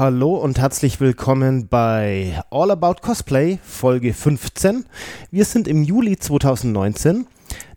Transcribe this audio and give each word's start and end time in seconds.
Hallo 0.00 0.34
und 0.36 0.58
herzlich 0.58 0.98
willkommen 0.98 1.68
bei 1.68 2.42
All 2.50 2.70
About 2.70 3.02
Cosplay, 3.02 3.58
Folge 3.62 4.14
15. 4.14 4.86
Wir 5.30 5.44
sind 5.44 5.68
im 5.68 5.82
Juli 5.82 6.16
2019. 6.16 7.26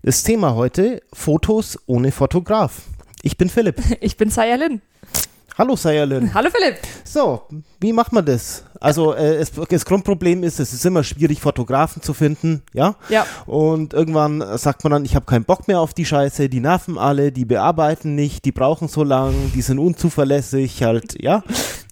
Das 0.04 0.24
Thema 0.24 0.56
heute: 0.56 1.02
Fotos 1.12 1.78
ohne 1.86 2.14
Fotograf. 2.14 2.84
Ich 3.24 3.36
bin 3.36 3.50
Philipp. 3.50 3.76
Ich 4.00 4.16
bin 4.16 4.30
Sayalin. 4.30 4.82
Hallo 5.58 5.76
Sayalin. 5.76 6.34
Hallo 6.34 6.50
Philipp. 6.50 6.78
So, 7.04 7.42
wie 7.82 7.92
macht 7.92 8.14
man 8.14 8.26
das? 8.26 8.64
Also 8.80 9.14
äh, 9.14 9.36
es, 9.36 9.52
das 9.52 9.84
Grundproblem 9.84 10.44
ist, 10.44 10.62
es 10.62 10.72
ist 10.72 10.86
immer 10.86 11.04
schwierig, 11.04 11.42
Fotografen 11.42 12.02
zu 12.02 12.14
finden, 12.14 12.64
ja? 12.74 12.96
Ja. 13.10 13.26
Und 13.46 13.94
irgendwann 13.94 14.58
sagt 14.58 14.86
man 14.86 14.92
dann, 14.92 15.04
ich 15.04 15.16
habe 15.16 15.26
keinen 15.26 15.44
Bock 15.44 15.68
mehr 15.68 15.82
auf 15.82 15.94
die 15.94 16.06
Scheiße, 16.06 16.48
die 16.48 16.62
nerven 16.62 16.98
alle, 16.98 17.34
die 17.34 17.44
bearbeiten 17.44 18.16
nicht, 18.16 18.46
die 18.46 18.54
brauchen 18.54 18.88
so 18.88 19.04
lang, 19.04 19.34
die 19.54 19.62
sind 19.62 19.78
unzuverlässig, 19.78 20.84
halt, 20.84 21.22
ja? 21.22 21.44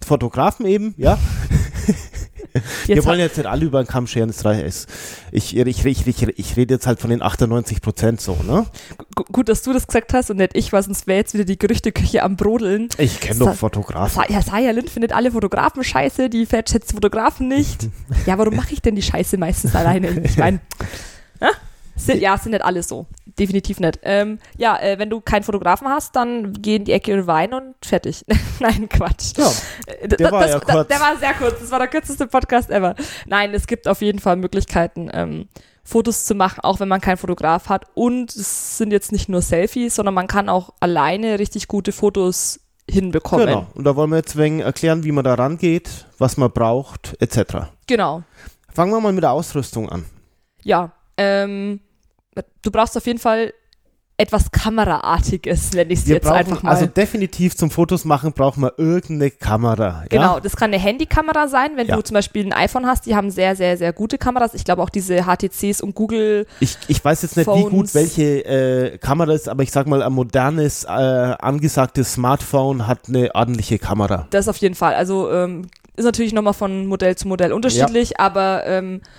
Fotografen 0.04 0.66
eben, 0.66 0.94
ja? 0.96 1.18
wir 2.86 2.96
Jetzt 2.96 3.06
wollen 3.06 3.18
jetzt 3.20 3.36
nicht 3.38 3.46
alle 3.46 3.64
über 3.64 3.82
den 3.82 3.86
Kamm 3.86 4.06
scheren, 4.06 4.28
das 4.28 4.44
reicht. 4.44 4.86
Ich, 5.30 5.56
ich, 5.56 5.84
ich, 5.86 6.06
ich, 6.06 6.22
ich 6.22 6.56
rede 6.56 6.74
jetzt 6.74 6.86
halt 6.86 7.00
von 7.00 7.08
den 7.10 7.22
98 7.22 7.80
Prozent 7.80 8.20
so, 8.20 8.36
ne? 8.46 8.66
Gu- 9.14 9.24
Gut, 9.32 9.48
dass 9.48 9.62
du 9.62 9.72
das 9.72 9.86
gesagt 9.86 10.12
hast 10.12 10.30
und 10.30 10.36
nicht 10.36 10.54
ich, 10.54 10.72
weil 10.72 10.82
sonst 10.82 11.06
wäre 11.06 11.18
jetzt 11.18 11.32
wieder 11.34 11.44
die 11.44 11.58
Gerüchteküche 11.58 12.22
am 12.22 12.36
Brodeln. 12.36 12.88
Ich 12.98 13.20
kenne 13.20 13.38
doch 13.40 13.54
Fotografen. 13.54 14.22
Sa 14.26 14.32
ja, 14.32 14.42
Saya 14.42 14.70
Lind 14.72 14.90
findet 14.90 15.12
alle 15.12 15.30
Fotografen 15.32 15.82
scheiße, 15.82 16.28
die 16.28 16.46
schätzt 16.46 16.92
Fotografen 16.92 17.48
nicht. 17.48 17.88
ja, 18.26 18.36
warum 18.36 18.54
mache 18.56 18.74
ich 18.74 18.82
denn 18.82 18.96
die 18.96 19.02
Scheiße 19.02 19.38
meistens 19.38 19.74
alleine? 19.74 20.20
Ich 20.24 20.36
meine, 20.36 20.60
sind, 21.96 22.20
ja, 22.20 22.36
sind 22.36 22.52
nicht 22.52 22.64
alle 22.64 22.82
so. 22.82 23.06
Definitiv 23.38 23.80
nicht. 23.80 23.98
Ähm, 24.02 24.38
ja, 24.56 24.78
äh, 24.78 24.98
wenn 24.98 25.08
du 25.10 25.20
keinen 25.20 25.42
Fotografen 25.42 25.88
hast, 25.88 26.14
dann 26.16 26.52
geh 26.54 26.76
in 26.76 26.84
die 26.84 26.92
Ecke 26.92 27.14
und 27.14 27.26
wein 27.26 27.54
und 27.54 27.74
fertig. 27.82 28.24
Nein, 28.60 28.88
Quatsch. 28.88 29.32
Ja, 29.36 29.50
Äh, 29.86 30.08
der 30.08 30.18
das, 30.18 30.32
war 30.32 30.46
ja 30.46 30.58
das, 30.58 30.64
kurz. 30.64 30.88
Der 30.88 31.00
war 31.00 31.16
sehr 31.16 31.34
kurz. 31.34 31.60
Das 31.60 31.70
war 31.70 31.78
der 31.78 31.88
kürzeste 31.88 32.26
Podcast 32.26 32.70
ever. 32.70 32.94
Nein, 33.26 33.54
es 33.54 33.66
gibt 33.66 33.88
auf 33.88 34.02
jeden 34.02 34.18
Fall 34.18 34.36
Möglichkeiten, 34.36 35.10
ähm, 35.12 35.48
Fotos 35.84 36.24
zu 36.26 36.34
machen, 36.34 36.60
auch 36.62 36.78
wenn 36.78 36.88
man 36.88 37.00
keinen 37.00 37.16
Fotograf 37.16 37.68
hat. 37.68 37.86
Und 37.94 38.34
es 38.34 38.78
sind 38.78 38.92
jetzt 38.92 39.12
nicht 39.12 39.28
nur 39.28 39.42
Selfies, 39.42 39.96
sondern 39.96 40.14
man 40.14 40.28
kann 40.28 40.48
auch 40.48 40.74
alleine 40.80 41.38
richtig 41.38 41.68
gute 41.68 41.92
Fotos 41.92 42.60
hinbekommen. 42.88 43.46
Genau. 43.46 43.66
Und 43.74 43.84
da 43.84 43.96
wollen 43.96 44.10
wir 44.10 44.16
jetzt 44.18 44.36
wegen 44.36 44.60
erklären, 44.60 45.04
wie 45.04 45.12
man 45.12 45.24
da 45.24 45.34
rangeht, 45.34 46.06
was 46.18 46.36
man 46.36 46.50
braucht, 46.52 47.16
etc. 47.20 47.68
genau. 47.86 48.22
Fangen 48.74 48.92
wir 48.92 49.00
mal 49.00 49.12
mit 49.12 49.22
der 49.22 49.32
Ausrüstung 49.32 49.88
an. 49.88 50.06
Ja. 50.62 50.92
Ähm, 51.18 51.80
du 52.62 52.70
brauchst 52.70 52.96
auf 52.96 53.06
jeden 53.06 53.18
Fall 53.18 53.52
etwas 54.18 54.50
Kameraartiges, 54.52 55.72
nenne 55.72 55.92
ich 55.92 56.00
es 56.00 56.06
jetzt 56.06 56.24
brauchen, 56.24 56.36
einfach 56.36 56.62
mal. 56.62 56.70
also 56.72 56.86
definitiv 56.86 57.56
zum 57.56 57.70
Fotos 57.70 58.04
machen 58.04 58.32
brauchen 58.32 58.62
wir 58.62 58.74
irgendeine 58.76 59.30
Kamera. 59.30 60.04
Genau, 60.10 60.34
Ja? 60.34 60.40
das 60.40 60.54
kann 60.54 60.70
eine 60.72 60.80
Handykamera 60.80 61.48
sein, 61.48 61.72
wenn 61.76 61.86
Ja. 61.88 61.96
du 61.96 62.02
zum 62.02 62.14
Beispiel 62.14 62.44
ein 62.46 62.52
iPhone 62.52 62.86
hast, 62.86 63.06
die 63.06 63.16
haben 63.16 63.30
sehr, 63.30 63.56
sehr, 63.56 63.76
sehr 63.76 63.92
gute 63.92 64.18
Kameras. 64.18 64.54
Ich 64.54 64.64
glaube 64.64 64.82
auch 64.82 64.90
diese 64.90 65.24
HTCs 65.24 65.80
und 65.80 65.94
Google 65.94 66.46
Ich, 66.60 66.76
ich 66.88 67.04
weiß 67.04 67.22
jetzt 67.22 67.36
nicht, 67.36 67.46
wie 67.48 67.62
Phones. 67.62 67.70
gut 67.70 67.94
welche 67.94 68.44
äh, 68.44 68.98
Kamera 68.98 69.32
ist, 69.32 69.48
aber 69.48 69.62
ich 69.62 69.72
sag 69.72 69.86
mal, 69.86 70.02
ein 70.02 70.12
modernes, 70.12 70.84
äh, 70.84 70.88
angesagtes 70.88 72.12
Smartphone 72.12 72.86
hat 72.86 73.08
eine 73.08 73.34
ordentliche 73.34 73.78
Kamera. 73.78 74.26
Das 74.30 74.46
auf 74.46 74.58
jeden 74.58 74.74
Fall. 74.74 74.94
Also 74.94 75.32
ähm, 75.32 75.66
ist 75.96 76.04
natürlich 76.04 76.32
nochmal 76.32 76.54
von 76.54 76.86
Modell 76.86 77.16
zu 77.16 77.28
Modell 77.28 77.52
unterschiedlich, 77.52 78.20
aber 78.20 78.64
ähm, 78.66 79.00
aber 79.02 79.12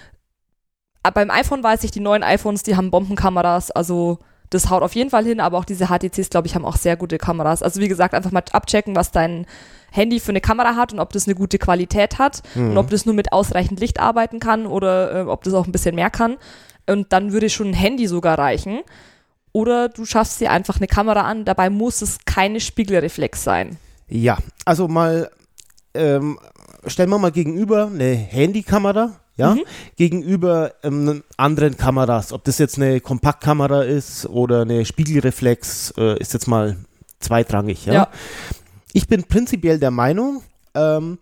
beim 1.11 1.29
iPhone 1.29 1.63
weiß 1.63 1.83
ich, 1.83 1.91
die 1.91 1.99
neuen 1.99 2.23
iPhones, 2.23 2.63
die 2.63 2.75
haben 2.75 2.91
Bombenkameras, 2.91 3.71
also 3.71 4.19
das 4.49 4.69
haut 4.69 4.83
auf 4.83 4.95
jeden 4.95 5.09
Fall 5.09 5.25
hin, 5.25 5.39
aber 5.39 5.57
auch 5.57 5.65
diese 5.65 5.87
HTCs, 5.87 6.29
glaube 6.29 6.47
ich, 6.47 6.55
haben 6.55 6.65
auch 6.65 6.77
sehr 6.77 6.95
gute 6.95 7.17
Kameras. 7.17 7.63
Also 7.63 7.81
wie 7.81 7.87
gesagt, 7.87 8.13
einfach 8.13 8.31
mal 8.31 8.43
abchecken, 8.51 8.95
was 8.95 9.11
dein 9.11 9.45
Handy 9.91 10.19
für 10.19 10.29
eine 10.29 10.41
Kamera 10.41 10.75
hat 10.75 10.93
und 10.93 10.99
ob 10.99 11.11
das 11.11 11.27
eine 11.27 11.35
gute 11.35 11.57
Qualität 11.57 12.19
hat 12.19 12.41
und 12.55 12.77
ob 12.77 12.89
das 12.89 13.05
nur 13.05 13.15
mit 13.15 13.31
ausreichend 13.31 13.79
Licht 13.79 13.99
arbeiten 13.99 14.39
kann 14.39 14.65
oder 14.65 15.21
äh, 15.21 15.23
ob 15.23 15.43
das 15.43 15.53
auch 15.53 15.65
ein 15.65 15.71
bisschen 15.71 15.95
mehr 15.95 16.09
kann. 16.09 16.37
Und 16.87 17.13
dann 17.13 17.31
würde 17.31 17.49
schon 17.49 17.69
ein 17.69 17.73
Handy 17.73 18.07
sogar 18.07 18.37
reichen. 18.37 18.81
Oder 19.53 19.89
du 19.89 20.03
schaffst 20.05 20.41
dir 20.41 20.51
einfach 20.51 20.77
eine 20.77 20.87
Kamera 20.87 21.21
an, 21.21 21.45
dabei 21.45 21.69
muss 21.69 22.01
es 22.01 22.17
keine 22.25 22.59
Spiegelreflex 22.59 23.43
sein. 23.43 23.77
Ja, 24.07 24.37
also 24.65 24.87
mal, 24.87 25.29
ähm, 25.93 26.39
stellen 26.87 27.09
wir 27.09 27.19
mal 27.19 27.31
gegenüber 27.31 27.87
eine 27.93 28.13
Handykamera, 28.13 29.11
ja, 29.35 29.55
Mhm. 29.55 29.61
gegenüber 29.95 30.73
ähm, 30.83 31.23
anderen 31.37 31.77
Kameras. 31.77 32.33
Ob 32.33 32.43
das 32.43 32.57
jetzt 32.59 32.77
eine 32.77 32.99
Kompaktkamera 32.99 33.83
ist 33.83 34.25
oder 34.27 34.61
eine 34.61 34.85
Spiegelreflex, 34.85 35.93
äh, 35.97 36.19
ist 36.19 36.33
jetzt 36.33 36.47
mal 36.47 36.77
zweitrangig, 37.19 37.85
ja. 37.85 37.93
Ja. 37.93 38.07
Ich 38.93 39.07
bin 39.07 39.23
prinzipiell 39.23 39.79
der 39.79 39.91
Meinung, 39.91 40.43
ähm, 40.75 41.17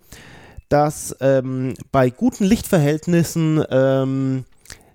dass 0.67 1.15
ähm, 1.21 1.73
bei 1.91 2.09
guten 2.09 2.43
Lichtverhältnissen 2.45 3.63
ähm, 3.69 4.45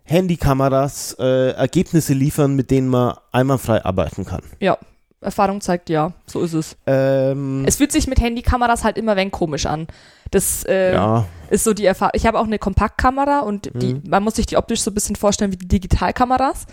Handykameras 0.05 1.17
äh, 1.19 1.51
Ergebnisse 1.51 2.13
liefern, 2.15 2.55
mit 2.55 2.71
denen 2.71 2.89
man 2.89 3.17
einwandfrei 3.33 3.85
arbeiten 3.85 4.25
kann. 4.25 4.43
Ja, 4.61 4.79
Erfahrung 5.21 5.61
zeigt 5.61 5.89
ja, 5.91 6.13
so 6.27 6.43
ist 6.43 6.53
es. 6.53 6.77
Ähm, 6.87 7.65
Es 7.67 7.77
fühlt 7.77 7.91
sich 7.93 8.07
mit 8.07 8.21
Handykameras 8.21 8.85
halt 8.85 8.99
immer 8.99 9.17
wenn 9.17 9.31
komisch 9.31 9.67
an. 9.67 9.87
Das 10.31 10.65
äh, 10.65 10.93
ja, 10.95 11.25
ist 11.51 11.65
so 11.65 11.73
die 11.73 11.85
Erfahrung. 11.87 12.13
Ich 12.15 12.27
habe 12.27 12.39
auch 12.39 12.45
eine 12.45 12.59
Kompaktkamera 12.59 13.41
und 13.41 13.71
die, 13.75 13.95
Mhm. 13.95 14.03
man 14.09 14.23
muss 14.23 14.35
sich 14.37 14.47
die 14.47 14.57
optisch 14.57 14.81
so 14.83 14.91
ein 14.91 14.95
bisschen 14.95 15.17
vorstellen 15.17 15.53
wie 15.53 15.57
die 15.57 15.69
Digitalkameras. 15.69 16.67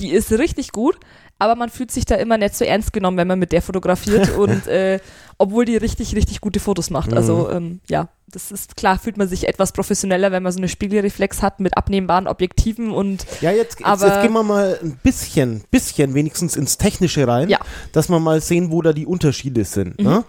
Die 0.00 0.10
ist 0.10 0.30
richtig 0.32 0.72
gut, 0.72 0.96
aber 1.38 1.54
man 1.56 1.70
fühlt 1.70 1.90
sich 1.90 2.04
da 2.04 2.14
immer 2.16 2.38
nicht 2.38 2.54
so 2.54 2.64
ernst 2.64 2.92
genommen, 2.92 3.16
wenn 3.16 3.28
man 3.28 3.38
mit 3.38 3.52
der 3.52 3.62
fotografiert 3.62 4.30
und 4.38 4.66
äh, 4.68 5.00
obwohl 5.38 5.64
die 5.64 5.76
richtig, 5.76 6.14
richtig 6.14 6.40
gute 6.40 6.60
Fotos 6.60 6.90
macht. 6.90 7.12
Also 7.12 7.50
ähm, 7.50 7.80
ja, 7.88 8.08
das 8.30 8.50
ist 8.52 8.76
klar, 8.76 8.98
fühlt 8.98 9.16
man 9.16 9.28
sich 9.28 9.48
etwas 9.48 9.72
professioneller, 9.72 10.30
wenn 10.32 10.42
man 10.42 10.52
so 10.52 10.58
eine 10.58 10.68
Spiegelreflex 10.68 11.42
hat 11.42 11.60
mit 11.60 11.76
abnehmbaren 11.76 12.26
Objektiven 12.26 12.90
und 12.90 13.24
Ja, 13.40 13.50
jetzt, 13.50 13.80
jetzt, 13.80 13.84
Aber- 13.86 14.06
jetzt 14.06 14.22
gehen 14.22 14.32
wir 14.32 14.42
mal 14.42 14.78
ein 14.82 14.98
bisschen, 15.02 15.64
bisschen 15.70 16.14
wenigstens 16.14 16.56
ins 16.56 16.76
Technische 16.78 17.26
rein, 17.26 17.48
Ja. 17.48 17.58
dass 17.92 18.08
wir 18.08 18.20
mal 18.20 18.40
sehen, 18.40 18.70
wo 18.70 18.82
da 18.82 18.92
die 18.92 19.06
Unterschiede 19.06 19.64
sind. 19.64 19.98
Ne? 20.00 20.24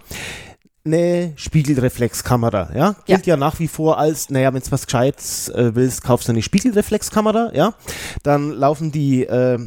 Eine 0.82 1.32
Spiegelreflexkamera, 1.36 2.70
ja, 2.74 2.96
gilt 3.04 3.26
ja. 3.26 3.36
nach 3.36 3.58
wie 3.58 3.68
vor 3.68 3.98
als, 3.98 4.30
naja, 4.30 4.52
wenn 4.54 4.62
du 4.62 4.70
was 4.72 4.86
Gescheites 4.86 5.50
äh, 5.50 5.74
willst, 5.74 6.02
kaufst 6.02 6.28
du 6.28 6.32
eine 6.32 6.40
Spiegelreflexkamera, 6.42 7.50
ja, 7.54 7.74
dann 8.22 8.50
laufen 8.52 8.90
die 8.90 9.24
äh, 9.26 9.58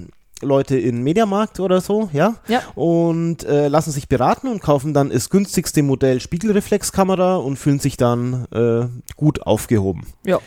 Leute 0.43 0.77
in 0.77 1.01
Mediamarkt 1.03 1.59
oder 1.59 1.81
so, 1.81 2.09
ja, 2.13 2.35
Ja. 2.47 2.61
und 2.75 3.43
äh, 3.45 3.67
lassen 3.67 3.91
sich 3.91 4.07
beraten 4.07 4.47
und 4.47 4.61
kaufen 4.61 4.93
dann 4.93 5.09
das 5.09 5.29
günstigste 5.29 5.83
Modell 5.83 6.19
Spiegelreflexkamera 6.19 7.35
und 7.37 7.57
fühlen 7.57 7.79
sich 7.79 7.97
dann 7.97 8.45
äh, 8.51 8.85
gut 9.15 9.41
aufgehoben. 9.43 10.05
ja. 10.25 10.37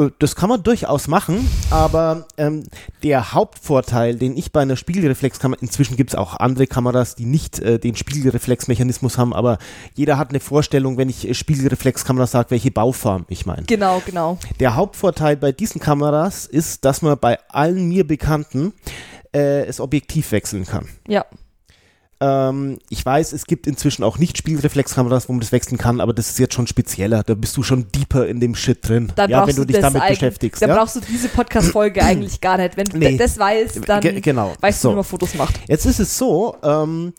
Äh, 0.00 0.10
Das 0.20 0.36
kann 0.36 0.48
man 0.48 0.62
durchaus 0.62 1.08
machen, 1.08 1.48
aber 1.70 2.28
ähm, 2.36 2.62
der 3.02 3.32
Hauptvorteil, 3.34 4.14
den 4.16 4.36
ich 4.36 4.52
bei 4.52 4.60
einer 4.62 4.76
Spiegelreflexkamera, 4.76 5.60
inzwischen 5.60 5.96
gibt 5.96 6.10
es 6.10 6.16
auch 6.16 6.36
andere 6.36 6.68
Kameras, 6.68 7.16
die 7.16 7.24
nicht 7.26 7.58
äh, 7.58 7.80
den 7.80 7.96
Spiegelreflexmechanismus 7.96 9.18
haben, 9.18 9.32
aber 9.34 9.58
jeder 9.94 10.16
hat 10.16 10.30
eine 10.30 10.38
Vorstellung, 10.40 10.96
wenn 10.98 11.08
ich 11.08 11.28
äh, 11.28 11.34
Spiegelreflexkamera 11.34 12.26
sage, 12.28 12.50
welche 12.52 12.70
Bauform 12.70 13.24
ich 13.28 13.44
meine. 13.46 13.64
Genau, 13.64 14.00
genau. 14.06 14.38
Der 14.60 14.76
Hauptvorteil 14.76 15.36
bei 15.36 15.50
diesen 15.50 15.80
Kameras 15.80 16.46
ist, 16.46 16.84
dass 16.84 17.02
man 17.02 17.18
bei 17.18 17.38
allen 17.48 17.88
mir 17.88 18.06
Bekannten 18.06 18.74
äh, 19.32 19.66
das 19.66 19.80
Objektiv 19.80 20.32
wechseln 20.32 20.64
kann. 20.66 20.88
Ja. 21.06 21.24
Ähm, 22.20 22.78
ich 22.90 23.06
weiß, 23.06 23.32
es 23.32 23.46
gibt 23.46 23.68
inzwischen 23.68 24.02
auch 24.02 24.18
nicht 24.18 24.36
Spiegelreflexkameras, 24.36 25.28
wo 25.28 25.32
man 25.34 25.40
das 25.40 25.52
wechseln 25.52 25.78
kann, 25.78 26.00
aber 26.00 26.12
das 26.12 26.30
ist 26.30 26.38
jetzt 26.40 26.54
schon 26.54 26.66
spezieller. 26.66 27.22
Da 27.22 27.34
bist 27.34 27.56
du 27.56 27.62
schon 27.62 27.86
deeper 27.92 28.26
in 28.26 28.40
dem 28.40 28.56
Shit 28.56 28.88
drin, 28.88 29.12
Dann 29.14 29.30
ja, 29.30 29.38
brauchst 29.38 29.56
wenn 29.56 29.64
du 29.64 29.72
dich 29.72 29.80
damit 29.80 30.04
beschäftigst. 30.08 30.60
Dann 30.60 30.70
ja? 30.70 30.76
brauchst 30.76 30.96
du 30.96 31.00
diese 31.00 31.28
Podcast-Folge 31.28 32.02
eigentlich 32.04 32.40
gar 32.40 32.56
nicht. 32.56 32.76
Wenn 32.76 32.86
du 32.86 32.98
Nee. 32.98 33.16
das 33.16 33.38
weißt, 33.38 33.88
dann 33.88 34.00
Ge- 34.00 34.20
genau. 34.20 34.52
weißt 34.60 34.80
So. 34.80 34.88
du, 34.88 34.92
wie 34.94 34.96
man 34.96 35.04
Fotos 35.04 35.34
macht. 35.36 35.60
Jetzt 35.68 35.86
ist 35.86 36.00
es 36.00 36.18
so, 36.18 36.56
ähm, 36.64 37.12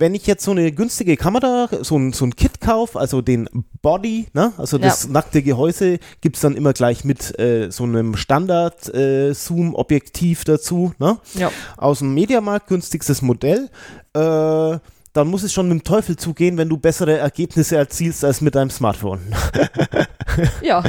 wenn 0.00 0.14
ich 0.14 0.26
jetzt 0.26 0.44
so 0.44 0.50
eine 0.50 0.72
günstige 0.72 1.16
Kamera, 1.16 1.68
so 1.82 1.96
ein, 1.98 2.12
so 2.12 2.24
ein 2.24 2.34
Kit 2.34 2.60
kaufe, 2.60 2.98
also 2.98 3.20
den 3.20 3.48
Body, 3.82 4.26
ne? 4.32 4.52
also 4.56 4.78
das 4.78 5.06
nackte 5.08 5.42
Gehäuse, 5.42 6.00
gibt's 6.20 6.40
dann 6.40 6.56
immer 6.56 6.72
gleich 6.72 7.04
mit 7.04 7.38
äh, 7.38 7.70
so 7.70 7.84
einem 7.84 8.16
Standard-Zoom-Objektiv 8.16 10.42
dazu, 10.44 10.92
ne? 10.98 11.18
Ja. 11.34 11.52
aus 11.76 12.00
dem 12.00 12.14
Mediamarkt, 12.14 12.66
günstigstes 12.68 13.20
Modell. 13.22 13.70
Äh, 14.14 14.78
dann 15.12 15.28
muss 15.28 15.42
es 15.42 15.52
schon 15.52 15.68
mit 15.68 15.78
dem 15.80 15.84
Teufel 15.84 16.16
zugehen, 16.16 16.56
wenn 16.56 16.68
du 16.68 16.76
bessere 16.76 17.18
Ergebnisse 17.18 17.76
erzielst 17.76 18.24
als 18.24 18.40
mit 18.40 18.54
deinem 18.54 18.70
Smartphone. 18.70 19.20
Ja, 20.62 20.82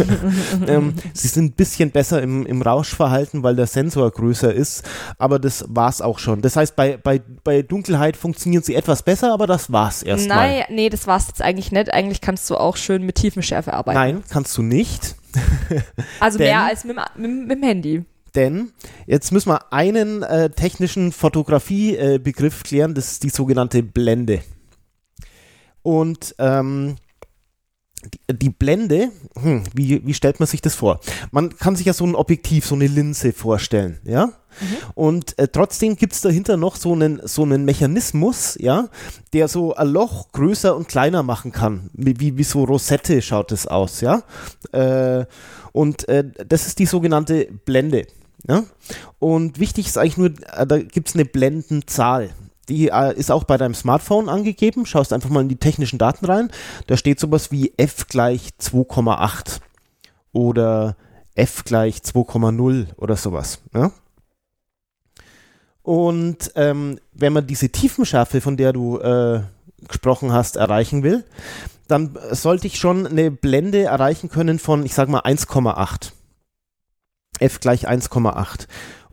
ähm, 0.68 0.94
sie 1.14 1.28
sind 1.28 1.44
ein 1.46 1.52
bisschen 1.52 1.90
besser 1.90 2.20
im, 2.22 2.44
im 2.44 2.60
Rauschverhalten, 2.60 3.42
weil 3.42 3.56
der 3.56 3.66
Sensor 3.66 4.10
größer 4.10 4.52
ist, 4.52 4.86
aber 5.18 5.38
das 5.38 5.64
war's 5.68 6.02
auch 6.02 6.18
schon. 6.18 6.42
Das 6.42 6.56
heißt, 6.56 6.76
bei, 6.76 6.98
bei, 6.98 7.22
bei 7.42 7.62
Dunkelheit 7.62 8.16
funktionieren 8.16 8.62
sie 8.62 8.74
etwas 8.74 9.02
besser, 9.02 9.32
aber 9.32 9.46
das 9.46 9.72
war's 9.72 10.02
erstmal. 10.02 10.36
nein, 10.36 10.64
nee, 10.68 10.90
das 10.90 11.06
war's 11.06 11.28
jetzt 11.28 11.40
eigentlich 11.40 11.72
nicht. 11.72 11.92
Eigentlich 11.92 12.20
kannst 12.20 12.48
du 12.50 12.56
auch 12.56 12.76
schön 12.76 13.04
mit 13.04 13.16
Tiefenschärfe 13.16 13.72
arbeiten. 13.72 13.98
Nein, 13.98 14.22
kannst 14.28 14.56
du 14.58 14.62
nicht, 14.62 15.16
Also 16.20 16.38
Denn- 16.38 16.48
mehr 16.48 16.62
als 16.64 16.84
mit, 16.84 16.96
mit, 17.16 17.30
mit 17.48 17.50
dem 17.58 17.62
Handy. 17.62 18.04
Denn 18.34 18.72
jetzt 19.06 19.32
müssen 19.32 19.50
wir 19.50 19.72
einen 19.72 20.22
äh, 20.22 20.50
technischen 20.50 21.12
Fotografie-Begriff 21.12 22.62
klären, 22.62 22.94
das 22.94 23.12
ist 23.12 23.22
die 23.22 23.30
sogenannte 23.30 23.82
Blende. 23.82 24.42
Und 25.82 26.34
ähm, 26.38 26.96
die, 28.04 28.38
die 28.38 28.50
Blende, 28.50 29.10
hm, 29.40 29.64
wie, 29.74 30.06
wie 30.06 30.14
stellt 30.14 30.40
man 30.40 30.46
sich 30.46 30.60
das 30.60 30.74
vor? 30.74 31.00
Man 31.30 31.56
kann 31.56 31.76
sich 31.76 31.86
ja 31.86 31.92
so 31.92 32.04
ein 32.04 32.14
Objektiv, 32.14 32.66
so 32.66 32.74
eine 32.74 32.86
Linse 32.86 33.32
vorstellen, 33.32 33.98
ja? 34.04 34.26
Mhm. 34.26 34.76
Und 34.94 35.38
äh, 35.38 35.48
trotzdem 35.48 35.96
gibt 35.96 36.12
es 36.12 36.20
dahinter 36.20 36.56
noch 36.56 36.76
so 36.76 36.92
einen, 36.92 37.20
so 37.24 37.42
einen 37.42 37.64
Mechanismus, 37.64 38.56
ja, 38.60 38.88
der 39.32 39.48
so 39.48 39.74
ein 39.74 39.88
Loch 39.88 40.30
größer 40.32 40.76
und 40.76 40.88
kleiner 40.88 41.22
machen 41.22 41.52
kann. 41.52 41.90
Wie, 41.92 42.20
wie, 42.20 42.38
wie 42.38 42.44
so 42.44 42.64
Rosette 42.64 43.20
schaut 43.22 43.52
es 43.52 43.66
aus, 43.66 44.00
ja. 44.00 44.22
Äh, 44.72 45.26
und 45.72 46.08
äh, 46.08 46.24
das 46.46 46.66
ist 46.66 46.78
die 46.78 46.86
sogenannte 46.86 47.48
Blende. 47.64 48.06
Ja? 48.48 48.64
Und 49.18 49.58
wichtig 49.58 49.86
ist 49.86 49.98
eigentlich 49.98 50.16
nur, 50.16 50.30
äh, 50.52 50.66
da 50.66 50.78
gibt 50.78 51.08
es 51.08 51.14
eine 51.14 51.24
Blendenzahl. 51.24 52.30
Die 52.68 52.88
äh, 52.88 53.14
ist 53.14 53.30
auch 53.30 53.44
bei 53.44 53.56
deinem 53.56 53.74
Smartphone 53.74 54.28
angegeben. 54.28 54.86
Schaust 54.86 55.12
einfach 55.12 55.30
mal 55.30 55.42
in 55.42 55.48
die 55.48 55.56
technischen 55.56 55.98
Daten 55.98 56.24
rein. 56.26 56.50
Da 56.86 56.96
steht 56.96 57.20
sowas 57.20 57.50
wie 57.50 57.72
f 57.76 58.06
gleich 58.06 58.50
2,8 58.60 59.60
oder 60.32 60.96
f 61.34 61.64
gleich 61.64 61.98
2,0 61.98 62.86
oder 62.96 63.16
sowas. 63.16 63.60
Ja? 63.74 63.90
Und 65.82 66.52
ähm, 66.54 66.98
wenn 67.12 67.34
man 67.34 67.46
diese 67.46 67.68
Tiefenschärfe, 67.68 68.40
von 68.40 68.56
der 68.56 68.72
du 68.72 68.98
äh, 68.98 69.42
gesprochen 69.86 70.32
hast, 70.32 70.56
erreichen 70.56 71.02
will, 71.02 71.24
dann 71.88 72.16
sollte 72.30 72.66
ich 72.66 72.78
schon 72.78 73.06
eine 73.06 73.30
Blende 73.30 73.82
erreichen 73.82 74.30
können 74.30 74.58
von, 74.58 74.86
ich 74.86 74.94
sag 74.94 75.10
mal, 75.10 75.20
1,8. 75.20 76.12
F 77.40 77.60
gleich 77.60 77.88
1,8. 77.88 78.66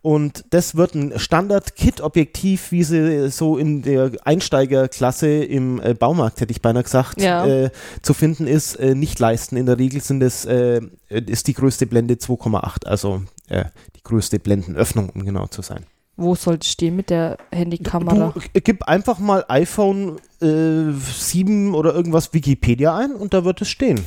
Und 0.04 0.46
das 0.50 0.74
wird 0.76 0.96
ein 0.96 1.20
Standard-Kit-Objektiv, 1.20 2.72
wie 2.72 2.84
sie 2.84 3.30
so 3.30 3.60
in 3.60 3.84
der 3.84 4.12
Einsteigerklasse 4.24 5.28
im 5.44 5.80
äh, 5.80 5.94
Baumarkt, 5.94 6.42
hätte 6.42 6.52
ich 6.52 6.62
beinahe 6.62 6.82
gesagt, 6.82 7.22
Ja. 7.22 7.46
äh, 7.46 7.70
zu 8.02 8.16
finden 8.16 8.48
ist, 8.48 8.76
äh, 8.78 8.96
nicht 8.96 9.20
leisten. 9.20 9.58
In 9.58 9.68
der 9.68 9.78
Regel 9.78 10.02
sind 10.02 10.24
es, 10.24 10.44
äh, 10.46 10.82
ist 11.10 11.48
die 11.48 11.54
größte 11.54 11.86
Blende 11.86 12.16
2,8, 12.16 12.88
also 12.88 13.22
äh, 13.48 13.66
die 13.96 14.02
größte 14.02 14.40
Blendenöffnung, 14.40 15.10
um 15.12 15.24
genau 15.24 15.46
zu 15.46 15.62
sein. 15.62 15.86
Wo 16.18 16.34
soll 16.34 16.58
es 16.60 16.68
stehen 16.68 16.96
mit 16.96 17.12
der 17.12 17.38
Handykamera? 17.52 18.34
Du 18.54 18.62
gib 18.62 18.84
einfach 18.84 19.20
mal 19.20 19.46
iPhone 19.50 20.18
äh, 20.42 20.92
7 20.94 21.76
oder 21.76 21.94
irgendwas 21.94 22.34
Wikipedia 22.34 22.98
ein 22.98 23.14
und 23.14 23.36
da 23.36 23.46
wird 23.46 23.62
es 23.62 23.70
stehen. 23.70 24.04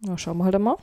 Na, 0.00 0.16
schauen 0.18 0.38
wir 0.38 0.44
halt 0.44 0.58
mal. 0.58 0.76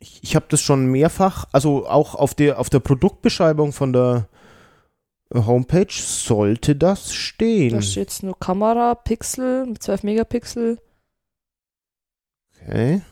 Ich, 0.00 0.20
ich 0.22 0.36
habe 0.36 0.46
das 0.48 0.60
schon 0.60 0.86
mehrfach, 0.86 1.46
also 1.52 1.88
auch 1.88 2.14
auf 2.14 2.34
der, 2.34 2.58
auf 2.58 2.70
der 2.70 2.80
Produktbeschreibung 2.80 3.72
von 3.72 3.92
der 3.92 4.28
äh, 5.34 5.40
Homepage 5.40 5.92
sollte 5.92 6.76
das 6.76 7.14
stehen. 7.14 7.74
Da 7.74 7.82
steht 7.82 7.96
jetzt 7.96 8.22
nur 8.22 8.38
Kamera, 8.38 8.94
Pixel 8.94 9.66
mit 9.66 9.82
12 9.82 10.02
Megapixel. 10.04 10.78
okay. 12.62 13.02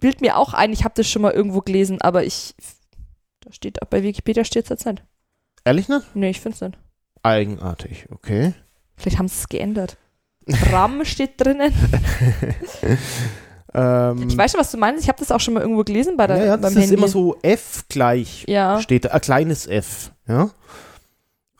Bild 0.00 0.20
mir 0.20 0.36
auch 0.36 0.54
ein, 0.54 0.72
ich 0.72 0.84
habe 0.84 0.94
das 0.96 1.08
schon 1.08 1.22
mal 1.22 1.32
irgendwo 1.32 1.60
gelesen, 1.60 2.00
aber 2.00 2.24
ich. 2.24 2.54
Da 3.40 3.52
steht, 3.52 3.78
bei 3.90 4.02
Wikipedia 4.02 4.44
steht 4.44 4.64
es 4.64 4.68
jetzt 4.68 4.86
nicht. 4.86 5.02
Ehrlich 5.64 5.88
nicht? 5.88 6.14
Nee, 6.14 6.30
ich 6.30 6.40
finde 6.40 6.54
es 6.54 6.60
nicht. 6.60 6.78
Eigenartig, 7.22 8.06
okay. 8.10 8.54
Vielleicht 8.96 9.18
haben 9.18 9.28
sie 9.28 9.38
es 9.38 9.48
geändert. 9.48 9.96
RAM 10.70 11.04
steht 11.04 11.40
drinnen. 11.40 11.72
Ähm, 13.74 14.28
Ich 14.28 14.36
weiß 14.36 14.52
schon, 14.52 14.60
was 14.60 14.70
du 14.70 14.78
meinst. 14.78 15.02
Ich 15.02 15.08
habe 15.08 15.18
das 15.18 15.30
auch 15.30 15.40
schon 15.40 15.54
mal 15.54 15.60
irgendwo 15.60 15.84
gelesen 15.84 16.16
bei 16.16 16.26
der, 16.26 16.36
ja, 16.38 16.44
ja, 16.46 16.56
das 16.56 16.72
ist 16.72 16.78
Handy. 16.80 16.94
immer 16.94 17.08
so 17.08 17.36
F 17.42 17.84
gleich 17.88 18.44
Ja, 18.48 18.80
steht 18.80 19.04
da, 19.04 19.10
ein 19.10 19.20
kleines 19.20 19.66
F, 19.66 20.10
ja. 20.26 20.50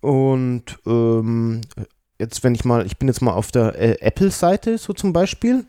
Und 0.00 0.62
ähm, 0.86 1.60
jetzt, 2.18 2.44
wenn 2.44 2.54
ich 2.54 2.64
mal, 2.64 2.86
ich 2.86 2.96
bin 2.98 3.08
jetzt 3.08 3.20
mal 3.20 3.32
auf 3.32 3.50
der 3.50 3.74
äh, 3.78 3.96
Apple-Seite 4.00 4.78
so 4.78 4.92
zum 4.92 5.12
Beispiel, 5.12 5.64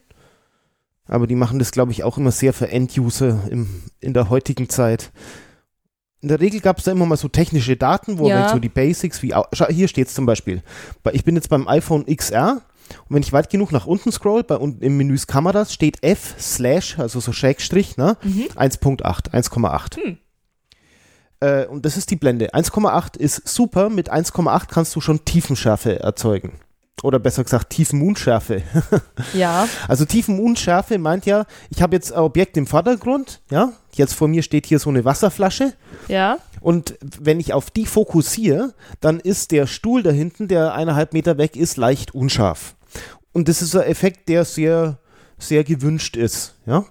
aber 1.07 1.25
die 1.25 1.35
machen 1.35 1.57
das, 1.59 1.71
glaube 1.71 1.91
ich, 1.91 2.03
auch 2.03 2.17
immer 2.17 2.31
sehr 2.31 2.53
für 2.53 2.69
End-User 2.69 3.39
im- 3.49 3.83
in 3.99 4.13
der 4.13 4.29
heutigen 4.29 4.69
Zeit. 4.69 5.11
In 6.21 6.29
der 6.29 6.39
Regel 6.39 6.59
gab 6.59 6.77
es 6.77 6.83
da 6.83 6.91
immer 6.91 7.05
mal 7.05 7.17
so 7.17 7.27
technische 7.29 7.75
Daten, 7.75 8.19
wo 8.19 8.29
Ja. 8.29 8.41
halt 8.41 8.49
so 8.51 8.59
die 8.59 8.69
Basics 8.69 9.23
wie, 9.23 9.33
au- 9.33 9.47
schau, 9.53 9.67
hier 9.67 9.87
steht 9.87 10.07
es 10.09 10.13
zum 10.13 10.25
Beispiel, 10.25 10.61
Bei- 11.01 11.13
ich 11.13 11.23
bin 11.23 11.35
jetzt 11.35 11.49
beim 11.49 11.67
iPhone 11.67 12.05
XR 12.05 12.61
und 13.07 13.15
wenn 13.15 13.23
ich 13.23 13.33
weit 13.33 13.49
genug 13.49 13.71
nach 13.71 13.85
unten 13.85 14.11
scroll, 14.11 14.43
bei 14.43 14.55
unten 14.55 14.83
im 14.83 14.97
Menü 14.97 15.17
Kameras 15.27 15.73
steht 15.73 16.03
F 16.03 16.35
slash, 16.39 16.99
also 16.99 17.19
so 17.19 17.31
Schrägstrich, 17.31 17.97
ne? 17.97 18.17
mhm. 18.23 18.47
1.8, 18.55 19.31
1,8. 19.31 19.97
Hm. 19.97 20.17
Äh, 21.39 21.65
und 21.65 21.85
das 21.85 21.97
ist 21.97 22.11
die 22.11 22.15
Blende. 22.15 22.53
1,8 22.53 23.17
ist 23.17 23.47
super. 23.47 23.89
Mit 23.89 24.11
1,8 24.11 24.67
kannst 24.69 24.95
du 24.95 25.01
schon 25.01 25.25
Tiefenschärfe 25.25 25.99
erzeugen. 25.99 26.59
Oder 27.03 27.19
besser 27.19 27.43
gesagt, 27.43 27.69
Tiefenunschärfe. 27.69 28.61
ja. 29.33 29.67
Also 29.87 30.03
Tiefenunschärfe 30.05 30.97
meint 30.97 31.25
ja, 31.25 31.45
ich 31.69 31.81
habe 31.81 31.95
jetzt 31.95 32.11
ein 32.11 32.19
Objekt 32.19 32.57
im 32.57 32.67
Vordergrund, 32.67 33.41
ja. 33.49 33.71
Jetzt 33.93 34.13
vor 34.13 34.27
mir 34.27 34.43
steht 34.43 34.65
hier 34.65 34.79
so 34.79 34.89
eine 34.89 35.05
Wasserflasche. 35.05 35.73
Ja. 36.09 36.39
Und 36.59 36.95
wenn 37.01 37.39
ich 37.39 37.53
auf 37.53 37.71
die 37.71 37.85
fokussiere, 37.85 38.73
dann 38.99 39.19
ist 39.19 39.51
der 39.51 39.65
Stuhl 39.65 40.03
da 40.03 40.11
hinten, 40.11 40.49
der 40.49 40.73
eineinhalb 40.73 41.13
Meter 41.13 41.37
weg 41.37 41.55
ist, 41.55 41.77
leicht 41.77 42.13
unscharf. 42.13 42.75
Und 43.31 43.47
das 43.47 43.61
ist 43.61 43.75
ein 43.75 43.83
Effekt, 43.83 44.29
der 44.29 44.45
sehr, 44.45 44.99
sehr 45.37 45.63
gewünscht 45.63 46.15
ist, 46.15 46.55
ja. 46.65 46.85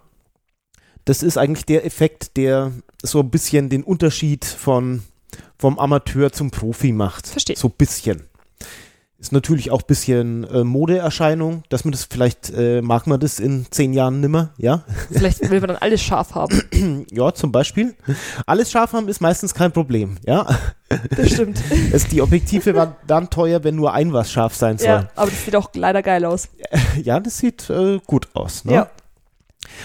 Das 1.05 1.23
ist 1.23 1.39
eigentlich 1.39 1.65
der 1.65 1.87
Effekt, 1.87 2.37
der 2.37 2.73
so 3.03 3.21
ein 3.21 3.31
bisschen 3.31 3.71
den 3.71 3.83
Unterschied 3.83 4.45
von, 4.45 5.03
vom 5.59 5.79
Amateur 5.79 6.33
zum 6.33 6.51
Profi 6.51 6.93
macht. 6.93 7.27
Verstehe. 7.27 7.57
So 7.57 7.69
ein 7.69 7.75
bisschen. 7.79 8.29
Ist 9.21 9.33
natürlich 9.33 9.73
auch 9.73 9.83
ein 9.83 9.87
bisschen 9.89 10.45
äh, 10.45 10.63
Modeerscheinung, 10.63 11.65
dass 11.71 11.85
man 11.85 11.91
das 11.91 12.05
vielleicht, 12.05 12.51
äh, 12.51 12.81
mag 12.83 13.09
man 13.09 13.19
das 13.19 13.41
in 13.41 13.67
zehn 13.69 13.93
Jahren 13.93 14.21
nimmer, 14.21 14.51
ja. 14.59 14.85
Vielleicht 15.11 15.41
will 15.51 15.59
man 15.59 15.69
dann 15.69 15.77
alles 15.79 16.01
scharf 16.01 16.37
haben. 16.37 16.63
Ja, 17.11 17.35
zum 17.35 17.51
Beispiel. 17.51 17.97
Alles 18.47 18.71
scharf 18.71 18.93
haben 18.93 19.09
ist 19.09 19.21
meistens 19.21 19.55
kein 19.55 19.73
Problem, 19.73 20.19
ja. 20.25 20.47
Das 21.17 21.31
stimmt. 21.33 21.61
Es, 21.93 22.07
die 22.07 22.23
Objektive 22.23 22.77
waren 22.77 22.95
dann 23.09 23.29
teuer, 23.29 23.65
wenn 23.65 23.75
nur 23.75 23.93
ein 23.93 24.13
was 24.13 24.31
scharf 24.31 24.55
sein 24.55 24.79
soll. 24.79 24.87
ja, 24.87 25.09
aber 25.17 25.31
das 25.31 25.45
sieht 25.45 25.57
auch 25.57 25.71
leider 25.75 26.03
geil 26.03 26.25
aus. 26.25 26.49
Ja, 27.03 27.19
das 27.19 27.39
sieht 27.39 27.69
äh, 27.71 27.99
gut 28.07 28.29
aus. 28.35 28.65
Ne? 28.65 28.73
Ja. 28.75 28.91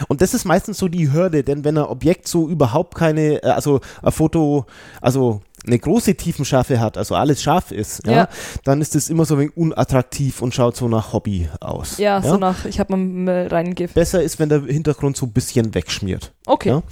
Und 0.07 0.21
das 0.21 0.33
ist 0.33 0.45
meistens 0.45 0.77
so 0.77 0.87
die 0.87 1.11
Hürde, 1.11 1.43
denn 1.43 1.63
wenn 1.63 1.77
ein 1.77 1.85
Objekt 1.85 2.27
so 2.27 2.47
überhaupt 2.47 2.95
keine, 2.95 3.43
äh, 3.43 3.49
also 3.49 3.81
ein 4.01 4.11
Foto, 4.11 4.65
also 5.01 5.41
eine 5.65 5.79
große 5.79 6.15
Tiefenschärfe 6.15 6.79
hat, 6.79 6.97
also 6.97 7.15
alles 7.15 7.41
scharf 7.41 7.71
ist, 7.71 8.05
ja, 8.05 8.11
Ja. 8.13 8.29
dann 8.65 8.81
ist 8.81 8.95
es 8.95 9.09
immer 9.09 9.25
so 9.25 9.35
ein 9.35 9.39
wenig 9.41 9.55
unattraktiv 9.57 10.41
und 10.41 10.53
schaut 10.53 10.75
so 10.75 10.87
nach 10.87 11.13
Hobby 11.13 11.47
aus. 11.61 11.97
Ja, 11.97 12.21
so 12.21 12.37
nach, 12.37 12.65
ich 12.65 12.79
habe 12.79 12.95
mal 12.97 13.47
reingegeben. 13.47 13.93
Besser 13.93 14.21
ist, 14.21 14.39
wenn 14.39 14.49
der 14.49 14.61
Hintergrund 14.63 15.15
so 15.17 15.25
ein 15.25 15.31
bisschen 15.31 15.73
wegschmiert. 15.73 16.33
Okay. 16.45 16.69
Ja. 16.69 16.83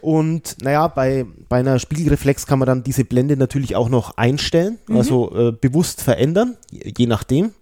Und 0.00 0.56
naja, 0.62 0.88
bei, 0.88 1.24
bei 1.48 1.58
einer 1.58 1.78
Spiegelreflex 1.78 2.46
kann 2.46 2.58
man 2.58 2.66
dann 2.66 2.82
diese 2.82 3.04
Blende 3.04 3.36
natürlich 3.36 3.76
auch 3.76 3.88
noch 3.88 4.16
einstellen, 4.16 4.78
Mhm. 4.88 4.96
also 4.96 5.34
äh, 5.36 5.52
bewusst 5.52 6.02
verändern, 6.02 6.56
je, 6.70 6.92
je 6.98 7.06
nachdem. 7.06 7.52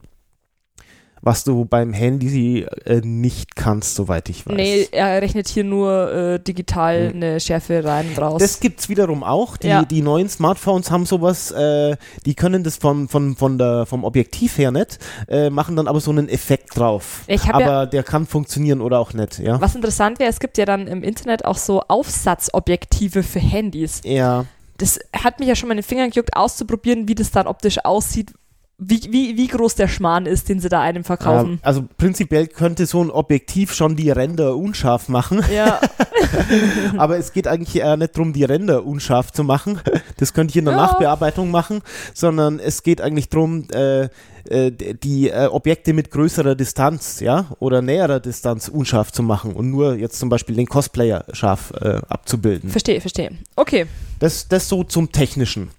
Was 1.25 1.43
du 1.45 1.65
beim 1.65 1.93
Handy 1.95 2.67
äh, 2.85 3.01
nicht 3.03 3.57
kannst, 3.57 3.95
soweit 3.95 4.29
ich 4.29 4.47
weiß. 4.47 4.55
Nee, 4.55 4.89
er 4.93 5.23
rechnet 5.23 5.49
hier 5.49 5.65
nur 5.65 6.13
äh, 6.13 6.39
digital 6.39 7.09
Hm. 7.09 7.17
eine 7.17 7.41
Schärfe 7.41 7.83
rein 7.83 8.09
und 8.11 8.19
raus. 8.21 8.41
Das 8.41 8.61
gibt's 8.61 8.89
wiederum 8.89 9.25
auch. 9.25 9.57
Die, 9.57 9.69
Ja. 9.69 9.85
die 9.85 10.03
neuen 10.03 10.29
Smartphones 10.29 10.91
haben 10.91 11.07
sowas, 11.07 11.51
äh, 11.51 11.97
die 12.27 12.35
können 12.35 12.63
das 12.63 12.77
vom, 12.77 13.09
von, 13.09 13.37
von 13.37 13.57
der, 13.59 13.87
vom 13.87 14.05
Objektiv 14.05 14.59
her 14.59 14.71
nicht, 14.71 14.99
äh, 15.29 15.49
machen 15.51 15.77
dann 15.77 15.89
aber 15.89 16.01
so 16.01 16.11
einen 16.11 16.29
Effekt 16.29 16.79
drauf. 16.79 17.23
Aber 17.51 17.61
ja- 17.61 17.87
der 17.87 18.03
kann 18.03 18.27
funktionieren 18.27 18.81
oder 18.83 18.99
auch 19.01 19.15
nicht, 19.15 19.39
ja. 19.39 19.59
Was 19.61 19.75
interessant 19.75 20.19
wäre, 20.19 20.29
es 20.31 20.41
gibt 20.41 20.59
ja 20.59 20.67
dann 20.67 20.87
im 20.87 21.03
Internet 21.03 21.45
auch 21.47 21.57
so 21.57 21.81
Aufsatzobjektive 21.89 23.23
für 23.23 23.41
Handys. 23.41 24.01
Ja, 24.05 24.45
Das 24.77 24.99
hat 25.17 25.39
mich 25.39 25.49
ja 25.49 25.55
schon 25.55 25.69
mal 25.69 25.75
in 25.75 25.79
den 25.79 25.85
Fingern 25.85 26.11
gejuckt, 26.11 26.37
auszuprobieren, 26.37 27.07
wie 27.07 27.15
das 27.15 27.31
dann 27.31 27.47
optisch 27.47 27.79
aussieht, 27.85 28.33
wie, 28.79 29.01
wie, 29.13 29.37
wie 29.37 29.47
groß 29.47 29.77
der 29.77 29.89
Schmarrn 29.89 30.27
ist, 30.27 30.49
den 30.49 30.59
sie 30.61 30.69
da 30.69 30.81
einem 30.81 31.05
verkaufen. 31.05 31.53
ähm, 31.53 31.59
also 31.63 31.85
prinzipiell 31.97 32.49
könnte 32.49 32.87
so 32.87 33.03
ein 33.03 33.11
Objektiv 33.11 33.73
schon 33.73 33.95
die 33.97 34.11
Ränder 34.11 34.57
unscharf 34.57 35.09
machen. 35.09 35.43
Ja, 35.55 35.81
Aber 36.97 37.17
es 37.17 37.33
geht 37.33 37.47
eigentlich 37.47 37.77
eher 37.77 37.97
nicht 37.97 38.17
darum, 38.17 38.33
die 38.33 38.45
Ränder 38.45 38.85
unscharf 38.85 39.33
zu 39.33 39.45
machen. 39.45 39.81
Das 40.17 40.33
könnte 40.35 40.53
ich 40.53 40.57
in 40.57 40.65
der 40.65 40.75
Ja. 40.75 40.83
Nachbearbeitung 40.83 41.51
machen, 41.51 41.83
sondern 42.15 42.59
es 42.59 42.83
geht 42.83 43.01
eigentlich 43.01 43.29
darum, 43.29 43.69
äh, 43.71 44.09
äh, 44.49 44.71
die 44.71 45.31
äh, 45.31 45.47
Objekte 45.47 45.93
mit 45.93 46.11
größerer 46.11 46.55
Distanz, 46.55 47.21
ja, 47.21 47.47
oder 47.59 47.83
näherer 47.83 48.21
Distanz 48.21 48.69
unscharf 48.69 49.13
zu 49.13 49.23
machen 49.23 49.55
und 49.55 49.71
nur 49.71 49.95
jetzt 49.95 50.19
zum 50.19 50.29
Beispiel 50.29 50.57
den 50.57 50.67
Cosplayer 50.67 51.25
scharf 51.33 51.73
äh, 51.81 52.01
abzubilden. 52.09 52.71
Verstehe, 52.71 53.01
verstehe. 53.01 53.33
Okay. 53.57 53.87
Das, 54.19 54.49
das 54.49 54.69
so 54.69 54.85
zum 54.85 55.13
Technischen. 55.13 55.71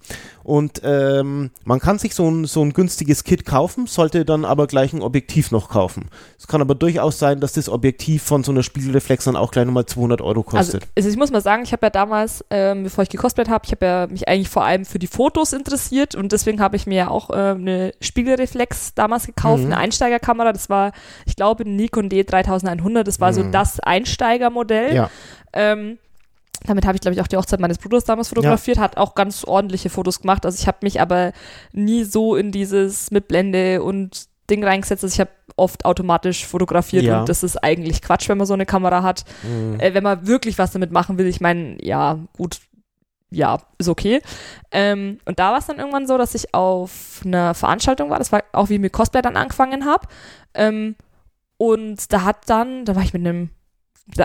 Und 0.46 0.82
ähm, 0.84 1.50
man 1.64 1.80
kann 1.80 1.98
sich 1.98 2.14
so 2.14 2.30
ein, 2.30 2.44
so 2.44 2.62
ein 2.62 2.72
günstiges 2.72 3.24
Kit 3.24 3.44
kaufen, 3.44 3.88
sollte 3.88 4.24
dann 4.24 4.44
aber 4.44 4.68
gleich 4.68 4.92
ein 4.92 5.02
Objektiv 5.02 5.50
noch 5.50 5.68
kaufen. 5.68 6.08
Es 6.38 6.46
kann 6.46 6.60
aber 6.60 6.76
durchaus 6.76 7.18
sein, 7.18 7.40
dass 7.40 7.54
das 7.54 7.68
Objektiv 7.68 8.22
von 8.22 8.44
so 8.44 8.52
einer 8.52 8.62
Spiegelreflex 8.62 9.24
dann 9.24 9.34
auch 9.34 9.50
gleich 9.50 9.66
nochmal 9.66 9.86
200 9.86 10.20
Euro 10.20 10.44
kostet. 10.44 10.82
Also, 10.82 10.86
also 10.94 11.08
ich 11.08 11.16
muss 11.16 11.32
mal 11.32 11.40
sagen, 11.40 11.64
ich 11.64 11.72
habe 11.72 11.86
ja 11.86 11.90
damals, 11.90 12.44
ähm, 12.50 12.84
bevor 12.84 13.02
ich 13.02 13.08
gecosplayt 13.08 13.48
habe, 13.48 13.64
ich 13.66 13.72
habe 13.72 13.84
ja 13.84 14.06
mich 14.06 14.28
eigentlich 14.28 14.48
vor 14.48 14.64
allem 14.64 14.84
für 14.84 15.00
die 15.00 15.08
Fotos 15.08 15.52
interessiert 15.52 16.14
und 16.14 16.30
deswegen 16.30 16.60
habe 16.60 16.76
ich 16.76 16.86
mir 16.86 16.96
ja 16.96 17.08
auch 17.08 17.30
äh, 17.30 17.32
eine 17.32 17.92
Spiegelreflex 18.00 18.55
damals 18.94 19.26
gekauft, 19.26 19.62
mhm. 19.62 19.72
eine 19.72 19.78
Einsteigerkamera. 19.78 20.52
Das 20.52 20.68
war, 20.68 20.92
ich 21.24 21.36
glaube, 21.36 21.64
ein 21.64 21.76
Nikon 21.76 22.08
D3100. 22.08 23.02
Das 23.02 23.20
war 23.20 23.30
mhm. 23.30 23.34
so 23.34 23.42
das 23.44 23.80
Einsteigermodell. 23.80 24.94
Ja. 24.94 25.10
Ähm, 25.52 25.98
damit 26.64 26.86
habe 26.86 26.96
ich, 26.96 27.00
glaube 27.00 27.14
ich, 27.14 27.20
auch 27.20 27.26
die 27.26 27.36
Hochzeit 27.36 27.60
meines 27.60 27.78
Bruders 27.78 28.04
damals 28.04 28.28
fotografiert, 28.28 28.78
ja. 28.78 28.82
hat 28.82 28.96
auch 28.96 29.14
ganz 29.14 29.44
ordentliche 29.44 29.90
Fotos 29.90 30.20
gemacht. 30.20 30.44
Also 30.44 30.58
ich 30.60 30.66
habe 30.66 30.78
mich 30.82 31.00
aber 31.00 31.32
nie 31.72 32.04
so 32.04 32.34
in 32.34 32.50
dieses 32.50 33.10
mit 33.10 33.28
Blende 33.28 33.82
und 33.82 34.26
Ding 34.48 34.64
reingesetzt. 34.64 35.04
Also 35.04 35.14
ich 35.14 35.20
habe 35.20 35.30
oft 35.56 35.84
automatisch 35.84 36.46
fotografiert 36.46 37.04
ja. 37.04 37.20
und 37.20 37.28
das 37.28 37.42
ist 37.42 37.56
eigentlich 37.62 38.02
Quatsch, 38.02 38.28
wenn 38.28 38.38
man 38.38 38.46
so 38.46 38.54
eine 38.54 38.66
Kamera 38.66 39.02
hat. 39.02 39.24
Mhm. 39.42 39.80
Äh, 39.80 39.94
wenn 39.94 40.02
man 40.02 40.26
wirklich 40.26 40.58
was 40.58 40.72
damit 40.72 40.92
machen 40.92 41.18
will, 41.18 41.26
ich 41.26 41.40
meine, 41.40 41.76
ja, 41.84 42.18
gut, 42.36 42.58
ja, 43.30 43.58
ist 43.78 43.88
okay. 43.88 44.20
Ähm, 44.70 45.18
und 45.24 45.38
da 45.38 45.50
war 45.50 45.58
es 45.58 45.66
dann 45.66 45.78
irgendwann 45.78 46.06
so, 46.06 46.16
dass 46.16 46.34
ich 46.34 46.54
auf 46.54 47.22
einer 47.24 47.54
Veranstaltung 47.54 48.10
war, 48.10 48.18
das 48.18 48.32
war 48.32 48.44
auch 48.52 48.68
wie 48.68 48.74
ich 48.74 48.80
mit 48.80 48.92
Cosplay 48.92 49.22
dann 49.22 49.36
angefangen 49.36 49.84
habe. 49.84 50.06
Ähm, 50.54 50.96
und 51.58 52.12
da 52.12 52.22
hat 52.22 52.48
dann, 52.48 52.84
da 52.84 52.94
war 52.94 53.02
ich 53.02 53.12
mit 53.12 53.26
einem 53.26 53.50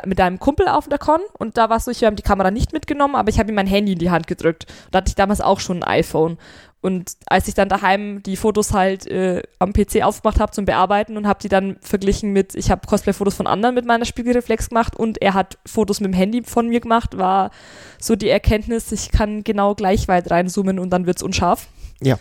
mit 0.06 0.20
deinem 0.20 0.38
Kumpel 0.38 0.68
auf 0.68 0.88
der 0.88 1.00
Con 1.00 1.22
und 1.40 1.58
da 1.58 1.70
war 1.72 1.78
es 1.78 1.86
so, 1.86 1.92
ich 1.92 2.04
habe 2.04 2.16
die 2.16 2.22
Kamera 2.22 2.52
nicht 2.52 2.72
mitgenommen, 2.72 3.16
aber 3.16 3.30
ich 3.30 3.40
habe 3.40 3.50
ihm 3.50 3.56
mein 3.56 3.66
Handy 3.66 3.94
in 3.94 3.98
die 3.98 4.12
Hand 4.12 4.28
gedrückt. 4.28 4.68
Da 4.92 4.98
hatte 4.98 5.10
ich 5.10 5.16
damals 5.16 5.42
auch 5.42 5.60
schon 5.60 5.82
ein 5.82 6.02
iPhone. 6.02 6.38
Und 6.82 7.12
als 7.28 7.48
ich 7.48 7.54
dann 7.54 7.70
daheim 7.70 8.24
die 8.24 8.36
Fotos 8.36 8.74
halt 8.74 9.06
äh, 9.06 9.44
am 9.60 9.72
PC 9.72 10.02
aufgemacht 10.02 10.40
habe 10.40 10.52
zum 10.52 10.66
Bearbeiten 10.66 11.16
und 11.16 11.28
habe 11.28 11.40
die 11.40 11.48
dann 11.48 11.78
verglichen 11.82 12.34
mit, 12.34 12.56
ich 12.56 12.72
habe 12.72 12.88
Cosplay-Fotos 12.88 13.36
von 13.36 13.46
anderen 13.46 13.76
mit 13.76 13.86
meiner 13.86 14.06
Spiegelreflex 14.06 14.70
gemacht 14.70 14.96
und 14.96 15.22
er 15.22 15.36
hat 15.36 15.60
Fotos 15.66 16.00
mit 16.00 16.12
dem 16.12 16.16
Handy 16.16 16.42
von 16.44 16.70
mir 16.70 16.80
gemacht, 16.80 17.20
war 17.20 17.52
so 18.00 18.16
die 18.16 18.30
Erkenntnis, 18.30 18.92
ich 18.92 19.12
kann 19.12 19.44
genau 19.44 19.76
gleich 19.76 20.08
weit 20.08 20.32
reinzoomen 20.32 20.80
und 20.80 20.90
dann 20.90 21.06
wird 21.06 21.18
es 21.18 21.24
unscharf. 21.24 21.68
Ja. 22.02 22.18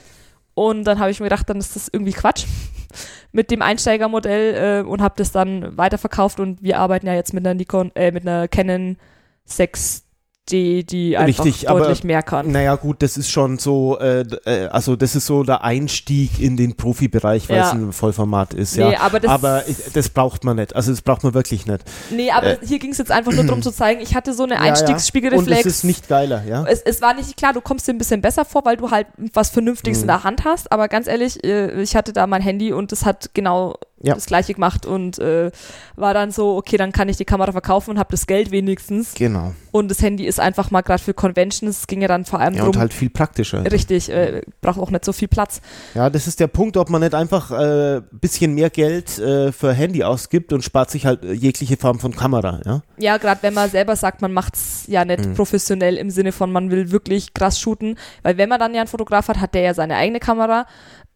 Und 0.53 0.85
dann 0.85 0.99
habe 0.99 1.11
ich 1.11 1.21
mir 1.21 1.27
gedacht, 1.27 1.49
dann 1.49 1.57
ist 1.57 1.75
das 1.75 1.89
irgendwie 1.89 2.13
Quatsch 2.13 2.45
mit 3.33 3.51
dem 3.51 3.63
Einsteigermodell 3.63 4.83
äh, 4.83 4.87
und 4.87 5.01
habe 5.01 5.15
das 5.17 5.33
dann 5.33 5.75
weiterverkauft 5.79 6.39
und 6.39 6.63
wir 6.63 6.79
arbeiten 6.79 7.07
ja 7.07 7.15
jetzt 7.15 7.33
mit 7.33 7.47
einer 7.47 7.55
Nikon, 7.55 7.93
äh, 7.95 8.13
mit 8.13 8.27
einer 8.27 8.47
Canon 8.47 8.99
6 9.47 10.05
die, 10.49 10.85
die 10.85 11.17
einfach 11.17 11.45
Richtig, 11.45 11.67
deutlich 11.67 11.99
aber, 11.99 12.07
mehr 12.07 12.23
kann. 12.23 12.51
Naja, 12.51 12.75
gut, 12.75 13.03
das 13.03 13.17
ist 13.17 13.31
schon 13.31 13.59
so, 13.59 13.99
äh, 13.99 14.23
äh, 14.45 14.67
also 14.67 14.97
das 14.97 15.15
ist 15.15 15.27
so 15.27 15.45
der 15.45 15.63
Einstieg 15.63 16.41
in 16.41 16.57
den 16.57 16.77
Profibereich, 16.77 17.49
weil 17.49 17.59
ja. 17.59 17.69
es 17.69 17.73
ein 17.73 17.93
Vollformat 17.93 18.55
ist, 18.55 18.77
nee, 18.77 18.93
ja. 18.93 19.01
Aber 19.01 19.21
das, 19.21 19.31
aber 19.31 19.63
das, 19.93 20.09
braucht 20.09 20.45
man 20.45 20.57
nicht. 20.57 20.75
Also 20.75 20.91
das 20.91 21.03
braucht 21.03 21.23
man 21.23 21.35
wirklich 21.35 21.67
nicht. 21.67 21.85
Nee, 22.11 22.31
aber 22.31 22.63
äh, 22.63 22.67
hier 22.67 22.79
ging 22.79 22.91
es 22.91 22.99
jetzt 22.99 23.13
einfach 23.13 23.33
nur 23.33 23.45
darum 23.45 23.63
zu 23.63 23.71
zeigen, 23.71 24.01
ich 24.01 24.15
hatte 24.15 24.35
so 24.35 24.43
eine 24.43 24.59
Einstiegsspiegelreflex. 24.61 25.47
Ja, 25.47 25.53
ja. 25.53 25.61
Und 25.61 25.67
es 25.67 25.77
ist 25.77 25.85
nicht 25.85 26.09
geiler, 26.09 26.45
ja. 26.45 26.65
Es, 26.67 26.83
es 26.83 27.01
war 27.01 27.15
nicht 27.15 27.37
klar, 27.37 27.53
du 27.53 27.61
kommst 27.61 27.87
dir 27.87 27.93
ein 27.93 27.99
bisschen 27.99 28.21
besser 28.21 28.45
vor, 28.45 28.65
weil 28.65 28.77
du 28.77 28.91
halt 28.91 29.07
was 29.33 29.51
Vernünftiges 29.51 29.99
mhm. 29.99 30.05
in 30.05 30.09
der 30.09 30.25
Hand 30.25 30.45
hast, 30.45 30.73
aber 30.73 30.89
ganz 30.89 31.07
ehrlich, 31.07 31.45
äh, 31.45 31.81
ich 31.81 31.95
hatte 31.95 32.13
da 32.13 32.27
mein 32.27 32.43
Handy 32.43 32.73
und 32.73 32.93
es 32.93 33.05
hat 33.05 33.31
genau 33.35 33.77
ja. 34.03 34.15
das 34.15 34.27
gleiche 34.27 34.55
gemacht 34.55 34.87
und 34.87 35.19
äh, 35.19 35.51
war 35.97 36.15
dann 36.15 36.31
so, 36.31 36.57
okay, 36.57 36.77
dann 36.77 36.93
kann 36.93 37.09
ich 37.09 37.17
die 37.17 37.25
Kamera 37.25 37.53
verkaufen 37.53 37.91
und 37.91 37.99
habe 37.99 38.11
das 38.11 38.27
Geld 38.27 38.51
wenigstens. 38.51 39.15
Genau. 39.15 39.55
Und 39.73 39.91
das 39.91 40.03
Handy 40.03 40.27
ist 40.27 40.41
einfach 40.41 40.71
mal 40.71 40.81
gerade 40.81 41.03
für 41.03 41.15
Conventions, 41.15 41.79
es 41.81 41.87
ging 41.87 42.01
ja 42.03 42.09
dann 42.09 42.25
vor 42.25 42.41
allem 42.41 42.55
ja, 42.55 42.61
drum. 42.61 42.75
und 42.75 42.79
halt 42.79 42.93
viel 42.93 43.11
praktischer. 43.11 43.71
Richtig, 43.71 44.11
äh, 44.11 44.43
braucht 44.61 44.79
auch 44.79 44.91
nicht 44.91 45.05
so 45.05 45.13
viel 45.13 45.29
Platz. 45.29 45.61
Ja, 45.95 46.11
das 46.11 46.27
ist 46.27 46.41
der 46.41 46.49
Punkt, 46.49 46.77
ob 46.77 46.91
man 46.91 47.03
nicht 47.03 47.15
einfach 47.15 47.51
ein 47.51 47.99
äh, 47.99 48.03
bisschen 48.11 48.55
mehr 48.55 48.71
Geld 48.71 49.19
äh, 49.19 49.53
für 49.53 49.73
Handy 49.73 50.03
ausgibt 50.03 50.53
und 50.53 50.65
spart 50.65 50.91
sich 50.91 51.07
halt 51.07 51.23
jegliche 51.25 51.77
Form 51.77 52.01
von 52.01 52.15
Kamera, 52.15 52.61
ja? 52.65 52.83
Ja, 52.99 53.17
gerade 53.17 53.43
wenn 53.43 53.55
man 53.55 53.71
selber 53.71 53.97
sagt, 53.97 54.23
man 54.23 54.33
macht 54.33 54.55
es 54.55 54.85
ja 54.87 55.05
nicht 55.05 55.25
mhm. 55.25 55.35
professionell 55.35 55.97
im 55.97 56.11
Sinne 56.11 56.33
von, 56.33 56.53
man 56.53 56.71
will 56.71 56.91
wirklich 56.91 57.35
krass 57.35 57.61
shooten, 57.61 57.97
weil 58.23 58.37
wenn 58.37 58.49
man 58.49 58.59
dann 58.59 58.75
ja 58.75 58.81
einen 58.81 58.89
Fotograf 58.89 59.29
hat, 59.29 59.41
hat 59.41 59.55
der 59.55 59.63
ja 59.63 59.75
seine 59.75 59.97
eigene 59.97 60.21
Kamera 60.21 60.67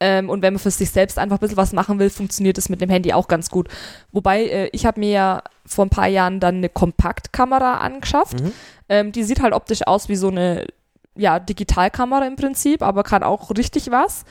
ähm, 0.00 0.28
und 0.28 0.42
wenn 0.42 0.54
man 0.54 0.60
für 0.60 0.70
sich 0.70 0.90
selbst 0.90 1.18
einfach 1.18 1.36
ein 1.36 1.40
bisschen 1.40 1.56
was 1.56 1.72
machen 1.72 1.98
will, 1.98 2.10
funktioniert 2.10 2.58
es 2.58 2.68
mit 2.68 2.80
dem 2.80 2.90
Handy 2.90 3.12
auch 3.12 3.28
ganz 3.28 3.50
gut. 3.50 3.68
Wobei, 4.12 4.44
äh, 4.44 4.68
ich 4.72 4.86
habe 4.86 5.00
mir 5.00 5.10
ja 5.10 5.42
vor 5.66 5.86
ein 5.86 5.90
paar 5.90 6.08
Jahren 6.08 6.40
dann 6.40 6.56
eine 6.56 6.68
Kompaktkamera 6.68 7.78
angeschafft. 7.78 8.40
Mhm. 8.40 8.52
Ähm, 8.88 9.12
die 9.12 9.22
sieht 9.22 9.40
halt 9.40 9.54
optisch 9.54 9.86
aus 9.86 10.08
wie 10.08 10.16
so 10.16 10.28
eine 10.28 10.66
ja, 11.16 11.38
Digitalkamera 11.38 12.26
im 12.26 12.36
Prinzip, 12.36 12.82
aber 12.82 13.02
kann 13.04 13.22
auch 13.22 13.50
richtig 13.50 13.90
was 13.90 14.24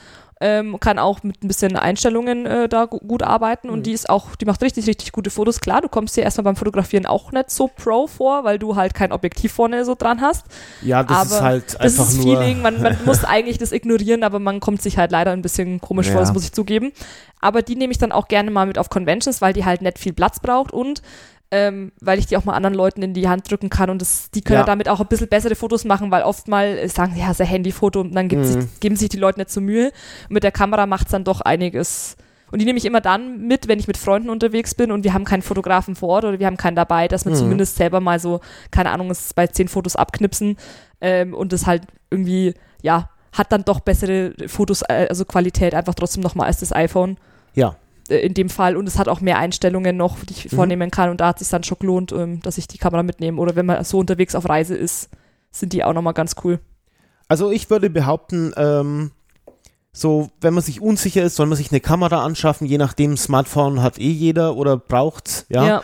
ähm, 0.44 0.78
kann 0.78 0.98
auch 0.98 1.22
mit 1.22 1.42
ein 1.42 1.48
bisschen 1.48 1.74
Einstellungen 1.76 2.44
äh, 2.44 2.68
da 2.68 2.84
gut 2.84 3.22
arbeiten 3.22 3.70
und 3.70 3.78
mhm. 3.78 3.82
die 3.84 3.92
ist 3.92 4.10
auch, 4.10 4.36
die 4.36 4.44
macht 4.44 4.60
richtig, 4.60 4.86
richtig 4.86 5.10
gute 5.12 5.30
Fotos. 5.30 5.60
Klar, 5.60 5.80
du 5.80 5.88
kommst 5.88 6.18
dir 6.18 6.22
erstmal 6.22 6.44
beim 6.44 6.56
Fotografieren 6.56 7.06
auch 7.06 7.32
nicht 7.32 7.50
so 7.50 7.70
pro 7.74 8.06
vor, 8.06 8.44
weil 8.44 8.58
du 8.58 8.76
halt 8.76 8.92
kein 8.92 9.10
Objektiv 9.10 9.52
vorne 9.52 9.86
so 9.86 9.94
dran 9.94 10.20
hast. 10.20 10.44
Ja, 10.82 11.02
das 11.02 11.16
aber 11.16 11.36
ist 11.36 11.40
halt 11.40 11.64
das 11.68 11.76
einfach 11.76 12.08
ist 12.08 12.22
nur 12.22 12.36
Feeling, 12.36 12.60
man, 12.60 12.82
man 12.82 12.98
muss 13.06 13.24
eigentlich 13.24 13.56
das 13.56 13.72
ignorieren, 13.72 14.22
aber 14.22 14.38
man 14.38 14.60
kommt 14.60 14.82
sich 14.82 14.98
halt 14.98 15.10
leider 15.10 15.30
ein 15.30 15.40
bisschen 15.40 15.80
komisch 15.80 16.08
ja. 16.08 16.12
vor, 16.12 16.20
das 16.20 16.34
muss 16.34 16.44
ich 16.44 16.52
zugeben. 16.52 16.92
Aber 17.40 17.62
die 17.62 17.76
nehme 17.76 17.92
ich 17.92 17.98
dann 17.98 18.12
auch 18.12 18.28
gerne 18.28 18.50
mal 18.50 18.66
mit 18.66 18.76
auf 18.76 18.90
Conventions, 18.90 19.40
weil 19.40 19.54
die 19.54 19.64
halt 19.64 19.80
nicht 19.80 19.98
viel 19.98 20.12
Platz 20.12 20.40
braucht 20.40 20.72
und 20.72 21.00
ähm, 21.50 21.92
weil 22.00 22.18
ich 22.18 22.26
die 22.26 22.36
auch 22.36 22.44
mal 22.44 22.54
anderen 22.54 22.74
Leuten 22.74 23.02
in 23.02 23.14
die 23.14 23.28
Hand 23.28 23.50
drücken 23.50 23.70
kann 23.70 23.90
und 23.90 24.00
das, 24.00 24.30
die 24.30 24.42
können 24.42 24.60
ja. 24.60 24.64
damit 24.64 24.88
auch 24.88 25.00
ein 25.00 25.06
bisschen 25.06 25.28
bessere 25.28 25.54
Fotos 25.54 25.84
machen, 25.84 26.10
weil 26.10 26.22
oft 26.22 26.48
mal 26.48 26.66
äh, 26.66 26.88
sagen, 26.88 27.14
ja, 27.16 27.30
ist 27.30 27.40
ein 27.40 27.46
Handyfoto 27.46 28.00
und 28.00 28.14
dann 28.14 28.26
mhm. 28.26 28.44
sich, 28.44 28.80
geben 28.80 28.96
sich 28.96 29.08
die 29.08 29.18
Leute 29.18 29.38
nicht 29.38 29.50
so 29.50 29.60
Mühe. 29.60 29.92
Und 30.28 30.34
mit 30.34 30.42
der 30.42 30.52
Kamera 30.52 30.86
macht 30.86 31.06
es 31.06 31.12
dann 31.12 31.24
doch 31.24 31.40
einiges. 31.40 32.16
Und 32.50 32.60
die 32.60 32.64
nehme 32.64 32.78
ich 32.78 32.84
immer 32.84 33.00
dann 33.00 33.46
mit, 33.46 33.68
wenn 33.68 33.78
ich 33.78 33.88
mit 33.88 33.96
Freunden 33.96 34.30
unterwegs 34.30 34.74
bin 34.74 34.92
und 34.92 35.02
wir 35.02 35.12
haben 35.12 35.24
keinen 35.24 35.42
Fotografen 35.42 35.96
vor 35.96 36.08
Ort 36.10 36.24
oder 36.24 36.38
wir 36.38 36.46
haben 36.46 36.56
keinen 36.56 36.76
dabei, 36.76 37.08
dass 37.08 37.24
wir 37.24 37.32
mhm. 37.32 37.36
zumindest 37.36 37.76
selber 37.76 38.00
mal 38.00 38.20
so, 38.20 38.40
keine 38.70 38.90
Ahnung, 38.90 39.10
es 39.10 39.34
bei 39.34 39.46
zehn 39.46 39.68
Fotos 39.68 39.96
abknipsen 39.96 40.56
ähm, 41.00 41.34
und 41.34 41.52
das 41.52 41.66
halt 41.66 41.82
irgendwie, 42.10 42.54
ja, 42.82 43.10
hat 43.32 43.50
dann 43.50 43.64
doch 43.64 43.80
bessere 43.80 44.34
Fotos, 44.46 44.82
äh, 44.82 45.06
also 45.08 45.24
Qualität 45.24 45.74
einfach 45.74 45.94
trotzdem 45.94 46.22
nochmal 46.22 46.46
als 46.46 46.60
das 46.60 46.72
iPhone. 46.72 47.16
Ja. 47.54 47.76
Äh, 48.08 48.18
in 48.18 48.34
dem 48.34 48.48
Fall 48.48 48.76
und 48.76 48.86
es 48.86 48.98
hat 48.98 49.08
auch 49.08 49.20
mehr 49.20 49.38
Einstellungen 49.38 49.96
noch, 49.96 50.18
die 50.20 50.32
ich 50.32 50.52
mhm. 50.52 50.56
vornehmen 50.56 50.90
kann 50.90 51.10
und 51.10 51.20
da 51.20 51.28
hat 51.28 51.36
es 51.36 51.48
sich 51.48 51.50
dann 51.50 51.64
schon 51.64 51.78
gelohnt, 51.78 52.12
ähm, 52.12 52.40
dass 52.40 52.58
ich 52.58 52.68
die 52.68 52.78
Kamera 52.78 53.02
mitnehme 53.02 53.40
oder 53.40 53.56
wenn 53.56 53.66
man 53.66 53.82
so 53.84 53.98
unterwegs 53.98 54.34
auf 54.34 54.48
Reise 54.48 54.76
ist, 54.76 55.08
sind 55.50 55.72
die 55.72 55.84
auch 55.84 55.92
nochmal 55.92 56.14
ganz 56.14 56.34
cool. 56.44 56.58
Also 57.28 57.50
ich 57.50 57.70
würde 57.70 57.88
behaupten, 57.90 58.52
ähm, 58.56 59.10
so, 59.92 60.30
wenn 60.40 60.54
man 60.54 60.62
sich 60.62 60.80
unsicher 60.80 61.22
ist, 61.22 61.36
soll 61.36 61.46
man 61.46 61.56
sich 61.56 61.70
eine 61.70 61.80
Kamera 61.80 62.24
anschaffen, 62.24 62.66
je 62.66 62.78
nachdem, 62.78 63.16
Smartphone 63.16 63.80
hat 63.80 63.98
eh 63.98 64.10
jeder 64.10 64.56
oder 64.56 64.76
braucht's, 64.76 65.46
ja. 65.48 65.66
ja. 65.66 65.82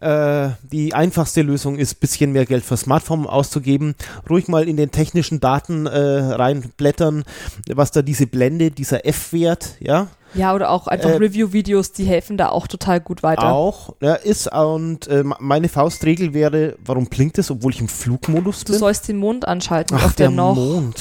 Äh, 0.00 0.52
die 0.62 0.94
einfachste 0.94 1.42
Lösung 1.42 1.76
ist, 1.76 1.98
bisschen 1.98 2.30
mehr 2.30 2.46
Geld 2.46 2.64
für 2.64 2.76
Smartphone 2.76 3.26
auszugeben. 3.26 3.96
Ruhig 4.30 4.46
mal 4.46 4.68
in 4.68 4.76
den 4.76 4.92
technischen 4.92 5.40
Daten 5.40 5.86
äh, 5.86 5.98
reinblättern, 5.98 7.24
was 7.66 7.90
da 7.90 8.02
diese 8.02 8.28
Blende, 8.28 8.70
dieser 8.70 9.04
F-Wert, 9.04 9.74
ja, 9.80 10.06
ja, 10.34 10.54
oder 10.54 10.70
auch 10.70 10.86
einfach 10.86 11.10
äh, 11.10 11.16
Review-Videos, 11.16 11.92
die 11.92 12.04
helfen 12.04 12.36
da 12.36 12.50
auch 12.50 12.66
total 12.66 13.00
gut 13.00 13.22
weiter. 13.22 13.52
Auch, 13.52 13.94
ja, 14.00 14.14
ist 14.14 14.52
und 14.52 15.06
äh, 15.08 15.24
meine 15.38 15.68
Faustregel 15.68 16.34
wäre, 16.34 16.76
warum 16.84 17.06
blinkt 17.06 17.38
es, 17.38 17.50
obwohl 17.50 17.72
ich 17.72 17.80
im 17.80 17.88
Flugmodus 17.88 18.64
bin? 18.64 18.74
Du 18.74 18.78
sollst 18.78 19.08
den 19.08 19.16
Mond 19.16 19.46
anschalten. 19.46 19.96
Ach, 19.98 20.12
der, 20.12 20.28
der 20.28 20.36
noch. 20.36 20.54
Mond. 20.54 20.96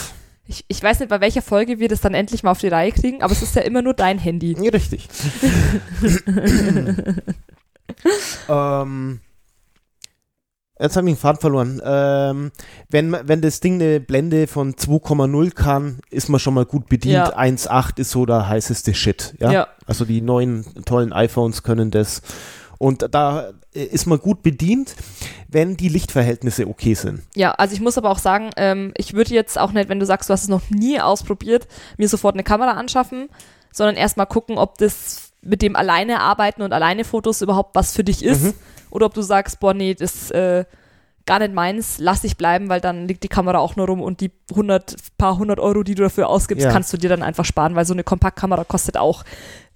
Ich, 0.50 0.63
ich 0.69 0.81
weiß 0.81 1.00
nicht, 1.00 1.10
bei 1.10 1.19
welcher 1.19 1.41
Folge 1.41 1.79
wir 1.79 1.89
das 1.89 2.00
dann 2.00 2.13
endlich 2.13 2.43
mal 2.43 2.51
auf 2.51 2.60
die 2.60 2.69
Reihe 2.69 2.93
kriegen, 2.93 3.22
aber 3.22 3.34
es 3.34 3.41
ist 3.41 3.55
ja 3.55 3.63
immer 3.63 3.81
nur 3.81 3.93
dein 3.93 4.17
Handy. 4.17 4.55
Ja, 4.62 4.72
richtig. 4.72 5.10
ähm, 8.50 9.19
Jetzt 10.79 10.96
habe 10.96 11.07
ich 11.07 11.15
den 11.15 11.19
Faden 11.19 11.39
verloren. 11.39 11.81
Ähm, 11.84 12.51
wenn, 12.89 13.15
wenn 13.24 13.41
das 13.41 13.60
Ding 13.60 13.75
eine 13.75 14.00
Blende 14.00 14.48
von 14.48 14.75
2,0 14.75 15.51
kann, 15.51 16.00
ist 16.10 16.29
man 16.29 16.39
schon 16.39 16.53
mal 16.53 16.65
gut 16.65 16.88
bedient. 16.88 17.15
Ja. 17.15 17.38
1,8 17.38 18.00
ist 18.00 18.12
so 18.12 18.25
der 18.25 18.48
heißeste 18.48 18.93
Shit. 18.93 19.36
Ja? 19.39 19.51
ja? 19.51 19.67
Also 19.86 20.05
die 20.05 20.22
neuen 20.22 20.65
tollen 20.86 21.13
iPhones 21.13 21.63
können 21.63 21.89
das. 21.91 22.22
Und 22.77 23.07
da 23.12 23.53
ist 23.74 24.05
man 24.05 24.19
gut 24.19 24.43
bedient, 24.43 24.96
wenn 25.48 25.77
die 25.77 25.89
Lichtverhältnisse 25.89 26.67
okay 26.67 26.93
sind. 26.93 27.24
Ja, 27.36 27.51
also 27.53 27.74
ich 27.74 27.81
muss 27.81 27.98
aber 27.98 28.12
auch 28.12 28.19
sagen, 28.19 28.51
ähm, 28.55 28.93
ich 28.98 29.13
würde 29.13 29.34
jetzt 29.34 29.57
auch 29.57 29.72
nicht, 29.72 29.89
wenn 29.89 30.00
du 30.00 30.05
sagst, 30.05 30.29
du 30.29 30.34
hast 30.34 30.43
es 30.43 30.50
noch 30.50 30.69
nie 30.69 31.00
ausprobiert, 31.00 31.67
mir 31.98 32.07
sofort 32.07 32.36
eine 32.36 32.43
Kamera 32.43 32.72
anschaffen, 32.72 33.29
sondern 33.72 33.96
erstmal 33.96 34.27
gucken, 34.27 34.60
ob 34.60 34.77
das 34.77 35.31
mit 35.41 35.63
dem 35.63 35.75
alleine 35.75 36.19
arbeiten 36.19 36.62
und 36.62 36.72
alleine 36.72 37.03
Fotos 37.03 37.41
überhaupt 37.41 37.74
was 37.74 37.93
für 37.93 38.03
dich 38.03 38.24
ist. 38.24 38.43
Mhm 38.43 38.53
oder 38.89 39.06
ob 39.06 39.13
du 39.13 39.22
sagst, 39.22 39.60
boah, 39.60 39.74
nee, 39.74 39.94
das, 39.94 40.32
äh, 40.32 40.65
gar 41.25 41.39
nicht 41.39 41.53
meins, 41.53 41.98
lass 42.00 42.24
ich 42.24 42.38
bleiben, 42.38 42.70
weil 42.70 42.79
dann 42.79 43.06
liegt 43.08 43.22
die 43.24 43.27
Kamera 43.27 43.58
auch 43.60 43.75
nur 43.75 43.88
rum 43.88 44.01
und 44.01 44.22
die 44.22 44.32
100, 44.50 44.96
paar 45.17 45.38
hundert 45.38 45.60
Euro, 45.60 45.84
die 45.84 45.94
du 45.94 46.03
dafür 46.03 46.29
ausgibst, 46.29 46.63
Ja. 46.63 46.72
kannst 46.72 46.94
du 46.94 46.98
dir 46.98 47.10
dann 47.10 47.22
einfach 47.22 47.44
sparen, 47.44 47.75
weil 47.75 47.86
so 47.86 47.91
eine 47.94 48.03
Kompaktkamera 48.06 48.63
kostet 48.63 48.96
auch 48.98 49.24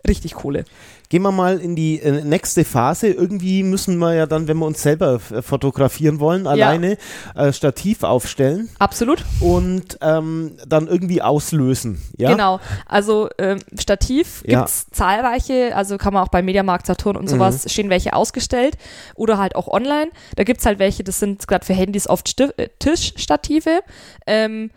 richtig 0.08 0.34
Kohle. 0.34 0.65
Gehen 1.10 1.24
wir 1.24 1.34
mal 1.34 1.60
in 1.60 1.75
die 1.75 2.00
äh, 2.00 2.24
nächste 2.24 2.63
Phase. 2.63 3.08
Irgendwie 3.08 3.63
müssen 3.63 3.98
wir 3.98 4.13
ja 4.13 4.25
dann, 4.25 4.48
wenn 4.48 4.58
wir 4.58 4.65
uns 4.65 4.81
selber 4.81 5.20
äh, 5.29 5.41
fotografieren 5.41 6.22
wollen, 6.22 6.48
alleine 6.48 6.98
äh, 7.36 7.51
Stativ 7.51 8.03
aufstellen 8.03 8.70
Absolut. 8.79 9.25
und 9.41 9.98
ähm, 10.01 10.53
dann 10.65 10.88
irgendwie 10.88 11.22
auslösen. 11.22 12.01
Ja? 12.17 12.31
Genau. 12.31 12.62
Also 12.86 13.27
ähm, 13.39 13.60
Stativ 13.77 14.41
Ja. 14.48 14.60
gibt's 14.60 14.88
zahlreiche, 14.91 15.75
also 15.75 15.98
kann 15.98 16.13
man 16.13 16.24
auch 16.24 16.29
bei 16.29 16.41
Mediamarkt, 16.41 16.86
Saturn 16.86 17.17
und 17.17 17.29
sowas, 17.29 17.70
stehen 17.70 17.89
welche 17.89 18.13
ausgestellt 18.13 18.77
oder 19.15 19.38
halt 19.38 19.58
auch 19.58 19.67
online. 19.67 20.12
Da 20.38 20.46
gibt's 20.46 20.65
halt 20.65 20.79
welche, 20.79 21.03
das 21.03 21.20
sind 21.20 21.46
gerade 21.46 21.65
für 21.65 21.74
Handys 21.74 22.08
oft 22.08 22.29
Sti 22.29 22.51
äh, 22.55 22.70
Tischstative. 22.79 23.81
Ähm, 24.25 24.72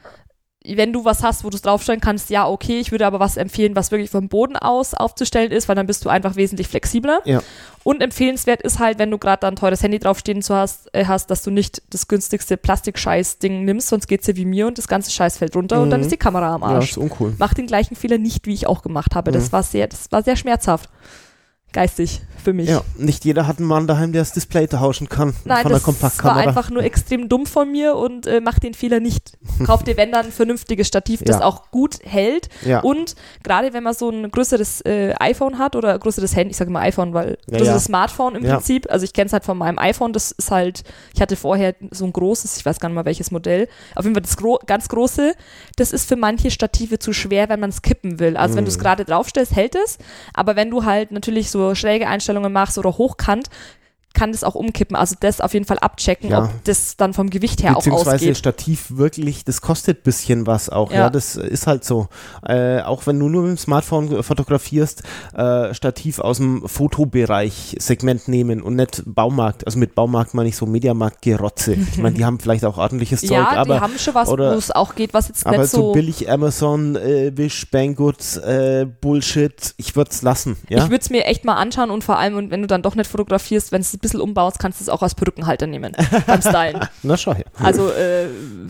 wenn 0.67 0.93
du 0.95 1.05
was 1.05 1.23
hast, 1.23 1.45
wo 1.45 1.51
du 1.51 1.57
es 1.57 1.63
draufstellen 1.63 2.01
kannst, 2.01 2.31
ja, 2.31 2.49
okay, 2.49 2.81
ich 2.81 2.91
würde 2.91 3.07
aber 3.07 3.21
was 3.21 3.37
empfehlen, 3.37 3.77
was 3.77 3.91
wirklich 3.91 4.11
vom 4.11 4.29
Boden 4.29 4.57
aus 4.57 4.95
aufzustellen 4.95 5.53
ist, 5.53 5.69
weil 5.69 5.77
dann 5.77 5.87
bist 5.87 6.05
du 6.05 6.09
einfach 6.09 6.37
wesentlich 6.37 6.69
flexibler. 6.69 7.21
Ja. 7.25 7.43
Und 7.83 8.01
empfehlenswert 8.03 8.63
ist 8.63 8.79
halt, 8.79 8.99
wenn 8.99 9.11
du 9.11 9.19
gerade 9.19 9.41
da 9.41 9.49
ein 9.49 9.57
teures 9.57 9.83
Handy 9.83 9.99
draufstehen 9.99 10.41
zu 10.41 10.55
hast, 10.55 10.89
äh, 10.95 11.05
hast, 11.05 11.31
dass 11.31 11.43
du 11.43 11.51
nicht 11.51 11.83
das 11.91 12.09
günstigste 12.09 12.57
Plastikscheiß-Ding 12.57 13.65
nimmst, 13.65 13.89
sonst 13.89 14.07
geht's 14.07 14.27
dir 14.27 14.37
wie 14.37 14.47
mir 14.47 14.67
und 14.67 14.79
das 14.79 14.89
ganze 14.89 15.11
Scheiß 15.11 15.37
fällt 15.39 15.55
runter 15.55 15.83
und 15.83 15.91
dann 15.91 16.01
Mhm. 16.01 16.05
ist 16.07 16.13
die 16.13 16.17
Kamera 16.17 16.55
am 16.55 16.63
Ja, 16.63 16.69
Arsch 16.69 16.93
ist 16.93 16.99
uncool. 16.99 17.35
mach 17.39 17.53
den 17.55 17.67
gleichen 17.67 17.95
Fehler 17.97 18.17
nicht, 18.19 18.47
wie 18.47 18.55
ich 18.55 18.67
auch 18.67 18.83
gemacht 18.83 19.15
habe. 19.15 19.33
Das 19.33 19.49
Mhm. 19.49 19.53
war 19.53 19.63
sehr, 19.63 19.87
das 19.87 20.11
war 20.13 20.23
sehr 20.23 20.37
schmerzhaft. 20.37 20.89
Geistig 21.75 22.23
für 22.43 22.53
mich. 22.53 22.69
Ja, 22.69 22.83
nicht 22.99 23.25
jeder 23.25 23.47
hat 23.47 23.59
einen 23.59 23.67
Mann 23.67 23.87
daheim, 23.87 24.13
der 24.13 24.21
das 24.21 24.33
Display 24.33 24.67
tauschen 24.69 25.09
kann 25.09 25.35
Nein, 25.47 25.63
von 25.63 25.71
der 25.71 25.79
das 25.79 25.87
war 25.87 25.95
Kompaktkamera. 25.95 26.41
einfach 26.47 26.69
nur 26.71 26.83
extrem 26.85 27.29
dumm 27.31 27.47
von 27.47 27.73
mir 27.73 27.97
und 27.97 28.27
äh, 28.27 28.41
mach 28.43 28.59
den 28.59 28.75
Fehler 28.75 29.01
nicht. 29.01 29.39
Kauf 29.67 29.83
dir, 29.83 29.97
wenn 29.97 30.13
dann, 30.13 30.27
ein 30.27 30.33
vernünftiges 30.33 30.87
Stativ, 30.87 31.23
das 31.25 31.39
Ja. 31.41 31.45
auch 31.47 31.71
gut 31.71 31.99
hält. 32.05 32.49
ja. 32.65 32.81
Und 32.81 33.15
gerade 33.43 33.73
wenn 33.73 33.83
man 33.83 33.95
so 33.95 34.11
ein 34.11 34.31
größeres 34.31 34.83
äh, 34.83 35.15
iPhone 35.21 35.59
hat 35.59 35.75
oder 35.75 35.99
größeres 35.99 36.37
Handy, 36.37 36.51
ich 36.51 36.59
sage 36.59 36.71
mal 36.71 36.81
iPhone, 36.83 37.15
weil 37.15 37.39
Ja, 37.51 37.59
größeres 37.59 37.83
ja. 37.83 37.87
Smartphone 37.87 38.35
im. 38.37 38.43
Prinzip, 38.45 38.91
also 38.91 39.05
ich 39.05 39.15
kenne 39.15 39.27
es 39.27 39.33
halt 39.33 39.45
von 39.45 39.57
meinem 39.57 39.79
iPhone, 39.79 40.13
das 40.13 40.31
ist 40.33 40.51
halt, 40.51 40.85
ich 41.15 41.23
hatte 41.23 41.37
vorher 41.37 41.75
so 41.93 42.05
ein 42.05 42.13
großes, 42.13 42.59
ich 42.59 42.67
weiß 42.67 42.79
gar 42.79 42.89
nicht 42.91 42.95
mal 42.97 43.05
welches 43.07 43.31
Modell, 43.31 43.69
auf 43.97 44.05
jeden 44.05 44.15
Fall 44.15 44.23
das 44.23 44.37
gro 44.37 44.59
ganz 44.67 44.89
große, 44.89 45.33
das 45.77 45.93
ist 45.93 46.07
für 46.07 46.17
manche 46.17 46.51
Stative 46.51 46.99
zu 46.99 47.13
schwer, 47.15 47.49
wenn 47.49 47.59
man 47.59 47.71
es 47.71 47.81
kippen 47.83 48.19
will. 48.21 48.37
Also 48.37 48.57
wenn 48.57 48.65
du 48.67 48.71
es 48.71 48.77
Mhm. 48.77 48.83
gerade 48.83 49.05
draufstellst, 49.07 49.57
hält 49.57 49.75
es, 49.77 49.97
aber 50.35 50.57
wenn 50.57 50.71
du 50.71 50.85
halt 50.85 51.11
natürlich 51.11 51.51
so 51.51 51.64
schräge 51.73 52.07
Einstellungen 52.09 52.53
machst 52.53 52.77
oder 52.77 52.99
hochkant, 52.99 53.49
kann 54.15 54.33
das 54.33 54.45
auch 54.45 54.55
umkippen. 54.55 54.97
Also 54.97 55.17
das 55.21 55.41
auf 55.41 55.53
jeden 55.53 55.67
Fall 55.67 55.79
abchecken, 55.79 56.31
Ja. 56.31 56.45
ob 56.45 56.65
das 56.65 56.97
dann 56.97 57.13
vom 57.13 57.31
Gewicht 57.31 57.63
her 57.63 57.73
auch 57.73 57.81
Beziehungsweise 57.81 58.15
ausgeht. 58.17 58.37
Stativ 58.39 58.97
wirklich, 58.97 59.45
das 59.45 59.61
kostet 59.61 59.99
ein 59.99 60.03
bisschen 60.05 60.47
was 60.47 60.71
auch. 60.71 60.91
Ja, 60.91 60.99
Ja. 60.99 61.11
das 61.11 61.37
ist 61.37 61.67
halt 61.67 61.85
so. 61.85 62.09
Äh, 62.47 62.81
auch 62.81 63.07
wenn 63.07 63.19
du 63.19 63.29
nur 63.29 63.43
mit 63.43 63.51
dem 63.51 63.59
Smartphone 63.59 64.23
fotografierst, 64.23 65.03
äh, 65.35 65.75
Stativ 65.75 66.21
aus 66.21 66.39
dem 66.39 66.67
Fotobereich 66.67 67.77
Segment 67.79 68.29
nehmen 68.29 68.63
und 68.63 68.77
nicht 68.77 69.03
Baumarkt. 69.05 69.67
Also 69.67 69.79
mit 69.79 69.95
Baumarkt 69.95 70.33
meine 70.35 70.49
ich 70.49 70.57
so 70.57 70.67
Mediamarkt-Gerotze. 70.67 71.77
Ich 71.95 71.99
meine, 71.99 72.17
die 72.17 72.25
haben 72.25 72.41
vielleicht 72.41 72.65
auch 72.65 72.79
ordentliches 72.79 73.21
Zeug, 73.21 73.31
ja, 73.33 73.51
die 73.53 73.59
aber, 73.59 73.81
haben 73.81 73.99
schon 73.99 74.15
was, 74.15 74.29
wo 74.29 74.35
es 74.37 74.71
auch 74.71 74.95
geht, 74.95 75.15
was 75.15 75.29
jetzt 75.29 75.47
aber 75.47 75.59
nicht 75.59 75.71
so, 75.71 75.79
so 75.79 75.93
billig 75.93 76.31
Amazon, 76.31 76.97
äh, 76.97 77.31
Wish, 77.37 77.71
Banggood, 77.71 78.37
äh, 78.39 78.87
Bullshit, 79.01 79.75
ich 79.77 79.95
würde 79.97 80.11
es 80.11 80.23
lassen. 80.23 80.57
Ja? 80.69 80.79
Ich 80.85 80.91
würde 80.91 81.03
es 81.03 81.11
mir 81.11 81.25
echt 81.27 81.45
mal 81.45 81.55
anschauen 81.55 81.91
und 81.91 82.03
vor 82.05 82.19
allem, 82.19 82.37
und 82.37 82.51
wenn 82.51 82.63
du 82.63 82.67
dann 82.67 82.83
doch 82.83 82.95
nicht 82.95 83.09
fotografierst, 83.11 83.71
wenn 83.73 83.81
es 83.81 83.97
bisschen 84.05 84.21
umbaust, 84.21 84.59
kannst 84.59 84.79
du 84.81 84.85
es 84.85 84.89
auch 84.89 85.03
als 85.03 85.15
Perückenhalter 85.15 85.67
nehmen 85.67 85.93
beim 86.27 86.41
Stylen. 86.41 86.81
Na 87.03 87.17
schau 87.17 87.35
her. 87.35 87.45
Also, 87.63 87.91
äh, 87.91 88.27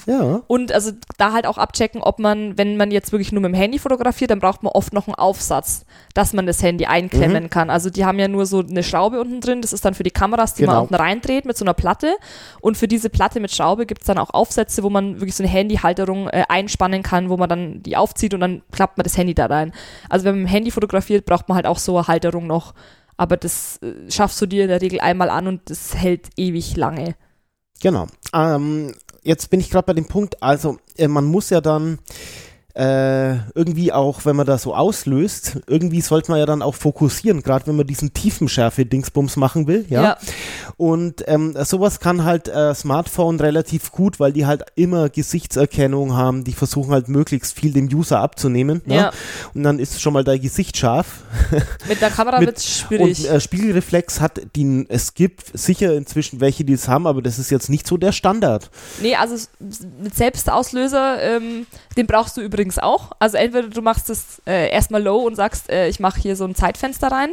Ja. 0.06 0.40
und 0.46 0.72
also 0.72 0.92
da 1.18 1.32
halt 1.32 1.46
auch 1.46 1.58
abchecken, 1.58 2.00
ob 2.02 2.18
man, 2.18 2.56
wenn 2.56 2.76
man 2.76 2.90
jetzt 2.90 3.12
wirklich 3.12 3.30
nur 3.32 3.42
mit 3.42 3.50
dem 3.50 3.54
Handy 3.54 3.78
fotografiert, 3.78 4.30
dann 4.30 4.40
braucht 4.40 4.62
man 4.62 4.72
oft 4.72 4.92
noch 4.92 5.06
einen 5.08 5.14
Aufsatz, 5.16 5.84
dass 6.14 6.32
man 6.32 6.46
das 6.46 6.62
Handy 6.62 6.84
Mhm. 6.84 6.90
einklemmen 6.90 7.50
kann. 7.50 7.68
Also 7.70 7.90
die 7.90 8.04
haben 8.04 8.18
ja 8.18 8.28
nur 8.28 8.46
so 8.46 8.60
eine 8.60 8.82
Schraube 8.82 9.20
unten 9.20 9.40
drin, 9.40 9.60
das 9.60 9.72
ist 9.72 9.84
dann 9.84 9.94
für 9.94 10.02
die 10.04 10.10
Kameras, 10.10 10.54
die 10.54 10.62
man 10.64 10.74
Genau. 10.76 10.82
unten 10.82 10.94
reindreht 10.94 11.44
mit 11.44 11.56
so 11.56 11.64
einer 11.64 11.74
Platte. 11.74 12.14
Und 12.60 12.76
für 12.76 12.88
diese 12.88 13.10
Platte 13.10 13.40
mit 13.40 13.50
Schraube 13.52 13.84
gibt 13.86 14.02
es 14.02 14.06
dann 14.06 14.18
auch 14.18 14.30
Aufsätze, 14.30 14.82
wo 14.82 14.90
man 14.90 15.16
wirklich 15.20 15.34
so 15.36 15.42
eine 15.42 15.50
Handyhalterung 15.52 16.28
äh, 16.28 16.44
einspannen 16.48 17.02
kann, 17.02 17.28
wo 17.28 17.36
man 17.36 17.48
dann 17.48 17.82
die 17.82 17.96
aufzieht 17.96 18.32
und 18.34 18.40
dann 18.40 18.62
klappt 18.72 18.96
man 18.96 19.04
das 19.04 19.16
Handy 19.18 19.34
da 19.34 19.46
rein. 19.46 19.72
Also 20.08 20.24
wenn 20.24 20.34
man 20.34 20.42
mit 20.42 20.50
dem 20.50 20.52
Handy 20.52 20.70
fotografiert, 20.70 21.26
braucht 21.26 21.48
man 21.48 21.56
halt 21.56 21.66
auch 21.66 21.78
so 21.78 21.96
eine 21.96 22.06
Halterung 22.08 22.46
noch. 22.46 22.74
Aber 23.16 23.36
das 23.36 23.78
äh, 23.78 24.10
schaffst 24.10 24.40
du 24.40 24.46
dir 24.46 24.62
in 24.62 24.68
der 24.68 24.80
Regel 24.80 25.00
einmal 25.00 25.30
an 25.30 25.46
und 25.46 25.70
das 25.70 25.94
hält 25.94 26.28
ewig 26.36 26.76
lange. 26.76 27.14
Genau. 27.80 28.06
Ähm, 28.32 28.94
jetzt 29.22 29.50
bin 29.50 29.60
ich 29.60 29.70
gerade 29.70 29.86
bei 29.86 29.92
dem 29.92 30.06
Punkt, 30.06 30.42
also 30.42 30.78
äh, 30.96 31.08
man 31.08 31.24
muss 31.24 31.50
ja 31.50 31.60
dann 31.60 31.98
äh, 32.74 33.36
irgendwie 33.54 33.92
auch, 33.92 34.24
wenn 34.24 34.34
man 34.34 34.46
das 34.46 34.62
so 34.62 34.74
auslöst, 34.74 35.58
irgendwie 35.68 36.00
sollte 36.00 36.32
man 36.32 36.40
ja 36.40 36.46
dann 36.46 36.60
auch 36.60 36.74
fokussieren, 36.74 37.42
gerade 37.42 37.66
wenn 37.68 37.76
man 37.76 37.86
diesen 37.86 38.12
Tiefenschärfe-Dingsbums 38.12 39.36
machen 39.36 39.66
will, 39.66 39.86
ja. 39.88 40.18
Und 40.76 41.22
ähm, 41.28 41.54
sowas 41.64 42.00
kann 42.00 42.24
halt 42.24 42.48
äh, 42.48 42.74
Smartphone 42.74 43.38
relativ 43.38 43.92
gut, 43.92 44.18
weil 44.18 44.32
die 44.32 44.46
halt 44.46 44.64
immer 44.74 45.08
Gesichtserkennung 45.08 46.14
haben, 46.14 46.42
die 46.42 46.52
versuchen 46.52 46.92
halt 46.92 47.08
möglichst 47.08 47.58
viel 47.58 47.72
dem 47.72 47.86
User 47.86 48.18
abzunehmen. 48.18 48.82
Ne? 48.86 48.96
Ja. 48.96 49.12
Und 49.54 49.62
dann 49.62 49.78
ist 49.78 50.00
schon 50.00 50.12
mal 50.12 50.24
dein 50.24 50.40
Gesicht 50.40 50.76
scharf. 50.76 51.22
Mit 51.88 52.00
der 52.00 52.10
Kamera 52.10 52.40
wird 52.40 52.58
es 52.58 52.78
schwierig. 52.78 53.28
Und 53.28 53.36
äh, 53.36 53.40
Spiegelreflex 53.40 54.20
hat 54.20 54.40
die, 54.56 54.86
es 54.88 55.14
gibt 55.14 55.56
sicher 55.56 55.94
inzwischen 55.94 56.40
welche, 56.40 56.64
die 56.64 56.72
es 56.72 56.88
haben, 56.88 57.06
aber 57.06 57.22
das 57.22 57.38
ist 57.38 57.50
jetzt 57.50 57.70
nicht 57.70 57.86
so 57.86 57.96
der 57.96 58.12
Standard. 58.12 58.70
Nee, 59.00 59.14
also 59.14 59.36
mit 60.02 60.14
Selbstauslöser, 60.14 61.22
ähm, 61.22 61.66
den 61.96 62.06
brauchst 62.06 62.36
du 62.36 62.40
übrigens 62.40 62.63
auch. 62.78 63.12
Also 63.18 63.36
entweder 63.36 63.68
du 63.68 63.82
machst 63.82 64.10
es 64.10 64.40
äh, 64.46 64.70
erstmal 64.70 65.02
low 65.02 65.18
und 65.18 65.36
sagst, 65.36 65.70
äh, 65.70 65.88
ich 65.88 66.00
mache 66.00 66.20
hier 66.20 66.36
so 66.36 66.44
ein 66.44 66.54
Zeitfenster 66.54 67.08
rein. 67.08 67.30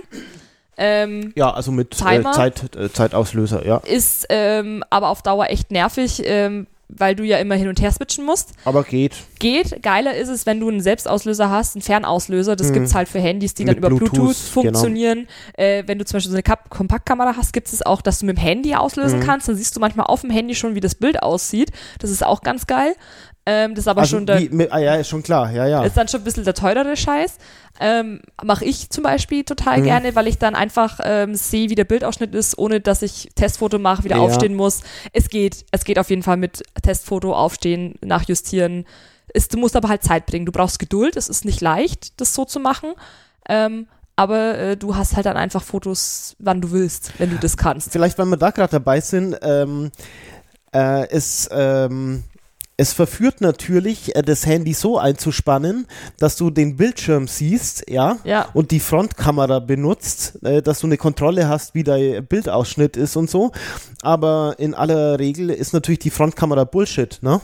Ähm, 0.77 1.33
Ja, 1.35 1.51
also 1.53 1.71
mit 1.71 1.93
äh, 1.93 2.03
Timer? 2.03 2.31
Zeit, 2.31 2.75
äh, 2.75 2.91
Zeitauslöser, 2.91 3.65
ja. 3.65 3.77
ist 3.77 4.25
ähm, 4.29 4.83
aber 4.89 5.09
auf 5.09 5.21
Dauer 5.21 5.47
echt 5.49 5.69
nervig, 5.71 6.21
ähm, 6.25 6.65
weil 6.93 7.15
du 7.15 7.23
ja 7.23 7.37
immer 7.37 7.55
hin 7.55 7.69
und 7.69 7.79
her 7.81 7.91
switchen 7.91 8.25
musst. 8.25 8.51
Aber 8.65 8.83
geht. 8.83 9.13
Geht. 9.39 9.81
Geiler 9.81 10.13
ist 10.15 10.27
es, 10.27 10.45
wenn 10.45 10.59
du 10.59 10.67
einen 10.67 10.81
Selbstauslöser 10.81 11.49
hast, 11.49 11.75
einen 11.75 11.81
Fernauslöser. 11.81 12.55
Das 12.57 12.67
Mhm. 12.69 12.73
gibt's 12.73 12.95
halt 12.95 13.07
für 13.07 13.19
Handys, 13.19 13.53
die 13.53 13.63
dann 13.63 13.75
Mit 13.75 13.77
über 13.79 13.87
Bluetooth, 13.89 14.11
Bluetooth, 14.13 14.35
funktionieren. 14.35 15.27
Äh, 15.53 15.83
wenn 15.87 15.99
du 15.99 16.05
zum 16.05 16.17
Beispiel 16.17 16.31
so 16.31 16.35
eine 16.35 16.43
Kap 16.43 16.69
Kompaktkamera 16.69 17.35
hast, 17.37 17.53
gibt 17.53 17.67
es 17.71 17.85
auch, 17.85 18.01
dass 18.01 18.19
du 18.19 18.25
mit 18.25 18.37
dem 18.37 18.41
Handy 18.41 18.75
auslösen 18.75 19.19
Mhm. 19.19 19.23
kannst. 19.23 19.47
Dann 19.47 19.55
siehst 19.55 19.73
du 19.75 19.79
manchmal 19.79 20.07
auf 20.07 20.21
dem 20.21 20.31
Handy 20.31 20.53
schon, 20.55 20.75
wie 20.75 20.81
das 20.81 20.95
Bild 20.95 21.21
aussieht. 21.23 21.71
Das 21.99 22.09
ist 22.09 22.25
auch 22.25 22.41
ganz 22.41 22.67
geil. 22.67 22.93
Ähm, 23.45 23.71
das 23.73 23.85
ist 23.85 23.87
aber 23.87 24.01
also 24.01 24.17
schon 24.17 24.25
der, 24.27 24.39
wie, 24.39 24.49
mit, 24.49 24.71
ah, 24.71 24.77
ja, 24.77 24.95
ist 24.95 25.07
schon 25.09 25.23
klar, 25.23 25.51
ja, 25.51 25.65
ja. 25.65 25.83
ist 25.83 25.97
dann 25.97 26.07
schon 26.07 26.21
ein 26.21 26.23
bisschen 26.23 26.43
der 26.43 26.53
teurere 26.53 26.95
Scheiß. 26.95 27.37
Ähm, 27.79 28.21
Mache 28.43 28.65
ich 28.65 28.91
zum 28.91 29.03
Beispiel 29.03 29.43
total 29.43 29.79
Mhm. 29.79 29.83
gerne, 29.83 30.15
weil 30.15 30.27
ich 30.27 30.37
dann 30.37 30.53
einfach 30.53 30.99
ähm, 31.03 31.33
sehe, 31.33 31.69
wie 31.71 31.75
der 31.75 31.85
Bildausschnitt 31.85 32.35
ist, 32.35 32.57
ohne 32.59 32.81
dass 32.81 33.01
ich 33.01 33.29
Testfoto 33.35 33.79
mache, 33.79 34.03
wieder 34.03 34.17
Ja. 34.17 34.21
aufstehen 34.21 34.53
muss. 34.55 34.81
Es 35.13 35.29
geht, 35.29 35.65
es 35.71 35.83
geht 35.85 35.97
auf 35.97 36.09
jeden 36.11 36.21
Fall 36.21 36.37
mit 36.37 36.61
Testfoto, 36.83 37.33
aufstehen, 37.33 37.95
nachjustieren. 38.03 38.85
Es, 39.33 39.47
du 39.47 39.57
musst 39.57 39.75
aber 39.75 39.89
halt 39.89 40.03
Zeit 40.03 40.27
bringen. 40.27 40.45
Du 40.45 40.51
brauchst 40.51 40.77
Geduld. 40.77 41.15
Es 41.15 41.27
ist 41.27 41.43
nicht 41.43 41.61
leicht, 41.61 42.19
das 42.21 42.35
so 42.35 42.45
zu 42.45 42.59
machen. 42.59 42.93
Ähm, 43.49 43.87
aber 44.15 44.57
äh, 44.59 44.77
du 44.77 44.95
hast 44.95 45.15
halt 45.15 45.25
dann 45.25 45.37
einfach 45.37 45.63
Fotos, 45.63 46.35
wann 46.37 46.61
du 46.61 46.69
willst, 46.71 47.13
wenn 47.17 47.31
du 47.31 47.37
das 47.37 47.57
kannst. 47.57 47.91
Vielleicht, 47.91 48.19
weil 48.19 48.25
wir 48.27 48.37
da 48.37 48.51
gerade 48.51 48.71
dabei 48.73 49.01
sind, 49.01 49.35
ähm, 49.41 49.89
äh, 50.73 51.07
es, 51.09 51.49
ähm, 51.51 52.23
es 52.81 52.93
verführt 52.93 53.41
natürlich, 53.41 54.15
äh, 54.15 54.23
das 54.23 54.47
Handy 54.47 54.73
so 54.73 54.97
einzuspannen, 54.97 55.85
dass 56.17 56.35
du 56.35 56.49
den 56.49 56.77
Bildschirm 56.77 57.27
siehst, 57.27 57.87
ja, 57.87 58.17
Ja. 58.23 58.47
und 58.55 58.71
die 58.71 58.79
Frontkamera 58.79 59.59
benutzt, 59.59 60.39
äh, 60.43 60.63
dass 60.63 60.79
du 60.79 60.87
eine 60.87 60.97
Kontrolle 60.97 61.47
hast, 61.47 61.75
wie 61.75 61.83
dein 61.83 62.25
Bildausschnitt 62.25 62.97
ist 62.97 63.15
und 63.15 63.29
so. 63.29 63.51
Aber 64.01 64.55
in 64.57 64.73
aller 64.73 65.19
Regel 65.19 65.51
ist 65.51 65.73
natürlich 65.73 65.99
die 65.99 66.09
Frontkamera 66.09 66.63
Bullshit, 66.63 67.19
ne? 67.21 67.39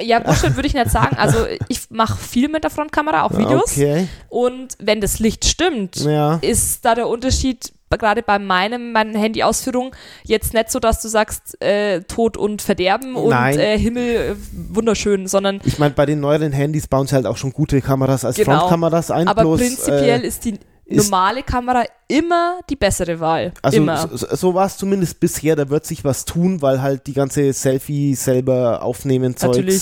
Ja, 0.00 0.18
Bullshit 0.18 0.54
würde 0.54 0.68
ich 0.68 0.74
nicht 0.74 0.90
sagen. 0.90 1.16
Also 1.16 1.38
ich 1.68 1.90
mache 1.90 2.18
viel 2.18 2.48
mit 2.48 2.62
der 2.62 2.70
Frontkamera, 2.70 3.22
auch 3.24 3.36
Videos. 3.36 3.72
Okay, 3.72 4.06
Und 4.28 4.76
wenn 4.80 5.00
das 5.00 5.18
Licht 5.18 5.46
stimmt, 5.46 5.96
ja. 5.96 6.36
ist 6.42 6.84
da 6.84 6.94
der 6.94 7.08
Unterschied 7.08 7.72
gerade 7.98 8.22
bei 8.22 8.38
meinem 8.38 8.92
meinen 8.92 9.14
Handy-Ausführung 9.14 9.94
jetzt 10.24 10.54
nicht 10.54 10.70
so, 10.70 10.78
dass 10.80 11.00
du 11.02 11.08
sagst 11.08 11.60
äh, 11.62 12.00
Tod 12.02 12.36
und 12.36 12.62
Verderben 12.62 13.16
und 13.16 13.32
äh, 13.32 13.78
Himmel 13.78 14.04
äh, 14.16 14.34
wunderschön, 14.74 15.26
sondern 15.26 15.60
Ich 15.64 15.78
meine, 15.78 15.94
bei 15.94 16.06
den 16.06 16.20
neueren 16.20 16.52
Handys 16.52 16.86
bauen 16.86 17.06
sie 17.06 17.14
halt 17.14 17.26
auch 17.26 17.36
schon 17.36 17.52
gute 17.52 17.80
Kameras 17.80 18.24
als 18.24 18.36
Genau. 18.36 18.58
Frontkameras 18.60 19.10
ein. 19.10 19.28
aber 19.28 19.42
bloß, 19.42 19.60
prinzipiell 19.60 20.22
äh, 20.22 20.26
ist 20.26 20.44
die 20.44 20.58
normale 20.86 21.42
Kamera 21.42 21.84
immer 22.08 22.58
die 22.68 22.76
bessere 22.76 23.18
Wahl. 23.18 23.52
Also 23.62 23.78
immer. 23.78 23.96
so, 23.96 24.16
so- 24.16 24.36
so 24.36 24.54
war 24.54 24.66
es 24.66 24.76
zumindest 24.76 25.18
bisher, 25.18 25.56
da 25.56 25.70
wird 25.70 25.86
sich 25.86 26.04
was 26.04 26.24
tun, 26.26 26.60
weil 26.60 26.82
halt 26.82 27.06
die 27.06 27.14
ganze 27.14 27.52
Selfie 27.54 28.14
selber 28.14 28.82
aufnehmen 28.82 29.34
Zeugs 29.36 29.56
Natürlich. 29.56 29.76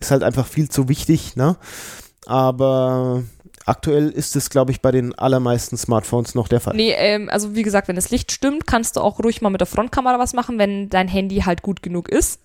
ist 0.00 0.10
halt 0.10 0.22
einfach 0.22 0.46
viel 0.46 0.68
zu 0.68 0.88
wichtig, 0.90 1.36
ne? 1.36 1.56
Aber 2.26 3.22
aktuell 3.66 4.08
ist 4.10 4.36
es, 4.36 4.50
glaube 4.50 4.70
ich, 4.72 4.80
bei 4.82 4.90
den 4.90 5.14
allermeisten 5.18 5.76
Smartphones 5.76 6.34
noch 6.34 6.48
der 6.48 6.60
Fall. 6.60 6.74
Nee, 6.76 6.92
ähm, 6.96 7.28
also 7.30 7.54
wie 7.54 7.62
gesagt, 7.62 7.88
wenn 7.88 7.96
das 7.96 8.10
Licht 8.10 8.32
stimmt, 8.32 8.66
kannst 8.66 8.96
du 8.96 9.00
auch 9.00 9.18
ruhig 9.20 9.42
mal 9.42 9.50
mit 9.50 9.60
der 9.60 9.66
Frontkamera 9.66 10.18
was 10.18 10.32
machen, 10.34 10.58
wenn 10.58 10.88
dein 10.90 11.08
Handy 11.08 11.40
halt 11.40 11.62
gut 11.62 11.82
genug 11.82 12.08
ist. 12.08 12.40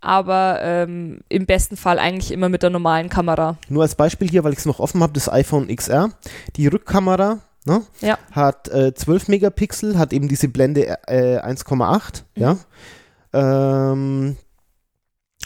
Aber 0.00 0.58
ähm, 0.62 1.20
im 1.30 1.46
besten 1.46 1.76
Fall 1.78 1.98
eigentlich 1.98 2.30
immer 2.30 2.50
mit 2.50 2.62
der 2.62 2.68
normalen 2.70 3.08
Kamera. 3.08 3.56
Nur 3.70 3.82
als 3.82 3.94
Beispiel 3.94 4.28
hier, 4.28 4.44
weil 4.44 4.52
ich 4.52 4.58
es 4.58 4.66
noch 4.66 4.78
offen 4.78 5.02
habe, 5.02 5.14
das 5.14 5.30
iPhone 5.32 5.74
XR. 5.74 6.10
Die 6.56 6.66
Rückkamera 6.66 7.38
ne, 7.64 7.82
Ja. 8.02 8.18
hat 8.32 8.68
äh, 8.68 8.92
12 8.94 9.28
Megapixel, 9.28 9.98
hat 9.98 10.12
eben 10.12 10.28
diese 10.28 10.48
Blende 10.48 10.86
äh, 11.06 11.38
1,8, 11.40 12.22
ja. 12.36 12.58
Ähm, 13.32 14.36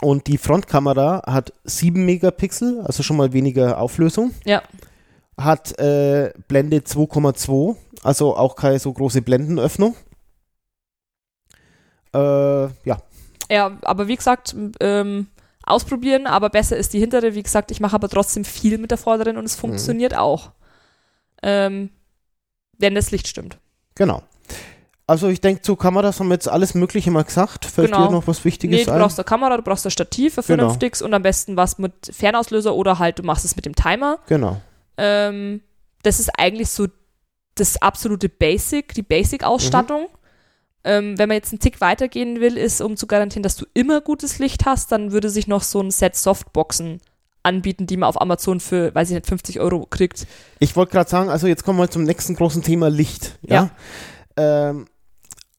und 0.00 0.26
die 0.26 0.38
Frontkamera 0.38 1.22
hat 1.26 1.52
7 1.64 2.04
Megapixel, 2.04 2.82
also 2.84 3.02
schon 3.02 3.16
mal 3.16 3.32
weniger 3.32 3.78
Auflösung. 3.78 4.32
Ja. 4.44 4.62
Hat 5.38 5.78
äh, 5.78 6.32
Blende 6.48 6.78
2,2, 6.78 7.76
also 8.02 8.36
auch 8.36 8.56
keine 8.56 8.78
so 8.78 8.92
große 8.92 9.22
Blendenöffnung. 9.22 9.94
Äh, 12.14 12.18
ja, 12.84 12.98
Ja, 13.50 13.78
aber 13.82 14.08
wie 14.08 14.16
gesagt, 14.16 14.54
ähm, 14.80 15.28
ausprobieren, 15.64 16.26
aber 16.26 16.48
besser 16.50 16.76
ist 16.76 16.92
die 16.92 16.98
hintere. 17.00 17.34
Wie 17.34 17.42
gesagt, 17.42 17.70
ich 17.70 17.80
mache 17.80 17.94
aber 17.94 18.08
trotzdem 18.08 18.44
viel 18.44 18.78
mit 18.78 18.90
der 18.90 18.98
vorderen 18.98 19.36
und 19.36 19.44
es 19.44 19.56
Mhm. 19.56 19.60
funktioniert 19.60 20.16
auch. 20.16 20.50
Ähm, 21.42 21.90
wenn 22.78 22.94
das 22.94 23.10
Licht 23.10 23.28
stimmt. 23.28 23.58
genau. 23.94 24.22
Also 25.06 25.28
ich 25.28 25.40
denke, 25.40 25.62
zu 25.62 25.74
Kameras 25.74 26.20
haben 26.20 26.28
wir 26.28 26.34
jetzt 26.34 26.48
alles 26.50 26.74
Mögliche 26.74 27.10
mal 27.10 27.24
gesagt. 27.24 27.64
Fällt 27.64 27.92
Genau. 27.92 28.08
dir 28.08 28.12
noch 28.12 28.26
was 28.26 28.44
Wichtiges 28.44 28.80
Nee, 28.80 28.84
du 28.84 28.92
ein? 28.92 28.98
brauchst 29.00 29.18
eine 29.18 29.24
Kamera, 29.24 29.56
du 29.56 29.62
brauchst 29.62 29.86
ein 29.86 29.90
Stativ 29.90 30.34
für 30.34 30.42
Genau. 30.42 30.64
vernünftiges 30.64 31.00
und 31.00 31.14
am 31.14 31.22
besten 31.22 31.56
was 31.56 31.78
mit 31.78 32.10
Fernauslöser 32.12 32.74
oder 32.74 32.98
halt 32.98 33.18
du 33.18 33.22
machst 33.22 33.46
es 33.46 33.56
mit 33.56 33.64
dem 33.64 33.74
Timer. 33.74 34.18
Genau. 34.26 34.60
Ähm, 34.98 35.62
das 36.02 36.20
ist 36.20 36.30
eigentlich 36.36 36.68
so 36.68 36.88
das 37.54 37.80
absolute 37.80 38.28
Basic, 38.28 38.92
die 38.94 39.02
Basic-Ausstattung. 39.02 40.02
Mhm. 40.02 40.18
Ähm, 40.84 41.18
wenn 41.18 41.28
man 41.28 41.36
jetzt 41.36 41.52
einen 41.52 41.60
Tick 41.60 41.80
weitergehen 41.80 42.40
will, 42.40 42.56
ist, 42.56 42.80
um 42.80 42.96
zu 42.96 43.06
garantieren, 43.06 43.42
dass 43.42 43.56
du 43.56 43.66
immer 43.74 44.00
gutes 44.00 44.38
Licht 44.38 44.64
hast, 44.64 44.92
dann 44.92 45.12
würde 45.12 45.28
sich 45.30 45.48
noch 45.48 45.62
so 45.62 45.80
ein 45.80 45.90
Set 45.90 46.14
Softboxen 46.14 47.00
anbieten, 47.42 47.86
die 47.86 47.96
man 47.96 48.08
auf 48.08 48.20
Amazon 48.20 48.60
für, 48.60 48.94
weiß 48.94 49.10
ich 49.10 49.14
nicht, 49.14 49.26
50 49.26 49.60
Euro 49.60 49.86
kriegt. 49.86 50.26
Ich 50.60 50.76
wollte 50.76 50.92
gerade 50.92 51.10
sagen, 51.10 51.30
also 51.30 51.46
jetzt 51.46 51.64
kommen 51.64 51.78
wir 51.78 51.90
zum 51.90 52.04
nächsten 52.04 52.36
großen 52.36 52.62
Thema 52.62 52.88
Licht. 52.90 53.38
Ja. 53.42 53.70
Ähm, 54.36 54.86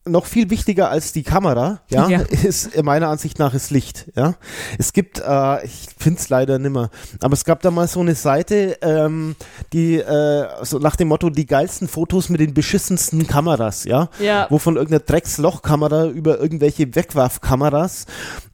noch 0.09 0.25
viel 0.25 0.49
wichtiger 0.49 0.89
als 0.89 1.11
die 1.13 1.23
Kamera, 1.23 1.81
ja, 1.89 2.07
Ja. 2.09 2.19
ist 2.43 2.75
äh, 2.75 2.83
meiner 2.83 3.07
Ansicht 3.09 3.39
nach 3.39 3.53
ist 3.53 3.71
Licht, 3.71 4.07
ja. 4.15 4.35
Es 4.77 4.93
gibt, 4.93 5.19
äh, 5.19 5.65
ich 5.65 5.87
finde 5.97 6.19
es 6.19 6.29
leider 6.29 6.59
nimmer, 6.59 6.89
aber 7.21 7.33
es 7.33 7.45
gab 7.45 7.61
da 7.61 7.71
mal 7.71 7.87
so 7.87 7.99
eine 8.01 8.15
Seite, 8.15 8.77
ähm, 8.81 9.35
die 9.73 9.97
äh, 9.97 10.47
so 10.63 10.79
nach 10.79 10.95
dem 10.95 11.07
Motto 11.09 11.29
die 11.29 11.45
geilsten 11.45 11.87
Fotos 11.87 12.29
mit 12.29 12.39
den 12.41 12.53
beschissensten 12.53 13.27
Kameras, 13.27 13.83
ja, 13.85 14.09
Ja. 14.19 14.47
wo 14.49 14.57
von 14.57 14.75
irgendeiner 14.75 15.03
Dreckslochkamera 15.05 16.05
über 16.07 16.39
irgendwelche 16.39 16.93
Wegwerfkameras 16.95 18.05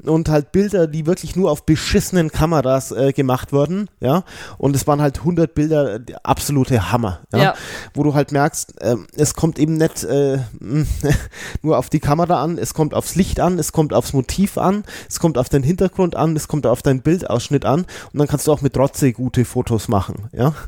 und 0.03 0.29
halt 0.29 0.51
Bilder, 0.51 0.87
die 0.87 1.05
wirklich 1.05 1.35
nur 1.35 1.49
auf 1.51 1.65
beschissenen 1.65 2.31
Kameras 2.31 2.91
äh, 2.91 3.11
gemacht 3.13 3.53
wurden, 3.53 3.89
ja, 3.99 4.23
und 4.57 4.75
es 4.75 4.85
waren 4.87 5.01
halt 5.01 5.19
100 5.19 5.53
Bilder, 5.55 5.99
absolute 6.23 6.91
Hammer, 6.91 7.21
ja, 7.33 7.39
Ja. 7.39 7.53
wo 7.93 8.03
du 8.03 8.13
halt 8.13 8.31
merkst, 8.31 8.73
ähm, 8.81 9.07
es 9.15 9.33
kommt 9.33 9.59
eben 9.59 9.77
nicht 9.77 10.03
äh, 10.03 10.39
nur 11.61 11.77
auf 11.77 11.89
die 11.89 11.99
Kamera 11.99 12.43
an, 12.43 12.57
es 12.57 12.73
kommt 12.73 12.93
aufs 12.93 13.15
Licht 13.15 13.39
an, 13.39 13.59
es 13.59 13.71
kommt 13.71 13.93
aufs 13.93 14.13
Motiv 14.13 14.57
an, 14.57 14.83
es 15.09 15.19
kommt 15.19 15.37
auf 15.37 15.49
den 15.49 15.63
Hintergrund 15.63 16.15
an, 16.15 16.35
es 16.35 16.47
kommt 16.47 16.65
auf 16.67 16.81
deinen 16.81 17.01
Bildausschnitt 17.01 17.65
an 17.65 17.81
und 18.13 18.19
dann 18.19 18.27
kannst 18.27 18.47
du 18.47 18.51
auch 18.51 18.61
mit 18.61 18.77
Rotze 18.77 19.13
gute 19.13 19.45
Fotos 19.45 19.87
machen, 19.87 20.29
ja. 20.31 20.53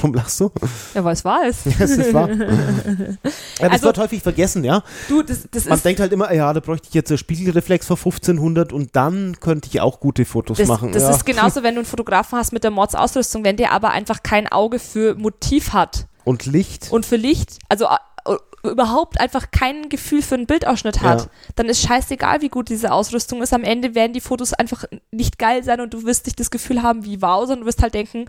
Warum 0.00 0.14
lachst 0.14 0.38
du? 0.38 0.52
Ja, 0.94 1.02
weil 1.02 1.14
es 1.14 1.24
wahr 1.24 1.44
ist. 1.48 1.62
Das 1.76 1.90
ist 1.90 2.14
wahr. 2.14 2.28
ja, 2.30 2.46
das 3.58 3.72
Also- 3.72 3.86
wird 3.86 3.98
häufig 3.98 4.22
vergessen, 4.22 4.62
ja. 4.62 4.84
Du, 5.08 5.22
das, 5.24 5.48
das 5.50 5.64
Man 5.64 5.82
denkt 5.82 5.98
halt 6.00 6.12
immer, 6.12 6.32
ja, 6.32 6.52
da 6.52 6.60
bräuchte 6.60 6.86
ich 6.88 6.94
jetzt 6.94 7.10
einen 7.10 7.18
Spiegelreflex 7.18 7.86
vor 7.86 7.96
1500 7.96 8.72
und 8.72 8.94
dann 8.94 9.40
könnte 9.40 9.68
ich 9.68 9.80
auch 9.80 9.98
gute 9.98 10.24
Fotos 10.24 10.58
Das, 10.58 10.68
machen. 10.68 10.92
das 10.92 11.02
ja. 11.02 11.10
ist 11.10 11.26
genauso, 11.26 11.64
wenn 11.64 11.74
du 11.74 11.80
einen 11.80 11.86
Fotografen 11.86 12.38
hast 12.38 12.52
mit 12.52 12.62
der 12.62 12.70
Mordsausrüstung, 12.70 13.42
wenn 13.42 13.56
der 13.56 13.72
aber 13.72 13.90
einfach 13.90 14.22
kein 14.22 14.46
Auge 14.46 14.78
für 14.78 15.16
Motiv 15.16 15.72
hat 15.72 16.06
Und 16.24 16.46
Licht. 16.46 16.92
und 16.92 17.04
für 17.04 17.16
Licht, 17.16 17.58
also 17.68 17.88
überhaupt 18.64 19.20
einfach 19.20 19.50
kein 19.50 19.88
Gefühl 19.88 20.22
für 20.22 20.34
einen 20.34 20.46
Bildausschnitt 20.46 21.00
hat, 21.02 21.20
Ja. 21.22 21.26
dann 21.56 21.66
ist 21.66 21.82
scheißegal, 21.82 22.40
wie 22.40 22.48
gut 22.48 22.68
diese 22.68 22.92
Ausrüstung 22.92 23.42
ist. 23.42 23.52
Am 23.54 23.64
Ende 23.64 23.94
werden 23.94 24.12
die 24.12 24.20
Fotos 24.20 24.52
einfach 24.52 24.84
nicht 25.10 25.38
geil 25.38 25.62
sein 25.64 25.80
und 25.80 25.94
du 25.94 26.04
wirst 26.04 26.26
nicht 26.26 26.40
das 26.40 26.50
Gefühl 26.50 26.82
haben 26.82 27.04
wie 27.04 27.22
wow, 27.22 27.40
sondern 27.42 27.60
du 27.60 27.66
wirst 27.66 27.82
halt 27.82 27.94
denken, 27.94 28.24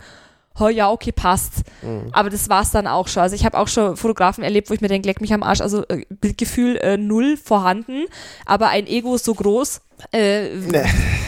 oh 0.60 0.68
ja, 0.68 0.92
okay, 0.92 1.12
passt. 1.12 1.63
Mhm. 1.82 2.10
Aber 2.12 2.30
das 2.30 2.50
war's 2.50 2.72
dann 2.72 2.86
auch 2.86 3.08
schon. 3.08 3.24
Also 3.24 3.36
ich 3.36 3.46
habe 3.46 3.58
auch 3.58 3.68
schon 3.68 3.96
Fotografen 3.96 4.44
erlebt, 4.44 4.70
wo 4.70 4.74
ich 4.74 4.82
mir 4.82 4.88
denke, 4.89 5.08
leck 5.08 5.22
mich 5.22 5.34
am 5.34 5.42
Arsch, 5.44 5.62
also 5.62 5.84
äh, 5.88 6.06
Bildgefühl 6.10 6.76
äh, 6.78 6.98
null 6.98 7.38
vorhanden, 7.38 8.06
aber 8.46 8.68
ein 8.70 8.86
Ego 8.88 9.18
so 9.18 9.34
groß. 9.34 9.82
Äh, 10.12 10.50
Nee. 10.56 10.84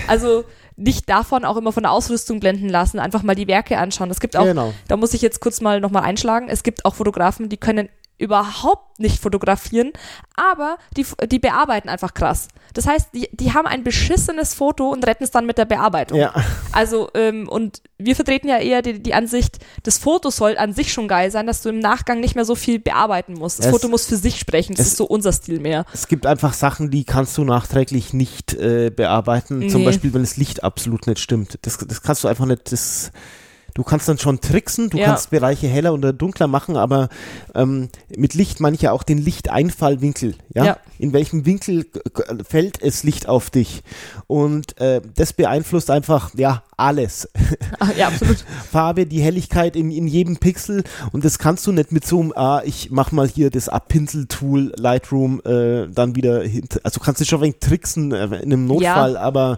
Also 0.08 0.44
nicht 0.78 1.08
davon 1.10 1.46
auch 1.46 1.58
immer 1.58 1.72
von 1.72 1.84
der 1.84 1.92
Ausrüstung 1.92 2.40
blenden 2.40 2.68
lassen, 2.70 3.00
einfach 3.00 3.24
mal 3.24 3.36
die 3.36 3.48
Werke 3.48 3.78
anschauen. 3.78 4.10
Es 4.10 4.20
gibt 4.20 4.36
auch, 4.36 4.46
Genau. 4.46 4.74
da 4.88 4.98
muss 4.98 5.14
ich 5.14 5.22
jetzt 5.22 5.40
kurz 5.40 5.62
mal 5.62 5.80
nochmal 5.80 6.04
einschlagen, 6.04 6.48
es 6.50 6.64
gibt 6.64 6.86
auch 6.86 6.96
Fotografen, 6.96 7.50
die 7.50 7.58
können 7.58 7.88
überhaupt 8.22 9.00
nicht 9.00 9.20
fotografieren, 9.22 9.92
aber 10.36 10.78
die, 10.96 11.06
die 11.28 11.40
bearbeiten 11.40 11.90
einfach 11.90 12.14
krass. 12.14 12.48
Das 12.74 12.88
heißt, 12.88 13.10
die, 13.14 13.28
die 13.34 13.54
haben 13.54 13.66
ein 13.68 13.84
beschissenes 13.84 14.54
Foto 14.54 14.90
und 14.90 15.06
retten 15.08 15.24
es 15.24 15.32
dann 15.32 15.46
mit 15.46 15.58
der 15.58 15.66
Bearbeitung. 15.66 16.20
Ja. 16.20 16.34
Also, 16.72 17.10
ähm, 17.16 17.50
und 17.50 17.82
wir 17.98 18.16
vertreten 18.16 18.48
ja 18.48 18.58
eher 18.60 18.82
die, 18.82 19.02
die 19.02 19.14
Ansicht, 19.14 19.58
das 19.84 19.98
Foto 19.98 20.30
soll 20.30 20.58
an 20.58 20.74
sich 20.74 20.94
schon 20.94 21.08
geil 21.08 21.32
sein, 21.32 21.48
dass 21.48 21.62
du 21.62 21.70
im 21.70 21.80
Nachgang 21.80 22.20
nicht 22.20 22.36
mehr 22.36 22.46
so 22.46 22.56
viel 22.56 22.80
bearbeiten 22.80 23.34
musst. 23.34 23.60
Das 23.60 23.66
Es- 23.66 23.72
Foto 23.72 23.88
muss 23.90 24.06
für 24.06 24.18
sich 24.18 24.40
sprechen. 24.40 24.76
Das 24.76 24.86
es- 24.86 24.92
ist 24.94 24.98
so 24.98 25.06
unser 25.06 25.34
Stil 25.34 25.60
mehr. 25.60 25.86
Es 25.94 26.08
gibt 26.08 26.26
einfach 26.26 26.54
Sachen, 26.54 26.92
die 26.92 27.04
kannst 27.04 27.38
du 27.38 27.44
nachträglich 27.44 28.14
nicht 28.14 28.54
äh, 28.54 28.90
bearbeiten. 28.90 29.70
Zum 29.70 29.82
Nee. 29.82 29.86
Beispiel, 29.86 30.14
wenn 30.14 30.22
das 30.22 30.38
Licht 30.38 30.64
absolut 30.64 31.08
nicht 31.08 31.20
stimmt. 31.20 31.58
Das, 31.64 31.78
das 31.80 32.02
kannst 32.04 32.24
du 32.24 32.28
einfach 32.28 32.46
nicht. 32.46 32.72
Das, 32.72 33.12
du 33.74 33.84
kannst 33.84 34.08
dann 34.10 34.18
schon 34.18 34.42
tricksen, 34.42 34.90
du 34.90 34.98
Ja. 34.98 35.06
kannst 35.06 35.30
Bereiche 35.30 35.68
heller 35.68 35.94
oder 35.94 36.14
dunkler 36.14 36.48
machen, 36.48 36.76
aber 36.78 37.10
ähm, 37.56 37.90
mit 38.16 38.34
Licht 38.34 38.60
meine 38.60 38.76
ich 38.76 38.82
ja 38.82 38.92
auch 38.92 39.04
den 39.04 39.18
Lichteinfallwinkel. 39.18 40.36
Ja? 40.54 40.66
Ja. 40.66 40.78
In 41.00 41.14
welchem 41.14 41.46
Winkel 41.46 41.84
g- 41.84 42.44
fällt 42.48 42.82
es 42.82 43.04
Licht 43.04 43.28
auf 43.28 43.50
dich? 43.50 43.84
Und 44.28 44.80
äh, 44.80 45.02
das 45.16 45.34
beeinflusst 45.34 45.90
einfach, 45.90 46.32
ja, 46.36 46.64
alles. 46.82 47.30
Ah, 47.80 47.89
ja, 47.98 48.08
absolut. 48.08 48.38
Farbe, 48.72 49.06
die 49.06 49.22
Helligkeit 49.22 49.76
in, 49.76 49.91
in 49.91 50.08
jedem 50.08 50.38
Pixel 50.38 50.84
und 51.12 51.26
das 51.26 51.39
kannst 51.39 51.65
du 51.67 51.72
nicht 51.72 51.91
mit 51.91 52.06
so 52.06 52.20
einem, 52.20 52.34
ah, 52.36 52.62
ich 52.65 52.91
mach 52.91 53.12
mal 53.12 53.28
hier 53.28 53.50
das 53.50 53.70
Abpinseltool 53.70 54.74
Lightroom 54.78 55.41
äh, 55.46 55.88
dann 55.88 56.15
wieder 56.15 56.41
also 56.84 57.00
du 57.00 57.06
kannst 57.06 57.22
es 57.22 57.28
schon 57.28 57.39
ein 57.39 57.44
wenig 57.44 57.60
tricksen 57.60 58.12
äh, 58.12 58.26
in 58.26 58.34
einem 58.34 58.67
Notfall, 58.67 59.17
aber 59.17 59.58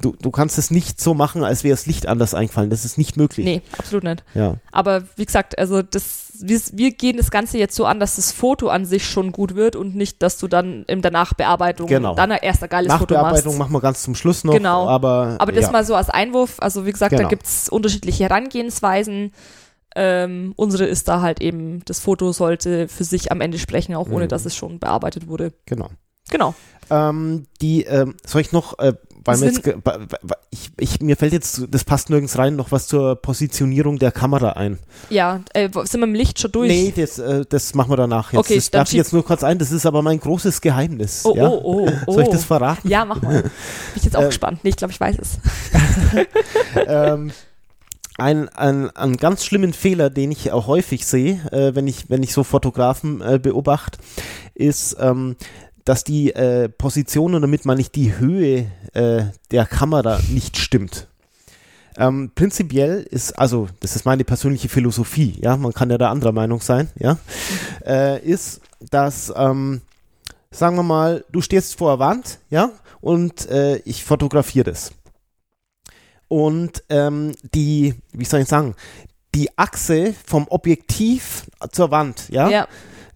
du, 0.00 0.14
du 0.20 0.30
kannst 0.30 0.58
es 0.58 0.70
nicht 0.70 1.00
so 1.00 1.14
machen, 1.14 1.44
als 1.44 1.64
wäre 1.64 1.74
das 1.74 1.86
Licht 1.86 2.06
anders 2.06 2.34
eingefallen. 2.34 2.70
Das 2.70 2.84
ist 2.84 2.98
nicht 2.98 3.16
möglich. 3.16 3.44
Nee, 3.44 3.62
absolut 3.78 4.04
nicht. 4.04 4.24
Ja, 4.34 4.56
Aber 4.72 5.04
wie 5.16 5.24
gesagt, 5.24 5.58
also 5.58 5.82
das, 5.82 6.23
wir, 6.40 6.60
wir 6.72 6.90
gehen 6.92 7.16
das 7.16 7.30
Ganze 7.30 7.58
jetzt 7.58 7.74
so 7.76 7.84
an, 7.86 8.00
dass 8.00 8.16
das 8.16 8.32
Foto 8.32 8.68
an 8.68 8.84
sich 8.86 9.06
schon 9.08 9.32
gut 9.32 9.54
wird 9.54 9.76
und 9.76 9.94
nicht, 9.94 10.22
dass 10.22 10.38
du 10.38 10.48
dann 10.48 10.84
in 10.84 11.02
der 11.02 11.10
Nachbearbeitung 11.10 11.86
Genau. 11.86 12.14
dann 12.14 12.30
erst 12.30 12.62
ein 12.62 12.68
geiles 12.68 12.92
Foto 12.92 13.14
Nachbearbeitung 13.14 13.52
machst. 13.52 13.58
machen 13.58 13.72
wir 13.72 13.80
ganz 13.80 14.02
zum 14.02 14.14
Schluss 14.14 14.44
noch, 14.44 14.52
Genau. 14.54 14.88
aber, 14.88 15.36
Aber 15.38 15.52
das 15.52 15.66
ja. 15.66 15.70
mal 15.72 15.84
so 15.84 15.94
als 15.94 16.10
Einwurf, 16.10 16.56
also 16.60 16.86
wie 16.86 16.92
gesagt, 16.92 17.12
da 17.12 17.18
Genau. 17.18 17.28
gibt 17.28 17.46
es 17.46 17.68
unterschiedliche 17.68 18.24
Herangehensweisen. 18.24 19.32
Ähm, 19.96 20.52
unsere 20.56 20.86
ist 20.86 21.06
da 21.06 21.20
halt 21.20 21.40
eben, 21.40 21.84
das 21.84 22.00
Foto 22.00 22.32
sollte 22.32 22.88
für 22.88 23.04
sich 23.04 23.30
am 23.30 23.40
Ende 23.40 23.58
sprechen, 23.58 23.94
auch 23.94 24.08
ohne 24.08 24.24
Mhm. 24.24 24.28
dass 24.28 24.44
es 24.44 24.56
schon 24.56 24.78
bearbeitet 24.80 25.28
wurde. 25.28 25.52
genau. 25.66 25.88
Genau. 26.30 26.54
Ähm, 26.90 27.46
die, 27.60 27.84
ähm, 27.84 28.14
soll 28.26 28.40
ich 28.40 28.50
noch, 28.50 28.78
äh, 28.78 28.94
weil 29.24 29.38
mir 29.38 29.46
jetzt, 29.46 29.66
ich, 30.50 30.70
ich, 30.78 31.00
mir 31.00 31.16
fällt 31.16 31.32
jetzt, 31.32 31.62
das 31.70 31.84
passt 31.84 32.10
nirgends 32.10 32.36
rein, 32.38 32.56
noch 32.56 32.72
was 32.72 32.86
zur 32.86 33.16
Positionierung 33.16 33.98
der 33.98 34.12
Kamera 34.12 34.50
ein. 34.50 34.78
Ja, 35.10 35.40
äh, 35.54 35.68
sind 35.84 36.00
wir 36.00 36.06
im 36.06 36.14
Licht 36.14 36.38
schon 36.40 36.52
durch? 36.52 36.68
Nee, 36.68 36.92
das, 36.96 37.18
äh, 37.18 37.44
das 37.48 37.74
machen 37.74 37.90
wir 37.90 37.96
danach 37.96 38.32
jetzt. 38.32 38.40
Okay, 38.40 38.56
das 38.56 38.70
darf 38.70 38.88
ich 38.88 38.94
jetzt 38.94 39.12
nur 39.12 39.24
kurz 39.24 39.42
ein. 39.42 39.58
Das 39.58 39.72
ist 39.72 39.86
aber 39.86 40.02
mein 40.02 40.20
großes 40.20 40.60
Geheimnis. 40.60 41.22
Oh, 41.24 41.34
ja? 41.34 41.48
oh, 41.48 41.60
oh, 41.62 41.90
oh. 42.06 42.12
Soll 42.12 42.22
ich 42.24 42.28
das 42.28 42.44
verraten? 42.44 42.88
Ja, 42.88 43.04
mach 43.04 43.22
mal. 43.22 43.42
Bin 43.42 43.50
ich 43.96 44.04
jetzt 44.04 44.16
auch 44.16 44.22
Äh, 44.22 44.26
gespannt. 44.26 44.60
Nee, 44.62 44.70
ich 44.70 44.76
glaube, 44.76 44.92
ich 44.92 45.00
weiß 45.00 45.16
es. 45.18 45.38
ähm, 46.86 47.32
ein, 48.16 48.48
ein, 48.50 48.90
ein 48.96 49.16
ganz 49.16 49.44
schlimmen 49.44 49.72
Fehler, 49.72 50.08
den 50.08 50.30
ich 50.30 50.52
auch 50.52 50.66
häufig 50.68 51.04
sehe, 51.06 51.40
äh, 51.50 51.74
wenn, 51.74 51.88
ich, 51.88 52.10
wenn 52.10 52.22
ich 52.22 52.32
so 52.32 52.44
Fotografen 52.44 53.20
äh, 53.20 53.40
beobachte, 53.42 53.98
ist, 54.54 54.96
ähm, 55.00 55.34
dass 55.84 56.04
die 56.04 56.34
äh, 56.34 56.68
Position 56.68 57.34
und 57.34 57.42
damit 57.42 57.64
meine 57.64 57.80
ich 57.80 57.90
die 57.90 58.18
Höhe 58.18 58.70
äh, 58.94 59.24
der 59.50 59.66
Kamera 59.66 60.18
nicht 60.30 60.56
stimmt. 60.56 61.08
Ähm, 61.96 62.32
prinzipiell 62.34 63.02
ist, 63.02 63.38
also 63.38 63.68
das 63.80 63.94
ist 63.94 64.04
meine 64.04 64.24
persönliche 64.24 64.68
Philosophie, 64.68 65.38
ja, 65.40 65.56
man 65.56 65.72
kann 65.72 65.90
ja 65.90 65.98
da 65.98 66.10
anderer 66.10 66.32
Meinung 66.32 66.60
sein, 66.60 66.88
ja, 66.98 67.18
äh, 67.86 68.20
ist, 68.20 68.62
dass, 68.90 69.32
ähm, 69.36 69.80
sagen 70.50 70.74
wir 70.74 70.82
mal, 70.82 71.24
du 71.30 71.40
stehst 71.40 71.78
vor 71.78 71.92
der 71.92 71.98
Wand, 72.00 72.40
ja, 72.50 72.70
und 73.00 73.48
äh, 73.48 73.76
ich 73.84 74.02
fotografiere 74.02 74.72
das. 74.72 74.92
Und 76.26 76.82
ähm, 76.88 77.36
die, 77.54 77.94
wie 78.12 78.24
soll 78.24 78.40
ich 78.40 78.48
sagen, 78.48 78.74
die 79.36 79.56
Achse 79.56 80.14
vom 80.26 80.48
Objektiv 80.48 81.44
zur 81.70 81.92
Wand, 81.92 82.28
ja, 82.30 82.48
Ja, 82.48 82.68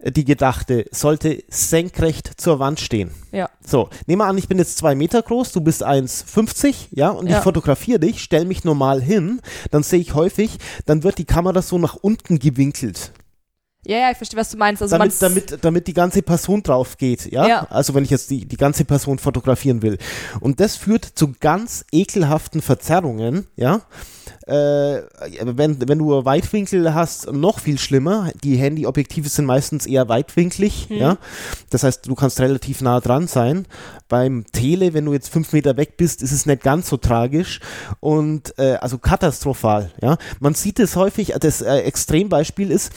die 0.04 0.24
gedachte, 0.24 0.86
sollte 0.92 1.42
senkrecht 1.48 2.40
zur 2.40 2.58
Wand 2.58 2.80
stehen. 2.80 3.10
ja. 3.32 3.48
So, 3.64 3.90
nehmen 4.06 4.20
wir 4.22 4.26
an, 4.26 4.38
ich 4.38 4.48
bin 4.48 4.58
jetzt 4.58 4.78
zwei 4.78 4.94
Meter 4.94 5.20
groß, 5.22 5.52
du 5.52 5.60
bist 5.60 5.84
1,50, 5.84 6.88
ja, 6.90 7.10
und 7.10 7.26
Ja. 7.28 7.38
ich 7.38 7.42
fotografiere 7.42 7.98
dich, 8.00 8.22
stell 8.22 8.44
mich 8.46 8.64
normal 8.64 9.02
hin, 9.02 9.40
dann 9.70 9.82
sehe 9.82 10.00
ich 10.00 10.14
häufig, 10.14 10.58
dann 10.86 11.02
wird 11.02 11.18
die 11.18 11.24
Kamera 11.26 11.60
so 11.62 11.78
nach 11.78 11.96
unten 11.96 12.38
gewinkelt, 12.38 13.12
Ja, 13.86 13.96
ja, 13.98 14.10
ich 14.10 14.16
verstehe, 14.16 14.38
was 14.38 14.50
du 14.50 14.56
meinst. 14.58 14.82
Also 14.82 14.96
damit, 14.98 15.20
damit, 15.22 15.58
damit 15.64 15.86
die 15.86 15.94
ganze 15.94 16.20
Person 16.22 16.62
drauf 16.62 16.96
geht, 16.98 17.30
ja? 17.32 17.46
Ja. 17.46 17.66
Also 17.70 17.94
wenn 17.94 18.04
ich 18.04 18.10
jetzt 18.10 18.28
die, 18.30 18.44
die 18.46 18.56
ganze 18.56 18.84
Person 18.84 19.18
fotografieren 19.18 19.80
will. 19.82 19.98
Und 20.40 20.60
das 20.60 20.76
führt 20.76 21.04
zu 21.04 21.32
ganz 21.40 21.84
ekelhaften 21.92 22.60
Verzerrungen, 22.60 23.46
ja? 23.56 23.82
Äh, 24.48 25.02
wenn, 25.42 25.88
wenn 25.88 25.98
du 25.98 26.24
Weitwinkel 26.24 26.94
hast, 26.94 27.30
noch 27.32 27.58
viel 27.60 27.78
schlimmer. 27.78 28.30
Die 28.42 28.56
Handyobjektive 28.56 29.28
sind 29.28 29.44
meistens 29.44 29.84
eher 29.86 30.08
weitwinklig, 30.08 30.86
Hm. 30.88 30.96
ja. 30.96 31.18
Das 31.70 31.82
heißt, 31.82 32.06
du 32.06 32.14
kannst 32.14 32.40
relativ 32.40 32.80
nah 32.80 33.00
dran 33.00 33.26
sein. 33.26 33.66
Beim 34.08 34.44
Tele, 34.52 34.94
wenn 34.94 35.04
du 35.04 35.12
jetzt 35.12 35.28
fünf 35.28 35.52
Meter 35.52 35.76
weg 35.76 35.96
bist, 35.96 36.22
ist 36.22 36.32
es 36.32 36.46
nicht 36.46 36.62
ganz 36.62 36.88
so 36.88 36.96
tragisch 36.96 37.60
und 38.00 38.58
äh, 38.58 38.76
also 38.80 38.98
katastrophal, 38.98 39.90
ja. 40.00 40.16
Man 40.40 40.54
sieht 40.54 40.78
es 40.80 40.96
häufig, 40.96 41.34
das 41.40 41.60
äh, 41.62 41.78
Extrembeispiel 41.80 42.70
ist, 42.70 42.90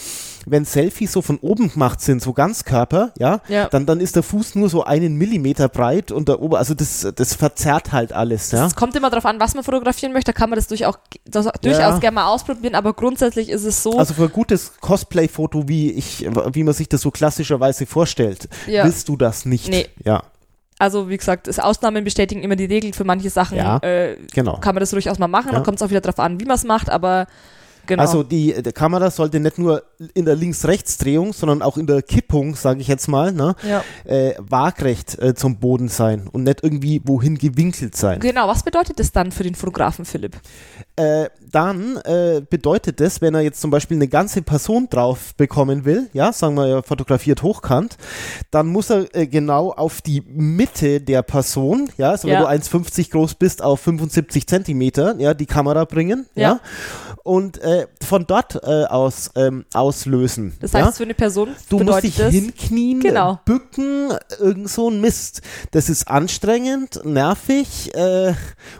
wenn 0.45 0.65
Selfies 0.65 1.11
so 1.11 1.21
von 1.21 1.37
oben 1.39 1.71
gemacht 1.71 2.01
sind, 2.01 2.21
so 2.21 2.33
Ganzkörper, 2.33 3.11
ja, 3.19 3.41
Ja. 3.47 3.67
dann, 3.69 3.85
dann 3.85 3.99
ist 3.99 4.15
der 4.15 4.23
Fuß 4.23 4.55
nur 4.55 4.69
so 4.69 4.83
einen 4.83 5.15
Millimeter 5.15 5.69
breit 5.69 6.11
und 6.11 6.29
der 6.29 6.41
Ober, 6.41 6.57
also 6.59 6.73
das, 6.73 7.07
das 7.15 7.35
verzerrt 7.35 7.91
halt 7.91 8.13
alles, 8.13 8.51
ja. 8.51 8.65
Es 8.65 8.75
kommt 8.75 8.95
immer 8.95 9.09
darauf 9.09 9.25
an, 9.25 9.39
was 9.39 9.53
man 9.53 9.63
fotografieren 9.63 10.13
möchte. 10.13 10.31
Da 10.31 10.37
kann 10.37 10.49
man 10.49 10.57
das, 10.57 10.67
durch 10.67 10.85
auch, 10.85 10.97
das 11.25 11.47
durchaus 11.61 11.79
Ja. 11.95 11.97
gerne 11.99 12.15
mal 12.15 12.27
ausprobieren, 12.27 12.75
aber 12.75 12.93
grundsätzlich 12.93 13.49
ist 13.49 13.65
es 13.65 13.83
so. 13.83 13.97
Also 13.99 14.13
für 14.13 14.23
ein 14.23 14.31
gutes 14.31 14.73
Cosplay-Foto, 14.79 15.67
wie 15.67 15.91
ich, 15.91 16.25
wie 16.53 16.63
man 16.63 16.73
sich 16.73 16.87
das 16.89 17.01
so 17.01 17.11
klassischerweise 17.11 17.85
vorstellt, 17.85 18.47
Ja. 18.67 18.85
willst 18.85 19.09
du 19.09 19.17
das 19.17 19.45
nicht. 19.45 19.67
Nee. 19.69 19.87
Ja, 20.03 20.23
Also, 20.81 21.09
wie 21.09 21.17
gesagt, 21.17 21.47
das 21.47 21.59
Ausnahmen 21.59 22.03
bestätigen 22.03 22.41
immer 22.41 22.55
die 22.55 22.65
Regel. 22.65 22.91
Für 22.93 23.03
manche 23.03 23.29
Sachen 23.29 23.55
Ja. 23.57 23.77
äh, 23.83 24.17
genau. 24.33 24.57
kann 24.57 24.73
man 24.73 24.79
das 24.79 24.89
durchaus 24.89 25.19
mal 25.19 25.27
machen. 25.27 25.49
Ja. 25.49 25.53
Dann 25.53 25.63
kommt 25.63 25.77
es 25.77 25.83
auch 25.83 25.91
wieder 25.91 26.01
darauf 26.01 26.19
an, 26.19 26.39
wie 26.39 26.45
man 26.45 26.55
es 26.55 26.63
macht, 26.63 26.89
aber 26.89 27.27
genau. 27.85 28.01
Also 28.01 28.23
die, 28.23 28.61
die 28.61 28.71
Kamera 28.71 29.11
sollte 29.11 29.39
nicht 29.39 29.57
nur 29.57 29.83
in 30.13 30.25
der 30.25 30.35
Links-Rechts-Drehung, 30.35 31.33
sondern 31.33 31.61
auch 31.61 31.77
in 31.77 31.87
der 31.87 32.01
Kippung, 32.01 32.55
sage 32.55 32.81
ich 32.81 32.87
jetzt 32.87 33.07
mal, 33.07 33.31
ne, 33.31 33.55
ja. 33.67 33.83
äh, 34.05 34.35
waagrecht 34.39 35.19
äh, 35.19 35.33
zum 35.35 35.57
Boden 35.59 35.87
sein 35.87 36.27
und 36.31 36.43
nicht 36.43 36.63
irgendwie 36.63 37.01
wohin 37.05 37.37
gewinkelt 37.37 37.95
sein. 37.95 38.19
Genau, 38.19 38.47
was 38.47 38.63
bedeutet 38.63 38.99
das 38.99 39.11
dann 39.11 39.31
für 39.31 39.43
den 39.43 39.55
Fotografen 39.55 40.05
Philipp? 40.05 40.37
Äh, 40.95 41.29
dann 41.51 41.97
äh, 41.97 42.41
bedeutet 42.49 42.99
das, 42.99 43.21
wenn 43.21 43.33
er 43.33 43.41
jetzt 43.41 43.61
zum 43.61 43.71
Beispiel 43.71 43.97
eine 43.97 44.07
ganze 44.07 44.41
Person 44.41 44.87
drauf 44.89 45.33
bekommen 45.35 45.85
will, 45.85 46.09
ja, 46.13 46.31
sagen 46.33 46.55
wir, 46.55 46.67
er 46.67 46.83
fotografiert 46.83 47.43
hochkant, 47.43 47.97
dann 48.51 48.67
muss 48.67 48.89
er 48.89 49.13
äh, 49.15 49.27
genau 49.27 49.71
auf 49.71 50.01
die 50.01 50.21
Mitte 50.27 51.01
der 51.01 51.21
Person, 51.23 51.89
ja, 51.97 52.11
also 52.11 52.27
Ja. 52.27 52.35
wenn 52.35 52.41
du 52.43 52.49
1,50 52.49 53.11
groß 53.11 53.35
bist, 53.35 53.61
auf 53.63 53.79
75 53.81 54.47
Zentimeter, 54.47 55.15
ja, 55.17 55.33
die 55.33 55.45
Kamera 55.45 55.85
bringen, 55.85 56.25
ja, 56.35 56.41
Ja. 56.41 56.59
und 57.23 57.61
äh, 57.71 57.87
von 58.03 58.25
dort 58.27 58.55
äh, 58.63 58.85
aus 58.85 59.31
ähm, 59.35 59.65
auslösen. 59.73 60.57
Das 60.59 60.73
ja? 60.73 60.85
heißt, 60.85 60.97
für 60.97 61.03
eine 61.03 61.13
Person 61.13 61.49
Du 61.69 61.79
musst 61.79 62.03
dich 62.03 62.15
das, 62.15 62.31
hinknien, 62.33 62.99
Genau. 62.99 63.39
bücken, 63.45 64.13
irgend 64.39 64.69
so 64.69 64.89
ein 64.89 64.99
Mist. 65.01 65.41
Das 65.71 65.89
ist 65.89 66.07
anstrengend, 66.07 67.01
nervig, 67.05 67.93
äh, 67.95 68.33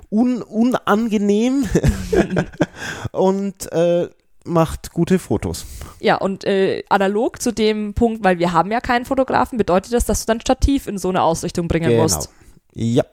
un 0.09 0.41
unangenehm 0.41 1.65
und 3.11 3.71
äh, 3.71 4.09
macht 4.43 4.91
gute 4.91 5.19
Fotos. 5.19 5.65
ja, 5.99 6.15
und 6.15 6.45
äh, 6.45 6.83
analog 6.89 7.41
zu 7.41 7.51
dem 7.53 7.93
Punkt, 7.93 8.23
weil 8.23 8.39
wir 8.39 8.53
haben 8.53 8.71
ja 8.71 8.79
keinen 8.81 9.05
Fotografen, 9.05 9.57
bedeutet 9.57 9.93
das, 9.93 10.05
dass 10.05 10.25
du 10.25 10.31
dann 10.31 10.41
Stativ 10.41 10.87
in 10.87 10.97
so 10.97 11.09
eine 11.09 11.21
Ausrichtung 11.21 11.67
bringen 11.67 11.89
Genau. 11.91 12.03
musst. 12.03 12.29
Ja, 12.73 13.03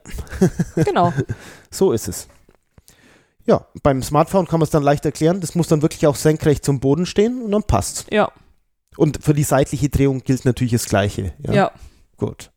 Genau. 0.77 1.13
so 1.71 1.93
ist 1.93 2.09
es. 2.09 2.29
Ja, 3.49 3.67
beim 3.83 4.03
Smartphone 4.03 4.47
kann 4.47 4.61
man 4.61 4.65
es 4.65 4.71
dann 4.71 4.83
leicht 4.83 5.05
erklären. 5.07 5.41
Das 5.41 5.55
muss 5.55 5.67
dann 5.69 5.81
wirklich 5.83 6.07
auch 6.07 6.17
senkrecht 6.17 6.65
zum 6.65 6.81
Boden 6.81 7.07
stehen 7.07 7.41
und 7.43 7.51
dann 7.51 7.63
passt. 7.63 8.07
Ja, 8.13 8.31
Und 8.99 9.25
für 9.25 9.33
die 9.33 9.43
seitliche 9.43 9.89
Drehung 9.89 10.21
gilt 10.23 10.45
natürlich 10.45 10.73
das 10.75 10.85
Gleiche. 10.87 11.33
ja. 11.49 11.71
Gut. 12.19 12.51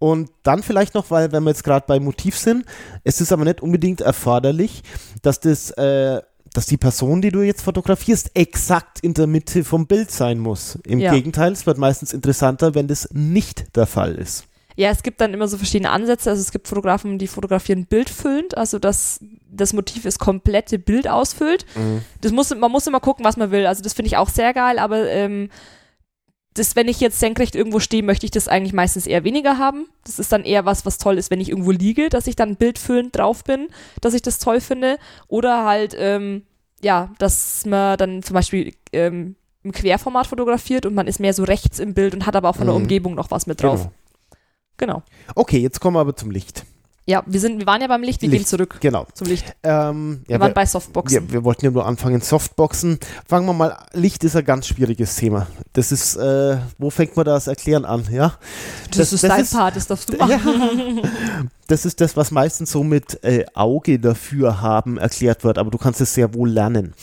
Und 0.00 0.30
dann 0.42 0.62
vielleicht 0.62 0.94
noch, 0.94 1.10
weil 1.10 1.32
wenn 1.32 1.44
wir 1.44 1.50
jetzt 1.50 1.64
gerade 1.64 1.86
bei 1.86 1.98
Motiv 2.00 2.36
sind, 2.36 2.66
es 3.04 3.20
ist 3.22 3.32
aber 3.32 3.44
nicht 3.44 3.62
unbedingt 3.62 4.00
erforderlich, 4.02 4.82
dass 5.22 5.40
das, 5.40 5.70
äh, 5.70 6.20
dass 6.52 6.66
die 6.66 6.76
Person, 6.76 7.22
die 7.22 7.30
du 7.30 7.40
jetzt 7.40 7.62
fotografierst, 7.62 8.32
exakt 8.34 9.00
in 9.00 9.14
der 9.14 9.26
Mitte 9.26 9.64
vom 9.64 9.86
Bild 9.86 10.10
sein 10.10 10.38
muss. 10.40 10.78
Im 10.84 10.98
Ja. 10.98 11.12
Gegenteil, 11.12 11.52
es 11.52 11.64
wird 11.66 11.78
meistens 11.78 12.12
interessanter, 12.12 12.74
wenn 12.74 12.86
das 12.88 13.08
nicht 13.12 13.74
der 13.76 13.86
Fall 13.86 14.16
ist. 14.16 14.44
Ja, 14.76 14.90
es 14.90 15.02
gibt 15.02 15.20
dann 15.20 15.32
immer 15.34 15.46
so 15.46 15.56
verschiedene 15.56 15.90
Ansätze. 15.90 16.30
Also 16.30 16.40
es 16.42 16.50
gibt 16.50 16.66
Fotografen, 16.66 17.18
die 17.18 17.28
fotografieren 17.28 17.86
bildfüllend, 17.86 18.56
also 18.56 18.78
dass 18.78 19.20
das 19.50 19.72
Motiv 19.72 20.02
das 20.02 20.18
komplette 20.18 20.78
Bild 20.80 21.06
ausfüllt. 21.06 21.64
Das 22.20 22.32
muss, 22.32 22.52
man 22.54 22.72
muss 22.72 22.86
immer 22.86 22.98
gucken, 23.00 23.24
was 23.24 23.36
man 23.36 23.52
will. 23.52 23.66
Also 23.66 23.82
das 23.82 23.92
finde 23.92 24.08
ich 24.08 24.16
auch 24.16 24.28
sehr 24.28 24.52
geil, 24.52 24.80
aber 24.80 25.08
ähm, 25.08 25.48
das, 26.54 26.76
wenn 26.76 26.88
ich 26.88 27.00
jetzt 27.00 27.18
senkrecht 27.20 27.54
irgendwo 27.56 27.80
stehe, 27.80 28.02
möchte 28.02 28.26
ich 28.26 28.30
das 28.30 28.46
eigentlich 28.48 28.72
meistens 28.72 29.06
eher 29.06 29.24
weniger 29.24 29.58
haben. 29.58 29.86
Das 30.04 30.18
ist 30.18 30.30
dann 30.32 30.44
eher 30.44 30.64
was, 30.64 30.86
was 30.86 30.98
toll 30.98 31.18
ist, 31.18 31.30
wenn 31.30 31.40
ich 31.40 31.50
irgendwo 31.50 31.72
liege, 31.72 32.08
dass 32.08 32.26
ich 32.26 32.36
dann 32.36 32.56
bildfüllend 32.56 33.16
drauf 33.16 33.42
bin, 33.44 33.68
dass 34.00 34.14
ich 34.14 34.22
das 34.22 34.38
toll 34.38 34.60
finde. 34.60 34.98
Oder 35.28 35.64
halt, 35.64 35.96
ähm, 35.98 36.42
ja, 36.80 37.10
dass 37.18 37.64
man 37.66 37.96
dann 37.98 38.22
zum 38.22 38.34
Beispiel 38.34 38.72
ähm, 38.92 39.36
im 39.64 39.72
Querformat 39.72 40.26
fotografiert 40.26 40.84
und 40.86 40.94
man 40.94 41.06
ist 41.08 41.18
mehr 41.18 41.32
so 41.34 41.42
rechts 41.44 41.78
im 41.78 41.94
Bild 41.94 42.14
und 42.14 42.26
hat 42.26 42.36
aber 42.36 42.50
auch 42.50 42.56
von 42.56 42.66
der 42.66 42.74
Mhm. 42.74 42.82
Umgebung 42.82 43.14
noch 43.14 43.30
was 43.30 43.46
mit 43.46 43.62
drauf. 43.62 43.82
Genau. 43.82 43.92
Genau. 44.76 45.02
Okay, 45.34 45.58
jetzt 45.58 45.80
kommen 45.80 45.96
wir 45.96 46.00
aber 46.00 46.16
zum 46.16 46.30
Licht. 46.30 46.64
Ja, 47.06 47.22
wir 47.26 47.38
sind, 47.38 47.58
wir 47.58 47.66
waren 47.66 47.82
ja 47.82 47.86
beim 47.86 48.02
Licht, 48.02 48.22
wir 48.22 48.30
Licht. 48.30 48.44
gehen 48.44 48.48
zurück 48.48 48.78
Genau. 48.80 49.06
zum 49.12 49.26
Licht. 49.26 49.54
Ähm, 49.62 50.22
Wir 50.26 50.36
ja, 50.36 50.40
waren 50.40 50.50
wir, 50.52 50.54
bei 50.54 50.64
Softboxen. 50.64 51.28
wir, 51.28 51.32
wir 51.34 51.44
wollten 51.44 51.66
ja 51.66 51.70
nur 51.70 51.84
anfangen, 51.84 52.22
Softboxen. 52.22 52.98
Fangen 53.28 53.44
wir 53.46 53.52
mal, 53.52 53.76
Licht 53.92 54.24
ist 54.24 54.34
ein 54.36 54.44
ganz 54.46 54.66
schwieriges 54.68 55.16
Thema. 55.16 55.46
Das 55.74 55.92
ist, 55.92 56.16
äh, 56.16 56.56
wo 56.78 56.88
fängt 56.88 57.14
man 57.14 57.26
das 57.26 57.46
Erklären 57.46 57.84
an, 57.84 58.06
ja? 58.10 58.38
das, 58.88 58.96
das- 58.96 59.12
ist 59.12 59.22
das 59.24 59.30
dein 59.30 59.42
ist- 59.42 59.52
Part, 59.52 59.76
das 59.76 59.86
darfst 59.86 60.12
du 60.14 60.16
machen. 60.16 61.02
Das 61.66 61.84
ist 61.84 62.00
das, 62.00 62.16
was 62.16 62.30
meistens 62.30 62.70
so 62.72 62.82
mit 62.82 63.22
äh, 63.22 63.44
Auge 63.52 63.98
dafür 63.98 64.62
haben 64.62 64.96
erklärt 64.96 65.44
wird, 65.44 65.58
aber 65.58 65.70
du 65.70 65.76
kannst 65.76 66.00
es 66.00 66.14
sehr 66.14 66.32
wohl 66.32 66.48
lernen. 66.48 66.94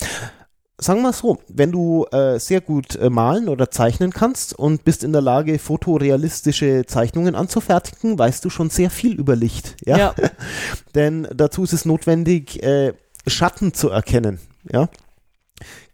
Sagen 0.78 1.02
wir 1.02 1.12
so, 1.12 1.38
wenn 1.48 1.70
du 1.70 2.06
äh, 2.10 2.40
sehr 2.40 2.60
gut 2.60 2.96
äh, 2.96 3.08
malen 3.10 3.48
oder 3.48 3.70
zeichnen 3.70 4.10
kannst 4.12 4.58
und 4.58 4.84
bist 4.84 5.04
in 5.04 5.12
der 5.12 5.22
Lage, 5.22 5.58
fotorealistische 5.58 6.84
Zeichnungen 6.86 7.34
anzufertigen, 7.34 8.18
weißt 8.18 8.44
du 8.44 8.50
schon 8.50 8.70
sehr 8.70 8.90
viel 8.90 9.14
über 9.14 9.36
Licht. 9.36 9.76
Ja? 9.84 9.96
Ja. 9.96 10.14
Denn 10.94 11.28
dazu 11.32 11.62
ist 11.62 11.72
es 11.72 11.84
notwendig, 11.84 12.62
äh, 12.62 12.94
Schatten 13.26 13.74
zu 13.74 13.90
erkennen. 13.90 14.40
Ja? 14.70 14.88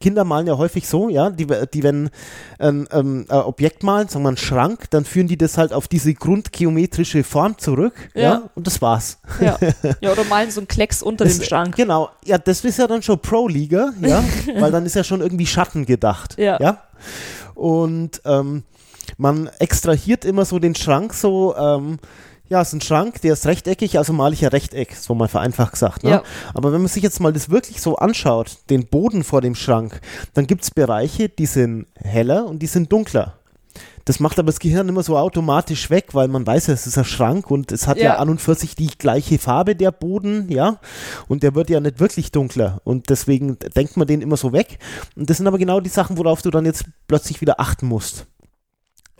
Kinder 0.01 0.25
malen 0.25 0.47
ja 0.47 0.57
häufig 0.59 0.89
so, 0.89 1.09
ja, 1.09 1.31
die, 1.31 1.47
die 1.73 1.83
wenn 1.83 2.11
ein 2.59 2.87
ähm, 2.93 3.27
ein 3.29 3.31
Objekt 3.31 3.83
malen, 3.83 4.09
sagen 4.09 4.25
wir 4.25 4.29
einen 4.29 4.37
Schrank, 4.37 4.91
dann 4.91 5.05
führen 5.05 5.27
die 5.29 5.37
das 5.39 5.59
halt 5.59 5.73
auf 5.73 5.89
diese 5.89 6.15
grundgeometrische 6.15 7.25
Form 7.25 7.59
zurück, 7.59 7.95
ja, 8.15 8.23
Ja. 8.23 8.51
und 8.55 8.67
das 8.67 8.81
war's. 8.83 9.19
ja. 9.41 9.59
ja, 10.01 10.13
oder 10.13 10.25
malen 10.25 10.51
so 10.51 10.61
einen 10.61 10.69
Klecks 10.69 11.03
unter 11.03 11.25
Das- 11.25 11.39
dem 11.39 11.45
Schrank. 11.47 11.77
Genau, 11.77 12.11
ja, 12.25 12.39
das 12.39 12.65
ist 12.65 12.79
ja 12.79 12.87
dann 12.87 13.03
schon 13.03 13.21
Pro-Liga, 13.21 13.93
ja, 14.01 14.23
weil 14.59 14.71
dann 14.73 14.87
ist 14.87 14.95
ja 14.95 15.05
schon 15.05 15.21
irgendwie 15.21 15.47
Schatten 15.47 15.87
gedacht, 15.87 16.37
Ja. 16.39 16.59
ja. 16.61 16.83
Und 17.55 18.21
ähm, 18.25 18.63
man 19.17 19.49
extrahiert 19.59 20.25
immer 20.25 20.45
so 20.45 20.59
den 20.59 20.75
Schrank 20.75 21.15
so, 21.15 21.57
ähm, 21.57 21.99
ja, 22.49 22.61
es 22.63 22.69
ist 22.69 22.75
ein 22.75 22.81
Schrank, 22.81 23.21
der 23.21 23.35
ist 23.35 23.47
rechteckig, 23.47 23.99
also 23.99 24.13
male 24.13 24.35
ich 24.35 24.45
ein 24.45 24.51
Rechteck, 24.51 24.95
so 24.95 25.15
mal 25.15 25.29
vereinfacht 25.29 25.73
gesagt. 25.73 26.05
Ne? 26.05 26.11
Ja. 26.11 26.23
Aber 26.55 26.73
wenn 26.73 26.81
man 26.81 26.89
sich 26.89 27.03
jetzt 27.03 27.21
mal 27.21 27.33
das 27.33 27.51
wirklich 27.51 27.81
so 27.81 27.97
anschaut, 27.97 28.59
den 28.71 28.87
Boden 28.87 29.25
vor 29.25 29.41
dem 29.41 29.55
Schrank, 29.55 30.01
dann 30.35 30.47
gibt 30.47 30.63
es 30.65 30.71
Bereiche, 30.71 31.29
die 31.29 31.47
sind 31.47 31.87
heller 31.95 32.47
und 32.47 32.61
die 32.61 32.67
sind 32.67 32.91
dunkler. 32.93 33.35
Das 34.07 34.21
macht 34.21 34.39
aber 34.39 34.47
das 34.47 34.59
Gehirn 34.59 34.89
immer 34.89 35.03
so 35.03 35.19
automatisch 35.19 35.91
weg, 35.91 36.15
weil 36.15 36.29
man 36.29 36.47
weiß 36.47 36.69
ja, 36.69 36.75
es 36.75 36.87
ist 36.87 36.97
ein 36.97 37.05
Schrank 37.05 37.51
und 37.51 37.71
es 37.73 37.87
hat 37.87 37.99
ja, 37.99 38.05
Ja. 38.05 38.17
an 38.17 38.31
und 38.31 38.41
für 38.41 38.55
sich 38.55 38.75
die 38.75 38.89
gleiche 38.97 39.39
Farbe, 39.39 39.77
der 39.77 39.93
Boden, 39.93 40.51
ja. 40.51 40.81
Und 41.29 41.43
der 41.43 41.55
wird 41.55 41.69
ja 41.69 41.79
nicht 41.79 42.01
wirklich 42.01 42.33
dunkler. 42.33 42.81
Und 42.85 43.11
deswegen 43.11 43.59
denkt 43.77 43.99
man 43.99 44.07
den 44.07 44.23
immer 44.23 44.39
so 44.39 44.53
weg. 44.55 44.79
Und 45.15 45.29
das 45.29 45.37
sind 45.37 45.47
aber 45.47 45.59
genau 45.59 45.81
die 45.81 45.91
Sachen, 45.91 46.17
worauf 46.17 46.41
du 46.41 46.51
dann 46.51 46.65
jetzt 46.65 46.87
plötzlich 47.07 47.43
wieder 47.43 47.61
achten 47.61 47.87
musst. 47.87 48.27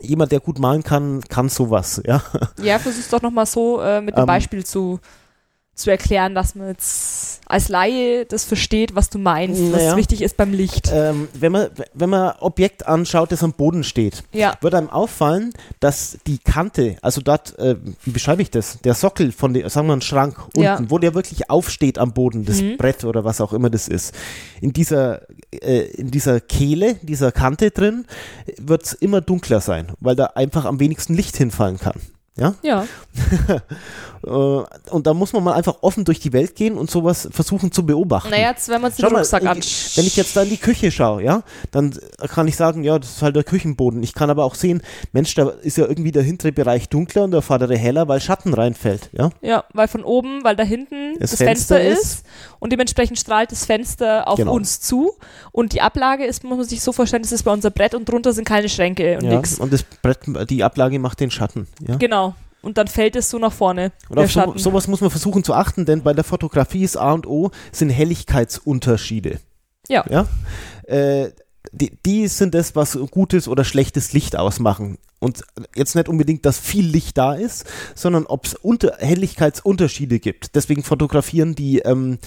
Jemand, 0.01 0.31
der 0.31 0.39
gut 0.39 0.59
malen 0.59 0.83
kann, 0.83 1.21
kann 1.27 1.49
sowas, 1.49 2.01
ja. 2.05 2.21
Ja, 2.61 2.79
versuch's 2.79 3.09
doch 3.09 3.21
nochmal 3.21 3.45
so 3.45 3.81
äh, 3.81 4.01
mit 4.01 4.15
einem 4.15 4.23
Ähm. 4.23 4.27
Beispiel 4.27 4.65
zu, 4.65 4.99
zu 5.79 5.89
erklären, 5.89 6.35
dass 6.35 6.55
man 6.55 6.67
jetzt 6.67 7.41
als 7.47 7.69
Laie 7.69 8.25
das 8.25 8.45
versteht, 8.45 8.93
was 8.95 9.09
du 9.09 9.17
meinst, 9.17 9.59
Naja. 9.61 9.89
was 9.91 9.95
wichtig 9.97 10.21
ist 10.21 10.37
beim 10.37 10.53
Licht. 10.53 10.91
Ähm, 10.93 11.27
wenn 11.33 11.51
man 11.51 11.69
wenn 11.93 12.09
man 12.09 12.33
Objekt 12.39 12.85
anschaut, 12.87 13.31
das 13.31 13.41
am 13.43 13.53
Boden 13.53 13.83
steht, 13.83 14.23
Ja. 14.33 14.55
wird 14.61 14.75
einem 14.75 14.89
auffallen, 14.89 15.51
dass 15.79 16.17
die 16.27 16.37
Kante, 16.37 16.97
also 17.01 17.21
dort, 17.21 17.57
äh, 17.57 17.75
wie 18.03 18.11
beschreibe 18.11 18.41
ich 18.41 18.51
das? 18.51 18.79
Der 18.83 18.93
Sockel 18.93 19.31
von 19.31 19.53
der, 19.53 19.69
sagen 19.69 19.87
wir 19.87 19.93
ein 19.95 20.01
Schrank 20.01 20.37
unten, 20.47 20.61
Ja. 20.61 20.79
wo 20.89 20.99
der 20.99 21.15
wirklich 21.15 21.49
aufsteht 21.49 21.97
am 21.97 22.13
Boden, 22.13 22.45
das 22.45 22.61
Mhm. 22.61 22.77
Brett 22.77 23.03
oder 23.05 23.23
was 23.23 23.41
auch 23.41 23.53
immer 23.53 23.69
das 23.69 23.87
ist. 23.87 24.13
In 24.61 24.73
dieser 24.73 25.21
äh, 25.51 25.85
in 25.95 26.11
dieser 26.11 26.39
Kehle, 26.41 26.95
dieser 27.01 27.31
Kante 27.31 27.71
drin, 27.71 28.05
wird 28.59 28.83
es 28.85 28.93
immer 28.93 29.21
dunkler 29.21 29.61
sein, 29.61 29.87
weil 29.99 30.15
da 30.15 30.25
einfach 30.35 30.65
am 30.65 30.79
wenigsten 30.79 31.15
Licht 31.15 31.37
hinfallen 31.37 31.79
kann. 31.79 31.95
Ja? 32.37 32.53
Ja. 32.61 32.85
Äh, 34.25 34.29
und 34.29 35.07
da 35.07 35.13
muss 35.13 35.33
man 35.33 35.43
mal 35.43 35.53
einfach 35.53 35.77
offen 35.81 36.05
durch 36.05 36.19
die 36.19 36.33
Welt 36.33 36.55
gehen 36.55 36.77
und 36.77 36.89
sowas 36.91 37.27
versuchen 37.31 37.71
zu 37.71 37.85
beobachten. 37.85 38.29
Naja, 38.29 38.49
jetzt, 38.49 38.69
wenn 38.69 38.81
man 38.81 38.91
sich 38.91 39.05
den 39.05 39.15
Rucksack 39.15 39.43
ich- 39.43 39.49
anschaut. 39.49 39.97
wenn 39.97 40.05
ich 40.05 40.15
jetzt 40.15 40.35
da 40.35 40.43
in 40.43 40.49
die 40.49 40.57
Küche 40.57 40.91
schaue, 40.91 41.23
ja, 41.23 41.43
dann 41.71 41.97
kann 42.27 42.47
ich 42.47 42.55
sagen, 42.55 42.83
ja, 42.83 42.99
das 42.99 43.09
ist 43.17 43.21
halt 43.21 43.35
der 43.35 43.43
Küchenboden. 43.43 44.01
Ich 44.03 44.13
kann 44.13 44.29
aber 44.29 44.43
auch 44.45 44.55
sehen, 44.55 44.81
Mensch, 45.13 45.33
da 45.35 45.49
ist 45.49 45.77
ja 45.77 45.85
irgendwie 45.85 46.11
der 46.11 46.23
hintere 46.23 46.51
Bereich 46.51 46.89
dunkler 46.89 47.23
und 47.23 47.31
der 47.31 47.41
vordere 47.41 47.77
heller, 47.77 48.07
weil 48.07 48.19
Schatten 48.21 48.53
reinfällt, 48.53 49.09
ja. 49.13 49.29
Ja, 49.41 49.63
weil 49.73 49.87
von 49.87 50.03
oben, 50.03 50.43
weil 50.43 50.55
da 50.55 50.63
hinten 50.63 51.17
Das 51.19 51.31
das, 51.31 51.37
Fenster 51.39 51.77
Fenster, 51.77 51.81
ist. 52.01 52.03
ist 52.15 52.25
und 52.59 52.71
dementsprechend 52.71 53.17
strahlt 53.19 53.51
das 53.51 53.65
Fenster 53.65 54.27
auf 54.27 54.37
Genau. 54.37 54.53
uns 54.53 54.79
zu 54.81 55.13
und 55.51 55.73
die 55.73 55.81
Ablage 55.81 56.25
ist, 56.25 56.43
muss 56.43 56.57
man 56.57 56.67
sich 56.67 56.81
so 56.81 56.91
vorstellen, 56.91 57.23
das 57.23 57.31
ist 57.31 57.43
bei 57.43 57.51
unser 57.51 57.69
Brett 57.71 57.95
und 57.95 58.07
drunter 58.07 58.33
sind 58.33 58.45
keine 58.45 58.69
Schränke 58.69 59.17
und 59.17 59.23
ja. 59.25 59.35
nix. 59.35 59.59
Und 59.59 59.71
das 59.73 59.83
Brett, 59.83 60.19
die 60.49 60.63
Ablage 60.63 60.99
macht 60.99 61.19
den 61.19 61.31
Schatten, 61.31 61.67
ja. 61.87 61.95
Genau. 61.95 62.35
Und 62.61 62.77
dann 62.77 62.87
fällt 62.87 63.15
es 63.15 63.29
so 63.29 63.39
nach 63.39 63.53
vorne, 63.53 63.91
Und 64.09 64.19
auf 64.19 64.31
so, 64.31 64.57
sowas 64.57 64.87
muss 64.87 65.01
man 65.01 65.09
versuchen 65.09 65.43
zu 65.43 65.53
achten, 65.53 65.85
denn 65.85 66.03
bei 66.03 66.13
der 66.13 66.23
Fotografie 66.23 66.83
ist 66.83 66.97
A 66.97 67.13
und 67.13 67.25
O 67.25 67.51
sind 67.71 67.89
Helligkeitsunterschiede. 67.89 69.39
Ja. 69.87 70.05
ja? 70.09 70.27
Äh, 70.83 71.31
die, 71.71 71.97
die 72.05 72.27
sind 72.27 72.53
das, 72.53 72.75
was 72.75 72.97
gutes 73.11 73.47
oder 73.47 73.63
schlechtes 73.63 74.13
Licht 74.13 74.35
ausmachen. 74.37 74.97
Und 75.19 75.43
jetzt 75.75 75.95
nicht 75.95 76.07
unbedingt, 76.07 76.45
dass 76.45 76.57
viel 76.59 76.85
Licht 76.85 77.17
da 77.17 77.33
ist, 77.33 77.65
sondern 77.93 78.25
ob 78.25 78.45
es 78.45 78.55
unter 78.55 78.95
Helligkeitsunterschiede 78.99 80.19
gibt. 80.19 80.55
Deswegen 80.55 80.83
fotografieren 80.83 81.55
die 81.55 81.79
ähm, 81.79 82.19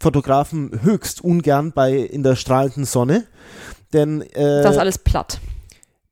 Fotografen 0.00 0.82
höchst 0.82 1.22
ungern 1.22 1.72
bei 1.72 1.94
in 1.94 2.24
der 2.24 2.34
strahlenden 2.34 2.84
Sonne. 2.84 3.26
Denn 3.92 4.22
äh, 4.22 4.62
das 4.62 4.72
ist 4.72 4.78
alles 4.78 4.98
platt. 4.98 5.40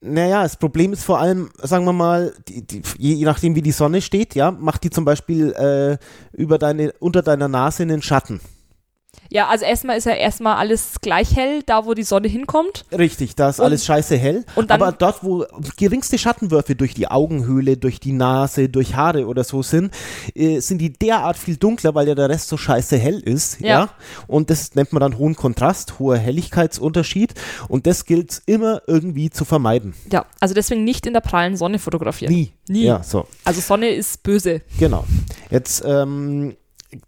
Naja, 0.01 0.43
das 0.43 0.57
Problem 0.57 0.93
ist 0.93 1.05
vor 1.05 1.19
allem, 1.19 1.51
sagen 1.59 1.85
wir 1.85 1.93
mal, 1.93 2.33
die, 2.47 2.65
die, 2.65 2.83
je, 2.99 3.25
nachdem 3.25 3.55
wie 3.57 3.63
die 3.63 3.73
Sonne 3.73 4.01
steht, 4.01 4.35
ja, 4.35 4.51
macht 4.51 4.85
die 4.85 4.91
zum 4.91 5.05
Beispiel 5.05 5.53
äh, 5.53 5.99
über 6.37 6.59
deine, 6.59 6.93
unter 7.01 7.23
deiner 7.23 7.49
Nase 7.49 7.83
einen 7.83 8.03
Schatten. 8.03 8.41
Ja, 9.31 9.49
also 9.49 9.65
erstmal 9.65 9.99
ist 9.99 10.05
ja 10.07 10.13
erstmal 10.15 10.57
alles 10.57 10.97
gleich 11.03 11.37
hell, 11.37 11.63
da 11.67 11.85
wo 11.85 11.95
die 11.95 12.03
Sonne 12.03 12.29
hinkommt. 12.29 12.85
Richtig, 12.97 13.35
da 13.37 13.51
ist 13.51 13.59
Und- 13.61 13.67
alles 13.67 13.85
scheiße 13.85 14.17
hell. 14.17 14.45
und 14.57 14.71
dann- 14.71 14.81
aber 14.81 14.93
dort, 14.93 15.23
wo 15.23 15.45
geringste 15.77 16.17
Schattenwürfe 16.19 16.75
durch 16.75 16.95
die 16.95 17.09
Augenhöhle, 17.09 17.77
durch 17.77 18.01
die 18.01 18.13
Nase, 18.13 18.69
durch 18.69 18.95
Haare 18.97 19.27
oder 19.27 19.45
so 19.45 19.63
sind, 19.63 19.93
äh, 20.35 20.61
sind 20.61 20.79
die 20.79 20.93
derart 20.93 21.37
viel 21.37 21.57
dunkler, 21.57 21.95
weil 21.95 22.09
ja 22.09 22.15
der 22.15 22.29
Rest 22.29 22.49
so 22.49 22.57
scheiße 22.57 22.97
hell 22.97 23.19
ist. 23.21 23.61
Ja. 23.61 23.69
Ja. 23.69 23.91
Und 24.27 24.51
das 24.51 24.75
nennt 24.75 24.93
man 24.93 25.01
dann 25.01 25.19
hohen 25.19 25.37
Kontrast, 25.37 25.99
hoher 25.99 26.17
Helligkeitsunterschied. 26.19 27.35
Und 27.69 27.87
das 27.87 28.05
gilt 28.05 28.43
immer 28.47 28.83
irgendwie 28.87 29.31
zu 29.31 29.45
vermeiden. 29.45 29.95
Ja, 30.11 30.27
also 30.41 30.55
deswegen 30.55 30.85
nicht 30.85 31.07
in 31.07 31.13
der 31.13 31.21
prallen 31.21 31.57
Sonne 31.57 31.79
fotografieren. 31.79 32.33
Nie. 32.33 32.53
Nie. 32.69 32.85
Ja, 32.85 33.03
so. 33.03 33.27
Also 33.45 33.61
Sonne 33.61 33.91
ist 33.91 34.23
böse. 34.23 34.63
Genau. 34.79 35.05
Jetzt, 35.51 35.83
ähm, 35.87 36.57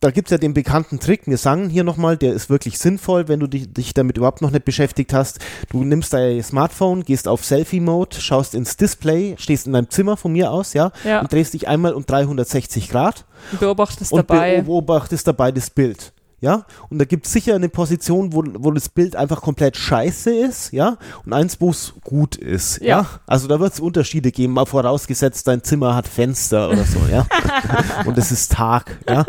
da 0.00 0.10
gibt 0.10 0.28
es 0.28 0.32
ja 0.32 0.38
den 0.38 0.52
bekannten 0.52 1.00
Trick, 1.00 1.22
wir 1.26 1.38
sagen 1.38 1.70
hier 1.70 1.84
nochmal, 1.84 2.16
der 2.18 2.34
ist 2.34 2.50
wirklich 2.50 2.78
sinnvoll, 2.78 3.28
wenn 3.28 3.40
du 3.40 3.46
dich, 3.46 3.72
dich 3.72 3.94
damit 3.94 4.18
überhaupt 4.18 4.42
noch 4.42 4.50
nicht 4.50 4.64
beschäftigt 4.66 5.14
hast. 5.14 5.38
Du 5.70 5.84
nimmst 5.84 6.12
dein 6.12 6.42
Smartphone, 6.42 7.02
gehst 7.02 7.26
auf 7.26 7.44
Selfie-Mode, 7.44 8.20
schaust 8.20 8.54
ins 8.54 8.76
Display, 8.76 9.36
stehst 9.38 9.66
in 9.66 9.72
deinem 9.72 9.88
Zimmer 9.88 10.16
von 10.18 10.32
mir 10.32 10.50
aus, 10.50 10.74
ja, 10.74 10.92
Ja. 11.04 11.20
und 11.20 11.32
drehst 11.32 11.54
dich 11.54 11.66
einmal 11.66 11.94
um 11.94 12.04
360 12.04 12.90
Grad 12.90 13.24
Und 13.52 13.60
beobachtest 13.60 14.12
und 14.12 14.18
dabei. 14.18 14.60
beobachtest 14.60 15.26
dabei 15.26 15.50
das 15.50 15.70
Bild. 15.70 16.12
Ja, 16.40 16.64
und 16.88 16.98
da 16.98 17.04
gibt 17.04 17.26
es 17.26 17.32
sicher 17.32 17.54
eine 17.54 17.68
Position, 17.68 18.32
wo, 18.32 18.42
wo 18.58 18.70
das 18.70 18.88
Bild 18.88 19.14
einfach 19.14 19.42
komplett 19.42 19.76
scheiße 19.76 20.34
ist, 20.34 20.72
ja, 20.72 20.96
und 21.26 21.34
eins, 21.34 21.60
wo 21.60 21.70
es 21.70 21.92
gut 22.02 22.36
ist, 22.36 22.80
ja. 22.80 23.00
Ja. 23.00 23.06
Also 23.26 23.46
da 23.46 23.60
wird 23.60 23.74
es 23.74 23.80
Unterschiede 23.80 24.32
geben, 24.32 24.54
mal 24.54 24.64
vorausgesetzt, 24.64 25.46
dein 25.46 25.62
Zimmer 25.62 25.94
hat 25.94 26.08
Fenster 26.08 26.70
oder 26.70 26.84
so, 26.84 26.98
ja. 27.10 27.26
und 28.06 28.16
es 28.16 28.32
ist 28.32 28.52
Tag, 28.52 28.98
ja. 29.06 29.26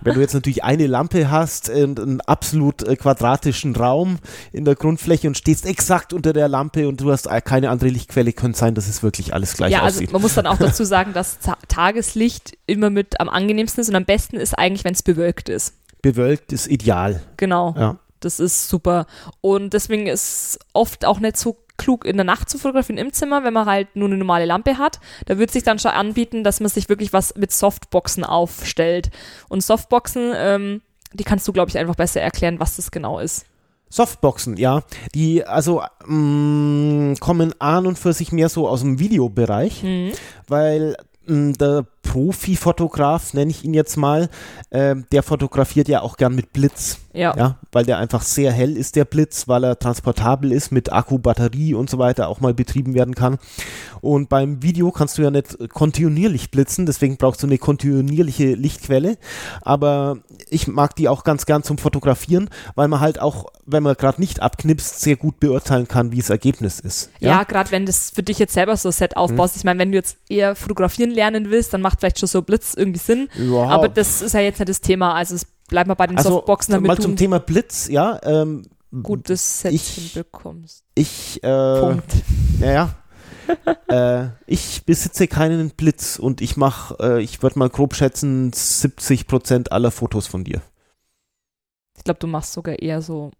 Wenn 0.00 0.14
du 0.14 0.20
jetzt 0.20 0.34
natürlich 0.34 0.64
eine 0.64 0.86
Lampe 0.86 1.30
hast 1.30 1.68
und 1.68 1.98
einen 1.98 2.20
absolut 2.22 2.82
äh, 2.82 2.96
quadratischen 2.96 3.74
Raum 3.76 4.18
in 4.52 4.64
der 4.64 4.74
Grundfläche 4.74 5.28
und 5.28 5.36
stehst 5.36 5.66
exakt 5.66 6.12
unter 6.12 6.32
der 6.32 6.48
Lampe 6.48 6.88
und 6.88 7.00
du 7.00 7.10
hast 7.10 7.26
äh, 7.26 7.40
keine 7.40 7.70
andere 7.70 7.90
Lichtquelle, 7.90 8.32
könnte 8.32 8.58
sein, 8.58 8.74
dass 8.74 8.88
es 8.88 9.02
wirklich 9.02 9.34
alles 9.34 9.54
gleich 9.54 9.72
ja, 9.72 9.82
also 9.82 9.98
aussieht. 9.98 10.12
man 10.12 10.22
muss 10.22 10.34
dann 10.34 10.46
auch 10.46 10.56
dazu 10.58 10.84
sagen, 10.84 11.12
dass 11.12 11.38
Ta 11.38 11.56
Tageslicht 11.68 12.58
immer 12.66 12.90
mit 12.90 13.20
am 13.20 13.28
angenehmsten 13.28 13.80
ist 13.80 13.88
und 13.88 13.96
am 13.96 14.04
besten 14.04 14.36
ist 14.36 14.58
eigentlich, 14.58 14.84
wenn 14.84 14.94
es 14.94 15.02
bewölkt 15.02 15.48
ist. 15.48 15.74
Bewölkt 16.02 16.52
ist 16.52 16.66
ideal, 16.66 17.22
Genau. 17.36 17.74
ja. 17.78 17.96
Das 18.20 18.38
ist 18.38 18.68
super. 18.68 19.06
Und 19.40 19.72
deswegen 19.72 20.06
ist 20.06 20.60
oft 20.74 21.04
auch 21.04 21.18
nicht 21.18 21.36
so 21.36 21.56
klug, 21.76 22.04
in 22.04 22.16
der 22.16 22.24
Nacht 22.24 22.48
zu 22.48 22.56
fotografieren 22.58 22.98
im 22.98 23.12
Zimmer, 23.12 23.42
wenn 23.42 23.52
man 23.52 23.66
halt 23.66 23.96
nur 23.96 24.06
eine 24.06 24.16
normale 24.16 24.44
Lampe 24.44 24.78
hat. 24.78 25.00
Da 25.26 25.38
wird 25.38 25.50
sich 25.50 25.64
dann 25.64 25.80
schon 25.80 25.90
anbieten, 25.90 26.44
dass 26.44 26.60
man 26.60 26.68
sich 26.68 26.88
wirklich 26.88 27.12
was 27.12 27.34
mit 27.34 27.50
Softboxen 27.50 28.22
aufstellt. 28.22 29.10
Und 29.48 29.64
Softboxen, 29.64 30.32
ähm, 30.36 30.82
die 31.12 31.24
kannst 31.24 31.48
du, 31.48 31.52
glaube 31.52 31.70
ich, 31.70 31.78
einfach 31.78 31.96
besser 31.96 32.20
erklären, 32.20 32.60
was 32.60 32.76
das 32.76 32.92
genau 32.92 33.18
ist. 33.18 33.44
Softboxen, 33.90 34.56
ja, 34.56 34.82
die 35.16 35.44
also 35.44 35.82
mh, 36.06 37.16
kommen 37.20 37.54
an 37.60 37.86
und 37.86 37.98
für 37.98 38.12
sich 38.12 38.30
mehr 38.32 38.48
so 38.48 38.68
aus 38.68 38.80
dem 38.80 38.98
Videobereich, 39.00 39.82
Mhm. 39.82 40.12
weil 40.46 40.96
mh, 41.26 41.52
der 41.58 41.86
Profi-Fotograf, 42.02 43.34
nenne 43.34 43.50
ich 43.50 43.64
ihn 43.64 43.74
jetzt 43.74 43.96
mal, 43.96 44.28
ähm, 44.70 45.06
der 45.12 45.22
fotografiert 45.22 45.88
ja 45.88 46.02
auch 46.02 46.16
gern 46.16 46.34
mit 46.34 46.52
Blitz, 46.52 46.98
Ja. 47.14 47.34
ja, 47.36 47.58
weil 47.70 47.84
der 47.84 47.98
einfach 47.98 48.22
sehr 48.22 48.52
hell 48.52 48.76
ist, 48.76 48.96
der 48.96 49.04
Blitz, 49.04 49.48
weil 49.48 49.64
er 49.64 49.78
transportabel 49.78 50.52
ist, 50.52 50.72
mit 50.72 50.92
Akku, 50.92 51.18
Batterie 51.18 51.74
und 51.74 51.88
so 51.90 51.98
weiter 51.98 52.28
auch 52.28 52.40
mal 52.40 52.54
betrieben 52.54 52.94
werden 52.94 53.14
kann. 53.14 53.38
Und 54.00 54.28
beim 54.28 54.62
Video 54.62 54.90
kannst 54.90 55.18
du 55.18 55.22
ja 55.22 55.30
nicht 55.30 55.56
kontinuierlich 55.70 56.50
blitzen, 56.50 56.86
deswegen 56.86 57.16
brauchst 57.18 57.42
du 57.42 57.46
eine 57.46 57.58
kontinuierliche 57.58 58.54
Lichtquelle. 58.54 59.16
Aber 59.60 60.18
ich 60.50 60.66
mag 60.66 60.96
die 60.96 61.08
auch 61.08 61.22
ganz 61.24 61.46
gern 61.46 61.62
zum 61.62 61.78
Fotografieren, 61.78 62.50
weil 62.74 62.88
man 62.88 63.00
halt 63.00 63.20
auch, 63.20 63.46
wenn 63.64 63.82
man 63.82 63.94
gerade 63.94 64.20
nicht 64.20 64.42
abknipst, 64.42 65.00
sehr 65.00 65.16
gut 65.16 65.38
beurteilen 65.38 65.86
kann, 65.86 66.10
wie 66.12 66.18
das 66.18 66.30
Ergebnis 66.30 66.80
ist. 66.80 67.10
Ja, 67.20 67.44
gerade 67.44 67.70
wenn 67.70 67.86
das 67.86 68.10
für 68.10 68.22
dich 68.22 68.38
jetzt 68.38 68.54
selber 68.54 68.76
so 68.76 68.88
ein 68.88 68.92
Set 68.92 69.16
aufbaust. 69.16 69.56
Ich 69.56 69.64
meine, 69.64 69.78
wenn 69.78 69.92
du 69.92 69.98
jetzt 69.98 70.16
eher 70.28 70.56
fotografieren 70.56 71.10
lernen 71.10 71.50
willst, 71.50 71.72
dann 71.72 71.80
macht 71.92 72.00
vielleicht 72.00 72.18
schon 72.18 72.28
so 72.28 72.42
Blitz 72.42 72.74
irgendwie 72.74 72.98
Sinn. 72.98 73.28
Ja. 73.36 73.68
Aber 73.68 73.88
das 73.88 74.22
ist 74.22 74.32
ja 74.32 74.40
jetzt 74.40 74.58
nicht 74.58 74.68
das 74.68 74.80
Thema. 74.80 75.14
Also 75.14 75.34
es 75.34 75.44
bleibt 75.44 75.88
mal 75.88 75.94
bei 75.94 76.06
den 76.06 76.16
also 76.16 76.30
Softboxen, 76.30 76.72
damit 76.72 76.88
mal 76.88 76.98
zum 76.98 77.16
Thema 77.16 77.38
Blitz, 77.38 77.88
ja. 77.88 78.18
Ähm, 78.22 78.62
gutes 79.02 79.60
Set 79.60 79.72
ich- 79.72 79.88
hinbekommst. 79.88 80.84
ich, 80.94 81.42
äh, 81.42 81.80
Punkt. 81.80 82.12
Naja. 82.58 82.94
äh, 83.88 84.28
ich 84.46 84.84
besitze 84.86 85.26
keinen 85.26 85.70
Blitz 85.70 86.18
und 86.18 86.40
ich 86.40 86.56
mache, 86.56 86.96
äh, 87.00 87.22
ich 87.22 87.42
würde 87.42 87.58
mal 87.58 87.68
grob 87.68 87.94
schätzen, 87.94 88.52
70% 88.52 89.70
aller 89.70 89.90
Fotos 89.90 90.26
von 90.26 90.44
dir. 90.44 90.62
Ich 91.96 92.04
glaube, 92.04 92.20
du 92.20 92.26
machst 92.26 92.52
sogar 92.52 92.78
eher 92.78 93.02
so 93.02 93.32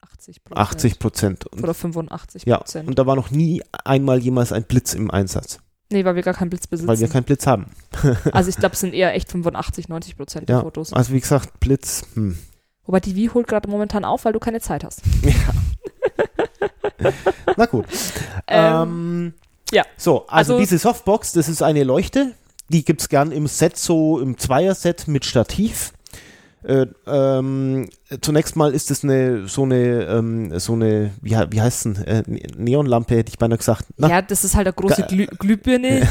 80 0.00 0.40
80 0.50 0.98
Prozent. 0.98 1.52
Oder 1.52 1.74
85 1.74 2.44
ja, 2.46 2.58
Prozent. 2.58 2.88
und 2.88 2.98
da 2.98 3.06
war 3.06 3.16
noch 3.16 3.30
nie 3.30 3.62
einmal 3.84 4.18
jemals 4.18 4.52
ein 4.52 4.64
Blitz 4.64 4.94
im 4.94 5.10
Einsatz, 5.10 5.58
nee, 5.90 6.04
weil 6.04 6.14
wir 6.14 6.22
gar 6.22 6.34
keinen 6.34 6.50
Blitz 6.50 6.66
besitzen. 6.66 6.88
weil 6.88 6.98
wir 6.98 7.08
keinen 7.08 7.24
Blitz 7.24 7.46
haben. 7.46 7.66
also 8.32 8.48
ich 8.50 8.56
glaube, 8.56 8.72
es 8.74 8.80
sind 8.80 8.94
eher 8.94 9.14
echt 9.14 9.30
85, 9.30 9.88
90 9.88 10.16
Prozent 10.16 10.48
Ja. 10.48 10.56
der 10.56 10.62
Fotos. 10.64 10.92
Also 10.92 11.12
wie 11.12 11.20
gesagt, 11.20 11.60
Blitz, 11.60 12.02
hm. 12.14 12.38
Wobei 12.86 13.00
die 13.00 13.16
Wie 13.16 13.30
holt 13.30 13.48
gerade 13.48 13.68
momentan 13.68 14.04
auf, 14.04 14.26
weil 14.26 14.34
du 14.34 14.38
keine 14.38 14.60
Zeit 14.60 14.84
hast. 14.84 15.00
Na 17.56 17.66
gut. 17.66 17.86
Ähm, 18.46 18.82
ähm, 18.82 19.34
ja. 19.72 19.84
So, 19.96 20.26
also, 20.26 20.54
Also- 20.54 20.58
diese 20.58 20.78
Softbox, 20.78 21.32
das 21.32 21.48
ist 21.48 21.62
eine 21.62 21.84
Leuchte, 21.84 22.32
die 22.68 22.84
gibt 22.84 23.00
es 23.00 23.08
gern 23.08 23.32
im 23.32 23.46
Set, 23.46 23.76
so 23.76 24.20
im 24.20 24.38
Zweier-Set 24.38 25.08
mit 25.08 25.24
Stativ. 25.24 25.92
Äh, 26.66 26.86
ähm, 27.06 27.88
zunächst 28.22 28.56
mal 28.56 28.72
ist 28.72 28.90
es 28.90 29.04
eine, 29.04 29.48
so 29.48 29.64
eine, 29.64 30.04
ähm, 30.04 30.58
so 30.58 30.72
eine, 30.72 31.10
wie, 31.20 31.32
wie 31.50 31.60
heißt 31.60 31.84
denn, 31.84 31.96
äh, 32.04 32.22
Ne- 32.26 32.40
Neonlampe, 32.56 33.16
hätte 33.16 33.28
ich 33.30 33.38
beinahe 33.38 33.58
gesagt. 33.58 33.84
Na, 33.98 34.08
ja, 34.08 34.22
das 34.22 34.44
ist 34.44 34.56
halt 34.56 34.66
eine 34.66 34.72
große 34.74 35.02
Glüh 35.08 35.26
Glühbirne, 35.26 36.08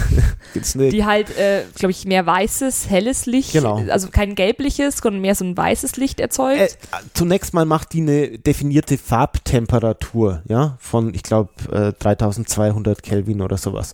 die 0.75 1.05
halt, 1.05 1.35
äh, 1.37 1.63
glaube 1.75 1.91
ich, 1.91 2.05
mehr 2.05 2.25
weißes, 2.25 2.89
helles 2.89 3.25
Licht, 3.25 3.53
Genau. 3.53 3.83
also 3.89 4.09
kein 4.09 4.35
gelbliches, 4.35 4.97
sondern 4.99 5.21
mehr 5.21 5.35
so 5.35 5.43
ein 5.43 5.57
weißes 5.57 5.97
Licht 5.97 6.19
erzeugt. 6.19 6.59
äh, 6.59 6.67
zunächst 7.13 7.53
mal 7.53 7.65
macht 7.65 7.93
die 7.93 8.01
eine 8.01 8.37
definierte 8.37 8.97
Farbtemperatur, 8.97 10.41
ja, 10.47 10.77
von, 10.79 11.13
ich 11.13 11.23
glaube, 11.23 11.49
äh, 11.71 11.93
3200 11.97 13.01
Kelvin 13.03 13.41
oder 13.41 13.57
sowas. 13.57 13.93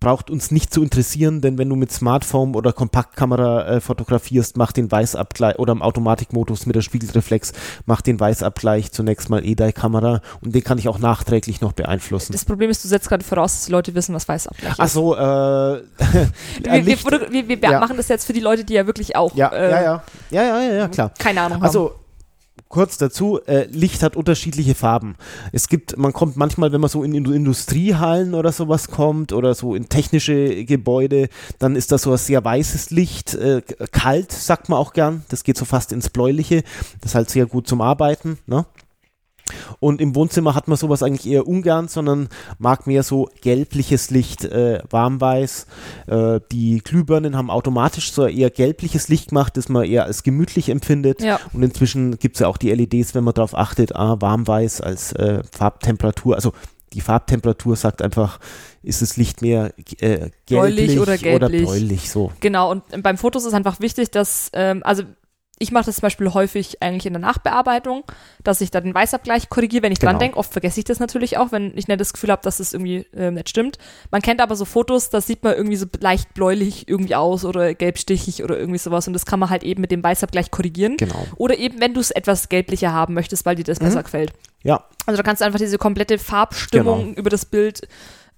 Braucht 0.00 0.30
uns 0.30 0.50
nicht 0.50 0.72
zu 0.72 0.82
interessieren, 0.82 1.40
denn 1.40 1.58
wenn 1.58 1.68
du 1.68 1.76
mit 1.76 1.92
Smartphone 1.92 2.54
oder 2.54 2.72
Kompaktkamera 2.72 3.66
äh, 3.66 3.80
fotografierst, 3.80 4.56
mach 4.56 4.72
den 4.72 4.90
Weißabgleich 4.90 5.58
oder 5.58 5.72
im 5.72 5.82
Automatikmodus 5.82 6.66
mit 6.66 6.76
der 6.76 6.82
Spiegelreflex, 6.82 7.52
mach 7.86 8.00
den 8.00 8.18
Weißabgleich 8.18 8.92
zunächst 8.92 9.30
mal 9.30 9.44
E-Dye-Kamera 9.44 10.20
und 10.42 10.54
den 10.54 10.64
kann 10.64 10.78
ich 10.78 10.88
auch 10.88 10.98
nachträglich 10.98 11.60
noch 11.60 11.72
beeinflussen. 11.72 12.32
Das 12.32 12.44
Problem 12.44 12.70
ist, 12.70 12.84
du 12.84 12.88
setzt 12.88 13.08
gerade 13.08 13.24
voraus, 13.24 13.54
dass 13.54 13.66
die 13.66 13.72
Leute 13.72 13.94
wissen, 13.94 14.14
was 14.14 14.28
Weißabgleich 14.28 14.72
ist. 14.72 14.80
Ach 14.80 14.88
so, 14.88 15.14
äh, 15.14 15.18
wir, 15.18 16.86
wir, 16.86 17.32
wir, 17.32 17.48
wir 17.48 17.58
ja. 17.58 17.80
machen 17.80 17.96
das 17.96 18.08
jetzt 18.08 18.26
für 18.26 18.32
die 18.32 18.40
Leute, 18.40 18.64
die 18.64 18.74
ja 18.74 18.86
wirklich 18.86 19.16
auch 19.16 19.34
ja, 19.34 19.48
äh, 19.48 19.70
ja, 19.70 19.82
ja, 19.82 20.02
ja, 20.30 20.42
ja, 20.42 20.60
ja, 20.60 20.74
ja, 20.74 20.88
klar. 20.88 21.12
keine 21.18 21.42
Ahnung 21.42 21.62
haben. 21.62 22.05
Kurz 22.76 22.98
dazu, 22.98 23.40
äh, 23.46 23.64
Licht 23.70 24.02
hat 24.02 24.16
unterschiedliche 24.16 24.74
Farben. 24.74 25.16
Es 25.50 25.68
gibt, 25.68 25.96
man 25.96 26.12
kommt 26.12 26.36
manchmal, 26.36 26.72
wenn 26.72 26.80
man 26.82 26.90
so 26.90 27.02
in 27.04 27.14
Indu- 27.14 27.32
Industriehallen 27.32 28.34
oder 28.34 28.52
sowas 28.52 28.88
kommt 28.88 29.32
oder 29.32 29.54
so 29.54 29.74
in 29.74 29.88
technische 29.88 30.62
Gebäude, 30.66 31.30
dann 31.58 31.74
ist 31.74 31.90
das 31.90 32.02
so 32.02 32.12
ein 32.12 32.18
sehr 32.18 32.44
weißes 32.44 32.90
Licht, 32.90 33.32
äh, 33.32 33.62
kalt, 33.92 34.30
sagt 34.30 34.68
man 34.68 34.78
auch 34.78 34.92
gern. 34.92 35.24
Das 35.30 35.42
geht 35.42 35.56
so 35.56 35.64
fast 35.64 35.90
ins 35.90 36.10
Bläuliche. 36.10 36.64
Das 37.00 37.12
ist 37.12 37.14
halt 37.14 37.30
sehr 37.30 37.46
gut 37.46 37.66
zum 37.66 37.80
Arbeiten, 37.80 38.36
ne? 38.46 38.66
Und 39.80 40.00
im 40.00 40.14
Wohnzimmer 40.14 40.54
hat 40.54 40.68
man 40.68 40.76
sowas 40.76 41.02
eigentlich 41.02 41.26
eher 41.26 41.46
ungern, 41.46 41.88
sondern 41.88 42.28
mag 42.58 42.86
mehr 42.86 43.02
so 43.02 43.28
gelbliches 43.42 44.10
Licht, 44.10 44.44
äh, 44.44 44.80
warmweiß. 44.90 45.66
Äh, 46.06 46.40
die 46.52 46.78
Glühbirnen 46.78 47.36
haben 47.36 47.50
automatisch 47.50 48.12
so 48.12 48.26
eher 48.26 48.50
gelbliches 48.50 49.08
Licht 49.08 49.28
gemacht, 49.28 49.56
das 49.56 49.68
man 49.68 49.84
eher 49.84 50.04
als 50.04 50.22
gemütlich 50.22 50.68
empfindet. 50.68 51.22
Ja. 51.22 51.40
Und 51.52 51.62
inzwischen 51.62 52.18
gibt 52.18 52.36
es 52.36 52.40
ja 52.40 52.48
auch 52.48 52.56
die 52.56 52.70
LEDs, 52.70 53.14
wenn 53.14 53.24
man 53.24 53.34
darauf 53.34 53.56
achtet, 53.56 53.94
ah, 53.94 54.16
warmweiß 54.20 54.80
als 54.80 55.12
äh, 55.12 55.42
Farbtemperatur. 55.50 56.34
Also 56.34 56.52
die 56.92 57.00
Farbtemperatur 57.00 57.76
sagt 57.76 58.00
einfach, 58.02 58.40
ist 58.82 59.02
das 59.02 59.16
Licht 59.16 59.42
mehr 59.42 59.72
äh, 59.98 60.30
gelblich 60.46 60.46
Bläulich 60.46 61.00
oder 61.00 61.18
gelblich. 61.18 61.62
bläulich, 61.62 62.10
so. 62.10 62.32
Genau, 62.40 62.70
und 62.70 63.02
beim 63.02 63.18
Fotos 63.18 63.44
ist 63.44 63.52
einfach 63.52 63.80
wichtig, 63.80 64.10
dass, 64.10 64.50
ähm, 64.54 64.82
also 64.84 65.02
ich 65.58 65.72
mache 65.72 65.86
das 65.86 65.96
zum 65.96 66.02
Beispiel 66.02 66.34
häufig 66.34 66.82
eigentlich 66.82 67.06
in 67.06 67.14
der 67.14 67.20
Nachbearbeitung, 67.22 68.04
dass 68.44 68.60
ich 68.60 68.70
da 68.70 68.80
den 68.80 68.94
Weißabgleich 68.94 69.48
korrigiere, 69.48 69.82
wenn 69.84 69.92
ich 69.92 69.98
dran 69.98 70.10
Genau. 70.10 70.18
denke. 70.18 70.36
Oft 70.38 70.52
vergesse 70.52 70.80
ich 70.80 70.84
das 70.84 71.00
natürlich 71.00 71.38
auch, 71.38 71.50
wenn 71.52 71.72
ich 71.76 71.88
nicht 71.88 71.98
das 72.00 72.12
Gefühl 72.12 72.30
habe, 72.30 72.42
dass 72.42 72.58
das 72.58 72.74
irgendwie 72.74 73.06
ähm, 73.16 73.34
nicht 73.34 73.48
stimmt. 73.48 73.78
Man 74.10 74.20
kennt 74.20 74.40
aber 74.42 74.54
so 74.54 74.64
Fotos, 74.66 75.08
da 75.08 75.20
sieht 75.22 75.42
man 75.42 75.54
irgendwie 75.54 75.76
so 75.76 75.86
leicht 76.00 76.34
bläulich 76.34 76.88
irgendwie 76.88 77.14
aus 77.14 77.44
oder 77.46 77.74
gelbstichig 77.74 78.44
oder 78.44 78.58
irgendwie 78.58 78.78
sowas 78.78 79.06
und 79.06 79.14
das 79.14 79.24
kann 79.24 79.38
man 79.40 79.48
halt 79.48 79.62
eben 79.62 79.80
mit 79.80 79.90
dem 79.90 80.02
Weißabgleich 80.04 80.50
korrigieren. 80.50 80.98
Genau. 80.98 81.26
Oder 81.36 81.56
eben, 81.58 81.80
wenn 81.80 81.94
du 81.94 82.00
es 82.00 82.10
etwas 82.10 82.48
gelblicher 82.50 82.92
haben 82.92 83.14
möchtest, 83.14 83.46
weil 83.46 83.56
dir 83.56 83.64
das 83.64 83.78
besser 83.78 84.02
gefällt. 84.02 84.32
Ja, 84.62 84.84
Also 85.06 85.16
da 85.16 85.22
kannst 85.22 85.40
du 85.40 85.46
einfach 85.46 85.58
diese 85.60 85.78
komplette 85.78 86.18
Farbstimmung 86.18 87.00
Genau. 87.06 87.18
über 87.18 87.30
das 87.30 87.44
Bild 87.46 87.86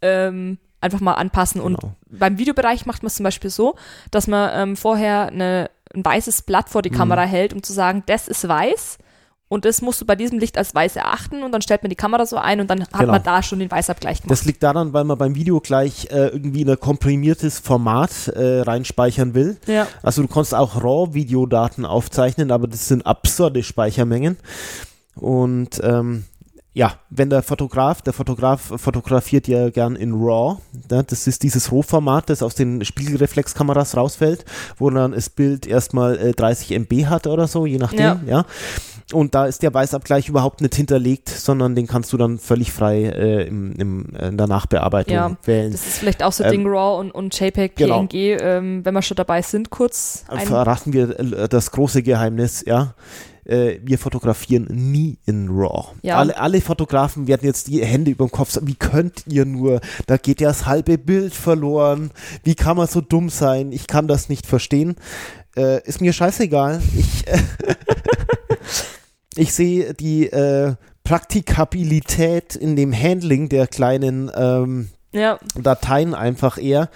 ähm, 0.03 0.59
einfach 0.81 1.01
mal 1.01 1.15
anpassen. 1.15 1.61
Und 1.61 1.81
Genau. 1.81 1.95
beim 2.09 2.39
Videobereich 2.39 2.87
macht 2.87 3.03
man 3.03 3.09
es 3.09 3.17
zum 3.17 3.25
Beispiel 3.25 3.51
so, 3.51 3.75
dass 4.11 4.27
man 4.29 4.51
ähm, 4.55 4.77
vorher 4.77 5.27
eine, 5.29 5.71
ein 5.95 6.05
weißes 6.05 6.43
Blatt 6.43 6.69
vor 6.69 6.83
die 6.83 6.91
Mhm. 6.91 6.95
Kamera 6.97 7.23
hält, 7.23 7.53
um 7.55 7.63
zu 7.63 7.73
sagen, 7.73 8.03
das 8.07 8.29
ist 8.29 8.47
weiß. 8.47 8.99
Und 9.51 9.65
das 9.65 9.81
musst 9.81 9.99
du 9.99 10.05
bei 10.05 10.15
diesem 10.15 10.39
Licht 10.39 10.59
als 10.59 10.75
weiß 10.75 10.97
erachten 10.97 11.43
und 11.43 11.53
dann 11.53 11.63
stellt 11.63 11.83
man 11.83 11.89
die 11.89 11.97
Kamera 11.97 12.27
so 12.27 12.37
ein 12.37 12.61
und 12.61 12.69
dann 12.69 12.83
hat 12.83 12.93
Genau. 12.93 13.13
man 13.13 13.23
da 13.23 13.43
schon 13.43 13.61
den 13.61 13.71
Weißabgleich 13.71 14.21
gemacht. 14.21 14.31
Das 14.39 14.45
liegt 14.45 14.63
daran, 14.63 14.93
weil 14.93 15.05
man 15.05 15.17
beim 15.17 15.35
Video 15.35 15.59
gleich 15.61 16.05
äh, 16.11 16.27
irgendwie 16.29 16.61
in 16.61 16.69
ein 16.69 16.79
komprimiertes 16.79 17.59
Format 17.59 18.29
äh, 18.29 18.61
reinspeichern 18.61 19.33
will. 19.33 19.57
ja. 19.67 19.87
Also 20.03 20.21
du 20.21 20.29
kannst 20.29 20.55
auch 20.55 20.83
RAW-Videodaten 20.85 21.87
aufzeichnen, 21.87 22.51
aber 22.51 22.67
das 22.69 22.89
sind 22.89 23.07
absurde 23.07 23.63
Speichermengen. 23.63 24.37
Und 25.15 25.81
ähm, 25.83 26.25
ja, 26.79 26.93
wenn 27.11 27.29
der 27.29 27.43
Fotograf, 27.43 28.03
der 28.03 28.13
Fotograf 28.13 28.73
fotografiert 28.77 29.49
ja 29.49 29.69
gern 29.69 29.97
in 29.97 30.13
RAW, 30.15 30.59
ne, 30.89 31.03
das 31.03 31.27
ist 31.27 31.43
dieses 31.43 31.73
RAW-Format, 31.73 32.31
das 32.31 32.41
aus 32.41 32.55
den 32.55 32.85
Spiegelreflexkameras 32.85 33.97
rausfällt, 33.97 34.45
wo 34.77 34.89
dann 34.89 35.11
das 35.11 35.29
Bild 35.29 35.67
erstmal 35.67 36.17
äh, 36.19 36.33
30 36.35 36.71
MB 36.71 37.07
hat 37.07 37.27
oder 37.27 37.49
so, 37.49 37.67
je 37.67 37.79
nachdem, 37.79 37.99
Ja. 37.99 38.21
ja. 38.27 38.47
Und 39.13 39.35
da 39.35 39.47
ist 39.47 39.63
der 39.63 39.73
Weißabgleich 39.75 40.29
überhaupt 40.29 40.61
nicht 40.61 40.75
hinterlegt, 40.75 41.31
sondern 41.31 41.75
den 41.75 41.87
kannst 41.87 42.13
du 42.13 42.17
dann 42.19 42.39
völlig 42.39 42.71
frei 42.73 43.05
äh, 43.05 43.49
im, 43.49 43.73
im, 43.73 44.05
in 44.15 44.37
der 44.37 44.47
Nachbearbeitung 44.47 45.15
Ja, 45.15 45.37
wählen. 45.45 45.73
Das 45.73 45.85
ist 45.87 45.99
vielleicht 45.99 46.23
auch 46.23 46.33
so 46.33 46.45
Ähm, 46.45 46.51
Ding 46.51 46.67
RAW 46.69 47.01
und, 47.01 47.11
und 47.11 47.41
JPEG, 47.41 47.75
genau. 47.75 48.01
PNG, 48.07 48.15
ähm, 48.41 48.85
wenn 48.85 48.95
wir 48.95 49.03
schon 49.03 49.17
dabei 49.17 49.43
sind, 49.43 49.71
kurz. 49.71 50.25
verraten 50.45 50.93
wir 50.93 51.19
äh, 51.19 51.49
das 51.49 51.73
große 51.73 52.03
Geheimnis, 52.05 52.63
ja. 52.67 52.95
Äh, 53.49 53.81
wir 53.83 53.99
fotografieren 53.99 54.67
nie 54.71 55.19
in 55.25 55.49
RAW. 55.49 55.95
Ja. 56.03 56.19
Alle, 56.19 56.39
alle 56.39 56.61
Fotografen 56.61 57.27
werden 57.27 57.47
jetzt 57.47 57.69
die 57.69 57.85
Hände 57.85 58.11
über 58.11 58.27
dem 58.27 58.31
Kopf 58.31 58.51
sagen, 58.51 58.67
wie 58.67 58.75
könnt 58.75 59.25
ihr 59.27 59.47
nur? 59.47 59.81
Da 60.07 60.19
geht 60.19 60.41
ja 60.41 60.49
das 60.49 60.67
halbe 60.67 60.99
Bild 60.99 61.33
verloren. 61.33 62.11
Wie 62.45 62.55
kann 62.55 62.77
man 62.77 62.87
so 62.87 63.01
dumm 63.01 63.31
sein? 63.31 63.73
Ich 63.73 63.87
kann 63.87 64.07
das 64.07 64.29
nicht 64.29 64.47
verstehen. 64.47 64.97
Äh, 65.57 65.83
ist 65.87 66.01
mir 66.03 66.13
scheißegal. 66.13 66.83
Ich, 66.95 67.27
äh, 67.27 67.39
ich 69.35 69.55
sehe 69.55 69.95
die 69.95 70.27
äh, 70.31 70.75
Praktikabilität 71.03 72.55
in 72.55 72.77
dem 72.77 72.93
Handling 72.93 73.49
der 73.49 73.67
kleinen 73.67 74.31
ähm, 74.37 74.91
ja, 75.13 75.39
Dateien 75.55 76.15
einfach 76.15 76.59
eher. 76.59 76.91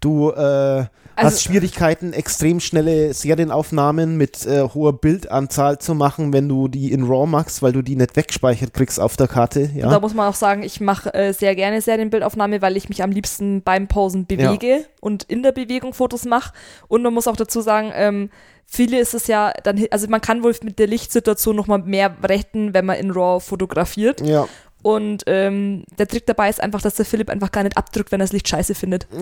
Du 0.00 0.30
äh, 0.30 0.86
Also- 1.18 1.36
hast 1.36 1.42
Schwierigkeiten, 1.42 2.12
extrem 2.12 2.60
schnelle 2.60 3.12
Serienaufnahmen 3.14 4.16
mit 4.16 4.46
äh, 4.46 4.62
hoher 4.62 4.92
Bildanzahl 4.92 5.78
zu 5.78 5.94
machen, 5.94 6.32
wenn 6.32 6.48
du 6.48 6.68
die 6.68 6.92
in 6.92 7.04
RAW 7.04 7.26
machst, 7.26 7.62
weil 7.62 7.72
du 7.72 7.82
die 7.82 7.96
nicht 7.96 8.16
weggespeichert 8.16 8.72
kriegst 8.72 9.00
auf 9.00 9.16
der 9.16 9.28
Karte. 9.28 9.70
Ja, 9.74 9.90
da 9.90 10.00
muss 10.00 10.14
man 10.14 10.28
auch 10.28 10.34
sagen, 10.34 10.62
ich 10.62 10.80
mache 10.80 11.12
äh, 11.14 11.32
sehr 11.32 11.54
gerne 11.54 11.80
Serienbildaufnahme, 11.80 12.62
weil 12.62 12.76
ich 12.76 12.88
mich 12.88 13.02
am 13.02 13.10
liebsten 13.10 13.62
beim 13.62 13.88
Posen 13.88 14.26
bewege 14.26 14.84
und 15.00 15.24
in 15.24 15.42
der 15.42 15.52
Bewegung 15.52 15.92
Fotos 15.94 16.24
mache. 16.24 16.52
Und 16.88 17.02
man 17.02 17.12
muss 17.12 17.26
auch 17.26 17.36
dazu 17.36 17.60
sagen, 17.60 17.90
ähm, 17.94 18.30
viele 18.66 18.98
ist 19.00 19.14
es 19.14 19.26
ja 19.26 19.52
dann, 19.64 19.84
also 19.90 20.06
man 20.08 20.20
kann 20.20 20.42
wohl 20.42 20.54
mit 20.62 20.78
der 20.78 20.86
Lichtsituation 20.86 21.56
nochmal 21.56 21.78
mehr 21.80 22.14
retten, 22.22 22.74
wenn 22.74 22.86
man 22.86 22.96
in 22.96 23.10
RAW 23.10 23.40
fotografiert. 23.40 24.20
ja. 24.20 24.46
Und 24.82 25.24
ähm, 25.26 25.84
der 25.98 26.06
Trick 26.06 26.24
dabei 26.26 26.48
ist 26.48 26.60
einfach, 26.62 26.80
dass 26.80 26.94
der 26.94 27.04
Philipp 27.04 27.30
einfach 27.30 27.50
gar 27.50 27.64
nicht 27.64 27.76
abdrückt, 27.76 28.12
wenn 28.12 28.20
er 28.20 28.24
das 28.24 28.32
Licht 28.32 28.48
scheiße 28.48 28.74
findet. 28.76 29.06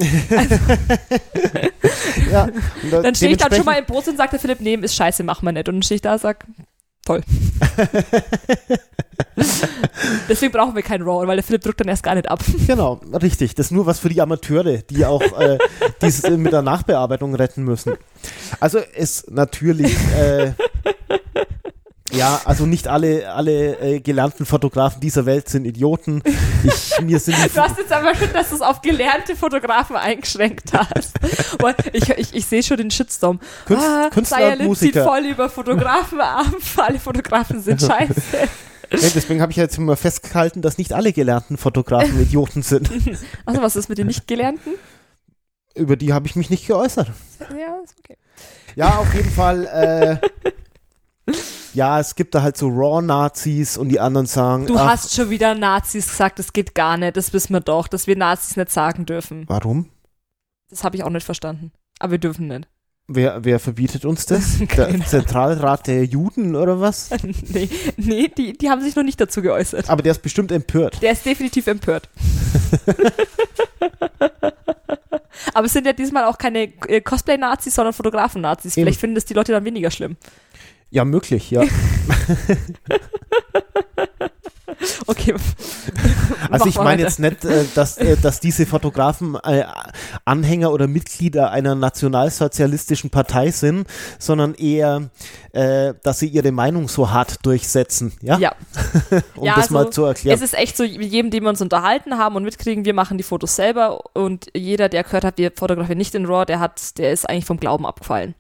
ja. 2.31 2.45
Und 2.45 2.93
da- 2.93 3.03
Dann 3.03 3.15
stehe 3.15 3.33
ich 3.33 3.39
dann 3.39 3.53
schon 3.55 3.65
mal 3.65 3.79
im 3.79 3.87
Bus 3.87 4.07
und 4.09 4.17
sagt 4.19 4.33
der 4.35 4.41
Philipp, 4.41 4.61
nee, 4.61 4.75
ist 4.75 4.95
scheiße, 4.95 5.23
machen 5.25 5.47
wir 5.47 5.53
nicht. 5.53 5.69
Und 5.69 5.77
dann 5.77 5.83
stehe 5.83 5.97
ich 5.97 6.03
da 6.03 6.13
und 6.15 6.21
sag, 6.21 6.45
toll. 7.05 7.23
Deswegen 10.29 10.53
brauchen 10.53 10.75
wir 10.75 10.83
kein 10.83 11.03
RAW, 11.03 11.27
weil 11.27 11.37
der 11.37 11.45
Philipp 11.45 11.63
drückt 11.63 11.81
dann 11.81 11.89
erst 11.89 12.03
gar 12.03 12.15
nicht 12.15 12.29
ab. 12.31 12.41
Genau, 12.67 13.01
richtig. 13.23 13.55
Das 13.55 13.67
ist 13.67 13.73
nur 13.73 13.87
was 13.87 13.99
für 13.99 14.09
die 14.09 14.21
Amateure, 14.21 14.79
die 14.79 15.05
auch 15.07 15.23
äh, 15.39 15.59
dieses 16.03 16.25
äh, 16.25 16.37
mit 16.37 16.53
der 16.53 16.63
Nachbearbeitung 16.63 17.35
retten 17.35 17.65
müssen. 17.65 17.95
Also 18.61 18.79
es 18.95 19.27
natürlich, 19.31 19.95
äh, 20.19 20.53
ja, 22.13 22.41
also 22.45 22.67
nicht 22.67 22.89
alle, 22.89 23.33
alle 23.33 23.79
äh, 23.81 24.01
gelernten 24.01 24.47
Fotografen 24.47 25.01
dieser 25.01 25.27
Welt 25.27 25.49
sind 25.49 25.65
Idioten. 25.65 26.23
Ich, 26.65 27.01
mir 27.03 27.19
sind 27.19 27.37
Du 27.55 27.61
hast 27.61 27.79
jetzt 27.79 27.93
aber 27.93 28.15
schon, 28.15 28.33
dass 28.33 28.51
du 28.51 28.55
es 28.57 28.61
auf 28.63 28.81
gelernte 28.81 29.35
Fotografen 29.37 29.97
eingeschränkt 29.97 30.73
hast. 30.73 31.15
Ich 31.93 32.09
ich, 32.11 32.35
ich 32.35 32.47
sehe 32.47 32.63
schon 32.63 32.77
den 32.77 32.91
Shitstorm. 32.91 33.41
Künst- 33.67 33.85
ah, 33.87 34.09
Künstler 34.11 34.39
Sayalin 34.39 34.61
und 34.61 34.67
Musiker. 34.69 35.05
voll 35.05 35.25
über 35.27 35.49
Fotografen 35.51 36.21
ab. 36.21 36.47
Alle 36.77 36.99
Fotografen 37.01 37.61
sind 37.61 37.81
scheiße. 37.83 38.23
Ja, 38.93 38.99
deswegen 39.15 39.41
habe 39.43 39.51
ich 39.51 39.57
jetzt 39.57 39.77
immer 39.79 39.97
festgehalten, 39.97 40.63
dass 40.63 40.79
nicht 40.79 40.93
alle 40.93 41.13
gelernten 41.13 41.57
Fotografen 41.59 42.21
Idioten 42.23 42.63
sind. 42.63 42.89
Also 43.45 43.61
was 43.61 43.75
ist 43.75 43.89
mit 43.89 43.99
den 43.99 44.07
Nicht-Gelernten? 44.07 44.75
Über 45.75 45.97
die 45.97 46.13
habe 46.13 46.29
ich 46.29 46.37
mich 46.37 46.51
nicht 46.51 46.69
geäußert. 46.69 47.11
Ja, 47.41 47.81
ist 47.85 47.97
okay. 47.99 48.17
Ja, 48.77 48.99
auf 48.99 49.13
jeden 49.13 49.31
Fall. 49.31 50.21
Äh, 51.27 51.33
ja, 51.77 52.01
es 52.01 52.15
gibt 52.15 52.35
da 52.35 52.43
halt 52.43 52.57
so 52.57 52.69
Raw-Nazis 52.69 53.77
und 53.77 53.91
die 53.91 54.01
anderen 54.01 54.27
sagen, 54.27 54.67
Du 54.67 54.77
ach, 54.77 54.93
hast 54.93 55.15
schon 55.15 55.29
wieder 55.29 55.55
Nazis 55.55 56.09
gesagt, 56.09 56.39
das 56.39 56.53
geht 56.55 56.75
gar 56.75 56.97
nicht, 56.97 57.17
das 57.17 57.33
wissen 57.35 57.53
wir 57.53 57.61
doch, 57.61 57.87
dass 57.87 58.07
wir 58.07 58.17
Nazis 58.17 58.57
nicht 58.57 58.71
sagen 58.73 59.05
dürfen. 59.05 59.45
warum? 59.47 59.91
Das 60.71 60.83
habe 60.83 60.97
ich 60.97 61.05
auch 61.05 61.11
nicht 61.11 61.25
verstanden. 61.25 61.71
Aber 62.01 62.13
wir 62.13 62.19
dürfen 62.19 62.49
nicht. 62.49 62.67
Wer, 63.09 63.45
wer 63.45 63.61
verbietet 63.61 64.05
uns 64.05 64.27
das? 64.27 64.59
Der 64.77 65.07
Zentralrat 65.07 65.87
der 65.87 66.05
Juden 66.05 66.57
oder 66.57 66.81
was? 66.81 67.11
nee, 67.53 67.69
nee 67.97 68.29
die, 68.29 68.55
die 68.55 68.69
haben 68.69 68.81
sich 68.83 68.97
noch 68.97 69.05
nicht 69.05 69.21
dazu 69.21 69.43
geäußert. 69.43 69.89
Aber 69.89 70.03
der 70.03 70.11
ist 70.13 70.23
bestimmt 70.23 70.51
empört. 70.51 71.01
Der 71.03 71.13
ist 71.13 71.25
definitiv 71.25 71.69
empört. 71.69 72.09
Aber 75.55 75.67
es 75.67 75.73
sind 75.73 75.87
ja 75.87 75.93
diesmal 75.93 76.25
auch 76.25 76.39
keine 76.39 76.65
äh, 76.89 77.01
Cosplay-Nazis, 77.01 77.75
sondern 77.75 77.93
Fotografen-Nazis. 77.95 78.77
Eben. 78.77 78.85
Vielleicht 78.85 79.01
finden 79.01 79.15
das 79.15 79.25
die 79.25 79.35
Leute 79.35 79.53
dann 79.53 79.65
weniger 79.65 79.91
schlimm. 79.91 80.17
Ja, 80.91 81.05
möglich, 81.05 81.51
ja. 81.51 81.65
Okay. 85.07 85.35
Also 86.51 86.67
ich 86.67 86.77
meine 86.77 87.03
jetzt 87.03 87.19
nicht, 87.19 87.45
äh, 87.45 87.65
dass, 87.75 87.99
äh, 87.99 88.17
dass 88.17 88.41
diese 88.41 88.67
Fotografen 88.67 89.37
äh, 89.43 89.65
Anhänger 90.25 90.73
oder 90.73 90.87
Mitglieder 90.87 91.51
einer 91.51 91.75
nationalsozialistischen 91.75 93.11
Partei 93.11 93.51
sind, 93.51 93.87
sondern 94.19 94.55
eher, 94.55 95.11
dass 95.53 96.19
sie 96.19 96.29
ihre 96.29 96.53
Meinung 96.53 96.87
so 96.89 97.11
hart 97.11 97.45
durchsetzen. 97.47 98.13
Ja. 98.21 98.39
Ja. 98.39 98.55
um 99.37 99.47
ja, 99.47 99.55
das 99.55 99.65
also, 99.65 99.75
mal 99.75 99.91
zu 99.91 100.05
erklären. 100.05 100.37
Es 100.37 100.43
ist 100.43 100.55
echt 100.55 100.77
so, 100.77 100.85
jedem, 100.85 101.31
den 101.31 101.45
wir 101.45 101.49
uns 101.49 101.63
unterhalten 101.63 102.19
haben 102.19 102.37
und 102.37 102.45
mitkriegen, 102.45 102.85
wir 102.85 102.93
machen 102.93 103.17
die 103.17 103.25
Fotos 103.25 103.57
selber 103.57 104.01
und 104.13 104.47
jeder, 104.55 104.91
der 104.91 105.03
gehört 105.03 105.25
hat, 105.25 105.39
wir 105.39 105.53
fotografieren 105.55 105.99
nicht 105.99 106.15
in 106.15 106.27
RAW, 106.27 106.45
der 106.45 106.61
hat, 106.61 106.99
der 106.99 107.13
ist 107.13 107.29
eigentlich 107.29 107.47
vom 107.47 107.59
Glauben 107.59 107.87
abgefallen. 107.87 108.35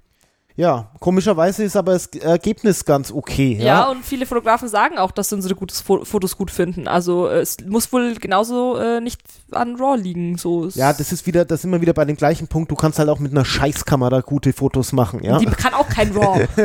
Ja, 0.56 0.90
komischerweise 1.00 1.64
ist 1.64 1.76
aber 1.76 1.92
das 1.92 2.06
Ergebnis 2.06 2.86
ganz 2.86 3.12
okay. 3.12 3.56
Ja, 3.58 3.64
Ja, 3.64 3.84
und 3.90 4.02
viele 4.04 4.24
Fotografen 4.24 4.68
sagen 4.68 4.96
auch, 4.96 5.10
dass 5.10 5.28
sie 5.28 5.34
unsere 5.34 5.54
gutes 5.54 5.82
Fo 5.82 6.02
Fotos 6.04 6.38
gut 6.38 6.50
finden. 6.50 6.88
Also 6.88 7.28
äh, 7.28 7.40
es 7.40 7.58
muss 7.66 7.92
wohl 7.92 8.14
genauso 8.14 8.78
äh, 8.78 9.02
nicht 9.02 9.20
an 9.50 9.76
RAW 9.76 10.00
liegen. 10.00 10.38
So 10.38 10.68
ja, 10.68 10.94
das 10.94 11.12
ist 11.12 11.26
wieder, 11.26 11.44
das 11.44 11.60
sind 11.60 11.72
wir 11.72 11.82
wieder 11.82 11.92
bei 11.92 12.06
dem 12.06 12.16
gleichen 12.16 12.48
Punkt. 12.48 12.70
Du 12.70 12.74
kannst 12.74 12.98
halt 12.98 13.10
auch 13.10 13.18
mit 13.18 13.32
einer 13.32 13.44
Scheißkamera 13.44 14.22
gute 14.22 14.54
Fotos 14.54 14.92
machen. 14.92 15.22
Ja, 15.22 15.38
Die 15.38 15.44
kann 15.44 15.74
auch 15.74 15.90
kein 15.90 16.16
RAW. 16.16 16.46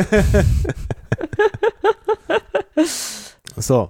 so. 3.58 3.90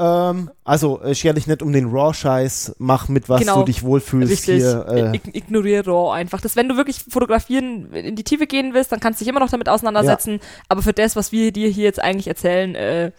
Ähm, 0.00 0.50
also 0.64 1.02
äh, 1.02 1.14
scher 1.14 1.34
dich 1.34 1.46
nicht 1.46 1.62
um 1.62 1.72
den 1.74 1.90
Raw-Scheiß, 1.90 2.76
mach 2.78 3.08
mit 3.08 3.28
was 3.28 3.40
Genau. 3.40 3.58
du 3.58 3.64
dich 3.66 3.82
wohlfühlst 3.82 4.32
Richtig. 4.32 4.56
hier. 4.62 4.86
Äh, 4.88 5.16
Ig 5.16 5.34
ignoriere 5.34 5.84
RAW 5.86 6.12
einfach. 6.12 6.40
Das, 6.40 6.56
wenn 6.56 6.68
du 6.70 6.76
wirklich 6.76 7.04
fotografieren 7.06 7.92
in 7.92 8.16
die 8.16 8.24
Tiefe 8.24 8.46
gehen 8.46 8.72
willst, 8.72 8.92
dann 8.92 9.00
kannst 9.00 9.20
du 9.20 9.24
dich 9.24 9.30
immer 9.30 9.40
noch 9.40 9.50
damit 9.50 9.68
auseinandersetzen. 9.68 10.40
Aber 10.68 10.80
für 10.82 10.94
das, 10.94 11.16
was 11.16 11.32
wir 11.32 11.52
dir 11.52 11.68
hier 11.68 11.84
jetzt 11.84 12.00
eigentlich 12.02 12.28
erzählen, 12.28 12.74
äh, 12.74 13.12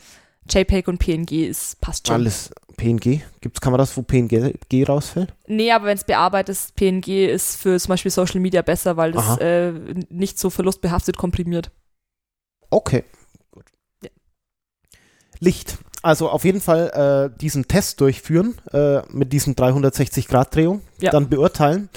JPEG 0.49 0.87
und 0.87 0.97
PNG 0.97 1.47
ist, 1.47 1.79
passt 1.81 2.07
schon. 2.07 2.15
alles 2.15 2.49
PNG. 2.77 3.21
Gibt's 3.41 3.61
Kameras, 3.61 3.95
wo 3.95 4.01
PNG 4.01 4.51
rausfällt? 4.89 5.31
Nee, 5.45 5.71
aber 5.71 5.85
wenn 5.85 5.97
es 5.97 6.03
bearbeitet 6.03 6.49
ist, 6.55 6.75
PNG 6.75 7.27
ist 7.27 7.57
für 7.57 7.79
zum 7.79 7.89
Beispiel 7.89 8.09
Social 8.09 8.39
Media 8.39 8.63
besser, 8.63 8.97
weil 8.97 9.11
das 9.11 9.23
Aha. 9.23 9.37
äh, 9.37 9.71
nicht 10.09 10.39
so 10.39 10.49
verlustbehaftet 10.49 11.15
komprimiert. 11.15 11.69
Okay. 12.71 13.03
Gut. 13.51 13.65
Ja. 14.03 14.09
Licht. 15.39 15.77
Also 16.01 16.29
auf 16.29 16.43
jeden 16.45 16.61
Fall 16.61 17.31
äh, 17.33 17.37
diesen 17.39 17.67
Test 17.67 18.01
durchführen 18.01 18.55
äh, 18.73 19.01
mit 19.09 19.31
diesen 19.33 19.55
360-Grad-Drehung, 19.55 20.81
Ja. 20.99 21.11
dann 21.11 21.29
beurteilen. 21.29 21.89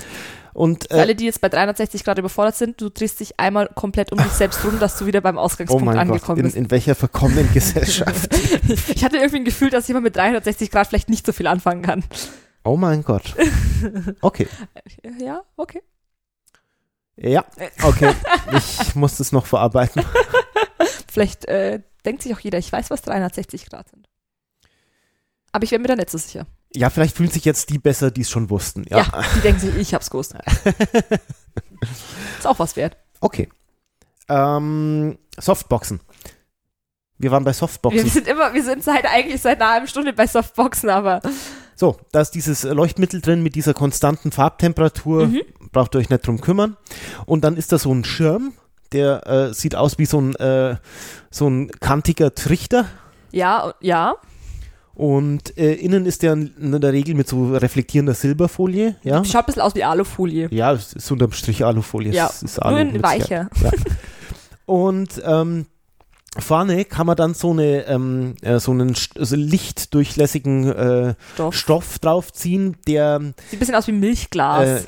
Und 0.52 0.90
äh, 0.92 0.94
alle, 1.00 1.14
die 1.16 1.24
jetzt 1.24 1.40
bei 1.40 1.48
360 1.48 2.04
Grad 2.04 2.18
überfordert 2.18 2.54
sind, 2.54 2.80
du 2.80 2.88
drehst 2.88 3.18
dich 3.18 3.40
einmal 3.40 3.68
komplett 3.74 4.12
um 4.12 4.18
dich 4.18 4.30
selbst 4.32 4.64
rum, 4.64 4.78
dass 4.78 4.96
du 4.98 5.06
wieder 5.06 5.20
beim 5.20 5.36
oh 5.36 5.40
Ausgangspunkt 5.40 5.84
mein 5.84 5.96
Gott, 5.96 6.02
angekommen 6.14 6.38
in, 6.38 6.44
bist. 6.44 6.56
in 6.56 6.70
welcher 6.70 6.94
verkommenen 6.94 7.50
Gesellschaft. 7.54 8.32
Ich 8.94 9.04
hatte 9.04 9.16
irgendwie 9.16 9.38
ein 9.38 9.44
Gefühl, 9.44 9.70
dass 9.70 9.88
jemand 9.88 10.04
mit 10.04 10.14
360 10.16 10.70
Grad 10.70 10.86
vielleicht 10.86 11.08
nicht 11.10 11.26
so 11.26 11.32
viel 11.32 11.48
anfangen 11.48 11.82
kann. 11.82 12.04
Oh 12.62 12.76
mein 12.76 13.02
Gott. 13.02 13.34
Okay. 14.20 14.46
Ja, 15.18 15.42
okay. 15.56 15.82
Ja, 17.16 17.44
okay. 17.82 18.12
Ich 18.80 18.94
muss 18.94 19.16
das 19.18 19.32
noch 19.32 19.46
verarbeiten. 19.46 20.02
Vielleicht 21.12 21.44
äh, 21.46 21.80
denkt 22.04 22.22
sich 22.22 22.34
auch 22.34 22.40
jeder, 22.40 22.58
ich 22.58 22.72
weiß, 22.72 22.90
was 22.90 23.02
360 23.02 23.70
Grad 23.70 23.88
sind. 23.88 24.08
Aber 25.52 25.64
ich 25.64 25.70
wäre 25.70 25.80
mir 25.80 25.88
da 25.88 25.96
nicht 25.96 26.10
so 26.10 26.18
sicher. 26.18 26.46
Ja, 26.74 26.90
vielleicht 26.90 27.16
fühlen 27.16 27.30
sich 27.30 27.44
jetzt 27.44 27.70
die 27.70 27.78
besser, 27.78 28.10
die 28.10 28.22
es 28.22 28.30
schon 28.30 28.50
wussten. 28.50 28.84
Ja. 28.88 28.98
Ja, 28.98 29.22
die 29.36 29.40
denken 29.40 29.60
sich, 29.60 29.76
ich 29.76 29.94
hab's 29.94 30.10
gewusst. 30.10 30.34
Ist 32.38 32.46
auch 32.46 32.58
was 32.58 32.76
wert. 32.76 32.96
Okay. 33.20 33.48
Ähm, 34.28 35.18
Softboxen. 35.38 36.00
Wir 37.18 37.30
waren 37.30 37.44
bei 37.44 37.50
Wir 37.50 37.54
Softboxen. 37.54 38.08
sind 38.08 38.26
immer, 38.26 38.52
wir 38.52 38.64
sind 38.64 38.82
seit 38.82 39.06
eigentlich 39.06 39.40
seit 39.40 39.60
einer 39.60 39.70
halben 39.70 39.86
Stunde 39.86 40.12
bei 40.12 40.26
Softboxen, 40.26 40.90
aber 40.90 41.20
So, 41.76 41.96
da 42.12 42.20
ist 42.20 42.32
dieses 42.32 42.64
Leuchtmittel 42.64 43.20
drin 43.20 43.42
mit 43.42 43.54
dieser 43.54 43.74
konstanten 43.74 44.32
Farbtemperatur. 44.32 45.26
Mhm. 45.26 45.42
Braucht 45.70 45.94
ihr 45.94 45.98
euch 46.00 46.10
nicht 46.10 46.26
drum 46.26 46.40
kümmern. 46.40 46.76
Und 47.26 47.42
dann 47.44 47.56
ist 47.56 47.72
da 47.72 47.78
so 47.78 47.92
ein 47.92 48.04
Schirm, 48.04 48.52
der 48.94 49.26
äh, 49.26 49.52
sieht 49.54 49.74
aus 49.74 49.98
wie 49.98 50.06
so 50.06 50.20
ein, 50.20 50.34
äh, 50.36 50.76
so 51.30 51.48
ein 51.48 51.70
kantiger 51.80 52.34
Trichter. 52.34 52.86
ja, 53.32 53.74
ja. 53.80 54.14
Und 54.94 55.58
äh, 55.58 55.72
innen 55.74 56.06
ist 56.06 56.22
der 56.22 56.34
in 56.34 56.80
der 56.80 56.92
Regel 56.92 57.16
mit 57.16 57.26
so 57.28 57.52
reflektierender 57.56 58.14
Silberfolie. 58.14 58.94
Ja, 59.02 59.24
Schaut 59.24 59.42
ein 59.42 59.46
bisschen 59.46 59.62
aus 59.62 59.74
wie 59.74 59.82
Alufolie. 59.82 60.48
ja 60.52 60.72
es 60.72 60.92
ist 60.92 61.10
unterm 61.10 61.32
Strich 61.32 61.64
Alufolie. 61.64 62.12
Ja, 62.12 62.28
es 62.28 62.44
ist 62.44 62.58
Nur 62.58 62.66
Alu 62.66 62.76
in 62.78 62.92
mit 62.92 63.02
weicher. 63.02 63.50
Ja. 63.60 63.70
Und 64.66 65.20
ähm, 65.26 65.66
vorne 66.38 66.84
kann 66.84 67.08
man 67.08 67.16
dann 67.16 67.34
so 67.34 67.50
eine 67.50 67.86
ähm, 67.88 68.36
äh, 68.42 68.60
so 68.60 68.70
einen 68.70 68.94
also 69.18 69.34
lichtdurchlässigen 69.34 70.72
äh, 70.72 71.14
Stoff. 71.34 71.54
Stoff 71.56 71.98
draufziehen, 71.98 72.76
der 72.86 73.18
Sieht 73.20 73.34
ein 73.54 73.58
bisschen 73.58 73.74
aus 73.74 73.88
wie 73.88 73.92
Milchglas. 73.92 74.86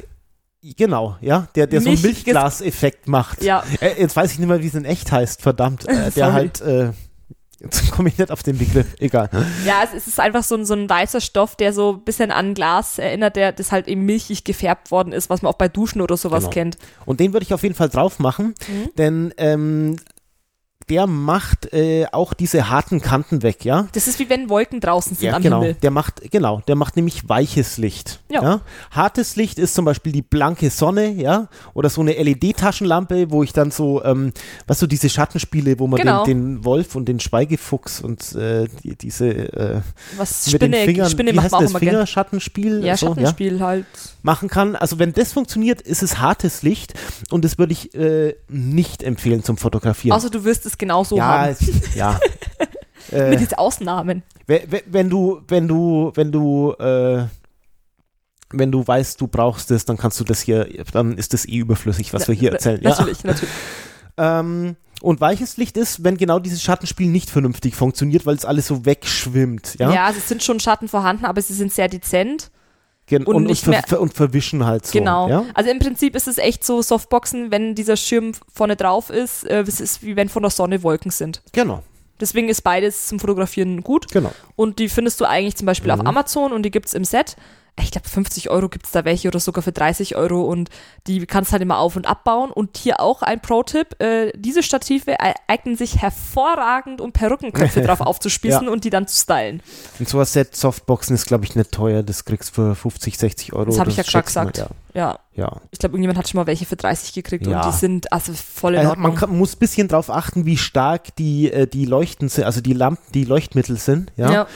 Genau, 0.75 1.17
ja, 1.21 1.49
der 1.55 1.67
der 1.67 1.81
so 1.81 1.91
einen 1.91 2.01
Milchglaseffekt 2.03 3.09
macht. 3.09 3.43
ja, 3.43 3.63
Äh, 3.81 4.01
jetzt 4.01 4.17
weiß 4.17 4.33
ich 4.33 4.39
nicht 4.39 4.49
mehr, 4.49 4.63
wie 4.63 4.67
es 4.67 4.75
in 4.75 4.85
echt 4.85 5.13
heißt, 5.13 5.43
verdammt. 5.43 5.87
Äh, 5.89 6.11
der 6.13 6.33
halt 6.33 6.61
äh, 6.61 6.91
jetzt 7.61 7.91
komme 7.91 8.09
ich 8.11 8.19
nicht 8.19 8.31
auf 8.31 8.43
den 8.43 8.59
Begriff. 8.59 8.87
Egal. 8.99 9.31
ja, 9.65 9.81
es 9.85 9.95
es 9.95 10.07
ist 10.07 10.21
einfach 10.21 10.43
so 10.43 10.55
ein, 10.57 10.65
so 10.67 10.75
ein 10.75 10.89
weißer 10.91 11.21
Stoff, 11.21 11.57
der 11.57 11.73
so 11.73 11.93
ein 11.95 12.05
bisschen 12.05 12.31
an 12.31 12.53
Glas 12.55 12.99
erinnert, 12.99 13.37
der 13.37 13.53
das 13.53 13.73
halt 13.73 13.89
eben 13.89 14.05
milchig 14.05 14.45
gefärbt 14.45 14.91
worden 14.91 15.13
ist, 15.13 15.31
was 15.31 15.41
man 15.43 15.53
auch 15.53 15.57
bei 15.59 15.69
Duschen 15.69 16.01
oder 16.03 16.17
sowas 16.17 16.45
Genau. 16.45 16.53
kennt. 16.53 16.79
Und 17.07 17.21
den 17.21 17.33
würde 17.33 17.45
ich 17.45 17.55
auf 17.55 17.63
jeden 17.63 17.75
Fall 17.75 17.89
drauf 17.89 18.19
machen, 18.19 18.55
Mhm. 18.69 18.91
denn 18.99 19.35
ähm, 19.39 19.97
der 20.89 21.07
macht 21.09 21.73
äh, 21.73 22.07
auch 22.13 22.33
diese 22.33 22.71
harten 22.71 23.01
Kanten 23.01 23.43
weg, 23.43 23.65
ja. 23.65 23.89
Das 23.93 24.07
ist 24.07 24.19
wie 24.21 24.29
wenn 24.31 24.49
Wolken 24.49 24.79
draußen 24.81 25.17
sind 25.17 25.27
Ja, 25.27 25.35
am 25.37 25.43
genau. 25.43 25.61
Himmel. 25.61 25.75
Der 25.83 25.91
macht, 25.91 26.31
genau, 26.31 26.63
der 26.69 26.77
macht 26.77 26.95
nämlich 26.97 27.29
weiches 27.29 27.77
Licht. 27.77 28.21
Ja. 28.31 28.61
Hartes 28.93 29.35
Licht 29.37 29.59
ist 29.59 29.75
zum 29.75 29.85
Beispiel 29.85 30.13
die 30.13 30.23
blanke 30.23 30.71
Sonne, 30.71 31.11
ja, 31.11 31.49
oder 31.75 31.89
so 31.91 32.01
eine 32.03 32.13
LED-Taschenlampe, 32.13 33.31
wo 33.31 33.43
ich 33.43 33.53
dann 33.53 33.71
so, 33.71 34.05
ähm, 34.05 34.33
was 34.67 34.79
so 34.79 34.87
diese 34.87 35.09
Schattenspiele, 35.09 35.79
wo 35.79 35.87
man 35.89 36.01
Genau. 36.01 36.25
den, 36.25 36.57
den 36.57 36.65
Wolf 36.65 36.95
und 36.95 37.07
den 37.07 37.19
Schweigefuchs 37.19 38.01
und 38.01 38.35
äh, 38.37 38.69
die, 38.85 38.95
diese 38.97 39.29
äh, 39.29 39.81
Was 40.17 40.47
mit 40.53 40.63
den 40.63 40.73
Spinne, 40.73 40.85
Fingern, 40.85 41.11
Spinne 41.11 41.33
wie 41.33 41.41
heißt 41.41 41.53
das. 41.55 41.73
Fingerschattenspiel? 41.73 42.85
Ja, 42.85 42.97
so, 42.97 43.09
Schattenspiel 43.09 43.61
halt. 43.61 43.87
machen 44.23 44.49
kann. 44.49 44.77
Also 44.77 44.99
wenn 44.99 45.13
das 45.13 45.33
funktioniert, 45.33 45.81
ist 45.81 46.03
es 46.03 46.19
hartes 46.19 46.63
Licht 46.63 46.95
und 47.31 47.45
das 47.45 47.59
würde 47.59 47.73
ich 47.73 47.95
äh, 47.95 48.35
nicht 48.49 49.03
empfehlen 49.03 49.43
zum 49.43 49.57
Fotografieren. 49.57 50.17
Außer 50.17 50.31
du 50.31 50.45
wirst 50.45 50.67
es 50.67 50.76
genau 50.79 51.05
so 51.05 51.17
ja, 51.17 51.25
haben. 51.27 51.51
es- 51.53 51.95
ja. 51.95 52.19
äh, 53.13 53.31
Mit 53.31 53.41
jetzt 53.41 53.59
Ausnahmen. 53.59 54.23
we- 54.47 54.63
we- 54.69 54.83
wenn 54.87 55.09
du, 55.11 55.41
wenn 55.49 55.67
du, 55.69 56.13
wenn 56.15 56.33
du, 56.33 56.73
äh, 56.73 57.25
wenn 58.51 58.71
du 58.71 58.87
weißt, 58.87 59.21
du 59.21 59.27
brauchst 59.27 59.71
es, 59.73 59.85
dann 59.85 59.97
kannst 59.97 60.21
du 60.21 60.25
das 60.25 60.41
hier, 60.41 60.69
dann 60.93 61.19
ist 61.19 61.33
das 61.35 61.47
eh 61.47 61.57
überflüssig, 61.57 62.13
was 62.15 62.29
wir 62.29 62.35
hier 62.35 62.53
erzählen. 62.53 62.81
Ja. 62.83 62.91
Natürlich, 62.91 63.25
natürlich. 63.25 63.51
Ähm, 64.19 64.77
und 65.03 65.21
weiches 65.21 65.59
Licht 65.59 65.77
ist, 65.77 66.03
wenn 66.03 66.17
genau 66.17 66.39
dieses 66.39 66.63
Schattenspiel 66.63 67.09
nicht 67.11 67.29
vernünftig 67.29 67.75
funktioniert, 67.75 68.25
weil 68.25 68.35
es 68.35 68.47
alles 68.47 68.67
so 68.67 68.87
wegschwimmt, 68.87 69.75
ja. 69.79 69.93
Ja, 69.93 70.07
also 70.07 70.19
es 70.21 70.27
sind 70.27 70.43
schon 70.43 70.59
Schatten 70.59 70.89
vorhanden, 70.89 71.27
aber 71.27 71.43
sie 71.43 71.53
sind 71.53 71.71
sehr 71.71 71.89
dezent. 71.89 72.51
Gen- 73.07 73.25
und 73.25 73.37
und, 73.37 73.45
nicht 73.45 73.63
ver 73.65 73.71
mehr- 73.71 74.01
und 74.01 74.15
verwischen 74.15 74.67
halt 74.67 74.87
so. 74.87 74.99
genau. 74.99 75.29
Ja? 75.29 75.45
Also 75.55 75.71
im 75.71 75.79
Prinzip 75.79 76.17
ist 76.17 76.27
es 76.27 76.39
echt 76.39 76.65
so 76.65 76.83
Softboxen, 76.83 77.51
wenn 77.53 77.75
dieser 77.77 77.97
Schirm 77.97 78.33
vorne 78.53 78.75
drauf 78.77 79.11
ist, 79.11 79.45
äh, 79.45 79.61
es 79.63 79.81
ist 79.81 80.03
wie 80.03 80.17
wenn 80.17 80.29
von 80.29 80.43
der 80.43 80.51
Sonne 80.51 80.83
Wolken 80.83 81.11
sind. 81.11 81.41
Genau, 81.53 81.83
Deswegen 82.19 82.49
ist 82.49 82.63
beides 82.63 83.07
zum 83.09 83.21
Fotografieren 83.21 83.83
gut. 83.83 84.11
genau. 84.11 84.33
Und 84.57 84.79
die 84.79 84.89
findest 84.89 85.21
du 85.21 85.27
eigentlich 85.27 85.55
zum 85.57 85.67
Beispiel 85.67 85.93
Mhm. 85.93 86.01
auf 86.01 86.07
Amazon 86.07 86.53
und 86.53 86.63
die 86.63 86.71
gibt's 86.71 86.95
im 86.95 87.05
Set. 87.05 87.37
Ich 87.79 87.91
glaube, 87.91 88.09
50 88.09 88.49
Euro 88.51 88.69
gibt's 88.69 88.91
da 88.91 89.05
welche 89.05 89.29
oder 89.29 89.39
sogar 89.39 89.63
für 89.63 89.73
30 89.73 90.17
Euro 90.17 90.43
und 90.43 90.71
die 91.07 91.27
kannst 91.27 91.53
halt 91.53 91.61
immer 91.61 91.79
auf- 91.79 91.97
und 91.97 92.07
abbauen. 92.07 92.51
Und 92.51 92.79
hier 92.79 93.01
auch 93.01 93.23
ein 93.23 93.41
Pro-Tipp, 93.41 94.01
äh, 94.01 94.33
diese 94.35 94.63
Stative 94.63 95.17
eignen 95.47 95.77
sich 95.77 96.01
hervorragend, 96.01 97.01
um 97.01 97.13
Perückenköpfe 97.13 97.83
drauf 97.83 98.01
aufzuspießen 98.01 98.67
und 98.69 98.85
die 98.85 98.91
dann 98.91 99.07
zu 99.07 99.21
stylen. 99.21 99.63
Und 99.99 100.09
so 100.09 100.19
ein 100.19 100.25
Set 100.25 100.57
Softboxen 100.57 101.15
ist, 101.15 101.27
glaube 101.27 101.45
ich, 101.45 101.55
nicht 101.55 101.71
teuer. 101.73 102.03
Das 102.03 102.25
kriegst 102.25 102.51
du 102.51 102.55
für 102.55 102.75
50, 102.75 103.19
60 103.19 103.53
Euro. 103.53 103.67
Das 103.67 103.79
habe 103.79 103.91
ich 103.91 103.97
ja 103.97 104.03
gerade 104.03 104.27
schätze 104.27 104.39
mal, 104.39 104.47
gesagt. 104.47 104.59
Ja, 104.59 104.69
Ja. 104.97 105.19
ja. 105.35 105.61
ich 105.71 105.79
glaube, 105.79 105.93
irgendjemand 105.95 106.19
hat 106.19 106.29
schon 106.29 106.39
mal 106.41 106.47
welche 106.47 106.65
für 106.67 106.77
30 106.77 107.13
gekriegt 107.13 107.47
Ja. 107.47 107.61
und 107.65 107.73
die 107.73 107.77
sind 107.79 108.13
also 108.13 108.33
voll 108.33 108.75
in 108.75 108.81
Äh, 108.81 108.87
Ordnung. 108.87 109.03
man 109.11 109.15
kann, 109.15 109.31
muss 109.37 109.55
ein 109.55 109.59
bisschen 109.59 109.89
drauf 109.89 110.11
achten, 110.11 110.47
wie 110.47 110.57
stark 110.57 111.15
die, 111.17 111.53
äh, 111.53 111.67
die 111.67 111.85
Leuchten 111.85 112.29
sind, 112.29 112.45
also 112.45 112.61
die 112.61 112.73
Lampen, 112.73 113.03
die 113.15 113.25
Leuchtmittel 113.25 113.77
sind. 113.77 114.11
Ja. 114.17 114.33
ja. 114.33 114.47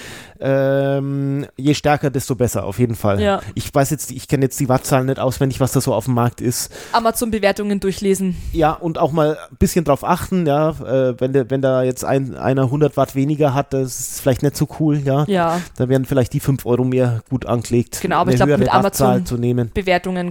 Ähm, 0.43 1.47
je 1.57 1.75
stärker, 1.75 2.09
desto 2.11 2.35
besser, 2.35 2.65
auf 2.65 2.79
jeden 2.79 2.95
Fall. 2.95 3.21
Ja. 3.21 3.41
Ich 3.55 3.73
weiß 3.75 3.91
jetzt, 3.91 4.11
ich 4.11 4.27
kenne 4.27 4.45
jetzt 4.47 4.59
die 4.59 4.69
Wattzahlen 4.71 5.07
nicht 5.07 5.19
auswendig, 5.19 5.61
was 5.61 5.73
da 5.73 5.81
so 5.83 5.93
auf 5.93 6.07
dem 6.07 6.15
Markt 6.15 6.41
ist. 6.41 6.73
Amazon-Bewertungen 6.93 7.79
durchlesen. 7.79 8.37
Ja, 8.53 8.73
und 8.73 8.97
auch 8.99 9.13
mal 9.13 9.37
ein 9.51 9.57
bisschen 9.59 9.85
drauf 9.85 10.03
achten, 10.03 10.47
ja, 10.47 10.71
äh, 10.71 11.21
wenn, 11.21 11.35
der, 11.35 11.51
wenn 11.51 11.61
da 11.61 11.83
jetzt 11.83 12.05
ein, 12.05 12.35
einer 12.37 12.63
100 12.65 12.97
Watt 12.97 13.15
weniger 13.15 13.53
hat, 13.53 13.75
das 13.75 14.01
ist 14.01 14.21
vielleicht 14.23 14.43
nicht 14.43 14.57
so 14.57 14.67
cool, 14.81 14.99
ja. 14.99 15.25
Ja, 15.29 15.61
Da 15.77 15.89
werden 15.91 16.07
vielleicht 16.07 16.33
die 16.33 16.41
5 16.41 16.65
Euro 16.65 16.85
mehr 16.85 17.21
gut 17.29 17.45
angelegt. 17.45 17.99
Genau, 18.01 18.17
aber 18.17 18.31
ich 18.31 18.37
glaub, 18.37 18.49
höhere 18.49 18.59
mit 18.61 18.73
Amazon- 18.73 19.25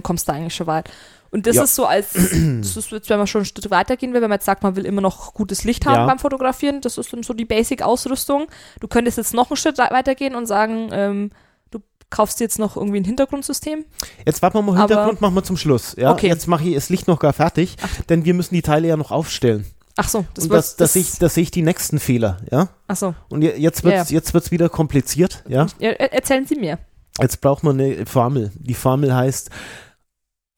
Kommst 0.02 0.28
du 0.28 0.32
eigentlich 0.32 0.54
schon 0.54 0.66
weit. 0.66 0.90
Und 1.32 1.46
das 1.46 1.56
Ja. 1.56 1.62
ist 1.62 1.76
so 1.76 1.86
als, 1.86 2.12
das 2.12 2.76
ist 2.76 2.90
jetzt, 2.90 3.08
wenn 3.08 3.18
man 3.18 3.26
schon 3.28 3.42
ein 3.42 3.44
Stück 3.44 3.70
weitergehen 3.70 4.12
will, 4.12 4.20
wenn 4.20 4.28
man 4.30 4.36
jetzt 4.38 4.46
sagt, 4.46 4.62
man 4.64 4.74
will 4.74 4.84
immer 4.84 5.00
noch 5.00 5.32
gutes 5.32 5.62
Licht 5.64 5.86
haben 5.86 5.94
Ja. 5.94 6.06
beim 6.06 6.18
Fotografieren, 6.18 6.80
das 6.80 6.98
ist 6.98 7.12
dann 7.12 7.22
so 7.22 7.34
die 7.34 7.44
Basic-Ausrüstung. 7.44 8.46
Du 8.80 8.88
könntest 8.88 9.16
jetzt 9.18 9.32
noch 9.34 9.48
einen 9.50 9.56
Schritt 9.56 9.78
weitergehen 9.78 10.34
und 10.34 10.46
sagen, 10.46 10.88
ähm, 10.92 11.30
du 11.70 11.78
kaufst 12.10 12.40
jetzt 12.40 12.58
noch 12.58 12.76
irgendwie 12.76 12.98
ein 13.00 13.04
Hintergrundsystem. 13.04 13.84
Jetzt 14.26 14.42
warten 14.42 14.58
wir 14.58 14.62
mal, 14.62 14.72
Aber- 14.72 14.80
Hintergrund 14.88 15.20
machen 15.20 15.34
wir 15.34 15.44
zum 15.44 15.56
Schluss. 15.56 15.94
Ja? 15.96 16.10
Okay. 16.12 16.26
Jetzt 16.26 16.48
mache 16.48 16.64
ich 16.68 16.74
das 16.74 16.88
Licht 16.88 17.06
noch 17.06 17.20
gar 17.20 17.32
fertig, 17.32 17.76
denn 18.08 18.24
wir 18.24 18.34
müssen 18.34 18.54
die 18.54 18.62
Teile 18.62 18.88
ja 18.88 18.96
noch 18.96 19.12
aufstellen. 19.12 19.66
Ach 19.96 20.08
so, 20.08 20.24
das 20.34 20.44
und 20.44 20.52
das, 20.52 20.76
das, 20.76 20.94
sehe 20.94 21.02
ich, 21.02 21.18
das 21.18 21.34
sehe 21.34 21.42
ich 21.42 21.50
die 21.52 21.62
nächsten 21.62 21.98
Fehler. 22.00 22.38
Ja? 22.50 22.68
ach 22.88 22.96
so. 22.96 23.14
Und 23.28 23.42
je- 23.42 23.54
jetzt 23.56 23.84
wird 23.84 23.94
es 23.94 24.10
Ja, 24.10 24.20
wird's 24.34 24.50
wieder 24.50 24.68
kompliziert. 24.68 25.44
Ja? 25.46 25.66
Ja, 25.78 25.90
er- 25.90 26.12
erzählen 26.12 26.46
Sie 26.46 26.56
mir. 26.56 26.78
Jetzt 27.20 27.40
braucht 27.40 27.62
man 27.62 27.78
eine 27.78 28.06
Formel. 28.06 28.50
Die 28.54 28.72
Formel 28.74 29.14
heißt 29.14 29.50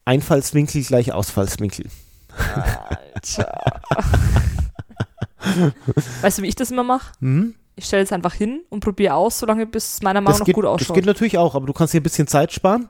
Einfallswinkel 0.04 0.82
gleich 0.82 1.12
Ausfallswinkel. 1.12 1.86
Alter. 3.14 3.80
weißt 6.22 6.38
du, 6.38 6.42
wie 6.42 6.48
ich 6.48 6.56
das 6.56 6.70
immer 6.70 6.84
mache? 6.84 7.12
Hm? 7.20 7.54
Ich 7.74 7.86
stelle 7.86 8.02
es 8.02 8.12
einfach 8.12 8.34
hin 8.34 8.62
und 8.68 8.80
probiere 8.80 9.14
aus, 9.14 9.38
solange 9.38 9.66
bis 9.66 9.94
es 9.94 10.02
meiner 10.02 10.20
Meinung 10.20 10.40
nach 10.40 10.46
gut 10.46 10.64
das 10.64 10.70
ausschaut. 10.70 10.94
geht 10.94 11.06
natürlich 11.06 11.38
auch, 11.38 11.54
aber 11.54 11.66
du 11.66 11.72
kannst 11.72 11.92
hier 11.92 12.00
ein 12.00 12.04
bisschen 12.04 12.26
Zeit 12.26 12.52
sparen. 12.52 12.88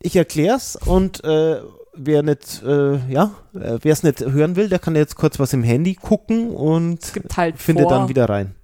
Ich 0.00 0.14
erkläre 0.14 0.56
es 0.56 0.76
und 0.76 1.24
äh, 1.24 1.60
wer 1.94 2.22
nicht, 2.22 2.62
äh, 2.62 2.96
ja, 3.10 3.32
äh, 3.54 3.78
wer 3.80 3.92
es 3.92 4.02
nicht 4.02 4.20
hören 4.20 4.56
will, 4.56 4.68
der 4.68 4.78
kann 4.78 4.94
jetzt 4.94 5.16
kurz 5.16 5.38
was 5.38 5.52
im 5.52 5.62
Handy 5.62 5.94
gucken 5.94 6.50
und 6.50 7.12
halt 7.36 7.58
findet 7.58 7.90
dann 7.90 8.08
wieder 8.08 8.28
rein. 8.28 8.54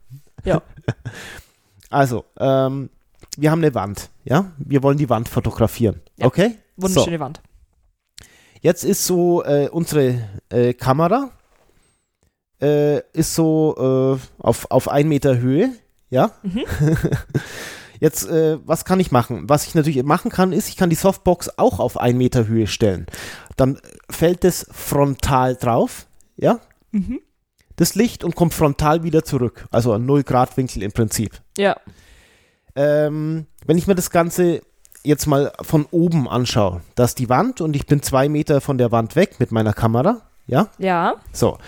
Ja. 0.44 0.62
Also, 1.90 2.24
ähm, 2.40 2.90
wir 3.36 3.52
haben 3.52 3.61
eine 3.61 3.72
Wand, 3.72 4.11
ja? 4.24 4.50
Wir 4.59 4.82
wollen 4.82 4.98
die 4.98 5.09
Wand 5.09 5.28
fotografieren. 5.28 6.00
Ja. 6.16 6.26
Okay? 6.26 6.57
Wunderschöne 6.77 7.20
Wand. 7.20 7.41
Jetzt 8.61 8.85
ist 8.85 9.07
so 9.07 9.45
äh, 9.45 9.68
unsere 9.68 10.20
äh, 10.49 10.72
Kamera 10.72 11.31
äh, 12.61 13.01
ist 13.12 13.35
so 13.35 14.18
äh, 14.18 14.43
auf, 14.43 14.70
auf 14.70 14.89
ein 14.89 15.09
Meter 15.09 15.39
Höhe, 15.39 15.72
ja? 16.11 16.33
Mhm. 16.43 16.64
Jetzt, 18.01 18.29
äh, 18.29 18.59
was 18.66 18.85
kann 18.85 19.01
ich 19.01 19.12
machen? 19.12 19.49
Was 19.49 19.66
ich 19.66 19.75
natürlich 19.75 20.03
machen 20.03 20.31
kann, 20.31 20.53
ist, 20.53 20.68
ich 20.68 20.77
kann 20.77 20.91
die 20.91 20.97
Softbox 20.97 21.59
auch 21.59 21.79
auf 21.79 21.99
ein 21.99 22.18
Meter 22.18 22.47
Höhe 22.47 22.66
stellen. 22.66 23.07
Dann 23.57 23.79
fällt 24.11 24.45
es 24.45 24.66
frontal 24.70 25.57
drauf, 25.57 26.07
ja? 26.37 26.61
Mhm. 26.91 27.20
Das 27.77 27.95
Licht 27.95 28.25
und 28.25 28.35
kommt 28.35 28.55
frontal 28.55 29.03
wieder 29.03 29.25
zurück. 29.25 29.66
Also 29.70 29.93
ein 29.93 30.07
0 30.07 30.22
Grad 30.22 30.57
Winkel 30.57 30.83
im 30.83 30.93
Prinzip. 30.93 31.41
Ja. 31.59 31.77
Ähm, 32.77 33.47
wenn 33.66 33.79
ich 33.79 33.87
mir 33.87 33.95
das 33.95 34.11
Ganze 34.11 34.62
jetzt 35.05 35.26
mal 35.26 35.52
von 35.62 35.86
oben 35.90 36.28
anschaue, 36.28 36.80
da 36.94 37.05
ist 37.05 37.18
die 37.18 37.28
Wand 37.28 37.61
und 37.61 37.76
ich 37.76 37.86
bin 37.86 38.02
zwei 38.02 38.28
Meter 38.28 38.61
von 38.61 38.78
der 38.78 38.90
Wand 38.90 39.16
weg 39.16 39.38
mit 39.38 39.52
meiner 39.52 39.72
Kamera, 39.72 40.22
ja? 40.46 40.68
Ja. 40.78 41.14
So. 41.32 41.59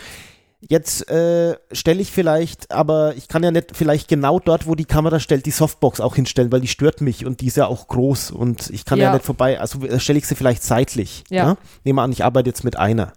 Jetzt 0.69 1.09
äh, 1.11 1.57
stelle 1.71 2.01
ich 2.01 2.11
vielleicht, 2.11 2.73
aber 2.73 3.15
ich 3.15 3.29
kann 3.29 3.45
ja 3.45 3.51
nicht 3.53 3.77
vielleicht 3.77 4.09
genau 4.09 4.41
dort, 4.41 4.67
wo 4.67 4.75
die 4.75 4.87
Kamera 4.87 5.21
stellt, 5.21 5.47
die 5.47 5.51
Softbox 5.53 6.01
auch 6.01 6.17
hinstellen, 6.17 6.51
weil 6.51 6.61
die 6.63 6.67
stört 6.67 7.01
mich 7.03 7.25
und 7.27 7.41
die 7.41 7.47
ist 7.47 7.57
ja 7.59 7.67
auch 7.67 7.87
groß 7.87 8.31
und 8.33 8.71
ich 8.71 8.85
kann 8.85 8.99
ja, 8.99 9.05
Ja. 9.05 9.13
nicht 9.13 9.25
vorbei, 9.25 9.61
also 9.61 9.81
äh, 9.85 10.01
stelle 10.01 10.19
ich 10.19 10.27
sie 10.27 10.35
vielleicht 10.35 10.63
seitlich. 10.65 11.23
Ja. 11.29 11.45
Ja? 11.45 11.57
Nehmen 11.85 11.99
wir 11.99 12.03
an, 12.03 12.11
ich 12.11 12.25
arbeite 12.25 12.49
jetzt 12.49 12.65
mit 12.65 12.77
einer. 12.77 13.13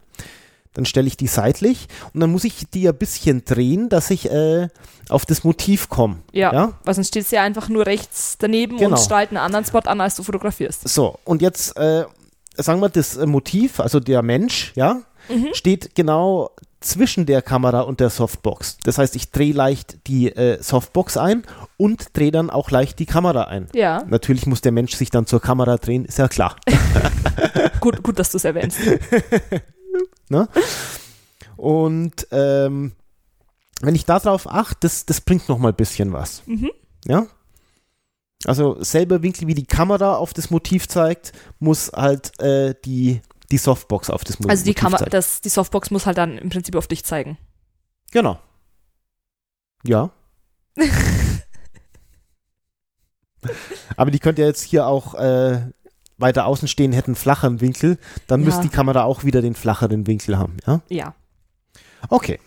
Dann 0.73 0.85
stelle 0.85 1.07
ich 1.07 1.17
die 1.17 1.27
seitlich 1.27 1.87
und 2.13 2.19
dann 2.19 2.31
muss 2.31 2.43
ich 2.43 2.69
die 2.73 2.87
ein 2.87 2.95
bisschen 2.95 3.43
drehen, 3.43 3.89
dass 3.89 4.11
ich 4.11 4.29
äh, 4.31 4.67
auf 5.09 5.25
das 5.25 5.43
Motiv 5.43 5.89
komme. 5.89 6.17
Ja. 6.31 6.53
Ja? 6.53 6.73
Weil 6.85 6.93
sonst 6.93 7.07
steht 7.07 7.23
es 7.23 7.31
ja 7.31 7.43
einfach 7.43 7.69
nur 7.69 7.85
rechts 7.85 8.35
daneben 8.37 8.77
Genau. 8.77 8.91
und 8.91 8.99
strahlt 9.03 9.29
einen 9.29 9.37
anderen 9.37 9.65
Spot 9.65 9.79
an, 9.79 9.99
als 9.99 10.15
du 10.15 10.23
fotografierst. 10.23 10.87
So, 10.87 11.17
und 11.25 11.41
jetzt 11.41 11.75
äh, 11.77 12.05
sagen 12.55 12.79
wir, 12.81 12.89
das 12.89 13.17
äh, 13.17 13.25
Motiv, 13.25 13.79
also 13.79 13.99
der 13.99 14.21
Mensch, 14.21 14.71
ja, 14.75 15.01
Mhm. 15.27 15.49
steht 15.53 15.93
genau 15.95 16.49
zwischen 16.79 17.25
der 17.27 17.41
Kamera 17.43 17.81
und 17.81 17.99
der 17.99 18.09
Softbox. 18.09 18.77
Das 18.83 18.97
heißt, 18.97 19.15
ich 19.15 19.31
drehe 19.31 19.53
leicht 19.53 20.07
die 20.07 20.29
äh, 20.35 20.61
Softbox 20.63 21.17
ein 21.17 21.43
und 21.77 22.17
drehe 22.17 22.31
dann 22.31 22.49
auch 22.49 22.71
leicht 22.71 22.97
die 22.99 23.05
Kamera 23.05 23.43
ein. 23.43 23.67
Ja. 23.75 24.03
Natürlich 24.07 24.45
muss 24.47 24.61
der 24.61 24.71
Mensch 24.71 24.95
sich 24.95 25.09
dann 25.11 25.25
zur 25.27 25.41
Kamera 25.41 25.77
drehen, 25.77 26.05
ist 26.05 26.17
ja 26.17 26.27
klar. 26.29 26.55
Gut, 27.79 28.01
gut, 28.01 28.17
dass 28.19 28.31
du 28.31 28.37
es 28.37 28.43
erwähnst. 28.45 28.77
Und 31.57 32.27
ähm, 32.31 32.93
wenn 33.81 33.95
ich 33.95 34.05
darauf 34.05 34.49
achte, 34.49 34.77
das, 34.81 35.05
das 35.05 35.21
bringt 35.21 35.49
noch 35.49 35.57
mal 35.57 35.69
ein 35.69 35.75
bisschen 35.75 36.13
was. 36.13 36.43
Mhm. 36.45 36.71
Ja? 37.05 37.27
Also 38.45 38.81
selber 38.81 39.21
Winkel 39.21 39.47
wie 39.47 39.53
die 39.53 39.65
Kamera 39.65 40.15
auf 40.15 40.33
das 40.33 40.49
Motiv 40.49 40.87
zeigt, 40.87 41.33
muss 41.59 41.91
halt 41.93 42.39
äh, 42.39 42.73
die, 42.85 43.21
die 43.51 43.57
Softbox 43.57 44.09
auf 44.09 44.23
das 44.23 44.39
Mo 44.39 44.47
Also 44.47 44.63
die 44.63 44.69
Motiv 44.69 44.81
Kamera, 44.81 44.99
zeigen. 44.99 45.11
das, 45.11 45.41
die 45.41 45.49
Softbox 45.49 45.91
muss 45.91 46.05
halt 46.05 46.17
dann 46.17 46.37
im 46.37 46.49
Prinzip 46.49 46.75
auf 46.75 46.87
dich 46.87 47.03
zeigen. 47.03 47.37
Genau. 48.11 48.39
Ja. 49.83 50.11
Aber 53.97 54.11
die 54.11 54.19
könnte 54.19 54.41
ja 54.41 54.47
jetzt 54.47 54.63
hier 54.63 54.85
auch 54.87 55.15
äh, 55.15 55.61
weiter 56.19 56.45
außen 56.45 56.67
stehen, 56.67 56.91
hätten 56.93 57.15
flacheren 57.15 57.61
Winkel, 57.61 57.97
dann 58.27 58.41
Ja. 58.41 58.45
müsste 58.45 58.61
die 58.63 58.69
Kamera 58.69 59.03
auch 59.03 59.23
wieder 59.23 59.41
den 59.41 59.55
flacheren 59.55 60.05
Winkel 60.07 60.37
haben, 60.37 60.57
ja? 60.67 60.81
Ja. 60.89 61.15
Okay. 62.09 62.39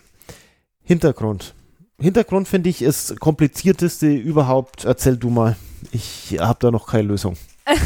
Hintergrund. 0.83 1.53
Hintergrund 1.99 2.47
finde 2.47 2.69
ich 2.69 2.81
ist 2.81 3.19
komplizierteste 3.19 4.07
überhaupt. 4.07 4.83
Erzähl 4.85 5.15
du 5.17 5.29
mal. 5.29 5.55
Ich 5.91 6.37
habe 6.39 6.57
da 6.59 6.71
noch 6.71 6.87
keine 6.87 7.03
Lösung. 7.09 7.37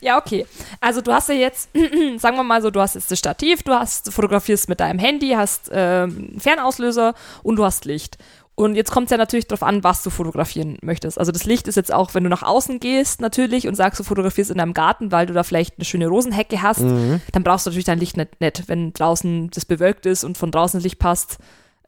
Ja, 0.00 0.18
okay. 0.18 0.46
Also 0.80 1.00
du 1.00 1.12
hast 1.12 1.28
ja 1.28 1.36
jetzt, 1.36 1.68
sagen 2.18 2.36
wir 2.36 2.42
mal 2.42 2.60
so, 2.60 2.70
du 2.72 2.80
hast 2.80 2.96
jetzt 2.96 3.08
das 3.12 3.20
Stativ, 3.20 3.62
du 3.62 3.72
hast, 3.72 4.12
fotografierst 4.12 4.68
mit 4.68 4.80
deinem 4.80 4.98
Handy, 4.98 5.30
hast 5.30 5.70
ähm, 5.72 6.30
einen 6.32 6.40
Fernauslöser 6.40 7.14
und 7.44 7.54
du 7.54 7.64
hast 7.64 7.84
Licht. 7.84 8.18
Und 8.54 8.74
jetzt 8.74 8.90
kommt 8.90 9.06
es 9.06 9.10
ja 9.10 9.16
natürlich 9.16 9.46
darauf 9.48 9.62
an, 9.62 9.82
was 9.82 10.02
du 10.02 10.10
fotografieren 10.10 10.76
möchtest. 10.82 11.18
Also 11.18 11.32
das 11.32 11.44
Licht 11.44 11.68
ist 11.68 11.76
jetzt 11.76 11.92
auch, 11.92 12.12
wenn 12.14 12.22
du 12.22 12.28
nach 12.28 12.42
außen 12.42 12.80
gehst 12.80 13.20
natürlich 13.22 13.66
und 13.66 13.74
sagst, 13.76 13.98
du 13.98 14.04
fotografierst 14.04 14.50
in 14.50 14.58
deinem 14.58 14.74
Garten, 14.74 15.10
weil 15.10 15.24
du 15.26 15.32
da 15.32 15.42
vielleicht 15.42 15.78
eine 15.78 15.86
schöne 15.86 16.06
Rosenhecke 16.06 16.60
hast, 16.60 16.80
Mhm. 16.80 17.20
dann 17.32 17.44
brauchst 17.44 17.64
du 17.64 17.70
natürlich 17.70 17.86
dein 17.86 17.98
Licht 17.98 18.16
nicht, 18.18 18.40
nicht. 18.40 18.68
Wenn 18.68 18.92
draußen 18.92 19.50
das 19.54 19.64
bewölkt 19.64 20.04
ist 20.04 20.22
und 20.22 20.36
von 20.36 20.50
draußen 20.50 20.78
das 20.78 20.84
Licht 20.84 20.98
passt, 20.98 21.38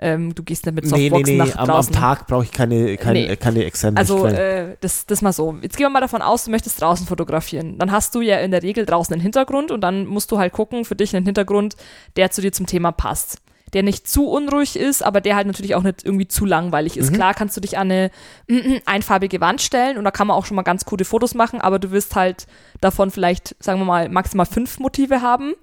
ähm, 0.01 0.35
du 0.35 0.43
gehst 0.43 0.65
nicht 0.65 0.75
mit 0.75 0.85
Nee, 0.87 0.91
nee, 0.91 1.09
Softboxen 1.11 1.37
nee. 1.37 1.39
nach 1.45 1.55
Am, 1.55 1.61
am 1.61 1.69
draußen. 1.69 1.93
Tag 1.93 2.27
brauche 2.27 2.45
ich 2.45 2.51
keine, 2.51 2.97
keine, 2.97 3.27
Nee. 3.29 3.37
keine 3.37 3.65
externen 3.65 3.97
Also 3.99 4.27
äh, 4.27 4.77
das, 4.81 5.05
das 5.07 5.21
mal 5.23 5.33
so. 5.35 5.55
Jetzt 5.61 5.77
gehen 5.77 5.85
wir 5.85 5.91
mal 5.91 6.01
davon 6.01 6.23
aus, 6.23 6.47
du 6.47 6.51
möchtest 6.51 6.81
draußen 6.81 7.07
fotografieren. 7.07 7.79
Dann 7.79 7.93
hast 7.93 8.15
du 8.15 8.23
ja 8.23 8.39
in 8.39 8.51
der 8.51 8.63
Regel 8.63 8.87
draußen 8.87 9.13
einen 9.13 9.23
Hintergrund 9.23 9.71
und 9.71 9.83
dann 9.83 10.07
musst 10.07 10.33
du 10.33 10.39
halt 10.39 10.53
gucken, 10.55 10.85
für 10.87 10.97
dich 10.97 11.15
einen 11.15 11.27
Hintergrund, 11.27 11.77
der 12.17 12.31
zu 12.31 12.41
dir 12.41 12.53
zum 12.53 12.67
Thema 12.67 12.91
passt. 12.91 13.39
Der 13.75 13.83
nicht 13.83 14.09
zu 14.09 14.29
unruhig 14.29 14.77
ist, 14.77 15.03
aber 15.03 15.21
der 15.21 15.37
halt 15.37 15.47
natürlich 15.47 15.75
auch 15.75 15.83
nicht 15.83 16.05
irgendwie 16.05 16.29
zu 16.29 16.47
langweilig 16.47 16.97
ist. 16.97 17.11
Mhm. 17.11 17.17
Klar 17.17 17.35
kannst 17.35 17.57
du 17.57 17.61
dich 17.61 17.77
an 17.77 17.91
eine 17.91 18.11
mm, 18.49 18.77
einfarbige 18.87 19.41
Wand 19.41 19.61
stellen 19.61 19.99
und 19.99 20.05
da 20.05 20.11
kann 20.11 20.27
man 20.27 20.37
auch 20.37 20.47
schon 20.47 20.55
mal 20.55 20.63
ganz 20.63 20.85
coole 20.85 21.05
Fotos 21.05 21.35
machen, 21.35 21.61
aber 21.61 21.79
du 21.79 21.91
wirst 21.91 22.15
halt 22.15 22.47
davon 22.81 23.11
vielleicht, 23.11 23.57
sagen 23.63 23.81
wir 23.81 23.85
mal, 23.85 24.09
maximal 24.09 24.47
fünf 24.47 24.79
Motive 24.79 25.21
haben 25.21 25.55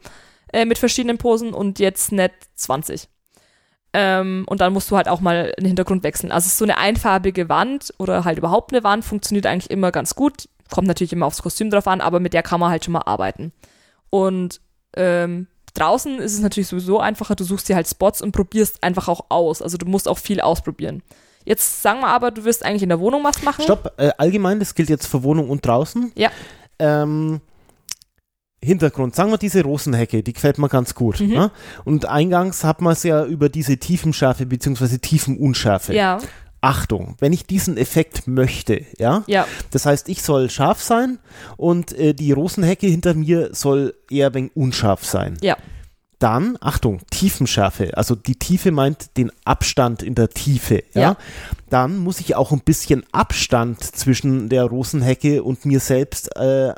äh, 0.54 0.66
mit 0.66 0.78
verschiedenen 0.78 1.18
Posen 1.18 1.54
und 1.54 1.80
jetzt 1.80 2.12
nicht 2.12 2.34
20. 2.56 3.08
Ähm, 3.94 4.46
und 4.48 4.62
dann 4.62 4.74
musst 4.74 4.90
du 4.90 4.96
halt 4.96 5.10
auch 5.10 5.20
mal 5.20 5.54
den 5.58 5.66
Hintergrund 5.66 6.04
wechseln. 6.04 6.32
Also 6.32 6.50
so 6.50 6.64
eine 6.64 6.78
einfarbige 6.78 7.50
Wand 7.50 7.94
oder 7.98 8.24
halt 8.24 8.38
überhaupt 8.38 8.72
eine 8.72 8.84
Wand 8.84 9.04
funktioniert 9.04 9.46
eigentlich 9.46 9.70
immer 9.70 9.92
ganz 9.92 10.16
gut. 10.16 10.48
Kommt 10.70 10.88
natürlich 10.88 11.12
immer 11.12 11.26
aufs 11.26 11.42
Kostüm 11.42 11.70
drauf 11.70 11.88
an, 11.88 12.00
aber 12.00 12.20
mit 12.20 12.34
der 12.34 12.44
kann 12.44 12.60
man 12.60 12.72
halt 12.72 12.86
schon 12.86 12.94
mal 12.94 13.02
arbeiten. 13.02 13.52
Und 14.10 14.62
ähm, 14.96 15.48
draußen 15.74 16.20
ist 16.20 16.34
es 16.34 16.40
natürlich 16.40 16.68
sowieso 16.68 17.00
einfacher, 17.00 17.36
du 17.36 17.44
suchst 17.44 17.70
dir 17.70 17.76
halt 17.76 17.88
Spots 17.88 18.22
und 18.22 18.32
probierst 18.32 18.84
einfach 18.84 19.08
auch 19.08 19.26
aus. 19.30 19.62
Also 19.62 19.78
du 19.78 19.86
musst 19.86 20.08
auch 20.08 20.18
viel 20.18 20.42
ausprobieren. 20.42 21.04
Jetzt 21.44 21.82
sagen 21.82 22.02
wir 22.02 22.08
aber, 22.08 22.32
du 22.32 22.44
wirst 22.44 22.64
eigentlich 22.64 22.84
in 22.84 22.90
der 22.90 23.00
Wohnung 23.00 23.24
was 23.24 23.42
machen. 23.44 23.64
Stopp, 23.64 23.94
äh, 23.98 24.12
allgemein, 24.18 24.60
das 24.60 24.76
gilt 24.76 24.90
jetzt 24.90 25.08
für 25.08 25.24
Wohnung 25.24 25.50
und 25.50 25.66
draußen. 25.66 26.12
Ja. 26.16 26.30
Ähm, 26.78 27.42
Hintergrund, 28.64 29.16
sagen 29.16 29.32
wir 29.32 29.40
diese 29.40 29.64
Rosenhecke, 29.64 30.22
die 30.22 30.34
gefällt 30.34 30.60
mir 30.60 30.70
ganz 30.70 30.94
gut. 30.94 31.20
Mhm. 31.20 31.30
Ne? 31.30 31.52
Und 31.84 32.06
eingangs 32.06 32.64
hat 32.64 32.80
man 32.82 32.94
es 32.94 33.02
ja 33.02 33.26
über 33.26 33.50
diese 33.50 33.78
Tiefenschärfe 33.78 34.46
bzw. 34.46 35.00
Tiefenunschärfe. 35.00 35.96
Ja, 35.96 36.20
Achtung, 36.62 37.16
wenn 37.20 37.34
ich 37.34 37.48
diesen 37.48 37.76
Effekt 37.76 38.28
möchte, 38.28 38.86
ja, 39.00 39.24
ja, 39.26 39.48
das 39.72 39.88
heißt, 39.88 40.08
ich 40.10 40.22
soll 40.22 40.50
scharf 40.50 40.82
sein 40.82 41.18
und 41.58 41.92
äh, 41.94 42.14
die 42.14 42.32
Rosenhecke 42.32 42.86
hinter 42.86 43.16
mir 43.16 43.50
soll 43.54 43.96
eher 44.10 44.28
ein 44.28 44.34
wenig 44.36 44.52
unscharf 44.56 45.04
sein. 45.04 45.38
ja, 45.42 45.58
Dann, 46.20 46.58
Achtung, 46.62 47.02
Tiefenschärfe, 47.10 47.98
also 47.98 48.14
die 48.14 48.36
Tiefe 48.36 48.72
meint 48.72 49.18
den 49.18 49.32
Abstand 49.44 50.04
in 50.04 50.14
der 50.14 50.30
Tiefe, 50.30 50.84
ja. 50.94 51.02
Ja. 51.02 51.18
Dann 51.72 51.98
muss 51.98 52.20
ich 52.20 52.36
auch 52.36 52.52
ein 52.52 52.60
bisschen 52.60 53.04
Abstand 53.12 53.82
zwischen 53.82 54.48
der 54.50 54.66
Rosenhecke 54.66 55.42
und 55.42 55.66
mir 55.66 55.80
selbst 55.80 56.36
äh, 56.36 56.74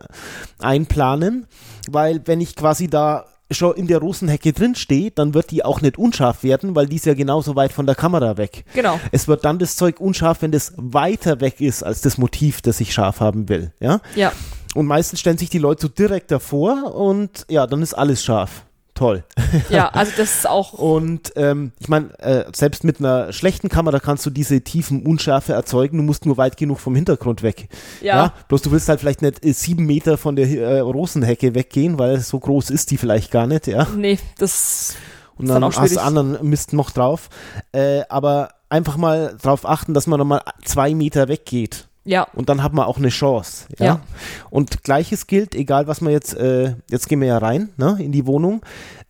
einplanen, 0.59 1.47
weil 1.89 2.21
wenn 2.25 2.39
ich 2.39 2.55
quasi 2.55 2.87
da 2.87 3.25
schon 3.53 3.75
in 3.75 3.87
der 3.87 3.99
Rosenhecke 3.99 4.53
drin 4.53 4.75
stehe, 4.75 5.11
dann 5.11 5.33
wird 5.33 5.51
die 5.51 5.63
auch 5.65 5.81
nicht 5.81 5.97
unscharf 5.97 6.43
werden, 6.43 6.75
weil 6.75 6.87
die 6.87 6.95
ist 6.97 7.05
ja 7.05 7.13
genauso 7.13 7.55
weit 7.55 7.73
von 7.73 7.85
der 7.85 7.95
Kamera 7.95 8.37
weg. 8.37 8.65
genau. 8.73 8.99
Es 9.11 9.27
wird 9.27 9.45
dann 9.45 9.59
das 9.59 9.75
Zeug 9.75 9.99
unscharf, 9.99 10.41
wenn 10.41 10.51
das 10.51 10.73
weiter 10.77 11.41
weg 11.41 11.61
ist 11.61 11.83
als 11.83 12.01
das 12.01 12.17
Motiv, 12.17 12.61
das 12.61 12.79
ich 12.79 12.93
scharf 12.93 13.19
haben 13.19 13.49
will, 13.49 13.71
ja. 13.79 13.99
Ja, 14.15 14.31
Und 14.75 14.87
meistens 14.87 15.19
stellen 15.19 15.37
sich 15.37 15.49
die 15.49 15.59
Leute 15.59 15.83
so 15.83 15.87
direkt 15.87 16.31
davor 16.31 16.95
und 16.95 17.45
ja, 17.49 17.67
dann 17.67 17.81
ist 17.81 17.93
alles 17.93 18.23
scharf. 18.23 18.63
Toll. 18.95 19.23
Ja, 19.69 19.89
also 19.89 20.11
das 20.17 20.35
ist 20.35 20.47
auch. 20.47 20.73
Und 20.93 21.33
ähm, 21.35 21.71
ich 21.79 21.89
meine, 21.89 22.17
äh, 22.19 22.45
selbst 22.53 22.83
mit 22.83 22.99
einer 22.99 23.33
schlechten 23.33 23.69
Kamera 23.69 23.99
kannst 23.99 24.25
du 24.25 24.29
diese 24.29 24.61
tiefen 24.61 25.05
Unschärfe 25.05 25.53
erzeugen. 25.53 25.97
Du 25.97 26.03
musst 26.03 26.25
nur 26.25 26.37
weit 26.37 26.57
genug 26.57 26.79
vom 26.79 26.95
Hintergrund 26.95 27.41
weg. 27.41 27.69
Ja. 28.01 28.15
ja? 28.15 28.33
Bloß 28.47 28.61
du 28.61 28.71
willst 28.71 28.89
halt 28.89 28.99
vielleicht 28.99 29.23
nicht 29.23 29.43
äh, 29.43 29.51
sieben 29.53 29.85
Meter 29.85 30.17
von 30.17 30.35
der 30.35 30.47
äh, 30.47 30.79
Rosenhecke 30.79 31.55
weggehen, 31.55 31.97
weil 31.97 32.19
so 32.19 32.39
groß 32.39 32.69
ist 32.69 32.91
die 32.91 32.97
vielleicht 32.97 33.31
gar 33.31 33.47
nicht, 33.47 33.67
ja. 33.67 33.87
Nee, 33.95 34.19
das 34.37 34.95
Und 35.37 35.45
ist 35.45 35.49
dann, 35.49 35.61
dann 35.61 35.71
auch 35.71 35.77
hast 35.77 35.95
du 35.95 36.01
anderen 36.01 36.47
Mist 36.47 36.73
noch 36.73 36.91
drauf. 36.91 37.29
Äh, 37.71 38.03
aber 38.09 38.49
einfach 38.69 38.97
mal 38.97 39.35
drauf 39.41 39.67
achten, 39.67 39.93
dass 39.93 40.05
man 40.05 40.19
nochmal 40.19 40.41
zwei 40.63 40.93
Meter 40.93 41.27
weggeht. 41.27 41.87
Ja. 42.05 42.23
Und 42.33 42.49
dann 42.49 42.63
hat 42.63 42.73
man 42.73 42.85
auch 42.85 42.97
eine 42.97 43.09
Chance. 43.09 43.67
Ja. 43.79 43.85
Ja. 43.85 44.01
Und 44.49 44.83
gleiches 44.83 45.27
gilt, 45.27 45.55
egal 45.55 45.87
was 45.87 46.01
man 46.01 46.11
jetzt, 46.11 46.35
äh, 46.35 46.75
jetzt 46.89 47.07
gehen 47.07 47.21
wir 47.21 47.27
ja 47.27 47.37
rein, 47.37 47.69
ne, 47.77 47.97
in 47.99 48.11
die 48.11 48.25
Wohnung. 48.25 48.61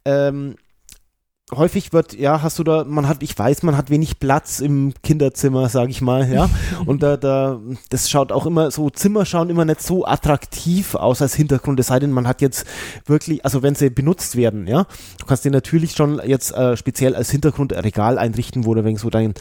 Ähm, 0.06 0.56
häufig 1.52 1.94
wird, 1.94 2.14
ja, 2.14 2.41
hast 2.41 2.60
du 2.60 2.64
da, 2.64 2.84
man 2.84 3.08
hat, 3.08 3.22
ich 3.22 3.38
weiß, 3.38 3.64
man 3.64 3.78
hat 3.78 3.89
wenig 3.89 4.20
Platz 4.20 4.60
im 4.60 4.94
Kinderzimmer, 5.04 5.70
sag 5.70 5.89
ich 5.89 6.02
mal, 6.02 6.32
ja. 6.32 6.50
Und 6.86 7.04
da, 7.04 7.18
da, 7.18 7.60
das 7.89 8.10
schaut 8.10 8.32
auch 8.32 8.46
immer, 8.46 8.72
so 8.72 8.89
Zimmer 8.89 9.26
schauen 9.26 9.50
immer 9.50 9.66
nicht 9.66 9.82
so 9.82 10.06
attraktiv 10.06 10.96
aus 10.96 11.22
als 11.22 11.36
Hintergrund, 11.36 11.80
es 11.80 11.88
sei 11.88 12.00
denn, 12.00 12.12
man 12.12 12.28
hat 12.28 12.41
jetzt 12.41 12.66
wirklich, 13.06 13.44
also 13.44 13.62
wenn 13.64 13.76
sie 13.76 13.89
benutzt 13.89 14.36
werden, 14.36 14.68
ja. 14.68 14.86
Du 15.20 15.26
kannst 15.26 15.46
dir 15.46 15.52
natürlich 15.52 15.94
schon 15.94 16.22
jetzt 16.26 16.52
äh, 16.54 16.78
speziell 16.78 17.16
als 17.16 17.30
Hintergrund 17.30 17.74
ein 17.74 17.84
Regal 17.84 18.18
einrichten, 18.18 18.66
wo 18.66 18.74
du 18.74 18.84
wegen 18.84 18.98
so 18.98 19.10
dein, 19.10 19.34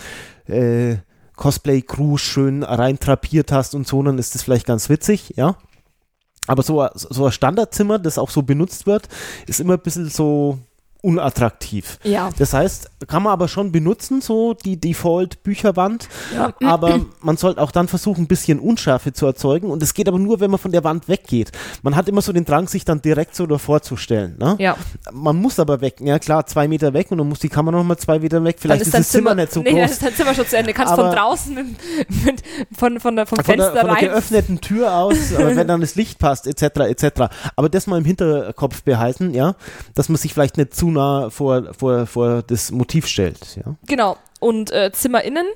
äh, 0.46 0.96
Cosplay-Crew 1.37 2.18
schön 2.18 2.62
rein 2.62 2.99
trapiert 2.99 3.53
hast 3.53 3.74
und 3.74 3.87
so, 3.87 4.03
dann 4.03 4.18
ist 4.18 4.35
das 4.35 4.43
vielleicht 4.43 4.66
ganz 4.66 4.89
witzig, 4.89 5.35
ja. 5.37 5.57
Aber 6.47 6.62
so, 6.62 6.87
so 6.95 7.26
ein 7.26 7.33
Standardzimmer, 7.33 7.99
das 7.99 8.18
auch 8.18 8.30
so 8.30 8.43
benutzt 8.43 8.87
wird, 8.87 9.09
ist 9.47 9.61
immer 9.61 9.74
ein 9.74 9.83
bisschen 9.83 10.09
so 10.09 10.59
unattraktiv. 11.03 11.98
Ja. 12.05 12.30
Das 12.38 12.55
heißt, 12.55 12.90
kann 13.09 13.22
man 13.24 13.32
aber 13.32 13.48
schon 13.48 13.72
benutzen, 13.72 14.20
so 14.20 14.55
die 14.55 14.80
Default-Bücherwand, 14.80 16.09
ja. 16.34 16.55
aber 16.64 17.00
man 17.20 17.36
sollte 17.36 17.61
auch 17.61 17.72
dann 17.72 17.88
versuchen, 17.88 18.22
ein 18.24 18.26
bisschen 18.28 18.59
Unschärfe 18.61 19.12
zu 19.12 19.26
erzeugen 19.26 19.70
und 19.70 19.82
es 19.82 19.94
geht 19.94 20.09
aber 20.09 20.18
nur, 20.18 20.40
wenn 20.40 20.50
man 20.50 20.59
von 20.61 20.72
der 20.72 20.84
Wand 20.84 21.09
weggeht. 21.09 21.50
Man 21.82 21.96
hat 21.96 22.09
immer 22.09 22.22
so 22.22 22.32
den 22.32 22.44
Drang, 22.44 22.68
sich 22.68 22.84
dann 22.84 23.03
direkt 23.03 23.34
so 23.34 23.46
davor 23.46 23.82
zu 23.82 23.96
stellen. 23.96 24.36
Ne? 24.38 24.57
Ja. 24.59 24.76
Man 25.12 25.36
muss 25.36 25.59
aber 25.59 25.80
weg, 25.80 25.96
ja 26.00 26.18
klar, 26.20 26.46
zwei 26.46 26.68
Meter 26.68 26.92
weg 26.94 27.11
und 27.11 27.18
dann 27.18 27.28
muss 27.28 27.40
die 27.40 27.48
Kamera 27.48 27.76
nochmal 27.76 27.96
zwei 27.98 28.20
Meter 28.20 28.42
weg. 28.44 28.57
Dann 28.57 28.62
Vielleicht 28.62 28.82
ist, 28.82 28.94
dein 28.94 29.00
das 29.03 29.09
Zimmer, 29.09 29.34
nicht 29.34 29.53
so 29.53 29.61
nee, 29.61 29.70
dann 29.70 29.80
groß. 29.80 29.90
ist 29.90 30.03
dein 30.05 30.14
Zimmer 30.14 30.34
schon 30.34 30.46
zu 30.46 30.57
Ende. 30.57 30.72
Kannst 30.72 30.92
Aber- 30.92 31.09
von 31.09 31.16
draußen 31.16 31.55
mit, 31.55 31.66
mit, 32.24 32.42
von, 32.76 33.00
von 33.00 33.16
der, 33.16 33.26
vom 33.26 33.36
von 33.36 33.44
der, 33.44 33.55
Fenster 33.57 33.80
von 33.80 33.88
der 33.88 33.96
rein. 33.96 34.05
geöffneten 34.09 34.61
Tür 34.61 34.94
aus, 34.94 35.16
wenn 35.36 35.66
dann 35.66 35.80
das 35.80 35.96
Licht 35.96 36.20
passt, 36.20 36.46
etc., 36.46 36.62
etc. 36.80 37.22
Aber 37.57 37.68
das 37.68 37.88
mal 37.88 37.98
im 37.98 38.05
Hinterkopf 38.05 38.82
behalten, 38.84 39.34
ja, 39.34 39.57
dass 39.94 40.09
man 40.09 40.16
sich 40.16 40.32
vielleicht 40.32 40.57
nicht 40.59 40.76
zu 40.76 40.91
nah 40.93 41.30
vor, 41.30 41.74
vor, 41.74 42.07
vor 42.07 42.43
das 42.43 42.70
Motiv 42.70 43.07
stellt, 43.07 43.57
ja. 43.57 43.74
Genau. 43.86 44.16
Und 44.40 44.70
äh, 44.72 44.90
Zimmer 44.93 45.22
innen, 45.22 45.47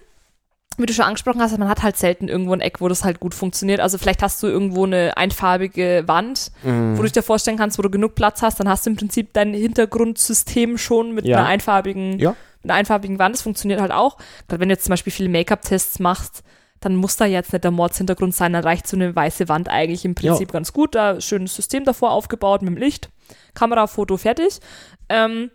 wie 0.79 0.87
du 0.87 0.93
schon 0.93 1.05
angesprochen 1.07 1.41
hast, 1.41 1.57
man 1.59 1.69
hat 1.69 1.83
halt 1.83 1.97
selten 1.97 2.29
irgendwo 2.29 2.53
ein 2.53 2.61
Eck, 2.61 2.81
wo 2.83 2.89
das 2.89 3.03
halt 3.03 3.19
gut 3.19 3.35
funktioniert. 3.35 3.81
Also 3.81 3.97
vielleicht 3.99 4.23
hast 4.23 4.43
du 4.43 4.47
irgendwo 4.47 4.85
eine 4.85 5.17
einfarbige 5.17 6.05
Wand, 6.07 6.53
Mhm. 6.63 6.99
wo 6.99 7.03
du 7.03 7.11
dir 7.11 7.23
vorstellen 7.23 7.57
kannst, 7.57 7.79
wo 7.79 7.83
du 7.83 7.89
genug 7.91 8.15
Platz 8.15 8.43
hast, 8.43 8.61
dann 8.61 8.69
hast 8.69 8.85
du 8.85 8.91
im 8.91 8.97
Prinzip 8.97 9.33
dein 9.33 9.55
Hintergrundsystem 9.55 10.79
schon 10.79 11.13
mit 11.13 11.25
Ja. 11.25 11.39
einer 11.39 11.47
einfarbigen, 11.47 12.19
Ja. 12.19 12.31
mit 12.63 12.71
einer 12.71 12.75
einfarbigen 12.79 13.19
Wand. 13.19 13.35
Das 13.35 13.43
funktioniert 13.43 13.81
halt 13.81 13.93
auch. 13.93 14.19
Gerade 14.49 14.61
wenn 14.61 14.69
du 14.69 14.75
jetzt 14.75 14.85
zum 14.85 14.91
Beispiel 14.91 15.13
viele 15.13 15.29
Make-up-Tests 15.31 15.99
machst, 15.99 16.43
dann 16.81 16.97
muss 16.97 17.17
da 17.17 17.25
jetzt 17.25 17.53
nicht 17.53 17.65
der 17.65 17.71
Mordshintergrund 17.71 18.35
sein, 18.35 18.53
dann 18.53 18.63
reicht 18.63 18.87
so 18.87 18.97
eine 18.97 19.15
weiße 19.15 19.49
Wand 19.49 19.69
eigentlich 19.69 20.05
im 20.05 20.15
Prinzip 20.15 20.53
ganz 20.53 20.73
gut. 20.73 20.95
Da 20.95 21.21
schönes 21.21 21.55
System 21.55 21.85
davor 21.85 22.13
aufgebaut 22.13 22.63
mit 22.63 22.71
dem 22.71 22.77
Licht, 22.77 23.11
Kamera, 23.55 23.87
Foto, 23.87 24.17
fertig. 24.17 24.61
Ähm, 25.09 25.51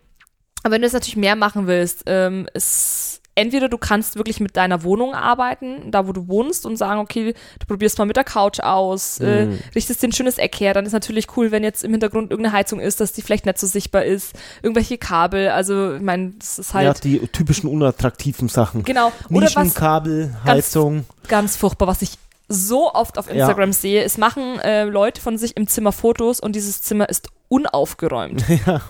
aber 0.63 0.73
wenn 0.73 0.81
du 0.81 0.85
jetzt 0.85 0.93
natürlich 0.93 1.17
mehr 1.17 1.35
machen 1.35 1.67
willst, 1.67 2.03
ähm, 2.05 2.47
ist 2.53 3.20
entweder 3.35 3.69
du 3.69 3.77
kannst 3.77 4.15
wirklich 4.17 4.39
mit 4.39 4.57
deiner 4.57 4.83
Wohnung 4.83 5.13
arbeiten, 5.15 5.89
da 5.91 6.07
wo 6.07 6.11
du 6.11 6.27
wohnst 6.27 6.65
und 6.65 6.75
sagen, 6.77 6.99
okay, 6.99 7.33
du 7.59 7.65
probierst 7.65 7.97
mal 7.97 8.05
mit 8.05 8.17
der 8.17 8.23
Couch 8.23 8.59
aus, 8.59 9.19
äh, 9.19 9.45
Mhm. 9.45 9.59
richtest 9.73 10.01
dir 10.03 10.09
ein 10.09 10.11
schönes 10.11 10.37
Eck 10.37 10.59
her, 10.59 10.73
dann 10.73 10.85
ist 10.85 10.91
natürlich 10.93 11.27
cool, 11.37 11.51
wenn 11.51 11.63
jetzt 11.63 11.83
im 11.83 11.91
Hintergrund 11.91 12.31
irgendeine 12.31 12.55
Heizung 12.55 12.79
ist, 12.79 12.99
dass 12.99 13.13
die 13.13 13.21
vielleicht 13.21 13.45
nicht 13.45 13.57
so 13.57 13.67
sichtbar 13.67 14.03
ist, 14.03 14.33
irgendwelche 14.61 14.97
Kabel, 14.97 15.49
also 15.49 15.95
ich 15.95 16.01
meine, 16.01 16.33
das 16.39 16.59
ist 16.59 16.73
halt 16.73 16.85
ja, 16.85 16.93
die 16.93 17.19
typischen 17.27 17.69
unattraktiven 17.69 18.49
Sachen. 18.49 18.83
genau 18.83 19.11
Nischenkabel, 19.29 20.35
Heizung. 20.45 21.05
ganz 21.27 21.55
furchtbar, 21.55 21.87
was 21.87 22.01
ich 22.01 22.11
so 22.47 22.93
oft 22.93 23.17
auf 23.17 23.29
Instagram 23.29 23.71
sehe, 23.71 24.03
es 24.03 24.17
machen 24.17 24.59
äh, 24.59 24.83
Leute 24.83 25.21
von 25.21 25.37
sich 25.37 25.55
im 25.55 25.67
Zimmer 25.67 25.93
Fotos 25.93 26.39
und 26.41 26.53
dieses 26.55 26.81
Zimmer 26.81 27.07
ist 27.07 27.29
unaufgeräumt. 27.51 28.43
Ja. 28.65 28.81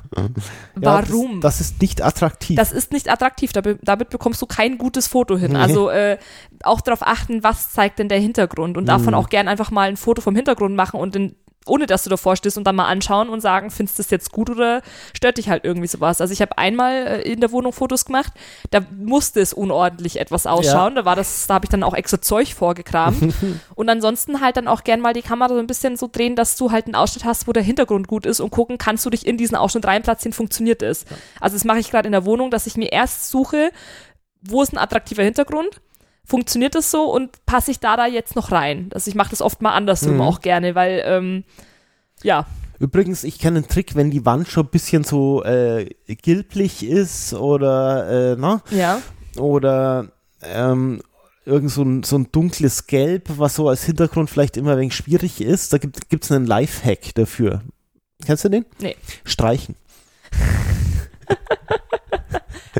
Warum? 0.76 1.36
Ja, 1.36 1.40
das, 1.42 1.58
das 1.58 1.62
ist 1.62 1.82
nicht 1.82 2.02
attraktiv. 2.04 2.56
Das 2.56 2.72
ist 2.72 2.92
nicht 2.92 3.10
attraktiv, 3.10 3.54
damit, 3.54 3.80
damit 3.82 4.10
bekommst 4.10 4.42
du 4.42 4.46
kein 4.46 4.78
gutes 4.78 5.08
Foto 5.08 5.38
hin. 5.38 5.54
Nee. 5.54 5.58
Also 5.60 5.90
äh, 5.90 6.18
auch 6.64 6.82
darauf 6.82 7.02
achten, 7.02 7.44
was 7.44 7.72
zeigt 7.72 8.00
denn 8.00 8.10
der 8.10 8.20
Hintergrund 8.20 8.78
und 8.78 8.86
davon 8.86 9.10
Mhm. 9.10 9.14
auch 9.16 9.30
gern 9.30 9.48
einfach 9.48 9.72
mal 9.72 9.88
ein 9.90 9.98
Foto 9.98 10.22
vom 10.22 10.36
Hintergrund 10.36 10.76
machen 10.76 11.00
und 11.00 11.16
den, 11.16 11.36
ohne 11.66 11.86
dass 11.86 12.04
du 12.04 12.10
davor 12.10 12.36
stehst 12.36 12.58
und 12.58 12.66
dann 12.66 12.76
mal 12.76 12.88
anschauen 12.88 13.30
und 13.30 13.42
sagen, 13.42 13.70
findest 13.70 14.00
du 14.00 14.04
das 14.04 14.12
jetzt 14.12 14.32
gut 14.32 14.50
oder 14.50 14.82
stört 15.16 15.38
dich 15.38 15.50
halt 15.50 15.64
irgendwie 15.64 15.88
sowas. 15.88 16.20
Also 16.20 16.34
ich 16.34 16.42
habe 16.42 16.58
einmal 16.58 16.94
äh, 16.94 17.22
in 17.22 17.40
der 17.40 17.52
Wohnung 17.52 17.72
Fotos 17.72 18.06
gemacht, 18.06 18.34
da 18.72 18.80
musste 18.98 19.42
es 19.42 19.54
unordentlich 19.54 20.20
etwas 20.20 20.48
ausschauen, 20.48 20.96
da 20.96 21.06
war 21.06 21.16
das, 21.16 21.48
da 21.48 21.56
habe 21.56 21.66
ich 21.66 21.70
dann 21.70 21.84
auch 21.84 21.94
extra 21.94 22.20
Zeug 22.20 22.54
vorgekramt. 22.54 23.34
Und 23.76 23.90
ansonsten 23.90 24.42
halt 24.42 24.58
dann 24.58 24.68
auch 24.68 24.84
gern 24.84 25.02
mal 25.02 25.14
die 25.14 25.22
Kamera 25.22 25.50
so 25.50 25.60
ein 25.60 25.68
bisschen 25.68 25.98
so 25.98 26.10
drehen, 26.12 26.36
dass 26.36 26.56
du 26.58 26.72
halt 26.72 26.86
einen 26.86 26.96
Ausschnitt 26.96 27.26
hast, 27.26 27.48
wo 27.48 27.54
der 27.54 27.64
Hintergrund 27.64 28.08
gut 28.08 28.26
ist 28.26 28.40
und 28.40 28.50
gucken, 28.50 28.78
kannst 28.78 29.06
du 29.06 29.10
dich 29.10 29.26
in 29.26 29.38
diesen 29.38 29.56
Ausschnitt 29.56 29.86
reinplatzieren, 29.86 30.34
funktioniert 30.34 30.82
es. 30.82 31.06
Also 31.40 31.56
das 31.56 31.64
mache 31.64 31.80
ich 31.80 31.92
gerade 31.92 32.08
in 32.08 32.12
der 32.12 32.26
Wohnung, 32.26 32.50
dass 32.52 32.68
ich 32.68 32.78
mir 32.78 32.92
erst 32.92 33.30
suche, 33.30 33.72
wo 34.42 34.62
ist 34.62 34.74
ein 34.74 34.78
attraktiver 34.78 35.24
Hintergrund, 35.24 35.82
funktioniert 36.26 36.76
das 36.76 36.92
so 36.92 37.04
und 37.12 37.46
passe 37.46 37.72
ich 37.72 37.80
da 37.80 37.98
da 37.98 38.06
jetzt 38.08 38.36
noch 38.36 38.52
rein. 38.52 38.90
Also 38.94 39.10
ich 39.10 39.16
mache 39.16 39.32
das 39.32 39.42
oft 39.42 39.62
mal 39.62 39.74
andersrum 39.74 40.16
Mhm. 40.16 40.22
auch 40.22 40.40
gerne, 40.42 40.76
weil 40.76 41.02
ähm, 41.06 41.44
ja, 42.24 42.46
Übrigens, 42.80 43.24
ich 43.24 43.38
kenne 43.38 43.60
einen 43.60 43.68
Trick, 43.68 43.94
wenn 43.96 44.10
die 44.10 44.26
Wand 44.26 44.48
schon 44.48 44.66
ein 44.66 44.70
bisschen 44.72 45.04
so 45.04 45.44
äh, 45.44 45.86
gilblich 46.08 46.84
ist 46.84 47.32
oder, 47.36 48.32
äh, 48.32 48.36
na, 48.40 48.64
ja, 48.72 49.00
oder 49.38 50.08
ähm, 50.42 51.00
irgend 51.46 51.70
so 51.70 51.84
ein, 51.84 52.02
so 52.02 52.18
ein 52.18 52.32
dunkles 52.32 52.88
Gelb, 52.88 53.26
was 53.38 53.54
so 53.54 53.70
als 53.70 53.84
Hintergrund 53.84 54.32
vielleicht 54.32 54.58
immer 54.58 54.72
ein 54.72 54.80
wenig 54.80 54.96
schwierig 54.96 55.42
ist. 55.42 55.74
Da 55.74 55.78
gibt 55.78 56.24
es 56.24 56.32
einen 56.32 56.48
Lifehack 56.48 57.14
dafür. 57.14 57.62
Kennst 58.26 58.46
du 58.46 58.50
den? 58.50 58.66
Nee. 58.80 58.96
Streichen. 59.26 59.76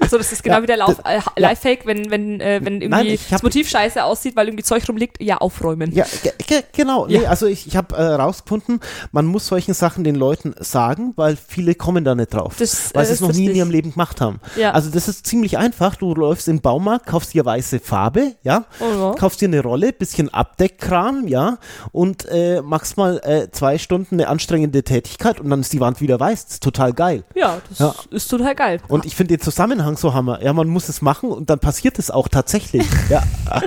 so 0.10 0.18
das 0.18 0.32
ist 0.32 0.44
genau 0.44 0.58
Ja, 0.58 0.62
wie 0.64 0.68
der 0.68 0.78
Lauf, 0.78 0.98
äh, 1.06 1.20
Lifehack, 1.38 1.86
wenn 1.86 2.10
wenn 2.12 2.40
äh, 2.42 2.60
wenn 2.64 2.82
irgendwie 2.82 3.10
Nein, 3.10 3.20
das 3.30 3.44
Motiv 3.44 3.70
scheiße 3.70 4.04
aussieht, 4.04 4.36
weil 4.36 4.48
irgendwie 4.48 4.64
Zeug 4.64 4.88
rumliegt, 4.88 5.22
ja 5.22 5.38
aufräumen. 5.38 5.92
Ja, 5.94 6.06
ge 6.24 6.32
ge 6.48 6.64
genau. 6.74 7.08
Ja. 7.08 7.20
Nee, 7.22 7.26
also 7.28 7.46
ich, 7.48 7.68
ich 7.68 7.76
habe 7.76 7.96
äh, 7.96 8.02
rausgefunden, 8.04 8.80
man 9.12 9.26
muss 9.26 9.48
solchen 9.48 9.74
Sachen 9.74 10.04
den 10.04 10.16
Leuten 10.16 10.54
sagen, 10.60 11.14
weil 11.16 11.36
viele 11.36 11.76
kommen 11.76 12.04
da 12.04 12.16
nicht 12.16 12.34
drauf. 12.34 12.56
Das, 12.60 12.94
weil 12.94 13.04
äh, 13.04 13.08
sie 13.08 13.14
es 13.14 13.20
noch 13.22 13.34
nie 13.34 13.48
in 13.48 13.56
ihrem 13.56 13.70
Leben 13.72 13.92
gemacht 13.92 14.22
haben. 14.22 14.40
Ja. 14.56 14.72
Also 14.72 14.90
das 14.90 15.08
ist 15.08 15.26
ziemlich 15.28 15.58
einfach. 15.58 15.96
Du 15.96 16.14
läufst 16.16 16.48
in 16.48 16.58
den 16.58 16.62
Baumarkt, 16.62 17.06
kaufst 17.08 17.34
dir 17.34 17.44
weiße 17.46 17.80
Farbe, 17.80 18.34
ja, 18.44 18.66
Oh, 18.80 18.86
ja. 18.86 19.12
kaufst 19.18 19.42
dir 19.42 19.48
eine 19.48 19.62
Rolle, 19.62 19.92
bisschen 19.94 20.30
Abdeckkram, 20.34 21.28
ja, 21.28 21.58
und 21.92 22.26
äh, 22.30 22.62
machst 22.62 22.98
mal 22.98 23.20
äh, 23.24 23.50
zwei 23.52 23.78
Stunden 23.78 24.16
eine 24.16 24.28
anstrengende 24.28 24.84
Tätigkeit 24.84 25.40
und 25.40 25.50
dann 25.50 25.62
ist 25.62 25.74
die 25.74 25.80
Wand 25.80 26.00
wieder 26.02 26.20
weiß. 26.20 26.46
Das 26.46 26.54
ist 26.56 26.64
total 26.64 26.94
geil. 26.94 27.24
ja, 27.36 27.60
das 27.70 27.80
Ja. 27.80 27.96
ist 28.12 28.28
total 28.28 28.56
geil. 28.56 28.80
Und 28.88 29.06
ich 29.06 29.16
finde 29.16 29.36
den 29.38 29.42
Zusammenhang 29.44 29.81
so 29.98 30.14
hammer. 30.14 30.42
Ja, 30.44 30.54
man 30.54 30.68
muss 30.68 30.90
es 30.90 31.02
machen 31.02 31.32
und 31.32 31.50
dann 31.50 31.60
passiert 31.60 32.00
es 32.00 32.12
auch 32.12 32.28
tatsächlich. 32.28 32.86
ja. 33.10 33.24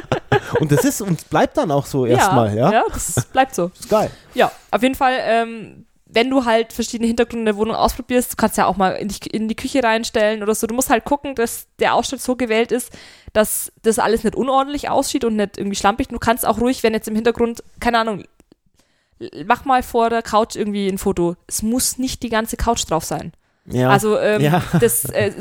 Und 0.61 0.71
das 0.71 0.85
ist 0.85 1.01
und 1.01 1.29
bleibt 1.31 1.57
dann 1.57 1.71
auch 1.71 1.87
so 1.87 2.07
erstmal, 2.07 2.57
ja. 2.57 2.71
ja, 2.71 2.85
das 2.93 3.27
bleibt 3.33 3.55
so. 3.55 3.71
Ist 3.79 3.89
geil. 3.89 4.11
Ja, 4.35 4.53
auf 4.71 4.83
jeden 4.83 4.95
Fall, 4.95 5.15
ähm, 5.21 5.87
wenn 6.07 6.31
du 6.31 6.45
halt 6.45 6.73
verschiedene 6.73 7.09
Hintergründe 7.09 7.41
in 7.41 7.47
der 7.47 7.57
Wohnung 7.57 7.75
ausprobierst, 7.75 8.33
du 8.33 8.37
kannst 8.37 8.57
ja 8.57 8.67
auch 8.67 8.77
mal 8.77 8.91
in 8.93 9.09
die, 9.09 9.27
in 9.31 9.49
die 9.49 9.57
Küche 9.57 9.83
reinstellen 9.83 10.43
oder 10.43 10.55
so. 10.55 10.67
Du 10.67 10.75
musst 10.75 10.91
halt 10.91 11.05
gucken, 11.05 11.35
dass 11.35 11.67
der 11.81 11.95
Ausschnitt 11.95 12.21
so 12.21 12.37
gewählt 12.37 12.73
ist, 12.73 12.93
dass 13.33 13.73
das 13.83 13.99
alles 13.99 14.23
nicht 14.23 14.37
unordentlich 14.37 14.89
aussieht 14.89 15.25
und 15.25 15.37
nicht 15.37 15.59
irgendwie 15.59 15.77
schlampig. 15.77 16.09
Du 16.09 16.19
kannst 16.19 16.47
auch 16.47 16.61
ruhig, 16.61 16.83
wenn 16.83 16.93
jetzt 16.93 17.09
im 17.09 17.17
Hintergrund, 17.17 17.65
keine 17.81 17.99
Ahnung, 17.99 18.25
mach 19.47 19.65
mal 19.65 19.83
vor 19.83 20.11
der 20.11 20.23
Couch 20.23 20.57
irgendwie 20.57 20.89
ein 20.89 20.99
Foto. 20.99 21.37
Es 21.47 21.63
muss 21.63 21.99
nicht 21.99 22.23
die 22.23 22.29
ganze 22.29 22.57
Couch 22.57 22.89
drauf 22.89 23.05
sein. 23.05 23.33
Ja. 23.67 23.89
Also 23.91 24.19
ähm, 24.19 24.43
Ja. 24.43 24.63
das 24.81 25.07
äh, 25.07 25.33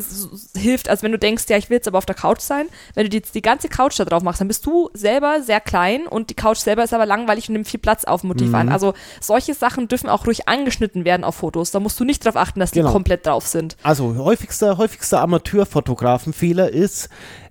hilft, 0.55 0.87
also 0.89 1.03
wenn 1.03 1.11
du 1.11 1.19
denkst, 1.19 1.43
ja, 1.49 1.57
ich 1.57 1.69
will 1.69 1.75
jetzt 1.75 1.87
aber 1.87 1.97
auf 1.97 2.05
der 2.05 2.15
Couch 2.15 2.39
sein, 2.39 2.67
wenn 2.95 3.09
du 3.09 3.15
jetzt 3.17 3.35
die 3.35 3.41
ganze 3.41 3.67
Couch 3.67 3.99
da 3.99 4.05
drauf 4.05 4.23
machst, 4.23 4.39
dann 4.39 4.47
bist 4.47 4.65
du 4.65 4.89
selber 4.93 5.41
sehr 5.43 5.59
klein 5.59 6.07
und 6.07 6.29
die 6.29 6.33
Couch 6.33 6.59
selber 6.59 6.83
ist 6.83 6.93
aber 6.93 7.05
langweilig 7.05 7.49
und 7.49 7.53
nimmt 7.53 7.67
viel 7.67 7.79
Platz 7.81 8.05
auf 8.05 8.21
dem 8.21 8.29
Motiv 8.29 8.47
Mhm. 8.49 8.55
an. 8.55 8.69
Also 8.69 8.93
solche 9.19 9.53
Sachen 9.53 9.87
dürfen 9.89 10.07
auch 10.09 10.25
ruhig 10.25 10.47
angeschnitten 10.47 11.03
werden 11.05 11.23
auf 11.23 11.35
Fotos. 11.35 11.71
Da 11.71 11.79
musst 11.81 11.99
du 11.99 12.05
nicht 12.05 12.25
darauf 12.25 12.37
achten, 12.37 12.59
dass 12.61 12.71
die 12.71 12.79
Genau. 12.79 12.91
komplett 12.93 13.25
drauf 13.25 13.45
sind. 13.45 13.75
Also 13.83 14.15
häufigster, 14.17 14.77
häufigster 14.77 15.21
Amateurfotografenfehler 15.21 16.69
ist, 16.69 17.09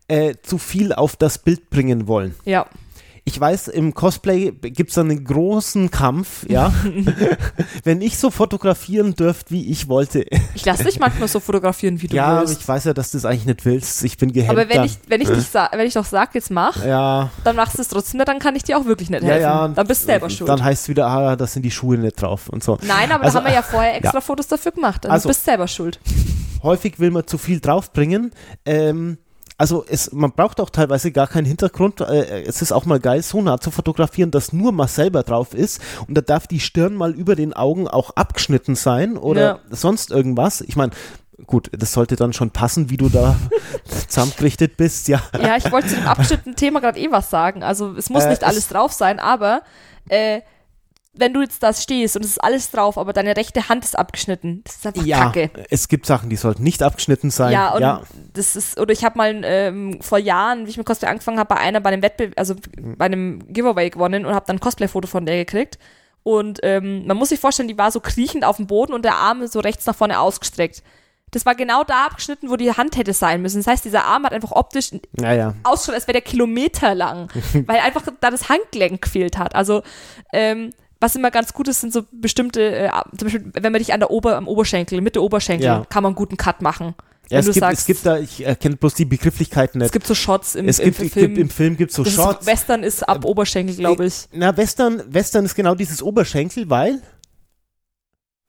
äh, 0.08 0.34
zu 0.42 0.58
viel 0.58 0.92
auf 0.92 1.16
das 1.16 1.38
Bild 1.38 1.70
bringen 1.70 2.06
wollen. 2.06 2.34
Ja, 2.44 2.66
ich 3.24 3.38
weiß, 3.38 3.68
im 3.68 3.94
Cosplay 3.94 4.50
gibt 4.50 4.90
es 4.90 4.98
einen 4.98 5.22
großen 5.22 5.92
Kampf, 5.92 6.44
ja. 6.48 6.72
Wenn 7.84 8.00
ich 8.00 8.18
so 8.18 8.30
fotografieren 8.30 9.14
dürfte, 9.14 9.52
wie 9.52 9.70
ich 9.70 9.88
wollte. 9.88 10.26
Ich 10.54 10.64
lasse 10.64 10.82
dich 10.82 10.98
manchmal 10.98 11.28
so 11.28 11.38
fotografieren, 11.38 12.02
wie 12.02 12.08
du 12.08 12.16
ja, 12.16 12.40
willst. 12.40 12.54
Ja, 12.54 12.60
ich 12.60 12.68
weiß 12.68 12.84
ja, 12.84 12.94
dass 12.94 13.12
du 13.12 13.18
es 13.18 13.24
eigentlich 13.24 13.46
nicht 13.46 13.64
willst. 13.64 14.02
Ich 14.02 14.18
bin 14.18 14.32
gehemmt. 14.32 14.58
Aber 14.58 14.68
wenn 14.68 14.82
ich, 14.82 14.98
wenn 15.06 15.20
ich, 15.20 15.28
dich 15.28 15.54
wenn 15.54 15.86
ich 15.86 15.94
doch 15.94 16.04
sag, 16.04 16.34
jetzt 16.34 16.50
mach, 16.50 16.84
ja. 16.84 17.30
dann 17.44 17.54
machst 17.54 17.78
du 17.78 17.82
es 17.82 17.88
trotzdem 17.88 18.18
nicht, 18.18 18.28
dann 18.28 18.40
kann 18.40 18.56
ich 18.56 18.64
dir 18.64 18.76
auch 18.76 18.86
wirklich 18.86 19.08
nicht 19.08 19.22
helfen. 19.22 19.40
Ja, 19.40 19.66
ja, 19.66 19.68
dann 19.68 19.86
bist 19.86 20.02
du 20.02 20.06
selber 20.06 20.28
schuld. 20.28 20.48
Dann 20.48 20.62
heißt 20.62 20.82
es 20.82 20.88
wieder, 20.88 21.06
ah, 21.06 21.36
da 21.36 21.46
sind 21.46 21.62
die 21.62 21.70
Schuhe 21.70 21.96
nicht 21.96 22.20
drauf 22.20 22.48
und 22.48 22.64
so. 22.64 22.76
Nein, 22.82 23.12
aber 23.12 23.22
also, 23.22 23.38
da 23.38 23.44
haben 23.44 23.50
wir 23.50 23.54
ja 23.54 23.62
vorher 23.70 23.94
extra 23.94 24.18
ja. 24.18 24.20
Fotos 24.20 24.48
dafür 24.48 24.72
gemacht. 24.72 25.06
Also, 25.06 25.12
also 25.12 25.28
du 25.28 25.28
bist 25.28 25.44
selber 25.44 25.68
schuld. 25.68 26.00
Häufig 26.64 26.98
will 26.98 27.12
man 27.12 27.24
zu 27.26 27.38
viel 27.38 27.60
draufbringen. 27.60 28.32
Ähm, 28.66 29.18
also 29.62 29.84
es, 29.88 30.10
man 30.10 30.32
braucht 30.32 30.60
auch 30.60 30.70
teilweise 30.70 31.12
gar 31.12 31.28
keinen 31.28 31.44
Hintergrund. 31.44 32.00
Äh, 32.00 32.42
es 32.42 32.62
ist 32.62 32.72
auch 32.72 32.84
mal 32.84 32.98
geil, 32.98 33.22
so 33.22 33.40
nah 33.40 33.60
zu 33.60 33.70
fotografieren, 33.70 34.32
dass 34.32 34.52
nur 34.52 34.72
man 34.72 34.88
selber 34.88 35.22
drauf 35.22 35.54
ist 35.54 35.80
und 36.08 36.16
da 36.16 36.20
darf 36.20 36.48
die 36.48 36.58
Stirn 36.58 36.96
mal 36.96 37.12
über 37.12 37.36
den 37.36 37.52
Augen 37.52 37.86
auch 37.86 38.10
abgeschnitten 38.16 38.74
sein 38.74 39.16
oder 39.16 39.40
ja. 39.40 39.58
sonst 39.70 40.10
irgendwas. 40.10 40.62
Ich 40.62 40.74
meine, 40.74 40.90
gut, 41.46 41.70
das 41.78 41.92
sollte 41.92 42.16
dann 42.16 42.32
schon 42.32 42.50
passen, 42.50 42.90
wie 42.90 42.96
du 42.96 43.08
da 43.08 43.36
zusammengerichtet 44.08 44.76
bist, 44.76 45.06
ja. 45.06 45.22
Ja, 45.40 45.56
ich 45.56 45.70
wollte 45.70 45.86
zu 45.86 45.94
dem 45.94 46.08
abgeschnittenen 46.08 46.56
Thema 46.56 46.80
gerade 46.80 46.98
eh 46.98 47.12
was 47.12 47.30
sagen. 47.30 47.62
Also 47.62 47.94
es 47.94 48.10
muss 48.10 48.24
äh, 48.24 48.30
nicht 48.30 48.42
alles 48.42 48.66
drauf 48.66 48.90
sein, 48.92 49.20
aber 49.20 49.62
äh, 50.08 50.40
wenn 51.14 51.34
du 51.34 51.42
jetzt 51.42 51.62
da 51.62 51.74
stehst 51.74 52.16
und 52.16 52.24
es 52.24 52.32
ist 52.32 52.42
alles 52.42 52.70
drauf, 52.70 52.96
aber 52.96 53.12
deine 53.12 53.36
rechte 53.36 53.68
Hand 53.68 53.84
ist 53.84 53.98
abgeschnitten, 53.98 54.62
das 54.64 54.76
ist 54.76 54.86
einfach 54.86 55.04
ja, 55.04 55.24
Kacke. 55.24 55.50
Es 55.68 55.88
gibt 55.88 56.06
Sachen, 56.06 56.30
die 56.30 56.36
sollten 56.36 56.62
nicht 56.62 56.82
abgeschnitten 56.82 57.30
sein. 57.30 57.52
Ja, 57.52 57.74
und 57.74 57.82
ja. 57.82 58.02
das 58.32 58.56
ist, 58.56 58.80
oder 58.80 58.92
ich 58.92 59.04
habe 59.04 59.18
mal 59.18 59.42
ähm, 59.44 60.00
vor 60.00 60.18
Jahren, 60.18 60.64
wie 60.66 60.70
ich 60.70 60.78
mit 60.78 60.86
Cosplay 60.86 61.08
angefangen 61.08 61.38
habe, 61.38 61.54
bei 61.54 61.60
einer 61.60 61.80
bei 61.80 61.90
einem 61.90 62.02
Wettbewerb, 62.02 62.38
also 62.38 62.54
bei 62.78 63.04
einem 63.04 63.52
Giveaway 63.52 63.90
gewonnen 63.90 64.24
und 64.24 64.34
habe 64.34 64.46
dann 64.46 64.56
ein 64.56 64.60
Cosplay-Foto 64.60 65.06
von 65.06 65.26
der 65.26 65.36
gekriegt. 65.36 65.78
Und 66.22 66.60
ähm, 66.62 67.06
man 67.06 67.16
muss 67.16 67.28
sich 67.30 67.40
vorstellen, 67.40 67.68
die 67.68 67.78
war 67.78 67.90
so 67.90 68.00
kriechend 68.00 68.44
auf 68.44 68.56
dem 68.56 68.66
Boden 68.66 68.94
und 68.94 69.04
der 69.04 69.16
Arm 69.16 69.46
so 69.46 69.60
rechts 69.60 69.84
nach 69.86 69.96
vorne 69.96 70.18
ausgestreckt. 70.18 70.82
Das 71.32 71.46
war 71.46 71.54
genau 71.54 71.82
da 71.82 72.06
abgeschnitten, 72.06 72.50
wo 72.50 72.56
die 72.56 72.72
Hand 72.72 72.96
hätte 72.96 73.14
sein 73.14 73.42
müssen. 73.42 73.58
Das 73.58 73.66
heißt, 73.66 73.84
dieser 73.84 74.04
Arm 74.04 74.24
hat 74.24 74.32
einfach 74.32 74.52
optisch 74.52 74.90
ja, 75.18 75.54
ausschaut, 75.62 75.94
als 75.94 76.06
wäre 76.06 76.14
der 76.14 76.22
Kilometer 76.22 76.94
lang, 76.94 77.28
weil 77.66 77.80
einfach 77.80 78.02
da 78.20 78.30
das 78.30 78.48
Handgelenk 78.48 79.02
gefehlt 79.02 79.38
hat. 79.38 79.54
Also 79.54 79.82
ähm, 80.32 80.72
was 81.02 81.16
immer 81.16 81.30
ganz 81.30 81.52
gut 81.52 81.68
ist, 81.68 81.80
sind 81.80 81.92
so 81.92 82.04
bestimmte, 82.12 82.62
äh, 82.62 82.90
zum 83.18 83.26
Beispiel, 83.26 83.50
wenn 83.54 83.72
man 83.72 83.80
dich 83.80 83.92
an 83.92 84.00
der 84.00 84.10
Ober, 84.10 84.36
am 84.36 84.46
Oberschenkel, 84.46 85.00
Mitte 85.00 85.22
Oberschenkel, 85.22 85.66
ja. 85.66 85.86
kann 85.88 86.02
man 86.02 86.10
einen 86.10 86.16
guten 86.16 86.36
Cut 86.36 86.62
machen. 86.62 86.94
Ja, 87.28 87.38
es, 87.38 87.46
gibt, 87.46 87.58
sagst, 87.58 87.80
es 87.80 87.86
gibt 87.86 88.04
da, 88.04 88.18
ich 88.18 88.44
erkenne 88.44 88.76
bloß 88.76 88.94
die 88.94 89.04
Begrifflichkeiten 89.04 89.78
nicht. 89.78 89.86
Es 89.86 89.92
gibt 89.92 90.06
so 90.06 90.14
Shots 90.14 90.54
im, 90.54 90.68
es 90.68 90.78
im, 90.78 90.86
gibt, 90.86 91.00
im 91.00 91.10
Film. 91.10 91.26
Gibt, 91.28 91.38
Im 91.38 91.48
Film 91.50 91.76
gibt 91.76 91.90
es 91.90 91.96
so 91.96 92.04
Shots. 92.04 92.40
Ist, 92.40 92.46
Western 92.46 92.82
ist 92.82 93.08
ab 93.08 93.24
Oberschenkel, 93.24 93.74
glaube 93.74 94.04
ich. 94.06 94.28
Na, 94.32 94.56
Western, 94.56 95.02
Western 95.08 95.44
ist 95.44 95.54
genau 95.54 95.74
dieses 95.74 96.02
Oberschenkel, 96.02 96.68
weil 96.68 97.00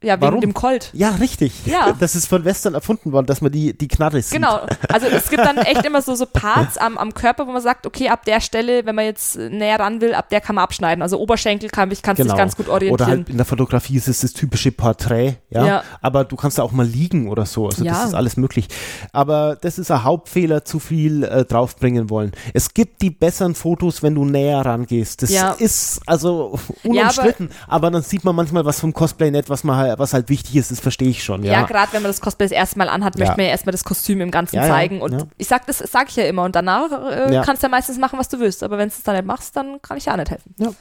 ja, 0.03 0.15
wegen 0.15 0.21
Warum? 0.21 0.41
dem 0.41 0.53
Colt. 0.53 0.89
Ja, 0.93 1.11
richtig. 1.11 1.65
Ja. 1.65 1.95
Das 1.99 2.15
ist 2.15 2.27
von 2.27 2.45
Western 2.45 2.73
erfunden 2.73 3.11
worden, 3.11 3.25
dass 3.25 3.41
man 3.41 3.51
die, 3.51 3.75
die 3.75 3.87
Knarre 3.87 4.21
sieht. 4.21 4.33
Genau. 4.33 4.61
Also 4.89 5.07
es 5.07 5.29
gibt 5.29 5.43
dann 5.43 5.57
echt 5.57 5.85
immer 5.85 6.01
so, 6.01 6.13
so 6.15 6.25
Parts 6.25 6.77
am, 6.77 6.97
am 6.97 7.13
Körper, 7.13 7.47
wo 7.47 7.51
man 7.51 7.61
sagt, 7.61 7.87
okay, 7.87 8.09
ab 8.09 8.25
der 8.25 8.41
Stelle, 8.41 8.85
wenn 8.85 8.95
man 8.95 9.05
jetzt 9.05 9.37
näher 9.37 9.79
ran 9.79 10.01
will, 10.01 10.13
ab 10.13 10.29
der 10.29 10.41
kann 10.41 10.55
man 10.55 10.63
abschneiden. 10.63 11.01
Also 11.01 11.19
Oberschenkel 11.19 11.69
kann 11.69 11.89
ich 11.91 12.01
kannst 12.01 12.21
genau. 12.21 12.33
dich 12.33 12.37
ganz 12.37 12.55
gut 12.55 12.69
orientieren. 12.69 12.93
Oder 12.93 13.05
halt 13.05 13.29
in 13.29 13.37
der 13.37 13.45
Fotografie 13.45 13.95
ist 13.95 14.07
es 14.07 14.21
das 14.21 14.33
typische 14.33 14.71
Porträt, 14.71 15.35
ja? 15.49 15.65
ja. 15.65 15.83
Aber 16.01 16.25
du 16.25 16.35
kannst 16.35 16.57
da 16.57 16.63
auch 16.63 16.71
mal 16.71 16.85
liegen 16.85 17.29
oder 17.29 17.45
so. 17.45 17.67
Also 17.67 17.83
ja. 17.83 17.93
das 17.93 18.05
ist 18.07 18.13
alles 18.13 18.37
möglich. 18.37 18.67
Aber 19.11 19.57
das 19.59 19.79
ist 19.79 19.89
ein 19.89 20.03
Hauptfehler, 20.03 20.65
zu 20.65 20.79
viel 20.79 21.23
äh, 21.23 21.45
draufbringen 21.45 22.09
wollen. 22.09 22.31
Es 22.53 22.73
gibt 22.73 23.01
die 23.01 23.09
besseren 23.09 23.55
Fotos, 23.55 24.03
wenn 24.03 24.15
du 24.15 24.25
näher 24.25 24.65
rangehst. 24.65 25.21
Das 25.21 25.29
ja. 25.29 25.51
ist 25.51 26.01
also 26.05 26.59
unumstritten. 26.83 27.49
aber, 27.67 27.87
aber, 27.87 27.91
dann 27.91 28.03
sieht 28.03 28.23
man 28.23 28.35
manchmal 28.35 28.65
was 28.65 28.79
vom 28.79 28.93
Cosplay 28.93 29.31
nicht, 29.31 29.49
was 29.49 29.63
man 29.63 29.77
halt 29.77 29.92
was 29.97 30.13
halt 30.13 30.29
wichtig 30.29 30.55
ist, 30.55 30.71
das 30.71 30.79
verstehe 30.79 31.09
ich 31.09 31.23
schon. 31.23 31.43
Ja, 31.43 31.53
ja 31.53 31.61
gerade 31.63 31.93
wenn 31.93 32.01
man 32.01 32.09
das 32.09 32.21
Cosplay 32.21 32.45
das 32.45 32.51
erste 32.51 32.77
Mal 32.77 32.89
anhat, 32.89 33.17
möchte 33.17 33.35
man 33.35 33.45
ja 33.45 33.51
erstmal 33.51 33.71
das 33.71 33.83
Kostüm 33.83 34.21
im 34.21 34.31
Ganzen 34.31 34.57
ja, 34.57 34.67
zeigen. 34.67 35.01
Und 35.01 35.27
ich 35.37 35.47
sag 35.47 35.65
das 35.67 35.79
sage 35.79 36.07
ich 36.09 36.15
ja 36.15 36.25
immer. 36.25 36.43
Und 36.43 36.55
danach 36.55 36.91
äh, 36.91 37.41
kannst 37.45 37.63
du 37.63 37.67
ja 37.67 37.71
meistens 37.71 37.97
machen, 37.97 38.19
was 38.19 38.29
du 38.29 38.39
willst. 38.39 38.63
Aber 38.63 38.77
wenn 38.77 38.89
du 38.89 38.95
es 38.95 39.03
dann 39.03 39.15
nicht 39.15 39.25
machst, 39.25 39.55
dann 39.55 39.81
kann 39.81 39.97
ich 39.97 40.05
ja 40.05 40.13
auch 40.13 40.17
nicht 40.17 40.31
helfen. 40.31 40.55
Ja. 40.57 40.73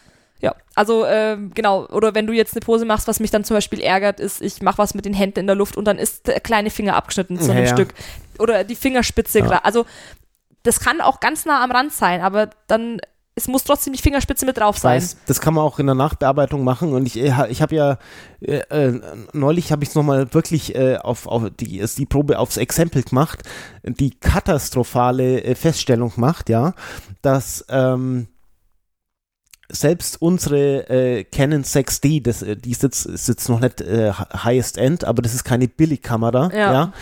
Ja, 0.42 0.56
also 0.74 1.04
äh, 1.04 1.36
genau, 1.54 1.86
oder 1.86 2.16
wenn 2.16 2.26
du 2.26 2.32
jetzt 2.32 2.54
eine 2.54 2.62
Pose 2.62 2.84
machst, 2.84 3.06
was 3.06 3.20
mich 3.20 3.30
dann 3.30 3.44
zum 3.44 3.56
Beispiel 3.56 3.78
ärgert, 3.78 4.18
ist, 4.18 4.42
ich 4.42 4.60
mache 4.60 4.78
was 4.78 4.92
mit 4.92 5.04
den 5.04 5.14
Händen 5.14 5.38
in 5.38 5.46
der 5.46 5.54
Luft 5.54 5.76
und 5.76 5.84
dann 5.84 5.98
ist 5.98 6.26
der 6.26 6.40
kleine 6.40 6.70
Finger 6.70 6.96
abgeschnitten 6.96 7.38
zu 7.38 7.52
einem 7.52 7.64
ja, 7.64 7.72
Stück. 7.72 7.94
Oder 8.40 8.64
die 8.64 8.74
Fingerspitze 8.74 9.38
ja. 9.38 9.60
Also 9.62 9.86
das 10.64 10.80
kann 10.80 11.00
auch 11.00 11.20
ganz 11.20 11.44
nah 11.44 11.62
am 11.62 11.70
Rand 11.70 11.92
sein, 11.92 12.20
aber 12.22 12.50
dann 12.66 13.00
es 13.34 13.48
muss 13.48 13.64
trotzdem 13.64 13.92
die 13.94 14.02
Fingerspitze 14.02 14.44
mit 14.44 14.58
drauf 14.58 14.76
sein. 14.76 14.96
Weiß, 14.96 15.16
das 15.26 15.40
kann 15.40 15.54
man 15.54 15.64
auch 15.64 15.78
in 15.78 15.86
der 15.86 15.94
Nachbearbeitung 15.94 16.64
machen 16.64 16.92
und 16.92 17.06
ich, 17.06 17.18
äh, 17.18 17.48
ich 17.48 17.62
habe 17.62 17.74
ja 17.74 17.98
äh, 18.40 18.58
äh, 18.68 19.00
neulich 19.32 19.72
habe 19.72 19.82
ich 19.84 19.90
es 19.90 19.94
nochmal 19.94 20.32
wirklich 20.34 20.74
äh, 20.74 20.98
auf, 20.98 21.26
auf 21.26 21.50
die, 21.58 21.84
die 21.96 22.06
Probe 22.06 22.38
aufs 22.38 22.58
Exempel 22.58 23.02
gemacht, 23.02 23.42
die 23.82 24.10
katastrophale 24.10 25.42
äh, 25.42 25.54
Feststellung 25.54 26.12
macht, 26.16 26.50
ja, 26.50 26.74
dass 27.22 27.64
ähm, 27.70 28.28
selbst 29.70 30.20
unsere 30.20 30.90
äh, 30.90 31.24
Canon 31.24 31.64
6D, 31.64 32.22
das, 32.22 32.40
die 32.40 32.70
ist 32.70 32.82
jetzt, 32.82 33.06
ist 33.06 33.28
jetzt 33.28 33.48
noch 33.48 33.60
nicht 33.60 33.80
äh, 33.80 34.12
Highest 34.12 34.76
End, 34.76 35.04
aber 35.04 35.22
das 35.22 35.32
ist 35.32 35.44
keine 35.44 35.68
Billigkamera, 35.68 36.50
ja. 36.52 36.72
ja 36.72 36.92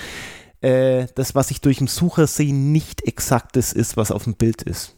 äh, 0.61 1.07
das, 1.14 1.35
was 1.35 1.51
ich 1.51 1.61
durch 1.61 1.78
den 1.78 1.89
Sucher 1.89 2.28
sehe, 2.28 2.55
nicht 2.55 3.03
exakt 3.03 3.57
das 3.57 3.72
ist, 3.72 3.97
was 3.97 4.12
auf 4.12 4.24
dem 4.24 4.35
Bild 4.35 4.62
ist. 4.62 4.95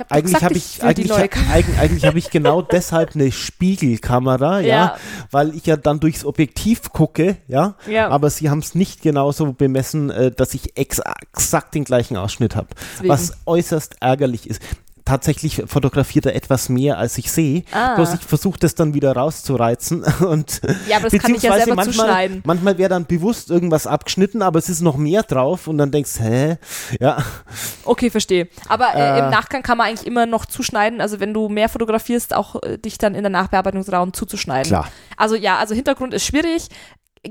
Hab 0.00 0.12
eigentlich 0.12 0.42
habe 0.42 0.54
ich, 0.54 0.82
eigentlich, 0.82 1.12
eigentlich, 1.52 1.78
eigentlich 1.78 2.04
habe 2.04 2.18
ich 2.18 2.30
genau 2.30 2.62
deshalb 2.76 3.14
eine 3.14 3.32
Spiegelkamera, 3.32 4.60
ja, 4.60 4.66
ja, 4.66 4.96
weil 5.30 5.54
ich 5.54 5.66
ja 5.66 5.76
dann 5.76 6.00
durchs 6.00 6.24
Objektiv 6.24 6.90
gucke, 6.92 7.36
ja, 7.48 7.76
ja. 7.86 8.08
aber 8.08 8.30
sie 8.30 8.50
haben 8.50 8.60
es 8.60 8.74
nicht 8.74 9.02
genauso 9.02 9.52
bemessen, 9.52 10.10
äh, 10.10 10.30
dass 10.30 10.54
ich 10.54 10.76
ex 10.76 11.00
exakt 11.32 11.74
den 11.74 11.84
gleichen 11.84 12.16
Ausschnitt 12.16 12.56
habe, 12.56 12.68
was 13.04 13.36
äußerst 13.44 13.96
ärgerlich 14.00 14.48
ist 14.48 14.62
tatsächlich 15.06 15.62
fotografiert 15.66 16.26
er 16.26 16.34
etwas 16.34 16.68
mehr, 16.68 16.98
als 16.98 17.16
ich 17.16 17.32
sehe. 17.32 17.62
Ah. 17.72 17.94
Bloß 17.94 18.14
ich 18.14 18.20
versuche 18.20 18.58
das 18.58 18.74
dann 18.74 18.92
wieder 18.92 19.12
rauszureizen. 19.12 20.02
Und 20.20 20.60
ja, 20.86 20.98
aber 20.98 21.08
das 21.08 21.22
kann 21.22 21.34
ich 21.34 21.42
ja 21.42 21.54
selber 21.56 21.76
manchmal, 21.76 22.06
zuschneiden. 22.06 22.42
Manchmal 22.44 22.76
wäre 22.76 22.90
dann 22.90 23.06
bewusst 23.06 23.50
irgendwas 23.50 23.86
abgeschnitten, 23.86 24.42
aber 24.42 24.58
es 24.58 24.68
ist 24.68 24.82
noch 24.82 24.96
mehr 24.96 25.22
drauf 25.22 25.68
und 25.68 25.78
dann 25.78 25.90
denkst 25.90 26.18
hä? 26.18 26.58
Ja. 27.00 27.24
Okay, 27.84 28.10
verstehe. 28.10 28.48
Aber 28.68 28.94
äh, 28.94 28.98
äh, 28.98 29.18
im 29.20 29.30
Nachgang 29.30 29.62
kann 29.62 29.78
man 29.78 29.86
eigentlich 29.86 30.06
immer 30.06 30.26
noch 30.26 30.44
zuschneiden. 30.44 31.00
Also 31.00 31.20
wenn 31.20 31.32
du 31.32 31.48
mehr 31.48 31.68
fotografierst, 31.68 32.34
auch 32.34 32.62
äh, 32.62 32.76
dich 32.78 32.98
dann 32.98 33.14
in 33.14 33.22
der 33.22 33.30
Nachbearbeitungsraum 33.30 34.12
zuzuschneiden. 34.12 34.70
Klar. 34.70 34.88
Also 35.16 35.36
ja, 35.36 35.58
also 35.58 35.74
Hintergrund 35.74 36.12
ist 36.12 36.24
schwierig 36.24 36.68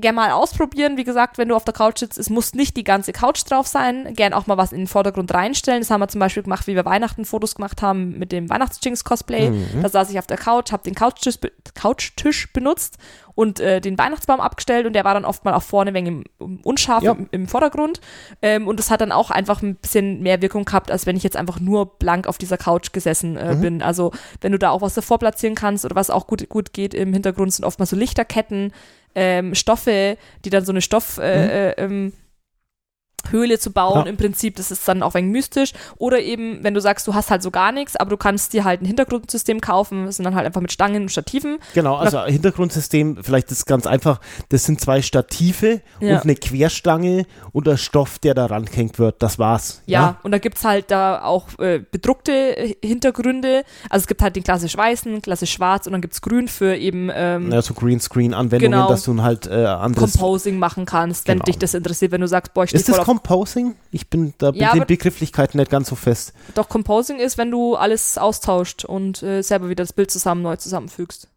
gerne 0.00 0.16
mal 0.16 0.30
ausprobieren. 0.30 0.96
Wie 0.96 1.04
gesagt, 1.04 1.38
wenn 1.38 1.48
du 1.48 1.56
auf 1.56 1.64
der 1.64 1.74
Couch 1.74 1.98
sitzt, 1.98 2.18
es 2.18 2.30
muss 2.30 2.54
nicht 2.54 2.76
die 2.76 2.84
ganze 2.84 3.12
Couch 3.12 3.42
drauf 3.48 3.66
sein. 3.66 4.14
Gern 4.14 4.32
auch 4.32 4.46
mal 4.46 4.56
was 4.56 4.72
in 4.72 4.78
den 4.78 4.86
Vordergrund 4.86 5.32
reinstellen. 5.32 5.80
Das 5.80 5.90
haben 5.90 6.00
wir 6.00 6.08
zum 6.08 6.18
Beispiel 6.18 6.42
gemacht, 6.42 6.66
wie 6.66 6.74
wir 6.74 6.84
Weihnachten 6.84 7.24
Fotos 7.24 7.54
gemacht 7.54 7.82
haben 7.82 8.18
mit 8.18 8.32
dem 8.32 8.48
Weihnachtsjinx-Cosplay. 8.48 9.50
Mhm. 9.50 9.82
Da 9.82 9.88
saß 9.88 10.10
ich 10.10 10.18
auf 10.18 10.26
der 10.26 10.38
Couch, 10.38 10.72
habe 10.72 10.82
den 10.82 10.94
Couchtisch, 10.94 11.38
Couchtisch 11.74 12.52
benutzt 12.52 12.98
und 13.36 13.60
äh, 13.60 13.80
den 13.80 13.96
Weihnachtsbaum 13.96 14.40
abgestellt 14.40 14.86
und 14.86 14.94
der 14.94 15.04
war 15.04 15.14
dann 15.14 15.24
oft 15.24 15.44
mal 15.44 15.54
auch 15.54 15.62
vorne 15.62 15.94
wegen 15.94 16.24
im, 16.38 16.60
unscharf 16.64 17.04
ja. 17.04 17.12
im, 17.12 17.28
im, 17.30 17.46
Vordergrund. 17.46 18.00
Ähm, 18.42 18.66
und 18.66 18.80
das 18.80 18.90
hat 18.90 19.02
dann 19.02 19.12
auch 19.12 19.30
einfach 19.30 19.62
ein 19.62 19.76
bisschen 19.76 20.22
mehr 20.22 20.42
Wirkung 20.42 20.64
gehabt, 20.64 20.90
als 20.90 21.06
wenn 21.06 21.16
ich 21.16 21.22
jetzt 21.22 21.36
einfach 21.36 21.60
nur 21.60 21.98
blank 21.98 22.26
auf 22.26 22.38
dieser 22.38 22.56
Couch 22.56 22.92
gesessen 22.92 23.36
äh, 23.36 23.54
mhm. 23.54 23.60
bin. 23.60 23.82
Also 23.82 24.10
wenn 24.40 24.52
du 24.52 24.58
da 24.58 24.70
auch 24.70 24.80
was 24.80 24.94
davor 24.94 25.18
platzieren 25.18 25.54
kannst 25.54 25.84
oder 25.84 25.94
was 25.94 26.10
auch 26.10 26.26
gut, 26.26 26.48
gut 26.48 26.72
geht 26.72 26.94
im 26.94 27.12
Hintergrund, 27.12 27.52
sind 27.52 27.66
oftmals 27.66 27.90
so 27.90 27.96
Lichterketten 27.96 28.72
ähm, 29.14 29.54
Stoffe, 29.54 30.16
die 30.44 30.50
dann 30.50 30.64
so 30.64 30.72
eine 30.72 30.80
Stoff, 30.80 31.18
äh, 31.18 31.36
mhm. 31.36 31.50
äh, 31.50 31.70
ähm, 31.72 32.12
Höhle 33.30 33.58
zu 33.58 33.72
bauen, 33.72 34.04
ja. 34.04 34.10
im 34.10 34.16
Prinzip, 34.16 34.56
das 34.56 34.70
ist 34.70 34.86
dann 34.86 35.02
auch 35.02 35.14
ein 35.14 35.28
mystisch. 35.28 35.72
Oder 35.98 36.20
eben, 36.20 36.62
wenn 36.62 36.74
du 36.74 36.80
sagst, 36.80 37.06
du 37.06 37.14
hast 37.14 37.30
halt 37.30 37.42
so 37.42 37.50
gar 37.50 37.72
nichts, 37.72 37.96
aber 37.96 38.10
du 38.10 38.16
kannst 38.16 38.52
dir 38.52 38.64
halt 38.64 38.82
ein 38.82 38.86
Hintergrundsystem 38.86 39.60
kaufen, 39.60 40.06
das 40.06 40.16
sind 40.16 40.24
dann 40.24 40.34
halt 40.34 40.46
einfach 40.46 40.60
mit 40.60 40.72
Stangen 40.72 41.02
und 41.02 41.08
Stativen. 41.10 41.58
Genau, 41.74 41.96
also 41.96 42.18
ein 42.18 42.32
Hintergrundsystem, 42.32 43.18
vielleicht 43.22 43.50
ist 43.50 43.66
ganz 43.66 43.86
einfach, 43.86 44.20
das 44.48 44.64
sind 44.64 44.80
zwei 44.80 45.02
Stative 45.02 45.80
ja. 46.00 46.16
und 46.16 46.24
eine 46.24 46.34
Querstange 46.34 47.26
und 47.52 47.66
der 47.66 47.76
Stoff, 47.76 48.18
der 48.18 48.34
da 48.34 48.46
rangehängt 48.46 48.98
wird, 48.98 49.22
das 49.22 49.38
war's. 49.38 49.82
Ja, 49.86 50.00
ja? 50.00 50.16
und 50.22 50.32
da 50.32 50.38
gibt 50.38 50.58
es 50.58 50.64
halt 50.64 50.90
da 50.90 51.22
auch 51.22 51.58
äh, 51.58 51.80
bedruckte 51.90 52.74
Hintergründe, 52.82 53.64
also 53.90 54.04
es 54.04 54.06
gibt 54.06 54.22
halt 54.22 54.36
den 54.36 54.44
klassisch 54.44 54.76
weißen, 54.76 55.22
klassisch 55.22 55.52
schwarz 55.52 55.86
und 55.86 55.92
dann 55.92 56.00
gibt 56.00 56.14
es 56.14 56.20
grün 56.20 56.48
für 56.48 56.76
eben 56.76 57.10
ähm, 57.14 57.52
ja, 57.52 57.62
so 57.62 57.74
Greenscreen-Anwendungen, 57.74 58.72
genau, 58.72 58.88
dass 58.88 59.04
du 59.04 59.22
halt 59.22 59.46
äh, 59.46 59.64
anderes 59.64 60.12
Composing 60.12 60.58
machen 60.58 60.86
kannst, 60.86 61.28
wenn 61.28 61.38
genau. 61.38 61.44
dich 61.44 61.58
das 61.58 61.74
interessiert, 61.74 62.12
wenn 62.12 62.20
du 62.20 62.28
sagst, 62.28 62.54
boah, 62.54 62.64
ich 62.64 62.70
stehe 62.70 62.84
voll 62.84 63.00
auf 63.00 63.15
Composing? 63.16 63.76
Ich 63.90 64.08
bin 64.08 64.34
da 64.38 64.52
mit 64.52 64.60
ja, 64.60 64.72
den 64.72 64.86
Begrifflichkeiten 64.86 65.58
nicht 65.58 65.70
ganz 65.70 65.88
so 65.88 65.96
fest. 65.96 66.32
Doch, 66.54 66.68
Composing 66.68 67.18
ist, 67.18 67.38
wenn 67.38 67.50
du 67.50 67.74
alles 67.76 68.18
austauscht 68.18 68.84
und 68.84 69.22
äh, 69.22 69.42
selber 69.42 69.68
wieder 69.68 69.82
das 69.82 69.92
Bild 69.92 70.10
zusammen 70.10 70.42
neu 70.42 70.56
zusammenfügst. 70.56 71.28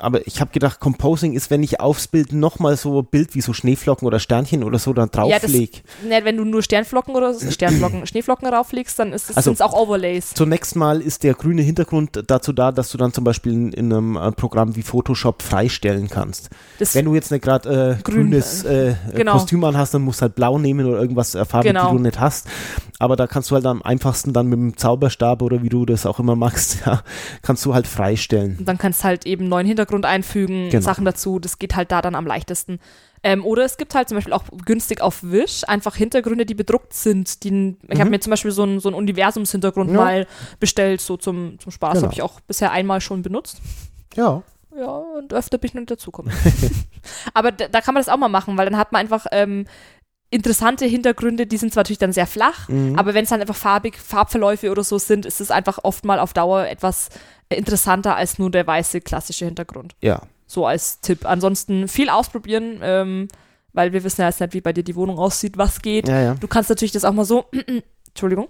Aber 0.00 0.26
ich 0.26 0.40
habe 0.40 0.50
gedacht, 0.52 0.80
Composing 0.80 1.32
ist, 1.32 1.50
wenn 1.50 1.62
ich 1.62 1.80
aufs 1.80 2.08
Bild 2.08 2.32
nochmal 2.32 2.76
so 2.76 3.00
ein 3.00 3.06
Bild 3.06 3.34
wie 3.34 3.40
so 3.40 3.52
Schneeflocken 3.52 4.06
oder 4.06 4.18
Sternchen 4.18 4.64
oder 4.64 4.78
so 4.78 4.92
dann 4.92 5.10
drauflege. 5.10 5.78
Ja, 6.02 6.20
ne, 6.20 6.24
wenn 6.24 6.36
du 6.36 6.44
nur 6.44 6.62
Sternflocken 6.62 7.14
oder 7.14 7.34
Sternflocken, 7.34 8.06
Schneeflocken 8.06 8.48
rauflegst, 8.48 8.98
dann 8.98 9.12
ist 9.12 9.30
es 9.30 9.36
also, 9.36 9.52
auch 9.64 9.72
Overlays. 9.72 10.34
Zunächst 10.34 10.76
mal 10.76 11.00
ist 11.00 11.22
der 11.22 11.34
grüne 11.34 11.62
Hintergrund 11.62 12.24
dazu 12.26 12.52
da, 12.52 12.72
dass 12.72 12.90
du 12.90 12.98
dann 12.98 13.12
zum 13.12 13.24
Beispiel 13.24 13.52
in, 13.52 13.72
in 13.72 13.92
einem 13.92 14.16
äh, 14.16 14.32
Programm 14.32 14.76
wie 14.76 14.82
Photoshop 14.82 15.42
freistellen 15.42 16.08
kannst. 16.08 16.50
Das 16.78 16.94
wenn 16.94 17.04
du 17.04 17.14
jetzt 17.14 17.30
nicht 17.30 17.42
gerade 17.42 17.98
äh, 17.98 18.02
grün, 18.02 18.30
grünes 18.30 18.64
äh, 18.64 18.94
genau. 19.14 19.32
Kostüm 19.32 19.64
anhast, 19.64 19.94
dann 19.94 20.02
musst 20.02 20.20
du 20.20 20.22
halt 20.22 20.34
blau 20.34 20.58
nehmen 20.58 20.86
oder 20.86 21.00
irgendwas 21.00 21.34
äh, 21.34 21.44
Farbe, 21.44 21.68
genau. 21.68 21.90
die 21.90 21.96
du 21.96 22.02
nicht 22.02 22.20
hast. 22.20 22.46
Aber 22.98 23.16
da 23.16 23.26
kannst 23.26 23.50
du 23.50 23.54
halt 23.54 23.66
am 23.66 23.82
einfachsten 23.82 24.32
dann 24.32 24.46
mit 24.46 24.58
dem 24.58 24.76
Zauberstab 24.76 25.42
oder 25.42 25.62
wie 25.62 25.68
du 25.68 25.86
das 25.86 26.06
auch 26.06 26.18
immer 26.18 26.36
machst, 26.36 26.78
ja, 26.86 27.02
kannst 27.42 27.64
du 27.64 27.74
halt 27.74 27.86
freistellen. 27.86 28.56
Und 28.58 28.68
dann 28.68 28.78
kannst 28.78 29.00
du 29.00 29.04
halt 29.04 29.26
eben 29.26 29.48
neuen 29.48 29.66
Hintergrund 29.66 29.87
einfügen, 30.04 30.70
genau. 30.70 30.82
Sachen 30.82 31.04
dazu. 31.04 31.38
Das 31.38 31.58
geht 31.58 31.76
halt 31.76 31.92
da 31.92 32.02
dann 32.02 32.14
am 32.14 32.26
leichtesten. 32.26 32.80
Ähm, 33.22 33.44
oder 33.44 33.64
es 33.64 33.76
gibt 33.76 33.94
halt 33.94 34.08
zum 34.08 34.16
Beispiel 34.16 34.32
auch 34.32 34.44
günstig 34.64 35.00
auf 35.00 35.22
Wish 35.22 35.64
einfach 35.66 35.96
Hintergründe, 35.96 36.46
die 36.46 36.54
bedruckt 36.54 36.94
sind. 36.94 37.42
Die, 37.44 37.50
mhm. 37.50 37.76
Ich 37.88 38.00
habe 38.00 38.10
mir 38.10 38.20
zum 38.20 38.30
Beispiel 38.30 38.50
so 38.50 38.64
ein, 38.64 38.80
so 38.80 38.94
Universumshintergrund 38.94 39.90
ja. 39.90 39.96
mal 39.96 40.26
bestellt, 40.60 41.00
so 41.00 41.16
zum, 41.16 41.58
zum 41.58 41.72
Spaß. 41.72 41.94
Genau. 41.94 42.04
Habe 42.04 42.14
ich 42.14 42.22
auch 42.22 42.40
bisher 42.40 42.70
einmal 42.70 43.00
schon 43.00 43.22
benutzt. 43.22 43.60
Ja. 44.14 44.42
Ja, 44.76 44.96
und 45.18 45.32
öfter 45.32 45.58
bin 45.58 45.68
ich 45.68 45.74
noch 45.74 45.80
nicht 45.80 45.90
dazugekommen. 45.90 46.32
Aber 47.34 47.50
da, 47.50 47.66
da, 47.66 47.80
kann 47.80 47.94
man 47.94 48.00
das 48.00 48.08
auch 48.08 48.18
mal 48.18 48.28
machen, 48.28 48.56
weil 48.56 48.66
dann 48.66 48.78
hat 48.78 48.92
man 48.92 49.00
einfach 49.00 49.26
ähm, 49.32 49.66
interessante 50.30 50.84
Hintergründe, 50.84 51.46
die 51.46 51.56
sind 51.56 51.72
zwar 51.72 51.82
natürlich 51.82 51.98
dann 51.98 52.12
sehr 52.12 52.26
flach, 52.26 52.68
mhm. 52.68 52.98
aber 52.98 53.14
wenn 53.14 53.24
es 53.24 53.30
dann 53.30 53.40
einfach 53.40 53.56
farbig, 53.56 53.96
Farbverläufe 53.96 54.70
oder 54.70 54.84
so 54.84 54.98
sind, 54.98 55.24
ist 55.24 55.40
es 55.40 55.50
einfach 55.50 55.78
oft 55.84 56.04
mal 56.04 56.18
auf 56.18 56.34
Dauer 56.34 56.66
etwas 56.66 57.08
interessanter 57.50 58.16
als 58.16 58.38
nur 58.38 58.50
der 58.50 58.66
weiße 58.66 59.00
klassische 59.00 59.44
Hintergrund. 59.44 59.94
Ja. 60.00 60.22
So 60.46 60.66
als 60.66 61.00
Tipp. 61.00 61.26
Ansonsten 61.26 61.88
viel 61.88 62.08
ausprobieren, 62.08 62.80
ähm, 62.82 63.28
weil 63.72 63.92
wir 63.92 64.04
wissen 64.04 64.22
ja 64.22 64.28
jetzt 64.28 64.40
nicht, 64.40 64.54
wie 64.54 64.60
bei 64.60 64.72
dir 64.72 64.84
die 64.84 64.96
Wohnung 64.96 65.18
aussieht, 65.18 65.58
was 65.58 65.82
geht. 65.82 66.08
Ja, 66.08 66.20
ja. 66.20 66.34
Du 66.34 66.48
kannst 66.48 66.70
natürlich 66.70 66.92
das 66.92 67.04
auch 67.04 67.12
mal 67.12 67.24
so, 67.24 67.46
Entschuldigung, 68.08 68.48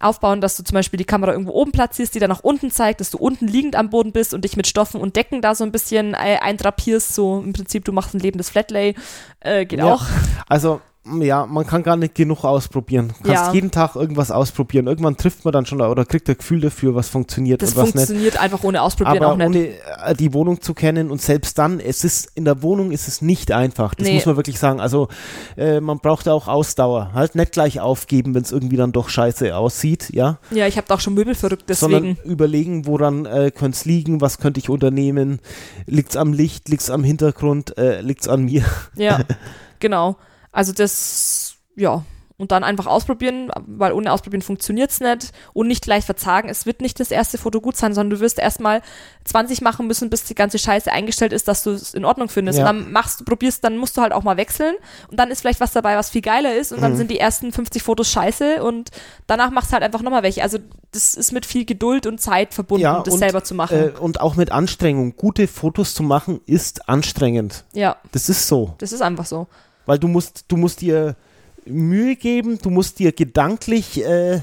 aufbauen, 0.00 0.40
dass 0.40 0.56
du 0.56 0.62
zum 0.62 0.74
Beispiel 0.74 0.98
die 0.98 1.04
Kamera 1.04 1.32
irgendwo 1.32 1.52
oben 1.52 1.72
platzierst, 1.72 2.14
die 2.14 2.18
dann 2.18 2.30
nach 2.30 2.44
unten 2.44 2.70
zeigt, 2.70 3.00
dass 3.00 3.10
du 3.10 3.18
unten 3.18 3.48
liegend 3.48 3.76
am 3.76 3.90
Boden 3.90 4.12
bist 4.12 4.32
und 4.34 4.44
dich 4.44 4.56
mit 4.56 4.66
Stoffen 4.66 5.00
und 5.00 5.16
Decken 5.16 5.42
da 5.42 5.54
so 5.54 5.64
ein 5.64 5.72
bisschen 5.72 6.14
äh, 6.14 6.38
eindrapierst. 6.40 7.14
So 7.14 7.40
im 7.40 7.52
Prinzip, 7.52 7.84
du 7.84 7.92
machst 7.92 8.14
ein 8.14 8.20
lebendes 8.20 8.50
Flatlay. 8.50 8.94
Äh, 9.40 9.66
geht 9.66 9.80
ja. 9.80 9.92
auch. 9.92 10.04
Also 10.48 10.80
ja, 11.20 11.46
man 11.46 11.66
kann 11.66 11.82
gar 11.82 11.96
nicht 11.96 12.14
genug 12.14 12.44
ausprobieren. 12.44 13.08
Du 13.08 13.28
kannst 13.28 13.46
ja. 13.48 13.52
jeden 13.52 13.70
Tag 13.70 13.96
irgendwas 13.96 14.30
ausprobieren. 14.30 14.86
Irgendwann 14.86 15.16
trifft 15.16 15.44
man 15.44 15.52
dann 15.52 15.66
schon 15.66 15.80
oder 15.80 16.04
kriegt 16.04 16.28
ein 16.28 16.36
Gefühl 16.36 16.60
dafür, 16.60 16.94
was 16.94 17.08
funktioniert 17.08 17.62
das 17.62 17.70
und 17.70 17.76
was 17.76 17.84
nicht. 17.86 17.94
Das 17.94 18.06
funktioniert 18.06 18.40
einfach 18.40 18.64
ohne 18.64 18.82
Ausprobieren 18.82 19.22
Aber 19.22 19.32
auch 19.32 19.36
nicht. 19.36 19.46
ohne 19.48 19.68
äh, 20.06 20.14
die 20.14 20.32
Wohnung 20.34 20.60
zu 20.60 20.74
kennen 20.74 21.10
und 21.10 21.20
selbst 21.20 21.58
dann, 21.58 21.80
es 21.80 22.04
ist 22.04 22.30
in 22.34 22.44
der 22.44 22.62
Wohnung 22.62 22.90
ist 22.90 23.08
es 23.08 23.22
nicht 23.22 23.52
einfach. 23.52 23.94
Das 23.94 24.06
nee. 24.06 24.14
muss 24.14 24.26
man 24.26 24.36
wirklich 24.36 24.58
sagen. 24.58 24.80
Also 24.80 25.08
äh, 25.56 25.80
man 25.80 25.98
braucht 25.98 26.28
auch 26.28 26.48
Ausdauer. 26.48 27.12
Halt 27.14 27.34
nicht 27.34 27.52
gleich 27.52 27.80
aufgeben, 27.80 28.34
wenn 28.34 28.42
es 28.42 28.52
irgendwie 28.52 28.76
dann 28.76 28.92
doch 28.92 29.08
scheiße 29.08 29.56
aussieht, 29.56 30.10
ja. 30.12 30.38
Ja, 30.50 30.66
ich 30.66 30.76
habe 30.76 30.86
da 30.86 30.94
auch 30.94 31.00
schon 31.00 31.14
Möbel 31.14 31.34
verrückt, 31.34 31.64
deswegen. 31.68 31.92
Sondern 31.92 32.16
überlegen, 32.24 32.86
woran 32.86 33.26
äh, 33.26 33.50
könnte 33.50 33.76
es 33.76 33.84
liegen, 33.84 34.20
was 34.20 34.38
könnte 34.38 34.60
ich 34.60 34.68
unternehmen, 34.70 35.40
liegt 35.86 36.10
es 36.10 36.16
am 36.16 36.32
Licht, 36.32 36.68
liegt 36.68 36.82
es 36.82 36.90
am 36.90 37.04
Hintergrund, 37.04 37.76
äh, 37.78 38.00
liegt 38.00 38.22
es 38.22 38.28
an 38.28 38.44
mir. 38.44 38.64
Ja, 38.94 39.20
genau. 39.78 40.16
Also 40.58 40.72
das 40.72 41.54
ja, 41.76 42.02
und 42.36 42.52
dann 42.52 42.62
einfach 42.62 42.86
ausprobieren, 42.86 43.50
weil 43.66 43.92
ohne 43.92 44.12
Ausprobieren 44.12 44.42
funktioniert's 44.42 45.00
nicht 45.00 45.32
und 45.54 45.66
nicht 45.66 45.82
gleich 45.82 46.04
verzagen. 46.04 46.48
Es 46.48 46.66
wird 46.66 46.80
nicht 46.80 46.98
das 47.00 47.10
erste 47.10 47.36
Foto 47.36 47.60
gut 47.60 47.76
sein, 47.76 47.94
sondern 47.94 48.10
du 48.16 48.20
wirst 48.20 48.38
erstmal 48.38 48.80
20 49.24 49.60
machen 49.60 49.88
müssen, 49.88 50.08
bis 50.08 50.22
die 50.22 50.36
ganze 50.36 50.58
Scheiße 50.58 50.90
eingestellt 50.90 51.32
ist, 51.32 51.48
dass 51.48 51.64
du 51.64 51.70
es 51.70 51.94
in 51.94 52.04
Ordnung 52.04 52.28
findest. 52.28 52.60
Ja. 52.60 52.70
Und 52.70 52.76
dann 52.76 52.92
machst 52.92 53.20
du, 53.20 53.24
probierst, 53.24 53.64
dann 53.64 53.76
musst 53.76 53.96
du 53.96 54.02
halt 54.02 54.12
auch 54.12 54.22
mal 54.22 54.36
wechseln 54.36 54.76
und 55.10 55.18
dann 55.18 55.32
ist 55.32 55.40
vielleicht 55.40 55.60
was 55.60 55.72
dabei, 55.72 55.96
was 55.96 56.10
viel 56.10 56.22
geiler 56.22 56.54
ist 56.54 56.72
und 56.72 56.80
dann 56.80 56.92
mhm. 56.92 56.96
sind 56.96 57.10
die 57.10 57.18
ersten 57.18 57.52
50 57.52 57.82
Fotos 57.82 58.08
scheiße 58.08 58.62
und 58.62 58.90
danach 59.26 59.50
machst 59.50 59.70
du 59.70 59.74
halt 59.74 59.82
einfach 59.82 60.02
nochmal 60.02 60.22
welche. 60.22 60.44
Also 60.44 60.58
das 60.92 61.14
ist 61.14 61.32
mit 61.32 61.44
viel 61.44 61.64
Geduld 61.64 62.06
und 62.06 62.20
Zeit 62.20 62.54
verbunden, 62.54 62.82
ja, 62.82 63.02
das 63.02 63.14
und, 63.14 63.20
selber 63.20 63.42
zu 63.42 63.54
machen. 63.56 63.94
Äh, 63.96 63.98
und 63.98 64.20
auch 64.20 64.36
mit 64.36 64.52
Anstrengung. 64.52 65.16
Gute 65.16 65.48
Fotos 65.48 65.92
zu 65.92 66.04
machen 66.04 66.40
ist 66.46 66.88
anstrengend. 66.88 67.64
Ja. 67.72 67.96
Das 68.12 68.28
ist 68.28 68.46
so. 68.46 68.74
Das 68.78 68.92
ist 68.92 69.02
einfach 69.02 69.26
so. 69.26 69.48
Weil 69.88 69.98
du 69.98 70.06
musst, 70.06 70.44
du 70.48 70.58
musst 70.58 70.82
dir 70.82 71.16
Mühe 71.64 72.14
geben, 72.14 72.58
du 72.58 72.68
musst 72.68 72.98
dir 72.98 73.10
gedanklich 73.10 74.04
äh, 74.04 74.42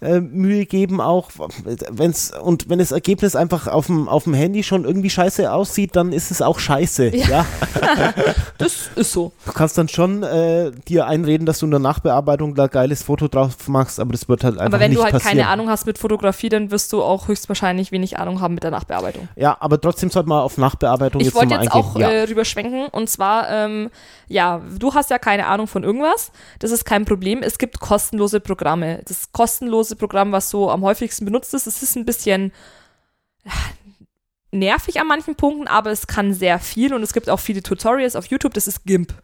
äh, 0.00 0.20
Mühe 0.20 0.66
geben, 0.66 1.00
auch 1.00 1.30
wenn's 1.90 2.32
und 2.32 2.68
wenn 2.68 2.78
das 2.78 2.92
Ergebnis 2.92 3.36
einfach 3.36 3.66
auf 3.66 3.86
dem 3.86 4.08
auf 4.08 4.24
dem 4.24 4.34
Handy 4.34 4.62
schon 4.62 4.84
irgendwie 4.84 5.10
scheiße 5.10 5.52
aussieht, 5.52 5.96
dann 5.96 6.12
ist 6.12 6.30
es 6.30 6.42
auch 6.42 6.58
scheiße. 6.58 7.14
Ja, 7.16 7.28
ja? 7.28 7.46
das 8.58 8.90
ist 8.96 9.12
so. 9.12 9.32
Du 9.46 9.52
kannst 9.52 9.76
dann 9.78 9.88
schon 9.88 10.22
äh, 10.22 10.70
dir 10.88 11.06
einreden, 11.06 11.46
dass 11.46 11.58
du 11.58 11.66
in 11.66 11.70
der 11.70 11.80
Nachbearbeitung 11.80 12.54
da 12.54 12.66
geiles 12.66 13.02
Foto 13.02 13.28
drauf 13.28 13.68
machst, 13.68 14.00
aber 14.00 14.12
das 14.12 14.28
wird 14.28 14.44
halt 14.44 14.54
einfach 14.54 14.64
nicht 14.64 14.74
Aber 14.74 14.80
wenn 14.80 14.94
du 14.94 15.02
halt 15.02 15.12
passieren. 15.12 15.38
keine 15.38 15.48
Ahnung 15.48 15.68
hast 15.68 15.86
mit 15.86 15.98
Fotografie, 15.98 16.48
dann 16.48 16.70
wirst 16.70 16.92
du 16.92 17.02
auch 17.02 17.28
höchstwahrscheinlich 17.28 17.92
wenig 17.92 18.18
Ahnung 18.18 18.40
haben 18.40 18.54
mit 18.54 18.62
der 18.62 18.70
Nachbearbeitung. 18.70 19.28
Ja, 19.36 19.56
aber 19.60 19.80
trotzdem 19.80 20.10
sollte 20.10 20.28
man 20.28 20.40
auf 20.40 20.56
Nachbearbeitung 20.56 21.20
ich 21.20 21.26
jetzt 21.26 21.36
wollte 21.36 21.54
jetzt 21.54 21.72
auch 21.72 21.96
ja. 21.96 22.10
äh, 22.10 22.22
rüberschwenken 22.22 22.88
und 22.88 23.10
zwar 23.10 23.50
ähm, 23.50 23.90
ja, 24.30 24.60
du 24.78 24.94
hast 24.94 25.10
ja 25.10 25.18
keine 25.18 25.46
Ahnung 25.46 25.66
von 25.66 25.82
irgendwas. 25.82 26.30
Das 26.60 26.70
ist 26.70 26.84
kein 26.84 27.04
Problem. 27.04 27.42
Es 27.42 27.58
gibt 27.58 27.80
kostenlose 27.80 28.38
Programme. 28.38 29.00
Das 29.06 29.32
kostenlose 29.32 29.89
Programm, 29.96 30.32
was 30.32 30.50
so 30.50 30.70
am 30.70 30.82
häufigsten 30.82 31.24
benutzt 31.24 31.54
ist, 31.54 31.66
es 31.66 31.82
ist 31.82 31.96
ein 31.96 32.04
bisschen 32.04 32.52
nervig 34.52 35.00
an 35.00 35.06
manchen 35.06 35.36
Punkten, 35.36 35.68
aber 35.68 35.90
es 35.90 36.06
kann 36.06 36.34
sehr 36.34 36.58
viel 36.58 36.92
und 36.94 37.02
es 37.02 37.12
gibt 37.12 37.30
auch 37.30 37.40
viele 37.40 37.62
Tutorials 37.62 38.16
auf 38.16 38.26
YouTube. 38.26 38.54
Das 38.54 38.66
ist 38.66 38.84
GIMP. 38.84 39.14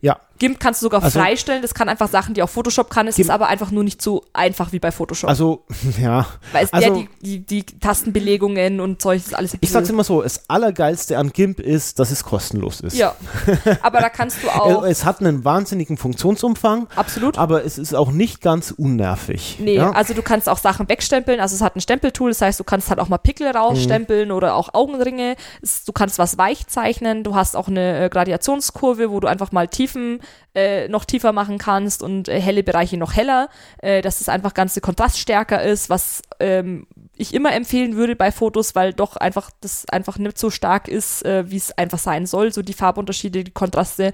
Ja. 0.00 0.20
GIMP 0.38 0.60
kannst 0.60 0.82
du 0.82 0.86
sogar 0.86 1.02
also, 1.02 1.18
freistellen. 1.18 1.62
Das 1.62 1.74
kann 1.74 1.88
einfach 1.88 2.08
Sachen, 2.08 2.34
die 2.34 2.42
auch 2.42 2.48
Photoshop 2.48 2.90
kann. 2.90 3.08
Es 3.08 3.16
GIMP, 3.16 3.26
ist 3.26 3.30
aber 3.30 3.48
einfach 3.48 3.70
nur 3.70 3.84
nicht 3.84 4.02
so 4.02 4.24
einfach 4.32 4.72
wie 4.72 4.78
bei 4.78 4.92
Photoshop. 4.92 5.28
Also, 5.28 5.64
ja. 6.00 6.26
Weil 6.52 6.64
es 6.64 6.72
also, 6.72 6.94
der, 6.94 7.06
die, 7.20 7.38
die, 7.40 7.62
die 7.62 7.78
Tastenbelegungen 7.78 8.80
und 8.80 9.00
solches 9.02 9.28
ist 9.28 9.34
alles. 9.34 9.56
Ich 9.60 9.70
sag's 9.70 9.88
immer 9.88 10.04
so: 10.04 10.22
Das 10.22 10.48
Allergeilste 10.48 11.18
an 11.18 11.32
GIMP 11.32 11.60
ist, 11.60 11.98
dass 11.98 12.10
es 12.10 12.24
kostenlos 12.24 12.80
ist. 12.80 12.96
Ja. 12.96 13.14
Aber 13.82 14.00
da 14.00 14.08
kannst 14.08 14.42
du 14.42 14.48
auch. 14.48 14.84
es 14.84 15.04
hat 15.04 15.20
einen 15.20 15.44
wahnsinnigen 15.44 15.96
Funktionsumfang. 15.96 16.88
Absolut. 16.96 17.38
Aber 17.38 17.64
es 17.64 17.78
ist 17.78 17.94
auch 17.94 18.10
nicht 18.10 18.40
ganz 18.40 18.70
unnervig. 18.70 19.56
Nee, 19.60 19.76
ja? 19.76 19.90
also 19.92 20.14
du 20.14 20.22
kannst 20.22 20.48
auch 20.48 20.58
Sachen 20.58 20.88
wegstempeln. 20.88 21.40
Also 21.40 21.54
es 21.54 21.62
hat 21.62 21.76
ein 21.76 21.80
Stempeltool, 21.80 22.30
das 22.30 22.40
heißt, 22.40 22.60
du 22.60 22.64
kannst 22.64 22.90
halt 22.90 23.00
auch 23.00 23.08
mal 23.08 23.18
Pickel 23.18 23.48
rausstempeln 23.48 24.28
mhm. 24.28 24.34
oder 24.34 24.54
auch 24.54 24.74
Augenringe. 24.74 25.36
Es, 25.62 25.84
du 25.84 25.92
kannst 25.92 26.18
was 26.18 26.38
weich 26.38 26.66
zeichnen. 26.66 27.24
Du 27.24 27.34
hast 27.34 27.56
auch 27.56 27.68
eine 27.68 28.04
äh, 28.04 28.08
Gradiationskurve, 28.08 29.10
wo 29.10 29.20
du 29.20 29.28
einfach 29.28 29.52
mal 29.52 29.68
Tiefen 29.68 30.20
äh, 30.54 30.88
noch 30.88 31.04
tiefer 31.04 31.32
machen 31.32 31.58
kannst 31.58 32.02
und 32.02 32.28
äh, 32.28 32.40
helle 32.40 32.62
Bereiche 32.62 32.96
noch 32.96 33.14
heller, 33.14 33.50
äh, 33.78 34.00
dass 34.00 34.20
es 34.20 34.28
einfach 34.28 34.54
ganze 34.54 34.80
Kontrast 34.80 35.18
stärker 35.18 35.62
ist, 35.62 35.90
was 35.90 36.22
ähm, 36.40 36.86
ich 37.14 37.34
immer 37.34 37.54
empfehlen 37.54 37.96
würde 37.96 38.16
bei 38.16 38.32
Fotos, 38.32 38.74
weil 38.74 38.92
doch 38.92 39.16
einfach 39.16 39.50
das 39.60 39.88
einfach 39.90 40.18
nicht 40.18 40.38
so 40.38 40.50
stark 40.50 40.88
ist, 40.88 41.24
äh, 41.24 41.50
wie 41.50 41.56
es 41.56 41.76
einfach 41.76 41.98
sein 41.98 42.26
soll. 42.26 42.52
So 42.52 42.62
die 42.62 42.72
Farbunterschiede, 42.72 43.44
die 43.44 43.50
Kontraste, 43.50 44.12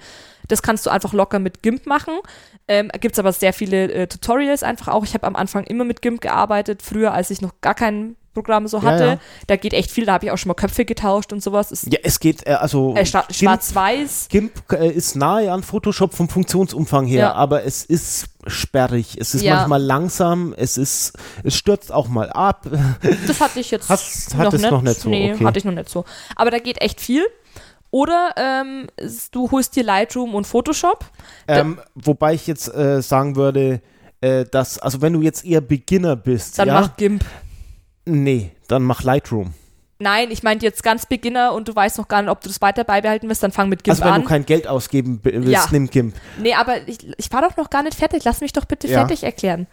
das 0.49 0.63
kannst 0.63 0.87
du 0.87 0.91
einfach 0.91 1.13
locker 1.13 1.39
mit 1.39 1.63
GIMP 1.63 1.87
machen. 1.87 2.15
Ähm, 2.69 2.91
Gibt 3.01 3.15
es 3.15 3.19
aber 3.19 3.33
sehr 3.33 3.53
viele 3.53 3.91
äh, 3.93 4.07
Tutorials 4.07 4.63
einfach 4.63 4.89
auch. 4.89 5.05
Ich 5.05 5.15
habe 5.15 5.27
am 5.27 5.37
Anfang 5.37 5.65
immer 5.65 5.85
mit 5.85 6.03
GIMP 6.03 6.21
gearbeitet, 6.21 6.83
früher 6.83 7.13
als 7.13 7.31
ich 7.31 7.41
noch 7.41 7.61
gar 7.61 7.75
keinen 7.75 8.17
Programm 8.35 8.67
so 8.67 8.83
hatte. 8.83 9.05
Ja, 9.05 9.11
ja. 9.13 9.21
Da 9.47 9.57
geht 9.57 9.75
echt 9.75 9.91
viel, 9.91 10.07
da 10.07 10.15
habe 10.15 10.27
ich 10.27 10.31
auch 10.31 10.39
schon 10.39 10.49
mal 10.49 10.55
Köpfe 10.55 10.85
getauscht 10.85 11.33
und 11.33 11.43
sowas. 11.43 11.71
Ist 11.71 11.93
ja, 11.93 11.99
es 12.03 12.19
geht, 12.19 12.47
äh, 12.47 12.53
also 12.53 12.95
äh, 12.97 13.05
schwarz-weiß. 13.05 14.29
GIMP 14.31 14.73
äh, 14.73 14.91
ist 14.91 15.17
nahe 15.17 15.53
an 15.53 15.63
Photoshop 15.63 16.15
vom 16.15 16.29
Funktionsumfang 16.29 17.07
her, 17.07 17.21
ja. 17.21 17.33
aber 17.33 17.65
es 17.65 17.85
ist 17.85 18.27
sperrig, 18.47 19.17
es 19.19 19.35
ist 19.35 19.45
manchmal 19.45 19.83
langsam, 19.83 20.55
es 20.57 20.79
ist, 20.79 21.13
es 21.45 21.55
stürzt 21.57 21.93
auch 21.93 22.09
mal 22.09 22.31
ab. 22.31 22.67
Das 23.27 23.41
hatte 23.41 23.61
ich 23.61 23.71
jetzt 23.71 23.89
Hast, 23.89 24.37
noch, 24.37 24.53
nicht. 24.53 24.71
noch 24.71 24.83
nicht 24.83 25.01
so. 25.01 25.09
Nee, 25.09 25.35
okay. 25.35 25.45
hatte 25.45 25.59
ich 25.59 25.65
noch 25.65 25.73
nicht 25.73 25.89
so. 25.89 26.05
Aber 26.37 26.51
da 26.51 26.59
geht 26.59 26.81
echt 26.81 27.01
viel. 27.01 27.25
Oder 27.93 28.33
ähm, 28.39 28.87
du 29.33 29.51
holst 29.51 29.77
dir 29.77 29.85
Lightroom 29.85 30.35
und 30.35 30.47
Photoshop. 30.47 31.05
Ähm, 31.47 31.79
wobei 31.95 32.33
ich 32.33 32.47
jetzt 32.47 32.75
äh, 32.75 33.03
sagen 33.03 33.37
würde, 33.37 33.83
äh, 34.23 34.47
dass, 34.47 34.79
also 34.79 35.03
wenn 35.03 35.13
du 35.13 35.21
jetzt 35.21 35.45
eher 35.45 35.61
Beginner 35.61 36.17
bist, 36.17 36.59
dann 36.59 36.69
ja, 36.69 36.81
mach 36.81 36.97
GIMP. 36.97 37.23
Nee, 38.07 38.53
dann 38.67 38.83
mach 38.83 39.03
Lightroom. 39.03 39.53
Nein, 39.99 40.31
ich 40.31 40.43
meinte 40.43 40.65
jetzt 40.65 40.83
ganz 40.83 41.05
Beginner 41.05 41.53
und 41.53 41.69
du 41.69 41.77
weißt 41.77 41.99
noch 41.99 42.09
gar 42.09 42.23
nicht, 42.23 42.31
ob 42.31 42.41
du 42.41 42.49
das 42.49 42.63
weiter 42.63 42.83
beibehalten 42.83 43.29
wirst, 43.29 43.43
dann 43.43 43.53
fang 43.53 43.69
mit 43.69 43.85
GIMP 43.85 43.99
an. 43.99 44.03
Also 44.03 44.05
wenn 44.05 44.15
an. 44.15 44.23
du 44.23 44.29
kein 44.29 44.47
Geld 44.47 44.67
ausgeben 44.67 45.21
willst, 45.23 45.49
ja. 45.49 45.67
nimm 45.71 45.91
GIMP. 45.91 46.15
Nee, 46.41 46.55
aber 46.55 46.89
ich, 46.89 47.07
ich 47.19 47.31
war 47.31 47.43
doch 47.43 47.59
noch 47.59 47.69
gar 47.69 47.83
nicht 47.83 47.99
fertig. 47.99 48.25
Lass 48.25 48.41
mich 48.41 48.55
doch 48.55 48.65
bitte 48.65 48.89
ja. 48.89 49.01
fertig 49.01 49.23
erklären. 49.23 49.67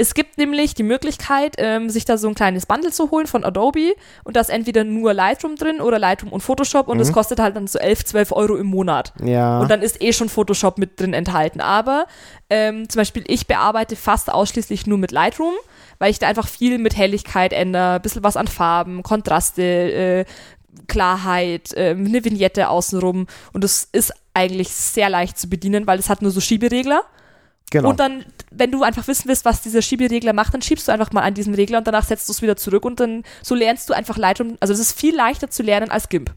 Es 0.00 0.14
gibt 0.14 0.38
nämlich 0.38 0.72
die 0.72 0.82
Möglichkeit, 0.82 1.56
ähm, 1.58 1.90
sich 1.90 2.06
da 2.06 2.16
so 2.16 2.26
ein 2.26 2.34
kleines 2.34 2.64
Bundle 2.64 2.90
zu 2.90 3.10
holen 3.10 3.26
von 3.26 3.44
Adobe 3.44 3.94
und 4.24 4.34
da 4.34 4.40
ist 4.40 4.48
entweder 4.48 4.82
nur 4.82 5.12
Lightroom 5.12 5.56
drin 5.56 5.82
oder 5.82 5.98
Lightroom 5.98 6.32
und 6.32 6.40
Photoshop 6.40 6.88
und 6.88 6.98
es 7.00 7.10
mhm. 7.10 7.12
kostet 7.12 7.38
halt 7.38 7.54
dann 7.54 7.66
so 7.66 7.78
11, 7.78 8.06
12 8.06 8.32
Euro 8.32 8.56
im 8.56 8.66
Monat. 8.66 9.12
Ja. 9.22 9.60
Und 9.60 9.70
dann 9.70 9.82
ist 9.82 10.00
eh 10.00 10.14
schon 10.14 10.30
Photoshop 10.30 10.78
mit 10.78 10.98
drin 10.98 11.12
enthalten. 11.12 11.60
Aber 11.60 12.06
ähm, 12.48 12.88
zum 12.88 13.00
Beispiel 13.00 13.24
ich 13.26 13.46
bearbeite 13.46 13.94
fast 13.94 14.32
ausschließlich 14.32 14.86
nur 14.86 14.96
mit 14.96 15.12
Lightroom 15.12 15.54
weil 15.98 16.10
ich 16.10 16.18
da 16.18 16.28
einfach 16.28 16.48
viel 16.48 16.78
mit 16.78 16.96
Helligkeit 16.96 17.52
ändere, 17.52 17.96
ein 17.96 18.02
bisschen 18.02 18.24
was 18.24 18.38
an 18.38 18.48
Farben, 18.48 19.02
Kontraste, 19.02 19.62
äh, 19.62 20.24
Klarheit, 20.88 21.74
äh, 21.74 21.90
eine 21.90 22.24
Vignette 22.24 22.70
außenrum 22.70 23.26
und 23.52 23.62
das 23.62 23.86
ist 23.92 24.14
eigentlich 24.32 24.70
sehr 24.70 25.10
leicht 25.10 25.38
zu 25.38 25.50
bedienen, 25.50 25.86
weil 25.86 25.98
es 25.98 26.08
hat 26.08 26.22
nur 26.22 26.30
so 26.30 26.40
Schieberegler. 26.40 27.02
Genau. 27.70 27.90
Und 27.90 28.00
dann, 28.00 28.24
wenn 28.50 28.72
du 28.72 28.82
einfach 28.82 29.06
wissen 29.06 29.28
willst, 29.28 29.44
was 29.44 29.62
dieser 29.62 29.80
Schieberegler 29.80 30.32
macht, 30.32 30.52
dann 30.52 30.60
schiebst 30.60 30.88
du 30.88 30.92
einfach 30.92 31.12
mal 31.12 31.22
an 31.22 31.34
diesen 31.34 31.54
Regler 31.54 31.78
und 31.78 31.86
danach 31.86 32.04
setzt 32.04 32.28
du 32.28 32.32
es 32.32 32.42
wieder 32.42 32.56
zurück 32.56 32.84
und 32.84 32.98
dann 32.98 33.22
so 33.42 33.54
lernst 33.54 33.88
du 33.88 33.94
einfach 33.94 34.16
Lightroom. 34.16 34.56
Also 34.58 34.72
es 34.72 34.80
ist 34.80 34.98
viel 34.98 35.14
leichter 35.14 35.50
zu 35.50 35.62
lernen 35.62 35.90
als 35.90 36.08
GIMP. 36.08 36.32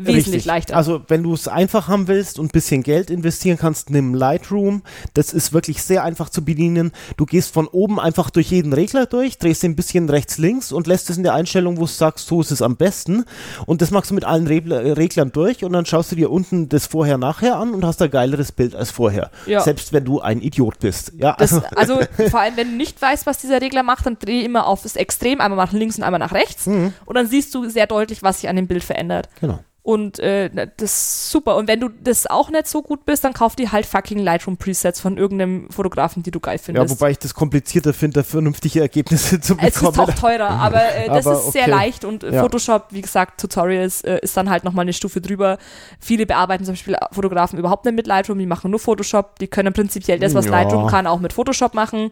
Wesentlich 0.00 0.26
Richtig. 0.26 0.44
leichter. 0.44 0.76
Also 0.76 1.02
wenn 1.08 1.24
du 1.24 1.34
es 1.34 1.48
einfach 1.48 1.88
haben 1.88 2.06
willst 2.06 2.38
und 2.38 2.46
ein 2.46 2.50
bisschen 2.52 2.84
Geld 2.84 3.10
investieren 3.10 3.58
kannst, 3.58 3.90
nimm 3.90 4.14
Lightroom. 4.14 4.82
Das 5.14 5.32
ist 5.32 5.52
wirklich 5.52 5.82
sehr 5.82 6.04
einfach 6.04 6.28
zu 6.28 6.44
bedienen. 6.44 6.92
Du 7.16 7.26
gehst 7.26 7.52
von 7.52 7.66
oben 7.66 7.98
einfach 7.98 8.30
durch 8.30 8.52
jeden 8.52 8.72
Regler 8.72 9.06
durch, 9.06 9.38
drehst 9.38 9.64
den 9.64 9.72
ein 9.72 9.76
bisschen 9.76 10.08
rechts, 10.08 10.38
links 10.38 10.70
und 10.70 10.86
lässt 10.86 11.10
es 11.10 11.16
in 11.16 11.24
der 11.24 11.34
Einstellung, 11.34 11.78
wo 11.78 11.80
du 11.80 11.86
sagst, 11.88 12.28
so 12.28 12.40
ist 12.40 12.52
es 12.52 12.62
am 12.62 12.76
besten. 12.76 13.24
Und 13.66 13.82
das 13.82 13.90
machst 13.90 14.12
du 14.12 14.14
mit 14.14 14.24
allen 14.24 14.46
Regler, 14.46 14.82
äh, 14.84 14.92
Reglern 14.92 15.32
durch 15.32 15.64
und 15.64 15.72
dann 15.72 15.84
schaust 15.84 16.12
du 16.12 16.16
dir 16.16 16.30
unten 16.30 16.68
das 16.68 16.86
Vorher-Nachher 16.86 17.56
an 17.56 17.74
und 17.74 17.84
hast 17.84 18.00
ein 18.00 18.10
geileres 18.10 18.52
Bild 18.52 18.76
als 18.76 18.92
vorher. 18.92 19.32
Ja. 19.46 19.62
Selbst 19.62 19.92
wenn 19.92 20.04
du 20.04 20.20
ein 20.20 20.40
Idiot 20.40 20.78
bist. 20.78 21.12
Ja, 21.16 21.34
Das, 21.36 21.52
also, 21.52 21.66
also 21.74 22.00
vor 22.30 22.38
allem, 22.38 22.56
wenn 22.56 22.70
du 22.70 22.76
nicht 22.76 23.02
weißt, 23.02 23.26
was 23.26 23.38
dieser 23.38 23.60
Regler 23.60 23.82
macht, 23.82 24.06
dann 24.06 24.16
dreh 24.16 24.44
immer 24.44 24.68
auf 24.68 24.82
das 24.82 24.94
Extrem, 24.94 25.40
einmal 25.40 25.56
nach 25.56 25.72
links 25.72 25.96
und 25.98 26.04
einmal 26.04 26.20
nach 26.20 26.32
rechts. 26.32 26.68
Und 26.68 26.92
dann 27.14 27.26
siehst 27.26 27.52
du 27.52 27.68
sehr 27.68 27.88
deutlich, 27.88 28.22
was 28.22 28.40
sich 28.40 28.48
an 28.48 28.54
dem 28.54 28.68
Bild 28.68 28.84
verändert. 28.84 29.28
genau. 29.40 29.58
Und 29.88 30.18
äh, 30.18 30.50
das 30.76 30.92
ist 30.92 31.30
super. 31.30 31.56
Und 31.56 31.66
wenn 31.66 31.80
du 31.80 31.88
das 31.88 32.26
auch 32.26 32.50
nicht 32.50 32.66
so 32.66 32.82
gut 32.82 33.06
bist, 33.06 33.24
dann 33.24 33.32
kauf 33.32 33.56
dir 33.56 33.72
halt 33.72 33.86
fucking 33.86 34.18
Lightroom-Presets 34.18 35.00
von 35.00 35.16
irgendeinem 35.16 35.70
Fotografen, 35.70 36.22
die 36.22 36.30
du 36.30 36.40
geil 36.40 36.56
Ja, 36.56 36.62
findest. 36.62 36.90
wobei 36.90 37.12
ich 37.12 37.18
das 37.18 37.32
komplizierter 37.32 37.94
finde, 37.94 38.22
vernünftige 38.22 38.82
Ergebnisse 38.82 39.40
zu 39.40 39.56
es 39.58 39.76
bekommen. 39.76 39.92
ist 39.94 39.98
auch 39.98 40.14
teurer, 40.20 40.50
aber 40.60 40.82
äh, 40.94 41.06
das 41.08 41.26
Aber 41.26 41.38
ist 41.38 41.52
sehr 41.52 41.62
okay. 41.62 41.70
leicht 41.70 42.04
und 42.04 42.22
äh, 42.22 42.34
Ja. 42.34 42.42
Photoshop, 42.42 42.88
wie 42.90 43.00
gesagt, 43.00 43.40
Tutorials 43.40 44.02
äh, 44.02 44.18
ist 44.20 44.36
dann 44.36 44.50
halt 44.50 44.62
nochmal 44.64 44.82
eine 44.82 44.92
Stufe 44.92 45.22
drüber. 45.22 45.56
Viele 45.98 46.26
bearbeiten 46.26 46.66
zum 46.66 46.74
Beispiel 46.74 46.94
Fotografen 47.12 47.58
überhaupt 47.58 47.86
nicht 47.86 47.94
mit 47.94 48.06
Lightroom, 48.06 48.38
die 48.38 48.44
machen 48.44 48.70
nur 48.70 48.80
Photoshop, 48.80 49.38
die 49.38 49.46
können 49.48 49.72
prinzipiell 49.72 50.18
das, 50.18 50.34
was 50.34 50.44
Ja. 50.44 50.50
Lightroom 50.50 50.88
kann, 50.88 51.06
auch 51.06 51.18
mit 51.20 51.32
Photoshop 51.32 51.72
machen. 51.72 52.10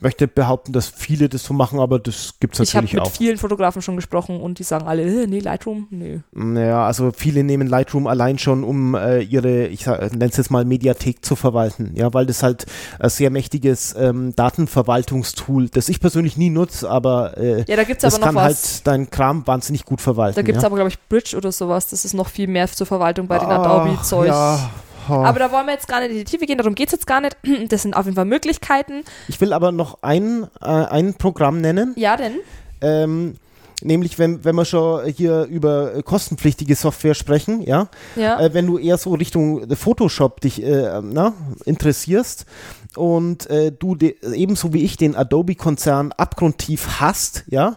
Möchte 0.00 0.28
behaupten, 0.28 0.72
dass 0.72 0.88
viele 0.88 1.28
das 1.28 1.44
so 1.44 1.54
machen, 1.54 1.78
aber 1.80 1.98
das 1.98 2.34
gibt 2.40 2.54
es 2.54 2.60
Ich 2.68 2.74
habe 2.74 2.84
natürlich 2.86 2.94
mit 2.94 3.02
auch. 3.12 3.16
vielen 3.16 3.36
Fotografen 3.38 3.82
schon 3.82 3.96
gesprochen 3.96 4.40
und 4.40 4.58
die 4.58 4.62
sagen 4.62 4.86
alle, 4.86 5.02
äh, 5.02 5.26
nee, 5.26 5.40
Lightroom, 5.40 5.86
nee. 5.90 6.20
Naja, 6.32 6.86
also 6.86 7.12
viele 7.16 7.44
nehmen 7.44 7.68
Lightroom 7.68 8.06
allein 8.06 8.38
schon, 8.38 8.64
um 8.64 8.94
äh, 8.94 9.20
ihre, 9.20 9.66
ich 9.66 9.86
nenne 9.86 10.26
es 10.26 10.36
jetzt 10.36 10.50
mal 10.50 10.64
Mediathek 10.64 11.24
zu 11.24 11.36
verwalten, 11.36 11.92
ja, 11.94 12.12
weil 12.14 12.26
das 12.26 12.42
halt 12.42 12.66
ein 12.98 13.10
sehr 13.10 13.30
mächtiges 13.30 13.94
ähm, 13.98 14.34
Datenverwaltungstool, 14.36 15.68
das 15.68 15.88
ich 15.88 16.00
persönlich 16.00 16.36
nie 16.36 16.50
nutze, 16.50 16.88
aber 16.90 17.36
äh, 17.36 17.64
Ja, 17.68 17.76
da 17.76 17.84
gibt's 17.84 18.02
das 18.02 18.14
aber 18.14 18.20
noch 18.20 18.26
kann 18.26 18.34
was. 18.36 18.44
halt 18.74 18.86
deinen 18.86 19.10
Kram 19.10 19.46
wahnsinnig 19.46 19.84
gut 19.84 20.00
verwalten. 20.00 20.36
Da 20.36 20.42
gibt's 20.42 20.62
ja. 20.62 20.66
aber, 20.66 20.76
glaube 20.76 20.90
ich, 20.90 20.98
Bridge 21.08 21.36
oder 21.36 21.52
sowas. 21.52 21.88
Das 21.88 22.04
ist 22.04 22.14
noch 22.14 22.28
viel 22.28 22.46
mehr 22.46 22.66
zur 22.68 22.86
Verwaltung 22.86 23.26
bei 23.26 23.38
den 23.38 23.48
Ach, 23.48 23.58
Adobe-Zeug. 23.64 24.28
Ja. 24.28 24.70
Aber 25.14 25.38
da 25.38 25.50
wollen 25.52 25.66
wir 25.66 25.72
jetzt 25.72 25.88
gar 25.88 26.00
nicht 26.00 26.10
in 26.10 26.16
die 26.18 26.24
Tiefe 26.24 26.46
gehen, 26.46 26.58
darum 26.58 26.74
geht's 26.74 26.92
jetzt 26.92 27.06
gar 27.06 27.20
nicht. 27.20 27.36
Das 27.68 27.82
sind 27.82 27.94
auf 27.96 28.04
jeden 28.06 28.16
Fall 28.16 28.24
Möglichkeiten. 28.24 29.04
ich 29.28 29.40
will 29.40 29.52
aber 29.52 29.72
noch 29.72 29.98
ein, 30.02 30.46
äh, 30.60 30.66
ein 30.66 31.14
Programm 31.14 31.60
nennen, 31.60 31.94
Ja, 31.96 32.16
denn? 32.16 32.34
ähm, 32.80 33.34
nämlich 33.82 34.18
wenn, 34.18 34.44
wenn 34.44 34.54
wir 34.56 34.64
schon 34.64 35.04
hier 35.06 35.44
über 35.44 35.94
äh, 35.96 36.02
kostenpflichtige 36.02 36.74
Software 36.74 37.14
sprechen, 37.14 37.60
ja, 37.62 37.88
Ja. 38.16 38.40
äh, 38.40 38.54
wenn 38.54 38.66
du 38.66 38.78
eher 38.78 38.96
so 38.98 39.14
Richtung 39.14 39.66
Photoshop 39.76 40.40
dich 40.40 40.62
äh, 40.62 41.00
na, 41.02 41.34
interessierst 41.64 42.46
und 42.96 43.48
äh, 43.50 43.72
du 43.72 43.94
de, 43.94 44.16
ebenso 44.34 44.72
wie 44.72 44.82
ich 44.84 44.96
den 44.96 45.14
Adobe-Konzern 45.14 46.12
abgrundtief 46.12 47.00
hast, 47.00 47.44
ja, 47.48 47.76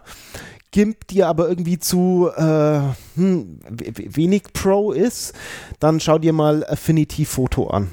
GIMP 0.72 1.06
dir 1.08 1.28
aber 1.28 1.48
irgendwie 1.48 1.78
zu 1.78 2.30
äh, 2.36 2.80
hm, 3.16 3.58
we- 3.68 3.92
we- 3.96 4.16
wenig 4.16 4.44
Pro 4.52 4.92
ist, 4.92 5.32
dann 5.80 5.98
schau 6.00 6.18
dir 6.18 6.32
mal 6.32 6.64
Affinity 6.66 7.24
Photo 7.24 7.66
an. 7.68 7.88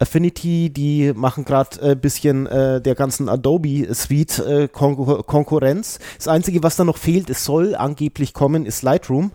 Affinity, 0.00 0.70
die 0.70 1.12
machen 1.14 1.44
gerade 1.44 1.80
ein 1.80 1.90
äh, 1.92 1.94
bisschen 1.96 2.46
äh, 2.46 2.80
der 2.82 2.96
ganzen 2.96 3.28
Adobe-Suite 3.28 4.38
äh, 4.40 4.68
Konkur 4.68 5.24
Konkurrenz. 5.24 6.00
Das 6.18 6.26
Einzige, 6.26 6.64
was 6.64 6.74
da 6.76 6.82
noch 6.84 6.98
fehlt, 6.98 7.30
es 7.30 7.44
soll 7.44 7.76
angeblich 7.76 8.34
kommen, 8.34 8.66
ist 8.66 8.82
Lightroom. 8.82 9.30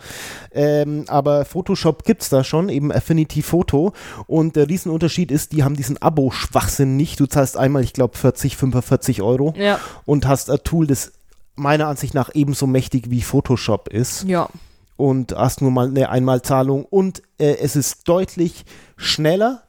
Ähm, 0.52 1.06
aber 1.08 1.46
Photoshop 1.46 2.04
gibt's 2.04 2.28
da 2.30 2.44
schon, 2.44 2.68
eben 2.68 2.92
Affinity 2.92 3.42
Photo. 3.42 3.94
Und 4.28 4.58
der 4.58 4.68
Riesenunterschied 4.68 5.32
ist, 5.32 5.54
die 5.54 5.64
haben 5.64 5.76
diesen 5.78 6.00
Abo-Schwachsinn 6.02 6.98
nicht. 6.98 7.20
Du 7.22 7.26
zahlst 7.26 7.56
einmal, 7.56 7.84
ich 7.84 7.94
glaube, 7.94 8.18
40, 8.18 8.58
45 8.58 9.22
Euro 9.22 9.54
Ja. 9.58 9.80
und 10.06 10.28
hast 10.28 10.52
ein 10.52 10.60
Tool, 10.66 10.88
das 10.88 11.14
meiner 11.60 11.88
Ansicht 11.88 12.14
nach 12.14 12.30
ebenso 12.34 12.66
mächtig 12.66 13.10
wie 13.10 13.22
Photoshop 13.22 13.90
ist. 13.90 14.24
Ja. 14.24 14.50
und 14.98 15.34
hast 15.34 15.62
nur 15.62 15.72
mal 15.72 15.88
eine 15.88 16.10
Einmalzahlung. 16.10 16.84
Und 16.86 17.22
äh, 17.38 17.56
es 17.62 17.76
ist 17.76 18.08
deutlich 18.08 18.66
schneller. 18.98 19.64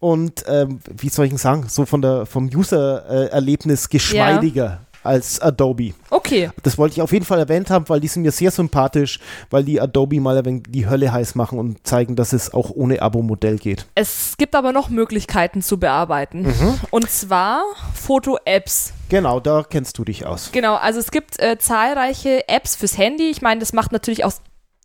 Und 0.00 0.44
ähm, 0.48 0.80
wie 0.90 1.08
soll 1.08 1.26
ich 1.26 1.30
denn 1.30 1.38
sagen, 1.38 1.66
so 1.68 1.86
von 1.86 2.02
der 2.02 2.26
vom 2.26 2.46
User-Erlebnis 2.46 3.88
geschmeidiger 3.88 4.80
als 5.04 5.40
Adobe. 5.40 5.94
Okay. 6.10 6.50
Das 6.62 6.78
wollte 6.78 6.94
ich 6.94 7.02
auf 7.02 7.12
jeden 7.12 7.24
Fall 7.24 7.38
erwähnt 7.38 7.70
haben, 7.70 7.88
weil 7.88 8.00
die 8.00 8.08
sind 8.08 8.22
mir 8.22 8.32
sehr 8.32 8.50
sympathisch, 8.50 9.20
weil 9.50 9.64
die 9.64 9.80
Adobe 9.80 10.20
mal 10.20 10.36
ein 10.38 10.44
wenig 10.44 10.64
die 10.68 10.88
Hölle 10.88 11.12
heiß 11.12 11.34
machen 11.34 11.58
und 11.58 11.86
zeigen, 11.86 12.16
dass 12.16 12.32
es 12.32 12.52
auch 12.52 12.70
ohne 12.70 13.02
Abo-Modell 13.02 13.58
geht. 13.58 13.86
Es 13.94 14.36
gibt 14.38 14.54
aber 14.54 14.72
noch 14.72 14.88
Möglichkeiten 14.88 15.62
zu 15.62 15.78
bearbeiten. 15.78 16.46
Und 16.90 17.10
zwar 17.10 17.62
Foto-Apps. 17.94 18.92
Genau, 19.08 19.40
da 19.40 19.62
kennst 19.68 19.98
du 19.98 20.04
dich 20.04 20.26
aus. 20.26 20.50
Genau, 20.52 20.74
also 20.74 20.98
es 20.98 21.10
gibt 21.10 21.38
äh, 21.38 21.58
zahlreiche 21.58 22.48
Apps 22.48 22.76
fürs 22.76 22.98
Handy. 22.98 23.30
Ich 23.30 23.42
meine, 23.42 23.60
das 23.60 23.72
macht 23.72 23.92
natürlich 23.92 24.24
auch 24.24 24.32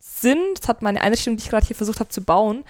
Sinn. 0.02 0.40
Das 0.60 0.68
hat 0.68 0.82
meine 0.82 1.02
Einrichtung, 1.02 1.38
die 1.38 1.44
ich 1.44 1.50
gerade 1.50 1.66
hier 1.66 1.76
versucht 1.76 2.00
habe 2.00 2.10
zu 2.10 2.22
bauen. 2.22 2.64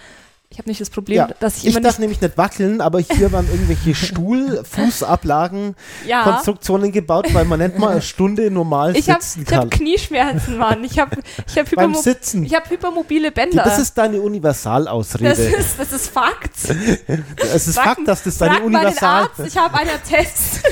Ich 0.52 0.58
habe 0.58 0.68
nicht 0.68 0.82
das 0.82 0.90
Problem, 0.90 1.16
Ja, 1.18 1.28
dass 1.40 1.58
ich 1.58 1.68
Ich 1.68 1.74
immer 1.76 1.82
darf 1.82 1.94
nicht. 1.94 2.00
nämlich 2.00 2.22
nicht 2.22 2.36
wackeln, 2.36 2.82
aber 2.82 3.00
hier 3.00 3.32
waren 3.32 3.48
irgendwelche 3.52 3.94
Stuhl-, 4.06 4.64
Fußablagen, 4.66 5.76
Ja. 6.08 6.24
Konstruktionen 6.24 6.92
gebaut, 6.92 7.32
weil 7.34 7.46
man 7.46 7.60
nicht 7.60 7.78
mal 7.78 7.90
eine 7.92 8.02
Stunde 8.02 8.50
normal 8.50 8.96
Ich 8.96 9.10
habe 9.12 9.22
sitzen 9.22 9.46
ich 9.48 9.54
hab 9.56 9.62
kann. 9.62 9.70
Knieschmerzen, 9.70 10.58
Mann. 10.58 10.84
Ich 10.84 10.98
habe 10.98 11.18
ich 11.48 11.56
hab 11.56 11.70
Beim 11.76 11.94
Sitzen. 11.94 12.44
ich 12.46 12.54
hypermobile 12.68 13.30
Die, 13.30 13.34
Bänder. 13.36 13.64
das 13.64 13.78
ist 13.78 13.96
deine 13.96 14.20
Universalausrede. 14.22 15.30
das 15.30 15.38
ist, 15.40 15.80
das 15.80 15.92
ist 15.94 16.08
Fakt. 16.10 16.50
es 17.54 17.68
ist 17.68 17.78
Fakt, 17.80 18.08
dass 18.08 18.24
das 18.24 18.40
deine 18.40 18.62
Universal... 18.64 19.24
Arzt, 19.26 19.40
ich 19.46 19.56
habe 19.56 19.76
einen 19.78 19.92
Test. 20.08 20.64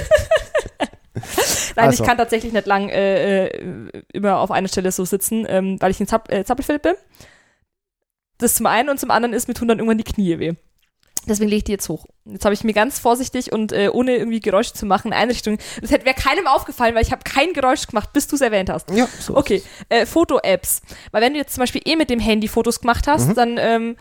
Nein, 1.76 1.88
Also. 1.90 2.02
ich 2.02 2.08
kann 2.08 2.18
tatsächlich 2.18 2.52
nicht 2.52 2.66
lang 2.66 2.90
äh, 2.90 3.46
äh, 3.48 4.04
immer 4.12 4.38
auf 4.40 4.50
einer 4.50 4.68
Stelle 4.70 4.92
so 4.92 5.06
sitzen, 5.06 5.46
ähm, 5.48 5.78
weil 5.80 5.92
ich 5.92 6.00
ein 6.00 6.08
Zapp, 6.08 6.32
äh, 6.32 6.44
Zappelfilm 6.44 6.80
bin. 6.82 6.94
Das 8.38 8.56
zum 8.56 8.66
einen 8.66 8.90
und 8.90 9.00
zum 9.00 9.12
anderen 9.12 9.34
ist, 9.34 9.48
mir 9.48 9.54
tun 9.54 9.68
dann 9.68 9.80
irgendwann 9.80 9.98
die 9.98 10.04
Knie 10.04 10.40
weh. 10.40 10.54
Deswegen 11.28 11.50
lege 11.50 11.58
ich 11.58 11.64
die 11.66 11.72
jetzt 11.74 11.90
hoch. 11.90 12.06
Jetzt 12.26 12.46
habe 12.46 12.54
ich 12.54 12.64
mir 12.64 12.74
ganz 12.74 13.00
vorsichtig 13.00 13.52
und 13.52 13.74
äh, 13.74 13.90
ohne 13.92 14.16
irgendwie 14.16 14.40
Geräusche 14.40 14.74
zu 14.74 14.86
machen 14.86 15.12
Einrichtung. 15.12 15.58
Das 15.82 15.92
hätte 15.92 16.06
wäre 16.06 16.16
keinem 16.16 16.48
aufgefallen, 16.48 16.96
weil 16.96 17.04
ich 17.04 17.12
habe 17.12 17.24
kein 17.24 17.52
Geräusch 17.54 17.88
gemacht, 17.88 18.14
bis 18.14 18.28
du 18.28 18.36
es 18.36 18.42
erwähnt 18.42 18.70
hast. 18.70 18.90
Ja, 18.92 19.08
so 19.20 19.36
Okay, 19.36 19.62
äh, 19.90 20.06
Foto-Apps. 20.06 20.82
Weil 21.12 21.22
wenn 21.22 21.34
du 21.34 21.40
jetzt 21.40 21.54
zum 21.54 21.62
Beispiel 21.62 21.82
eh 21.84 21.98
mit 21.98 22.10
dem 22.10 22.20
Handy 22.20 22.48
Fotos 22.48 22.80
gemacht 22.80 23.08
hast, 23.08 23.36
dann 23.36 23.58
ähm, 23.60 23.98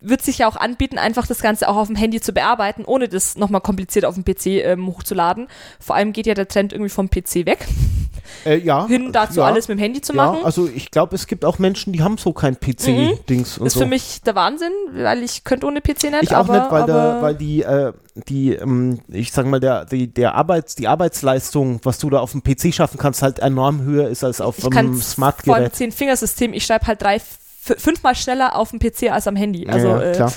wird 0.00 0.22
sich 0.22 0.38
ja 0.38 0.48
auch 0.48 0.56
anbieten, 0.56 0.98
einfach 0.98 1.26
das 1.26 1.40
Ganze 1.40 1.68
auch 1.68 1.76
auf 1.76 1.86
dem 1.86 1.96
Handy 1.96 2.20
zu 2.20 2.32
bearbeiten, 2.32 2.84
ohne 2.84 3.08
das 3.08 3.36
nochmal 3.36 3.60
kompliziert 3.60 4.04
auf 4.04 4.14
dem 4.14 4.24
PC 4.24 4.46
ähm, 4.64 4.86
hochzuladen. 4.86 5.48
Vor 5.80 5.96
allem 5.96 6.12
geht 6.12 6.26
ja 6.26 6.34
der 6.34 6.48
Trend 6.48 6.72
irgendwie 6.72 6.90
vom 6.90 7.08
PC 7.08 7.46
weg, 7.46 7.66
Äh, 8.44 8.58
ja, 8.58 8.86
hin 8.86 9.12
dazu 9.12 9.40
ja, 9.40 9.46
alles 9.46 9.68
mit 9.68 9.78
dem 9.78 9.82
Handy 9.82 10.00
zu 10.00 10.14
ja, 10.14 10.26
machen. 10.26 10.44
also 10.44 10.68
ich 10.68 10.90
glaube, 10.90 11.14
es 11.14 11.26
gibt 11.26 11.44
auch 11.44 11.58
Menschen, 11.58 11.92
die 11.92 12.02
haben 12.02 12.18
so 12.18 12.32
kein 12.32 12.58
PC-Dings 12.58 13.58
und 13.58 13.66
ist 13.66 13.74
so. 13.74 13.80
für 13.80 13.86
mich 13.86 14.20
der 14.22 14.34
Wahnsinn, 14.34 14.72
weil 14.92 15.22
ich 15.22 15.44
könnte 15.44 15.66
ohne 15.66 15.80
PC 15.80 16.04
nicht. 16.04 16.22
ich 16.22 16.30
auch 16.30 16.48
aber, 16.48 16.58
nicht, 16.58 16.70
weil, 16.70 16.86
der, 16.86 17.18
weil 17.22 17.34
die, 17.34 17.62
äh, 17.62 17.92
die 18.28 18.54
ähm, 18.54 19.00
ich 19.08 19.32
sag 19.32 19.46
mal, 19.46 19.60
der, 19.60 19.84
die, 19.84 20.12
der 20.12 20.34
Arbeits, 20.34 20.74
die 20.74 20.88
Arbeitsleistung, 20.88 21.80
was 21.82 21.98
du 21.98 22.10
da 22.10 22.20
auf 22.20 22.32
dem 22.32 22.42
PC 22.42 22.74
schaffen 22.74 22.98
kannst, 22.98 23.22
halt 23.22 23.38
enorm 23.38 23.82
höher 23.82 24.08
ist 24.08 24.24
als 24.24 24.40
auf 24.40 24.58
ich 24.58 24.64
kann 24.64 24.86
einem 24.86 24.94
vor 24.94 24.94
allem 24.94 25.02
Smartgerät. 25.02 25.74
zehn 25.74 25.92
Fingersystem, 25.92 26.52
ich 26.52 26.64
schreibe 26.64 26.86
halt 26.86 27.02
drei, 27.02 27.20
fünfmal 27.66 28.14
schneller 28.14 28.56
auf 28.56 28.70
dem 28.70 28.78
PC 28.78 29.10
als 29.10 29.26
am 29.26 29.36
Handy. 29.36 29.68
Also 29.68 29.88
ja, 29.88 30.02
äh, 30.02 30.12
klar. 30.12 30.32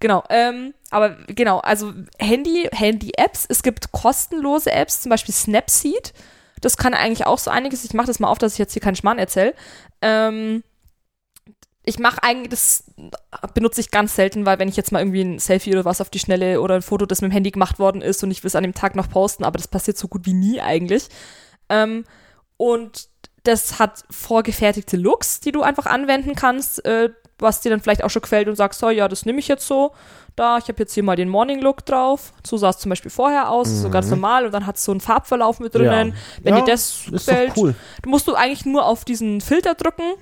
Genau, 0.00 0.24
ähm, 0.30 0.74
aber 0.90 1.16
genau, 1.28 1.60
also 1.60 1.92
Handy, 2.18 2.68
Handy-Apps, 2.72 3.46
es 3.48 3.62
gibt 3.62 3.92
kostenlose 3.92 4.72
Apps, 4.72 5.00
zum 5.00 5.10
Beispiel 5.10 5.32
Snapseed. 5.32 6.12
Das 6.60 6.76
kann 6.76 6.92
eigentlich 6.92 7.24
auch 7.24 7.38
so 7.38 7.52
einiges. 7.52 7.84
Ich 7.84 7.94
mache 7.94 8.08
das 8.08 8.18
mal 8.18 8.28
auf, 8.28 8.38
dass 8.38 8.54
ich 8.54 8.58
jetzt 8.58 8.72
hier 8.72 8.82
keinen 8.82 8.96
Schmarrn 8.96 9.18
erzähle. 9.18 9.54
Ähm, 10.00 10.64
ich 11.84 11.98
mache 11.98 12.22
eigentlich, 12.22 12.50
das 12.50 12.84
benutze 13.54 13.80
ich 13.80 13.90
ganz 13.90 14.14
selten, 14.14 14.46
weil 14.46 14.58
wenn 14.58 14.68
ich 14.68 14.76
jetzt 14.76 14.92
mal 14.92 15.00
irgendwie 15.00 15.22
ein 15.22 15.38
Selfie 15.38 15.72
oder 15.72 15.84
was 15.84 16.00
auf 16.00 16.10
die 16.10 16.20
Schnelle 16.20 16.60
oder 16.60 16.76
ein 16.76 16.82
Foto, 16.82 17.06
das 17.06 17.20
mit 17.20 17.30
dem 17.30 17.34
Handy 17.34 17.50
gemacht 17.50 17.78
worden 17.78 18.02
ist 18.02 18.22
und 18.22 18.30
ich 18.30 18.42
will 18.42 18.48
es 18.48 18.56
an 18.56 18.62
dem 18.62 18.74
Tag 18.74 18.94
noch 18.94 19.08
posten, 19.08 19.44
aber 19.44 19.56
das 19.56 19.68
passiert 19.68 19.98
so 19.98 20.08
gut 20.08 20.26
wie 20.26 20.34
nie 20.34 20.60
eigentlich. 20.60 21.08
Ähm, 21.68 22.04
und 22.56 23.08
das 23.42 23.78
hat 23.78 24.04
vorgefertigte 24.10 24.96
Looks, 24.96 25.40
die 25.40 25.52
du 25.52 25.62
einfach 25.62 25.86
anwenden 25.86 26.34
kannst, 26.34 26.84
äh, 26.84 27.10
was 27.38 27.60
dir 27.60 27.70
dann 27.70 27.80
vielleicht 27.80 28.04
auch 28.04 28.10
schon 28.10 28.22
gefällt 28.22 28.48
und 28.48 28.54
sagst, 28.54 28.80
so, 28.80 28.88
ja, 28.90 29.08
das 29.08 29.26
nehme 29.26 29.40
ich 29.40 29.48
jetzt 29.48 29.66
so. 29.66 29.92
Da, 30.36 30.56
ich 30.56 30.68
habe 30.68 30.78
jetzt 30.78 30.94
hier 30.94 31.02
mal 31.02 31.16
den 31.16 31.28
Morning 31.28 31.60
Look 31.60 31.84
drauf. 31.84 32.32
So 32.46 32.56
sah 32.56 32.70
es 32.70 32.78
zum 32.78 32.88
Beispiel 32.88 33.10
vorher 33.10 33.50
aus, 33.50 33.68
mhm. 33.68 33.76
so 33.82 33.90
ganz 33.90 34.06
mhm. 34.06 34.12
normal. 34.12 34.46
Und 34.46 34.52
dann 34.52 34.66
hat 34.66 34.76
es 34.76 34.84
so 34.84 34.92
einen 34.92 35.00
Farbverlauf 35.00 35.60
mit 35.60 35.74
drinnen. 35.74 36.08
Ja. 36.08 36.14
Wenn 36.42 36.54
ja, 36.54 36.60
dir 36.60 36.72
das 36.72 37.04
gefällt, 37.10 37.52
cool. 37.56 37.74
musst 38.06 38.28
du 38.28 38.34
eigentlich 38.34 38.64
nur 38.64 38.86
auf 38.86 39.04
diesen 39.04 39.40
Filter 39.40 39.74
drücken. 39.74 40.14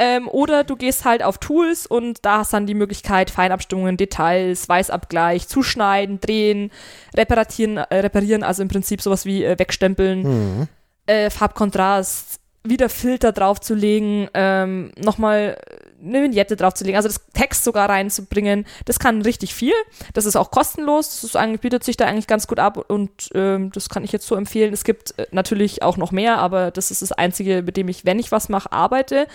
Ähm, 0.00 0.28
oder 0.28 0.62
du 0.62 0.76
gehst 0.76 1.04
halt 1.04 1.24
auf 1.24 1.38
Tools 1.38 1.84
und 1.84 2.24
da 2.24 2.38
hast 2.38 2.52
dann 2.52 2.66
die 2.66 2.74
Möglichkeit, 2.74 3.30
Feinabstimmungen, 3.30 3.96
Details, 3.96 4.68
Weißabgleich, 4.68 5.48
zuschneiden, 5.48 6.20
drehen, 6.20 6.70
reparieren, 7.16 7.78
äh, 7.78 7.96
reparieren 7.98 8.44
also 8.44 8.62
im 8.62 8.68
Prinzip 8.68 9.02
sowas 9.02 9.24
wie 9.24 9.42
äh, 9.42 9.58
wegstempeln, 9.58 10.22
mhm. 10.22 10.68
äh, 11.06 11.30
Farbkontrast, 11.30 12.38
wieder 12.68 12.88
Filter 12.88 13.32
draufzulegen, 13.32 14.28
ähm, 14.34 14.92
nochmal 14.96 15.58
eine 16.02 16.22
Vignette 16.22 16.56
draufzulegen, 16.56 16.96
also 16.96 17.08
das 17.08 17.20
Text 17.32 17.64
sogar 17.64 17.88
reinzubringen, 17.88 18.66
das 18.84 18.98
kann 18.98 19.22
richtig 19.22 19.54
viel. 19.54 19.74
Das 20.12 20.26
ist 20.26 20.36
auch 20.36 20.50
kostenlos, 20.50 21.20
das 21.20 21.34
ist 21.34 21.60
bietet 21.60 21.82
sich 21.82 21.96
da 21.96 22.06
eigentlich 22.06 22.26
ganz 22.26 22.46
gut 22.46 22.58
ab 22.58 22.84
und 22.88 23.30
ähm, 23.34 23.72
das 23.72 23.88
kann 23.88 24.04
ich 24.04 24.12
jetzt 24.12 24.26
so 24.26 24.36
empfehlen. 24.36 24.72
Es 24.72 24.84
gibt 24.84 25.18
äh, 25.18 25.26
natürlich 25.32 25.82
auch 25.82 25.96
noch 25.96 26.12
mehr, 26.12 26.38
aber 26.38 26.70
das 26.70 26.90
ist 26.90 27.02
das 27.02 27.12
Einzige, 27.12 27.62
mit 27.62 27.76
dem 27.76 27.88
ich, 27.88 28.04
wenn 28.04 28.18
ich 28.18 28.30
was 28.30 28.48
mache, 28.48 28.70
arbeite. 28.72 29.26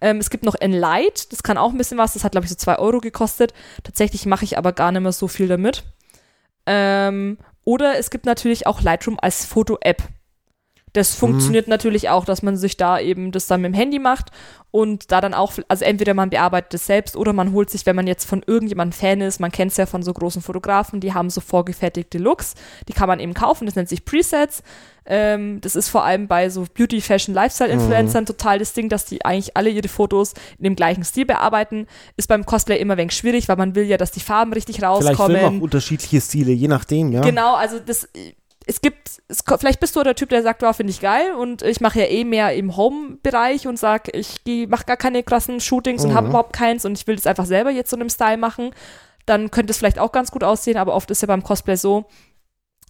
Ähm, 0.00 0.18
es 0.18 0.30
gibt 0.30 0.44
noch 0.44 0.54
Enlight, 0.54 1.32
das 1.32 1.42
kann 1.42 1.58
auch 1.58 1.70
ein 1.70 1.78
bisschen 1.78 1.98
was, 1.98 2.12
das 2.12 2.24
hat 2.24 2.32
glaube 2.32 2.44
ich 2.44 2.50
so 2.50 2.56
zwei 2.56 2.78
Euro 2.78 2.98
gekostet. 2.98 3.54
Tatsächlich 3.82 4.26
mache 4.26 4.44
ich 4.44 4.58
aber 4.58 4.72
gar 4.72 4.92
nicht 4.92 5.02
mehr 5.02 5.12
so 5.12 5.28
viel 5.28 5.48
damit. 5.48 5.84
Ähm, 6.66 7.38
oder 7.64 7.98
es 7.98 8.10
gibt 8.10 8.26
natürlich 8.26 8.66
auch 8.66 8.80
Lightroom 8.82 9.18
als 9.20 9.46
Foto-App. 9.46 10.02
Das 10.92 11.14
funktioniert 11.14 11.66
mhm. 11.66 11.70
natürlich 11.70 12.08
auch, 12.08 12.24
dass 12.24 12.42
man 12.42 12.56
sich 12.56 12.76
da 12.76 12.98
eben 12.98 13.32
das 13.32 13.46
dann 13.46 13.60
mit 13.60 13.72
dem 13.72 13.74
Handy 13.74 13.98
macht 13.98 14.30
und 14.72 15.10
da 15.10 15.20
dann 15.20 15.34
auch, 15.34 15.52
also 15.68 15.84
entweder 15.84 16.14
man 16.14 16.30
bearbeitet 16.30 16.74
es 16.74 16.86
selbst 16.86 17.16
oder 17.16 17.32
man 17.32 17.52
holt 17.52 17.70
sich, 17.70 17.86
wenn 17.86 17.96
man 17.96 18.06
jetzt 18.06 18.24
von 18.24 18.42
irgendjemandem 18.46 18.98
Fan 18.98 19.20
ist, 19.20 19.40
man 19.40 19.50
kennt 19.50 19.72
es 19.72 19.76
ja 19.76 19.86
von 19.86 20.02
so 20.02 20.12
großen 20.12 20.42
Fotografen, 20.42 21.00
die 21.00 21.12
haben 21.12 21.30
so 21.30 21.40
vorgefertigte 21.40 22.18
Looks, 22.18 22.54
die 22.88 22.92
kann 22.92 23.08
man 23.08 23.20
eben 23.20 23.34
kaufen, 23.34 23.66
das 23.66 23.74
nennt 23.74 23.88
sich 23.88 24.04
Presets. 24.04 24.62
Ähm, 25.06 25.60
das 25.60 25.74
ist 25.74 25.88
vor 25.88 26.04
allem 26.04 26.28
bei 26.28 26.50
so 26.50 26.66
Beauty, 26.72 27.00
Fashion, 27.00 27.34
Lifestyle-Influencern 27.34 28.22
mhm. 28.22 28.26
total 28.26 28.58
das 28.60 28.74
Ding, 28.74 28.88
dass 28.88 29.06
die 29.06 29.24
eigentlich 29.24 29.56
alle 29.56 29.70
ihre 29.70 29.88
Fotos 29.88 30.34
in 30.58 30.64
dem 30.64 30.76
gleichen 30.76 31.02
Stil 31.02 31.24
bearbeiten. 31.24 31.86
Ist 32.16 32.28
beim 32.28 32.46
Cosplay 32.46 32.78
immer 32.78 32.94
ein 32.94 32.98
wenig 32.98 33.14
schwierig, 33.14 33.48
weil 33.48 33.56
man 33.56 33.74
will 33.74 33.84
ja, 33.84 33.96
dass 33.96 34.12
die 34.12 34.20
Farben 34.20 34.52
richtig 34.52 34.82
rauskommen. 34.82 35.16
Vielleicht 35.16 35.28
will 35.28 35.50
man 35.50 35.58
auch 35.58 35.62
unterschiedliche 35.64 36.20
Stile, 36.20 36.52
je 36.52 36.68
nachdem, 36.68 37.10
ja. 37.10 37.22
Genau, 37.22 37.54
also 37.56 37.80
das 37.80 38.08
es 38.70 38.80
gibt, 38.80 39.20
es, 39.26 39.42
vielleicht 39.58 39.80
bist 39.80 39.96
du 39.96 40.02
der 40.04 40.14
Typ, 40.14 40.28
der 40.28 40.44
sagt, 40.44 40.62
wow, 40.62 40.74
finde 40.74 40.92
ich 40.92 41.00
geil 41.00 41.34
und 41.34 41.62
ich 41.62 41.80
mache 41.80 41.98
ja 41.98 42.06
eh 42.06 42.24
mehr 42.24 42.54
im 42.54 42.76
Home-Bereich 42.76 43.66
und 43.66 43.78
sag, 43.78 44.14
ich 44.14 44.40
mache 44.68 44.84
gar 44.84 44.96
keine 44.96 45.24
krassen 45.24 45.60
Shootings 45.60 46.04
mhm. 46.04 46.10
und 46.10 46.16
habe 46.16 46.28
überhaupt 46.28 46.52
keins 46.52 46.84
und 46.84 46.96
ich 46.96 47.06
will 47.08 47.16
das 47.16 47.26
einfach 47.26 47.46
selber 47.46 47.70
jetzt 47.70 47.90
so 47.90 47.96
in 47.96 48.02
einem 48.02 48.10
Style 48.10 48.36
machen, 48.36 48.70
dann 49.26 49.50
könnte 49.50 49.72
es 49.72 49.78
vielleicht 49.78 49.98
auch 49.98 50.12
ganz 50.12 50.30
gut 50.30 50.44
aussehen, 50.44 50.76
aber 50.76 50.94
oft 50.94 51.10
ist 51.10 51.20
ja 51.20 51.26
beim 51.26 51.42
Cosplay 51.42 51.76
so, 51.76 52.06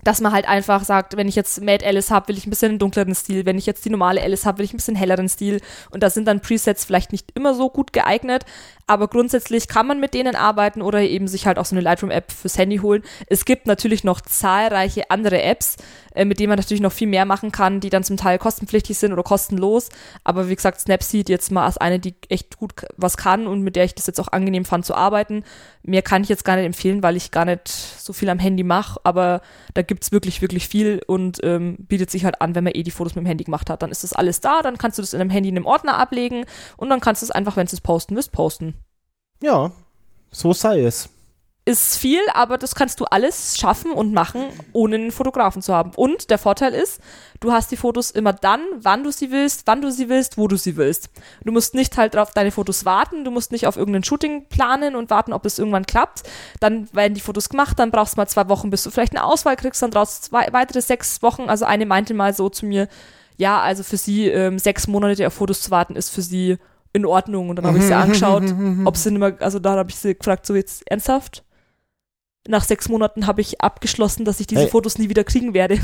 dass 0.04 0.20
man 0.20 0.32
halt 0.32 0.48
einfach 0.48 0.84
sagt, 0.84 1.16
wenn 1.16 1.28
ich 1.28 1.34
jetzt 1.34 1.62
Mad 1.62 1.84
Alice 1.84 2.10
habe, 2.10 2.28
will 2.28 2.38
ich 2.38 2.46
ein 2.46 2.50
bisschen 2.50 2.70
einen 2.70 2.78
dunkleren 2.78 3.14
Stil, 3.14 3.46
wenn 3.46 3.58
ich 3.58 3.66
jetzt 3.66 3.84
die 3.84 3.90
normale 3.90 4.22
Alice 4.22 4.46
habe, 4.46 4.58
will 4.58 4.64
ich 4.64 4.74
ein 4.74 4.78
bisschen 4.78 4.96
helleren 4.96 5.28
Stil 5.28 5.60
und 5.90 6.02
da 6.02 6.10
sind 6.10 6.26
dann 6.26 6.40
Presets 6.40 6.84
vielleicht 6.84 7.12
nicht 7.12 7.30
immer 7.34 7.54
so 7.54 7.70
gut 7.70 7.92
geeignet, 7.92 8.44
aber 8.90 9.06
grundsätzlich 9.06 9.68
kann 9.68 9.86
man 9.86 10.00
mit 10.00 10.14
denen 10.14 10.34
arbeiten 10.34 10.82
oder 10.82 11.00
eben 11.00 11.28
sich 11.28 11.46
halt 11.46 11.60
auch 11.60 11.64
so 11.64 11.76
eine 11.76 11.80
Lightroom-App 11.80 12.32
fürs 12.32 12.58
Handy 12.58 12.78
holen. 12.78 13.04
Es 13.28 13.44
gibt 13.44 13.68
natürlich 13.68 14.02
noch 14.02 14.20
zahlreiche 14.20 15.12
andere 15.12 15.42
Apps, 15.42 15.76
äh, 16.12 16.24
mit 16.24 16.40
denen 16.40 16.48
man 16.48 16.58
natürlich 16.58 16.80
noch 16.80 16.90
viel 16.90 17.06
mehr 17.06 17.24
machen 17.24 17.52
kann, 17.52 17.78
die 17.78 17.88
dann 17.88 18.02
zum 18.02 18.16
Teil 18.16 18.38
kostenpflichtig 18.38 18.98
sind 18.98 19.12
oder 19.12 19.22
kostenlos. 19.22 19.90
Aber 20.24 20.48
wie 20.48 20.56
gesagt, 20.56 20.80
Snapseed 20.80 21.28
jetzt 21.28 21.52
mal 21.52 21.66
als 21.66 21.78
eine, 21.78 22.00
die 22.00 22.16
echt 22.28 22.56
gut 22.56 22.72
was 22.96 23.16
kann 23.16 23.46
und 23.46 23.62
mit 23.62 23.76
der 23.76 23.84
ich 23.84 23.94
das 23.94 24.08
jetzt 24.08 24.18
auch 24.18 24.26
angenehm 24.26 24.64
fand 24.64 24.84
zu 24.84 24.96
arbeiten. 24.96 25.44
Mehr 25.84 26.02
kann 26.02 26.24
ich 26.24 26.28
jetzt 26.28 26.44
gar 26.44 26.56
nicht 26.56 26.66
empfehlen, 26.66 27.00
weil 27.04 27.14
ich 27.14 27.30
gar 27.30 27.44
nicht 27.44 27.68
so 27.68 28.12
viel 28.12 28.28
am 28.28 28.40
Handy 28.40 28.64
mache, 28.64 28.98
aber 29.04 29.40
da 29.74 29.82
gibt's 29.82 30.10
wirklich, 30.10 30.42
wirklich 30.42 30.66
viel 30.66 31.00
und 31.06 31.38
ähm, 31.44 31.76
bietet 31.78 32.10
sich 32.10 32.24
halt 32.24 32.40
an, 32.40 32.56
wenn 32.56 32.64
man 32.64 32.74
eh 32.74 32.82
die 32.82 32.90
Fotos 32.90 33.14
mit 33.14 33.24
dem 33.24 33.28
Handy 33.28 33.44
gemacht 33.44 33.70
hat. 33.70 33.82
Dann 33.82 33.92
ist 33.92 34.02
das 34.02 34.14
alles 34.14 34.40
da, 34.40 34.62
dann 34.62 34.78
kannst 34.78 34.98
du 34.98 35.02
das 35.02 35.14
in 35.14 35.20
einem 35.20 35.30
Handy 35.30 35.48
in 35.48 35.56
einem 35.56 35.66
Ordner 35.66 35.96
ablegen 35.96 36.44
und 36.76 36.90
dann 36.90 36.98
kannst 36.98 37.22
du 37.22 37.26
es 37.26 37.30
einfach, 37.30 37.56
wenn 37.56 37.68
du 37.68 37.72
es 37.72 37.80
posten 37.80 38.16
willst, 38.16 38.32
posten. 38.32 38.74
Ja, 39.42 39.70
so 40.30 40.52
sei 40.52 40.82
es. 40.82 41.08
Ist 41.66 41.98
viel, 41.98 42.20
aber 42.32 42.56
das 42.58 42.74
kannst 42.74 43.00
du 43.00 43.04
alles 43.04 43.58
schaffen 43.58 43.92
und 43.92 44.12
machen, 44.12 44.46
ohne 44.72 44.96
einen 44.96 45.12
Fotografen 45.12 45.60
zu 45.60 45.74
haben. 45.74 45.92
Und 45.94 46.30
der 46.30 46.38
Vorteil 46.38 46.72
ist, 46.72 47.00
du 47.38 47.52
hast 47.52 47.70
die 47.70 47.76
Fotos 47.76 48.10
immer 48.10 48.32
dann, 48.32 48.60
wann 48.80 49.04
du 49.04 49.12
sie 49.12 49.30
willst, 49.30 49.66
wann 49.66 49.82
du 49.82 49.92
sie 49.92 50.08
willst, 50.08 50.38
wo 50.38 50.48
du 50.48 50.56
sie 50.56 50.76
willst. 50.76 51.10
Du 51.44 51.52
musst 51.52 51.74
nicht 51.74 51.96
halt 51.98 52.16
auf 52.16 52.32
deine 52.32 52.50
Fotos 52.50 52.86
warten, 52.86 53.24
du 53.24 53.30
musst 53.30 53.52
nicht 53.52 53.66
auf 53.66 53.76
irgendein 53.76 54.04
Shooting 54.04 54.46
planen 54.48 54.96
und 54.96 55.10
warten, 55.10 55.34
ob 55.34 55.44
es 55.44 55.58
irgendwann 55.58 55.86
klappt. 55.86 56.22
Dann 56.60 56.92
werden 56.94 57.14
die 57.14 57.20
Fotos 57.20 57.50
gemacht, 57.50 57.78
dann 57.78 57.90
brauchst 57.90 58.16
du 58.16 58.20
mal 58.20 58.26
zwei 58.26 58.48
Wochen, 58.48 58.70
bis 58.70 58.82
du 58.82 58.90
vielleicht 58.90 59.14
eine 59.14 59.24
Auswahl 59.24 59.56
kriegst, 59.56 59.82
dann 59.82 59.90
brauchst 59.90 60.24
du 60.24 60.30
zwei, 60.30 60.48
weitere 60.52 60.80
sechs 60.80 61.22
Wochen. 61.22 61.48
Also 61.48 61.66
eine 61.66 61.84
meinte 61.86 62.14
mal 62.14 62.34
so 62.34 62.48
zu 62.48 62.64
mir, 62.66 62.88
ja, 63.36 63.60
also 63.60 63.82
für 63.82 63.98
sie 63.98 64.28
ähm, 64.28 64.58
sechs 64.58 64.86
Monate 64.86 65.26
auf 65.26 65.34
Fotos 65.34 65.60
zu 65.60 65.70
warten, 65.70 65.94
ist 65.94 66.08
für 66.08 66.22
sie 66.22 66.58
in 66.92 67.06
Ordnung. 67.06 67.48
Und 67.48 67.56
dann 67.56 67.66
habe 67.66 67.78
ich 67.78 67.84
sie 67.84 67.94
mhm. 67.94 68.00
angeschaut, 68.00 68.44
ob 68.84 68.96
sie 68.96 69.10
nicht 69.10 69.20
mehr, 69.20 69.36
also 69.40 69.58
da 69.58 69.76
habe 69.76 69.90
ich 69.90 69.96
sie 69.96 70.14
gefragt, 70.14 70.46
so 70.46 70.54
jetzt 70.54 70.88
ernsthaft? 70.90 71.44
Nach 72.48 72.64
sechs 72.64 72.88
Monaten 72.88 73.26
habe 73.26 73.40
ich 73.40 73.60
abgeschlossen, 73.60 74.24
dass 74.24 74.40
ich 74.40 74.46
diese 74.46 74.62
hey. 74.62 74.70
Fotos 74.70 74.98
nie 74.98 75.08
wieder 75.08 75.24
kriegen 75.24 75.54
werde. 75.54 75.78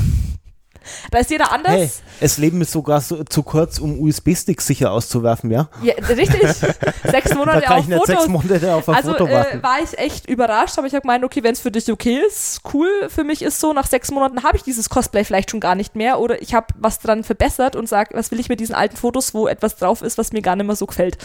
Da 1.11 1.19
ist 1.19 1.29
jeder 1.29 1.51
anders. 1.51 1.73
Hey, 1.73 1.89
das 2.19 2.37
Leben 2.37 2.61
ist 2.61 2.71
sogar 2.71 3.01
so, 3.01 3.23
zu 3.23 3.43
kurz, 3.43 3.79
um 3.79 3.99
USB-Sticks 3.99 4.65
sicher 4.65 4.91
auszuwerfen, 4.91 5.51
ja? 5.51 5.69
Ja, 5.81 5.93
richtig. 5.95 6.41
sechs 7.03 7.33
Monate 7.35 7.61
da 7.61 7.65
kann 7.65 7.77
auf 7.77 7.83
ich 7.83 7.89
nicht 7.89 7.97
Fotos. 7.99 8.15
Sechs 8.15 8.27
Monate 8.27 8.73
auf 8.73 8.89
ein 8.89 8.95
also, 8.95 9.11
Foto 9.11 9.29
warten. 9.29 9.59
Äh, 9.59 9.63
war 9.63 9.77
ich 9.83 9.97
echt 9.97 10.29
überrascht, 10.29 10.77
aber 10.77 10.87
ich 10.87 10.93
habe 10.93 11.01
gemeint, 11.01 11.23
okay, 11.23 11.43
wenn 11.43 11.53
es 11.53 11.59
für 11.59 11.71
dich 11.71 11.91
okay 11.91 12.19
ist, 12.27 12.61
cool. 12.73 12.89
Für 13.09 13.23
mich 13.23 13.41
ist 13.41 13.59
so, 13.59 13.73
nach 13.73 13.87
sechs 13.87 14.11
Monaten 14.11 14.43
habe 14.43 14.57
ich 14.57 14.63
dieses 14.63 14.89
Cosplay 14.89 15.23
vielleicht 15.23 15.51
schon 15.51 15.59
gar 15.59 15.75
nicht 15.75 15.95
mehr 15.95 16.19
oder 16.19 16.41
ich 16.41 16.53
habe 16.53 16.67
was 16.77 16.99
dran 16.99 17.23
verbessert 17.23 17.75
und 17.75 17.87
sage, 17.87 18.11
was 18.13 18.31
will 18.31 18.39
ich 18.39 18.49
mit 18.49 18.59
diesen 18.59 18.75
alten 18.75 18.97
Fotos, 18.97 19.33
wo 19.33 19.47
etwas 19.47 19.75
drauf 19.75 20.01
ist, 20.01 20.17
was 20.17 20.31
mir 20.31 20.41
gar 20.41 20.55
nicht 20.55 20.65
mehr 20.65 20.75
so 20.75 20.85
gefällt. 20.85 21.17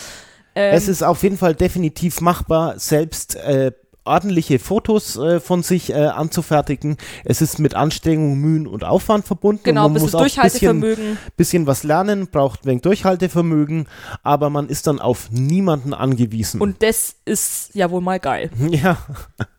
Ähm, 0.54 0.74
es 0.74 0.88
ist 0.88 1.02
auf 1.02 1.22
jeden 1.22 1.38
Fall 1.38 1.54
definitiv 1.54 2.20
machbar, 2.20 2.78
selbst 2.78 3.36
äh, 3.36 3.72
ordentliche 4.04 4.58
Fotos 4.58 5.16
äh, 5.16 5.40
von 5.40 5.62
sich 5.62 5.90
äh, 5.90 6.06
anzufertigen. 6.06 6.96
Es 7.24 7.40
ist 7.40 7.58
mit 7.58 7.74
Anstrengung, 7.74 8.38
Mühen 8.38 8.66
und 8.66 8.84
Aufwand 8.84 9.26
verbunden. 9.26 9.62
Genau, 9.64 9.88
man 9.88 10.02
muss 10.02 10.14
auch 10.14 10.20
Durchhaltevermögen. 10.20 11.04
Bisschen, 11.04 11.32
bisschen 11.36 11.66
was 11.66 11.82
lernen, 11.84 12.28
braucht 12.28 12.64
ein 12.64 12.66
wenig 12.66 12.82
Durchhaltevermögen, 12.82 13.86
aber 14.22 14.50
man 14.50 14.68
ist 14.68 14.86
dann 14.86 14.98
auf 14.98 15.30
niemanden 15.30 15.94
angewiesen. 15.94 16.60
Und 16.60 16.82
das 16.82 17.14
ist 17.24 17.74
ja 17.74 17.90
wohl 17.90 18.00
mal 18.00 18.20
geil. 18.20 18.50
Ja. 18.72 18.96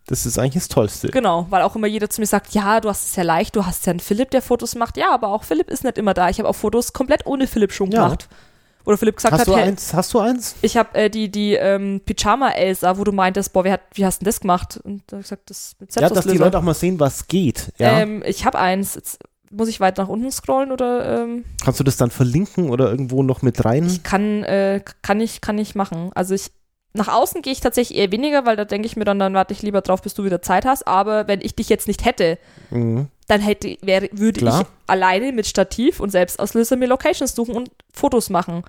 Das 0.08 0.26
ist 0.26 0.38
eigentlich 0.38 0.56
das 0.56 0.68
Tollste. 0.68 1.10
Genau, 1.10 1.48
weil 1.50 1.62
auch 1.62 1.76
immer 1.76 1.88
jeder 1.88 2.10
zu 2.10 2.20
mir 2.20 2.28
sagt, 2.28 2.54
ja, 2.54 2.82
du 2.82 2.90
hast 2.90 3.08
es 3.08 3.16
ja 3.16 3.24
leicht, 3.24 3.56
du 3.56 3.66
hast 3.66 3.86
ja 3.86 3.92
einen 3.92 4.02
Philipp, 4.02 4.32
der 4.32 4.42
Fotos 4.42 4.76
macht. 4.76 4.98
Ja, 4.98 5.14
aber 5.14 5.30
auch 5.30 5.44
Philipp 5.44 5.70
ist 5.70 5.86
nicht 5.86 5.98
immer 5.98 6.14
da. 6.14 6.30
Ich 6.30 6.40
habe 6.40 6.50
auch 6.50 6.56
Fotos 6.56 6.92
komplett 6.92 7.26
ohne 7.26 7.48
Philipp 7.48 7.72
schon 7.72 7.90
gemacht. 7.90 8.28
Ja 8.30 8.38
oder 8.86 8.98
Philipp 8.98 9.16
gesagt 9.18 9.34
hast 9.34 9.42
hat, 9.42 9.48
du 9.48 9.56
hey, 9.56 9.64
eins, 9.64 9.94
hast 9.94 10.14
du 10.14 10.20
eins? 10.20 10.56
Ich 10.62 10.78
habe 10.78 10.94
äh, 10.98 11.10
die 11.10 11.30
die 11.30 11.54
ähm, 11.54 12.02
Pyjama 12.06 12.50
Elsa, 12.52 12.98
wo 12.98 13.04
du 13.04 13.12
meintest, 13.12 13.54
boah, 13.54 13.64
wie, 13.64 13.72
hat, 13.72 13.82
wie 13.94 14.06
hast 14.06 14.22
du 14.22 14.26
denn 14.26 14.30
das 14.30 14.40
gemacht? 14.40 14.80
Und 14.84 15.04
da 15.08 15.16
habe 15.16 15.22
ich 15.22 15.30
gesagt, 15.30 15.50
das 15.50 15.76
mit 15.80 15.96
Ja, 15.96 16.10
dass 16.10 16.26
die 16.26 16.38
Leute 16.38 16.58
auch 16.58 16.64
mal 16.64 16.74
sehen, 16.74 17.00
was 17.00 17.28
geht. 17.28 17.72
Ja. 17.78 18.00
Ähm, 18.00 18.24
ich 18.26 18.46
habe 18.46 18.60
eins. 18.60 18.96
Jetzt 18.96 19.20
muss 19.52 19.70
ich 19.70 19.80
weit 19.80 19.98
nach 19.98 20.08
unten 20.08 20.32
scrollen 20.32 20.72
oder? 20.72 21.24
Ähm, 21.24 21.46
Kannst 21.64 21.80
du 21.80 21.84
das 21.84 21.96
dann 21.96 22.10
verlinken 22.10 22.70
oder 22.70 22.90
irgendwo 22.90 23.24
noch 23.24 23.42
mit 23.42 23.64
rein? 23.64 23.86
Ich 23.86 24.04
kann 24.04 24.44
äh, 24.44 24.82
kann 25.02 25.22
ich 25.22 25.42
kann 25.42 25.58
ich 25.58 25.76
machen. 25.76 26.12
Also 26.16 26.34
ich 26.34 26.52
nach 26.94 27.08
außen 27.08 27.42
gehe 27.42 27.54
ich 27.54 27.60
tatsächlich 27.60 27.98
eher 27.98 28.12
weniger, 28.12 28.46
weil 28.46 28.56
da 28.56 28.66
denke 28.66 28.86
ich 28.86 28.96
mir 28.96 29.06
dann, 29.06 29.18
dann 29.18 29.34
warte 29.34 29.54
ich 29.54 29.62
lieber 29.64 29.82
drauf, 29.82 30.02
bis 30.02 30.14
du 30.14 30.24
wieder 30.24 30.42
Zeit 30.42 30.66
hast. 30.66 30.88
Aber 30.88 31.28
wenn 31.28 31.42
ich 31.42 31.56
dich 31.56 31.70
jetzt 31.70 31.88
nicht 31.88 32.06
hätte, 32.06 32.38
mhm. 32.70 33.08
Dann 33.34 33.42
hätte, 33.42 33.78
wär, 33.82 34.08
würde 34.12 34.40
Klar. 34.40 34.62
ich 34.62 34.68
alleine 34.88 35.32
mit 35.32 35.48
Stativ 35.48 36.00
und 36.00 36.12
Selbstauslöser 36.12 36.76
mir 36.76 36.88
Locations 36.88 37.34
suchen 37.34 37.56
und 37.56 37.72
Fotos 37.92 38.30
machen. 38.30 38.64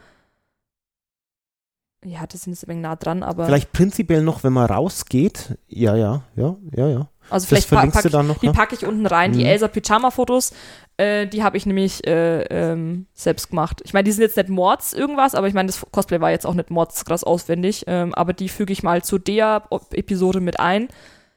Ja, 2.05 2.27
das 2.27 2.43
sind 2.43 2.53
jetzt 2.53 2.65
ein 2.65 2.69
wenig 2.69 2.83
nah 2.83 2.97
dran, 2.97 3.23
aber. 3.23 3.47
Vielleicht 3.47 3.73
prinzipiell 3.73 4.23
noch, 4.23 4.45
wenn 4.45 4.53
man 4.53 4.67
rausgeht. 4.67 5.57
Ja, 5.69 5.97
ja, 5.97 6.23
ja, 6.37 6.57
ja, 6.77 6.89
ja. 6.89 7.09
Also 7.31 7.47
vielleicht 7.47 7.71
pa 7.71 7.87
pack, 7.87 8.03
du 8.03 8.23
noch, 8.23 8.39
die 8.39 8.51
packe 8.51 8.75
ich 8.75 8.85
unten 8.85 9.07
rein, 9.07 9.31
mhm. 9.31 9.39
die 9.39 9.45
Elsa 9.47 9.69
Pyjama-Fotos, 9.69 10.53
äh, 10.99 11.27
die 11.27 11.43
habe 11.43 11.57
ich 11.57 11.65
nämlich 11.65 12.07
äh, 12.07 12.43
ähm, 12.43 13.07
selbst 13.15 13.49
gemacht. 13.49 13.81
Ich 13.85 13.95
meine, 13.95 14.05
die 14.05 14.13
sind 14.13 14.23
jetzt 14.23 14.37
nicht 14.37 14.51
Mords 14.51 14.93
irgendwas, 14.93 15.35
aber 15.35 15.49
ich 15.49 15.55
meine, 15.55 15.69
das 15.69 15.85
Cosplay 15.91 16.21
war 16.21 16.31
jetzt 16.31 16.47
auch 16.47 16.53
nicht 16.53 16.71
Mords 16.71 17.03
krass 17.07 17.25
auswendig, 17.25 17.85
ähm, 17.87 18.13
aber 18.13 18.35
die 18.35 18.51
füge 18.51 18.75
ich 18.75 18.83
mal 18.83 19.03
zu 19.03 19.17
der 19.17 19.63
Episode 19.93 20.41
mit 20.41 20.61
ein. 20.61 20.89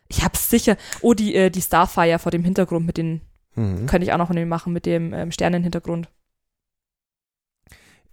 Ich 0.09 0.23
hab's 0.23 0.49
sicher. 0.49 0.77
Oh, 1.01 1.13
die, 1.13 1.35
äh, 1.35 1.49
die 1.49 1.61
Starfire 1.61 2.19
vor 2.19 2.31
dem 2.31 2.43
Hintergrund 2.43 2.85
mit 2.85 2.97
den, 2.97 3.21
mhm. 3.55 3.85
könnte 3.85 4.05
ich 4.05 4.13
auch 4.13 4.17
noch 4.17 4.34
machen, 4.34 4.73
mit 4.73 4.85
dem 4.85 5.13
ähm, 5.13 5.31
Sternenhintergrund. 5.31 6.09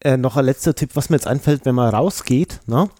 Äh, 0.00 0.16
noch 0.16 0.36
ein 0.36 0.44
letzter 0.44 0.74
Tipp, 0.74 0.90
was 0.94 1.08
mir 1.08 1.16
jetzt 1.16 1.26
einfällt, 1.26 1.64
wenn 1.64 1.74
man 1.74 1.94
rausgeht, 1.94 2.60
ne? 2.66 2.90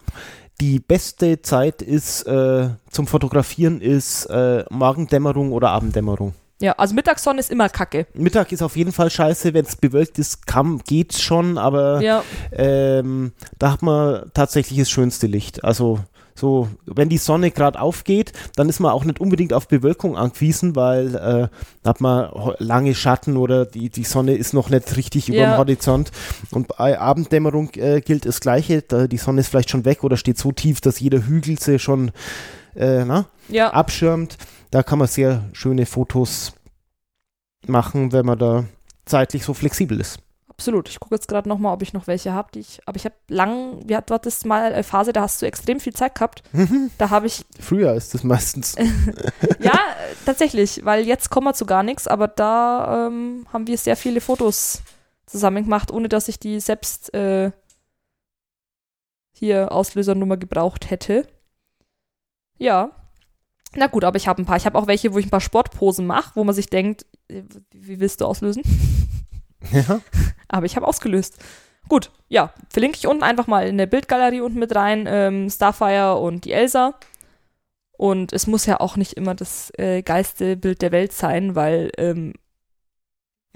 die 0.61 0.79
beste 0.79 1.41
Zeit 1.41 1.81
ist 1.81 2.23
äh, 2.23 2.69
zum 2.89 3.07
Fotografieren 3.07 3.81
ist 3.81 4.25
äh, 4.25 4.63
Morgendämmerung 4.69 5.51
oder 5.51 5.69
Abenddämmerung. 5.71 6.33
Ja, 6.61 6.71
also 6.73 6.95
Mittagssonne 6.95 7.41
ist 7.41 7.51
immer 7.51 7.67
kacke. 7.67 8.07
Mittag 8.13 8.53
ist 8.53 8.61
auf 8.61 8.77
jeden 8.77 8.93
Fall 8.93 9.09
scheiße, 9.09 9.53
wenn 9.53 9.65
es 9.65 9.75
bewölkt 9.75 10.17
ist, 10.19 10.47
kann, 10.47 10.79
geht's 10.87 11.21
schon, 11.21 11.57
aber 11.57 12.01
Ja, 12.01 12.23
ähm, 12.53 13.33
da 13.59 13.73
hat 13.73 13.81
man 13.81 14.31
tatsächlich 14.33 14.79
das 14.79 14.89
schönste 14.89 15.27
Licht. 15.27 15.65
Also 15.65 15.99
so, 16.37 16.67
wenn 16.85 17.07
die 17.07 17.17
Sonne 17.17 17.49
gerade 17.49 17.79
aufgeht, 17.79 18.33
dann 18.57 18.67
ist 18.67 18.81
man 18.81 18.91
auch 18.91 19.05
nicht 19.05 19.21
unbedingt 19.21 19.53
auf 19.53 19.69
Bewölkung 19.69 20.17
angewiesen, 20.17 20.75
weil 20.75 21.15
äh, 21.15 21.47
da 21.81 21.89
hat 21.89 22.01
man 22.01 22.29
lange 22.59 22.93
Schatten 22.93 23.37
oder 23.37 23.65
die, 23.65 23.89
die 23.89 24.03
Sonne 24.03 24.33
ist 24.35 24.53
noch 24.53 24.69
nicht 24.69 24.97
richtig 24.97 25.29
über 25.29 25.37
Ja. 25.37 25.53
dem 25.53 25.57
Horizont. 25.59 26.11
Und 26.51 26.67
bei 26.77 26.99
Abenddämmerung 26.99 27.69
äh, 27.75 28.01
gilt 28.01 28.25
das 28.25 28.41
Gleiche. 28.41 28.81
Da, 28.81 29.07
die 29.07 29.17
Sonne 29.17 29.39
ist 29.41 29.47
vielleicht 29.47 29.69
schon 29.69 29.85
weg 29.85 30.03
oder 30.03 30.17
steht 30.17 30.37
so 30.37 30.51
tief, 30.51 30.81
dass 30.81 30.99
jeder 30.99 31.25
Hügel 31.25 31.57
sie 31.57 31.79
schon 31.79 32.11
äh, 32.75 33.05
na, 33.05 33.25
ja. 33.47 33.71
abschirmt. 33.71 34.37
Da 34.71 34.83
kann 34.83 34.99
man 34.99 35.07
sehr 35.07 35.45
schöne 35.53 35.85
Fotos 35.85 36.51
machen, 37.65 38.11
wenn 38.11 38.25
man 38.25 38.37
da 38.37 38.65
zeitlich 39.05 39.45
so 39.45 39.53
flexibel 39.53 40.01
ist. 40.01 40.19
Absolut. 40.57 40.87
Ich 40.87 41.01
gucke 41.01 41.15
jetzt 41.15 41.27
gerade 41.27 41.49
nochmal, 41.49 41.73
ob 41.73 41.81
ich 41.81 41.91
noch 41.91 42.07
welche 42.07 42.31
habe, 42.31 42.49
die 42.53 42.59
ich. 42.59 42.79
Aber 42.85 42.95
ich 42.95 43.03
habe 43.03 43.15
lang, 43.27 43.81
wir 43.87 43.97
hatten 43.97 44.17
das 44.21 44.45
mal 44.45 44.71
eine 44.71 44.83
Phase, 44.83 45.11
da 45.11 45.21
hast 45.21 45.41
du 45.41 45.45
extrem 45.45 45.81
viel 45.81 45.93
Zeit 45.93 46.15
gehabt. 46.15 46.43
Da 46.97 47.09
habe 47.09 47.27
ich, 47.27 47.45
Früher 47.59 47.93
ist 47.93 48.13
das 48.13 48.23
meistens. 48.23 48.75
ja, 49.59 49.77
tatsächlich, 50.25 50.85
weil 50.85 51.05
jetzt 51.05 51.29
kommen 51.29 51.47
wir 51.47 51.53
zu 51.53 51.65
gar 51.65 51.83
nichts, 51.83 52.07
aber 52.07 52.27
da 52.27 53.07
ähm, 53.07 53.45
haben 53.51 53.67
wir 53.67 53.77
sehr 53.77 53.97
viele 53.97 54.21
Fotos 54.21 54.81
zusammen 55.25 55.63
gemacht, 55.63 55.91
ohne 55.91 56.07
dass 56.07 56.29
ich 56.29 56.39
die 56.39 56.59
selbst 56.61 57.13
äh, 57.13 57.51
hier 59.33 59.73
Auslösernummer 59.73 60.37
gebraucht 60.37 60.89
hätte. 60.89 61.27
Ja. 62.57 62.91
Na 63.75 63.87
gut, 63.87 64.05
aber 64.05 64.15
ich 64.15 64.27
habe 64.27 64.41
ein 64.41 64.45
paar. 64.45 64.55
Ich 64.55 64.65
habe 64.65 64.77
auch 64.77 64.87
welche, 64.87 65.13
wo 65.13 65.17
ich 65.17 65.25
ein 65.25 65.31
paar 65.31 65.41
Sportposen 65.41 66.07
mache, 66.07 66.31
wo 66.35 66.45
man 66.45 66.55
sich 66.55 66.67
denkt, 66.67 67.05
äh, 67.27 67.43
wie 67.71 67.99
willst 67.99 68.21
du 68.21 68.25
auslösen? 68.25 68.63
Ja. 69.71 69.99
Aber 70.47 70.65
ich 70.65 70.75
habe 70.75 70.87
ausgelöst. 70.87 71.37
Gut, 71.87 72.11
ja, 72.29 72.51
verlinke 72.69 72.97
ich 72.97 73.07
unten 73.07 73.23
einfach 73.23 73.47
mal 73.47 73.67
in 73.67 73.77
der 73.77 73.85
Bildgalerie 73.85 74.41
unten 74.41 74.57
mit 74.59 74.73
rein, 74.75 75.05
ähm, 75.07 75.49
Starfire 75.49 76.15
und 76.15 76.45
die 76.45 76.51
Elsa. 76.51 76.95
Und 77.97 78.33
es 78.33 78.47
muss 78.47 78.65
ja 78.65 78.79
auch 78.79 78.97
nicht 78.97 79.13
immer 79.13 79.35
das 79.35 79.71
äh, 79.77 80.01
geilste 80.01 80.57
Bild 80.57 80.81
der 80.81 80.91
Welt 80.91 81.13
sein, 81.13 81.55
weil 81.55 81.91
ähm, 81.97 82.33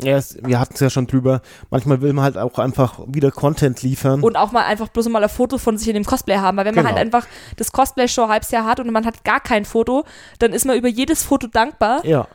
Ja, 0.01 0.15
es, 0.15 0.37
wir 0.41 0.59
hatten 0.59 0.75
es 0.75 0.79
ja 0.79 0.89
schon 0.89 1.07
drüber. 1.07 1.41
Manchmal 1.71 2.01
will 2.01 2.13
man 2.13 2.23
halt 2.23 2.37
auch 2.37 2.57
einfach 2.59 2.99
wieder 3.07 3.31
Content 3.31 3.81
liefern. 3.81 4.21
und 4.23 4.37
auch 4.37 4.51
mal 4.53 4.63
einfach 4.65 4.87
bloß 4.89 5.09
mal 5.09 5.21
ein 5.23 5.27
Foto 5.29 5.57
von 5.57 5.77
sich 5.77 5.87
in 5.89 5.95
dem 5.95 6.05
Cosplay 6.05 6.37
haben, 6.37 6.55
weil 6.55 6.65
wenn 6.65 6.75
man 6.75 6.85
Genau. 6.85 6.95
halt 6.95 7.05
einfach 7.05 7.27
das 7.57 7.71
Cosplay 7.73 8.07
schon 8.07 8.29
halbes 8.29 8.51
Jahr 8.51 8.63
hat 8.65 8.79
und 8.79 8.89
man 8.91 9.05
hat 9.05 9.23
gar 9.25 9.41
kein 9.41 9.65
Foto, 9.65 10.05
dann 10.37 10.53
ist 10.53 10.65
man 10.65 10.77
über 10.77 10.87
jedes 10.87 11.23
Foto 11.23 11.47
dankbar, 11.47 12.05
ja, 12.05 12.27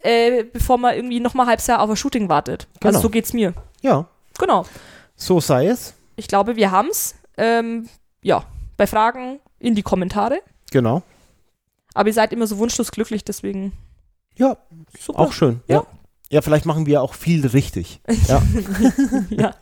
äh, 0.00 0.44
bevor 0.44 0.78
man 0.78 0.94
irgendwie 0.94 1.20
noch 1.20 1.34
mal 1.34 1.46
halbes 1.46 1.66
Jahr 1.66 1.80
auf 1.80 1.90
ein 1.90 1.96
Shooting 1.96 2.28
wartet. 2.28 2.66
Genau. 2.80 2.94
Also 2.94 3.00
so 3.00 3.10
geht's 3.10 3.32
mir. 3.32 3.52
ja, 3.82 4.06
Genau. 4.38 4.64
so 5.16 5.40
sei 5.40 5.66
es. 5.66 5.94
Ich 6.16 6.28
glaube, 6.28 6.56
wir 6.56 6.70
haben's. 6.70 7.14
Ähm, 7.36 7.88
ja, 8.22 8.44
bei 8.76 8.86
Fragen 8.86 9.40
in 9.58 9.74
die 9.74 9.82
Kommentare. 9.82 10.40
Genau. 10.70 11.02
Aber 11.94 12.08
ihr 12.08 12.14
seid 12.14 12.32
immer 12.32 12.46
so 12.46 12.58
wunschlos 12.58 12.90
glücklich, 12.92 13.24
deswegen 13.24 13.72
Ja, 14.36 14.56
super. 14.98 15.18
auch 15.20 15.32
schön. 15.32 15.60
Ja. 15.66 15.76
Ja. 15.76 15.86
ja. 16.30 16.42
vielleicht 16.42 16.66
machen 16.66 16.86
wir 16.86 17.02
auch 17.02 17.14
viel 17.14 17.46
richtig. 17.46 18.00
Ja, 18.28 18.42
ja. 19.30 19.54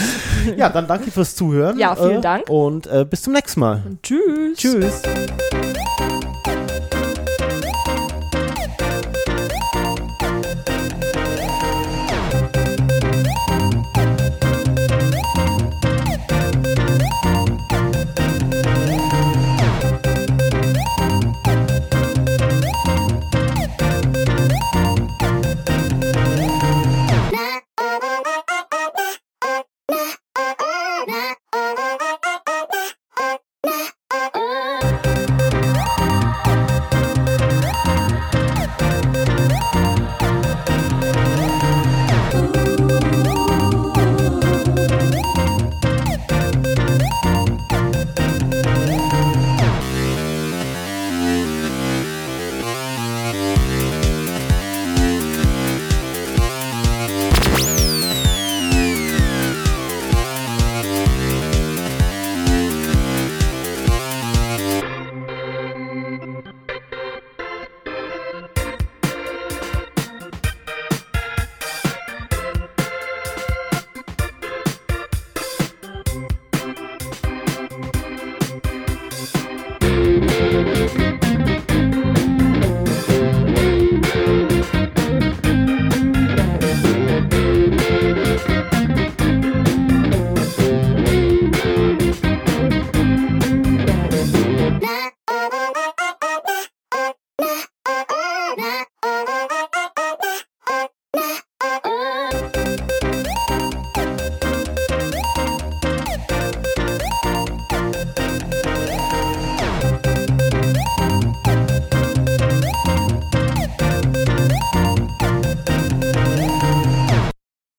ja 0.56 0.68
dann 0.70 0.88
danke 0.88 1.10
fürs 1.10 1.36
Zuhören. 1.36 1.78
Ja, 1.78 1.94
vielen 1.94 2.18
äh, 2.18 2.20
Dank. 2.20 2.48
Und 2.48 2.86
äh, 2.86 3.04
bis 3.08 3.22
zum 3.22 3.32
nächsten 3.32 3.60
Mal. 3.60 3.82
Tschüss. 4.02 4.58
Tschüss. 4.58 5.02